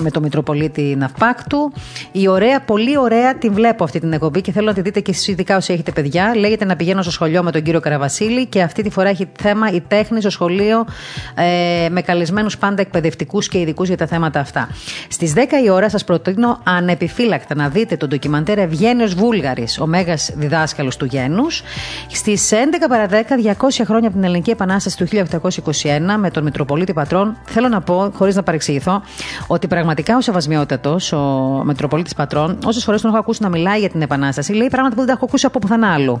με 0.00 0.10
το 0.10 0.20
Μητροπολίτη 0.20 0.94
Ναυπάκτου. 0.98 1.72
Η 2.12 2.28
ωραία, 2.28 2.60
πολύ 2.60 2.98
ωραία, 2.98 3.34
την 3.34 3.52
βλέπω 3.52 3.84
αυτή 3.84 4.00
την 4.00 4.12
εκπομπή 4.12 4.40
και 4.40 4.52
θέλω 4.52 4.66
να 4.66 4.74
τη 4.74 4.80
δείτε 4.80 5.00
και 5.00 5.10
εσείς 5.10 5.28
ειδικά 5.28 5.56
όσοι 5.56 5.72
έχετε 5.72 5.92
παιδιά. 5.92 6.32
Λέγεται 6.36 6.64
να 6.64 6.76
πηγαίνω 6.76 7.02
στο 7.02 7.10
σχολείο 7.10 7.42
με 7.42 7.50
τον 7.50 7.62
κύριο 7.62 7.80
Καραβασίλη 7.80 8.46
και 8.46 8.62
αυτή 8.62 8.82
τη 8.82 8.90
φορά 8.90 9.08
έχει 9.08 9.28
θέμα 9.40 9.70
η 9.70 9.80
τέχνη 9.80 10.20
στο 10.20 10.30
σχολείο 10.30 10.86
ε, 11.34 11.88
με 11.90 12.00
καλεσμένους 12.00 12.58
πάντα 12.58 12.80
εκπαιδευτικούς 12.80 13.48
και 13.48 13.58
ειδικούς 13.58 13.88
για 13.88 13.96
τα 13.96 14.06
θέματα 14.06 14.40
αυτά. 14.40 14.68
Στις 15.08 15.32
10 15.36 15.38
η 15.64 15.70
ώρα 15.70 15.90
σας 15.90 16.04
προτείνω 16.04 16.60
ανεπιφύλακτα 16.64 17.54
να 17.54 17.68
δείτε 17.68 17.96
τον 17.96 18.08
ντοκιμαντέρ 18.08 18.58
Ευγένιος 18.58 19.14
Βούλγαρης, 19.14 19.78
ο 19.80 19.86
μέγας 19.86 20.30
διδάσκαλος 20.34 20.96
του 20.96 21.04
γένους. 21.04 21.62
Στις 22.10 22.52
11 22.52 22.88
παρα 22.88 23.06
10, 23.06 23.25
200 23.34 23.82
χρόνια 23.84 24.08
από 24.08 24.16
την 24.16 24.24
Ελληνική 24.24 24.50
Επανάσταση 24.50 24.96
του 24.96 25.06
1821 25.06 26.16
με 26.18 26.30
τον 26.30 26.42
Μητροπολίτη 26.42 26.92
Πατρών, 26.92 27.36
θέλω 27.44 27.68
να 27.68 27.80
πω, 27.80 28.12
χωρίς 28.14 28.34
να 28.34 28.42
παρεξηγηθώ, 28.42 29.02
ότι 29.46 29.66
πραγματικά 29.66 30.16
ο 30.16 30.20
Σεβασμιότατος, 30.20 31.12
ο 31.12 31.62
Μητροπολίτης 31.66 32.14
Πατρών, 32.14 32.58
όσες 32.64 32.84
φορές 32.84 33.00
τον 33.00 33.10
έχω 33.10 33.18
ακούσει 33.18 33.42
να 33.42 33.48
μιλάει 33.48 33.78
για 33.78 33.88
την 33.88 34.02
Επανάσταση, 34.02 34.52
λέει 34.52 34.68
πράγματα 34.70 34.94
που 34.94 35.00
δεν 35.00 35.06
τα 35.06 35.12
έχω 35.12 35.24
ακούσει 35.24 35.46
από 35.46 35.58
πουθενά 35.58 35.92
άλλου. 35.92 36.20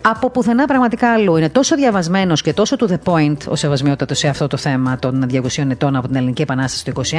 Από 0.00 0.30
πουθενά 0.30 0.66
πραγματικά 0.66 1.12
άλλου. 1.12 1.36
Είναι 1.36 1.48
τόσο 1.48 1.76
διαβασμένος 1.76 2.42
και 2.42 2.52
τόσο 2.52 2.76
to 2.80 2.86
the 2.86 2.98
point 3.04 3.36
ο 3.48 3.54
Σεβασμιότατος 3.54 4.18
σε 4.18 4.28
αυτό 4.28 4.46
το 4.46 4.56
θέμα 4.56 4.98
των 4.98 5.26
200 5.32 5.70
ετών 5.70 5.96
από 5.96 6.06
την 6.06 6.16
Ελληνική 6.16 6.42
Επανάσταση 6.42 6.84
του 6.84 7.02
21, 7.10 7.14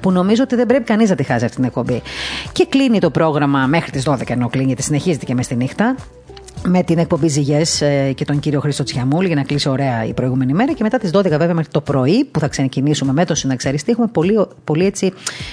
που 0.00 0.10
νομίζω 0.10 0.42
ότι 0.42 0.54
δεν 0.56 0.66
πρέπει 0.66 0.84
κανείς 0.84 1.08
να 1.08 1.14
τη 1.14 1.22
χάσει 1.22 1.44
αυτή 1.44 1.56
την 1.56 1.64
εκπομπή. 1.64 2.02
Και 2.52 2.66
κλείνει 2.66 2.98
το 2.98 3.10
πρόγραμμα 3.10 3.66
μέχρι 3.66 3.90
τις 3.90 4.08
12 4.08 4.30
ενώ 4.30 4.48
κλείνει, 4.48 4.66
γιατί 4.66 4.82
συνεχίζεται 4.82 5.24
και 5.24 5.34
μες 5.34 5.44
στη 5.44 5.54
νύχτα 5.54 5.94
με 6.64 6.82
την 6.82 6.98
εκπομπή 6.98 7.28
Ζυγές 7.28 7.80
ε, 7.80 8.12
και 8.12 8.24
τον 8.24 8.38
κύριο 8.38 8.60
Χρήστο 8.60 8.82
Τσιαμούλη 8.82 9.26
για 9.26 9.36
να 9.36 9.42
κλείσει 9.42 9.68
ωραία 9.68 10.04
η 10.04 10.14
προηγούμενη 10.14 10.52
μέρα. 10.52 10.72
Και 10.72 10.82
μετά 10.82 10.98
τις 10.98 11.10
12 11.14 11.22
βέβαια 11.22 11.54
μέχρι 11.54 11.70
το 11.70 11.80
πρωί 11.80 12.24
που 12.24 12.40
θα 12.40 12.48
ξεκινήσουμε 12.48 13.12
με 13.12 13.24
τον 13.24 13.36
συναξαριστή 13.36 13.90
έχουμε 13.90 14.06
πολύ, 14.06 14.46
πολύ 14.64 14.84
έτσι, 14.84 15.12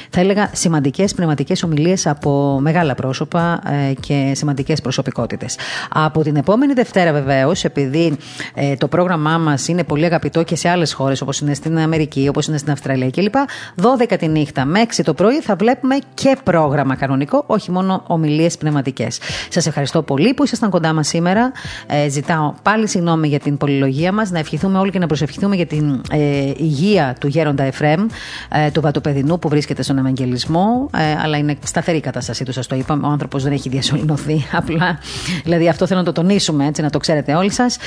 θα 0.09 0.19
έλεγα, 0.19 0.49
σημαντικές 0.53 1.13
πνευματικές 1.13 1.63
ομιλίες 1.63 2.07
από 2.07 2.59
μεγάλα 2.61 2.95
πρόσωπα 2.95 3.61
ε, 3.89 3.93
και 3.93 4.31
σημαντικές 4.35 4.81
προσωπικότητες. 4.81 5.57
Από 5.89 6.23
την 6.23 6.35
επόμενη 6.35 6.73
Δευτέρα 6.73 7.11
βεβαίως, 7.11 7.63
επειδή 7.63 8.17
ε, 8.53 8.75
το 8.75 8.87
πρόγραμμά 8.87 9.37
μας 9.37 9.67
είναι 9.67 9.83
πολύ 9.83 10.05
αγαπητό 10.05 10.43
και 10.43 10.55
σε 10.55 10.69
άλλες 10.69 10.93
χώρες 10.93 11.21
όπως 11.21 11.39
είναι 11.39 11.53
στην 11.53 11.79
Αμερική, 11.79 12.27
όπως 12.27 12.47
είναι 12.47 12.57
στην 12.57 12.71
Αυστραλία 12.71 13.09
κλπ. 13.09 13.35
12 13.81 14.15
τη 14.19 14.27
νύχτα 14.27 14.65
με 14.65 14.85
6 14.95 15.01
το 15.03 15.13
πρωί 15.13 15.41
θα 15.41 15.55
βλέπουμε 15.55 15.95
και 16.13 16.37
πρόγραμμα 16.43 16.95
κανονικό, 16.95 17.43
όχι 17.47 17.71
μόνο 17.71 18.03
ομιλίες 18.07 18.57
πνευματικές. 18.57 19.19
Σας 19.49 19.65
ευχαριστώ 19.65 20.01
πολύ 20.01 20.33
που 20.33 20.43
ήσασταν 20.43 20.69
κοντά 20.69 20.93
μας 20.93 21.02
σήμερα. 21.03 21.51
Ε, 21.87 22.09
ζητάω 22.09 22.53
πάλι 22.61 22.87
συγγνώμη 22.87 23.27
για 23.27 23.39
την 23.39 23.57
πολυλογία 23.57 24.11
μας. 24.11 24.31
Να 24.31 24.39
ευχηθούμε 24.39 24.79
όλοι 24.79 24.91
και 24.91 24.99
να 24.99 25.07
προσευχηθούμε 25.07 25.55
για 25.55 25.65
την 25.65 26.01
ε, 26.11 26.51
υγεία 26.57 27.15
του 27.19 27.27
γέροντα 27.27 27.63
Εφρέμ, 27.63 28.05
ε, 28.49 28.71
του 28.71 28.81
Βατοπεδινού 28.81 29.39
που 29.39 29.49
βρίσκεται 29.49 29.83
στον 29.83 29.97
Ευαγγελισμό. 29.97 30.89
Ε, 30.97 31.21
αλλά 31.23 31.37
είναι 31.37 31.57
σταθερή 31.65 31.97
η 31.97 32.01
κατάστασή 32.01 32.43
του, 32.43 32.51
σας 32.51 32.67
το 32.67 32.75
είπαμε. 32.75 33.07
Ο 33.07 33.09
άνθρωπος 33.09 33.43
δεν 33.43 33.51
έχει 33.51 33.69
διασωληνωθεί. 33.69 34.45
Απλά. 34.59 34.99
Δηλαδή 35.43 35.69
αυτό 35.69 35.87
θέλω 35.87 35.99
να 35.99 36.05
το 36.05 36.11
τονίσουμε, 36.11 36.65
έτσι, 36.65 36.81
να 36.81 36.89
το 36.89 36.97
ξέρετε 36.97 37.33
όλοι 37.33 37.51
σας. 37.51 37.77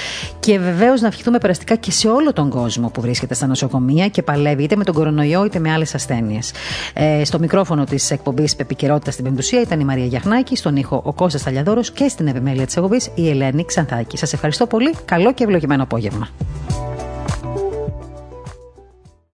Και 0.40 0.58
βεβαίως 0.58 1.00
να 1.00 1.06
ευχηθούμε 1.06 1.38
περαστικά 1.38 1.74
και 1.74 1.90
σε 1.90 2.08
όλο 2.08 2.32
τον 2.32 2.50
κόσμο 2.50 2.88
που 2.88 3.00
βρίσκεται 3.00 3.34
στα 3.34 3.46
νοσοκομεία 3.46 4.08
και 4.08 4.22
παλεύει 4.22 4.62
είτε 4.62 4.76
με 4.76 4.84
τον 4.84 4.94
κορονοϊό 4.94 5.44
είτε 5.44 5.58
με 5.58 5.72
άλλες 5.72 5.94
ασθένειες. 5.94 6.52
Ε, 6.94 7.24
στο 7.24 7.38
μικρόφωνο 7.38 7.84
της 7.84 8.10
εκπομπής 8.10 8.54
Επικαιρότητα 8.56 9.10
στην 9.10 9.24
Πεμπτουσία 9.24 9.60
ήταν 9.60 9.80
η 9.80 9.84
Μαρία 9.84 10.04
Γιαχνάκη, 10.04 10.56
στον 10.56 10.76
ήχο 10.76 11.00
ο 11.04 11.12
Κώστας 11.12 11.42
Ταλιαδόρο 11.42 11.80
και 11.94 12.08
στην 12.08 12.26
επιμέλεια 12.26 12.66
της 12.66 12.76
εκπομπής 12.76 12.95
η 13.14 13.28
Ελένη 13.28 13.64
Ξανθάκη. 13.64 14.16
Σας 14.16 14.32
ευχαριστώ 14.32 14.66
πολύ. 14.66 14.94
Καλό 15.04 15.32
και 15.32 15.44
ευλογημένο 15.44 15.82
απόγευμα. 15.82 16.28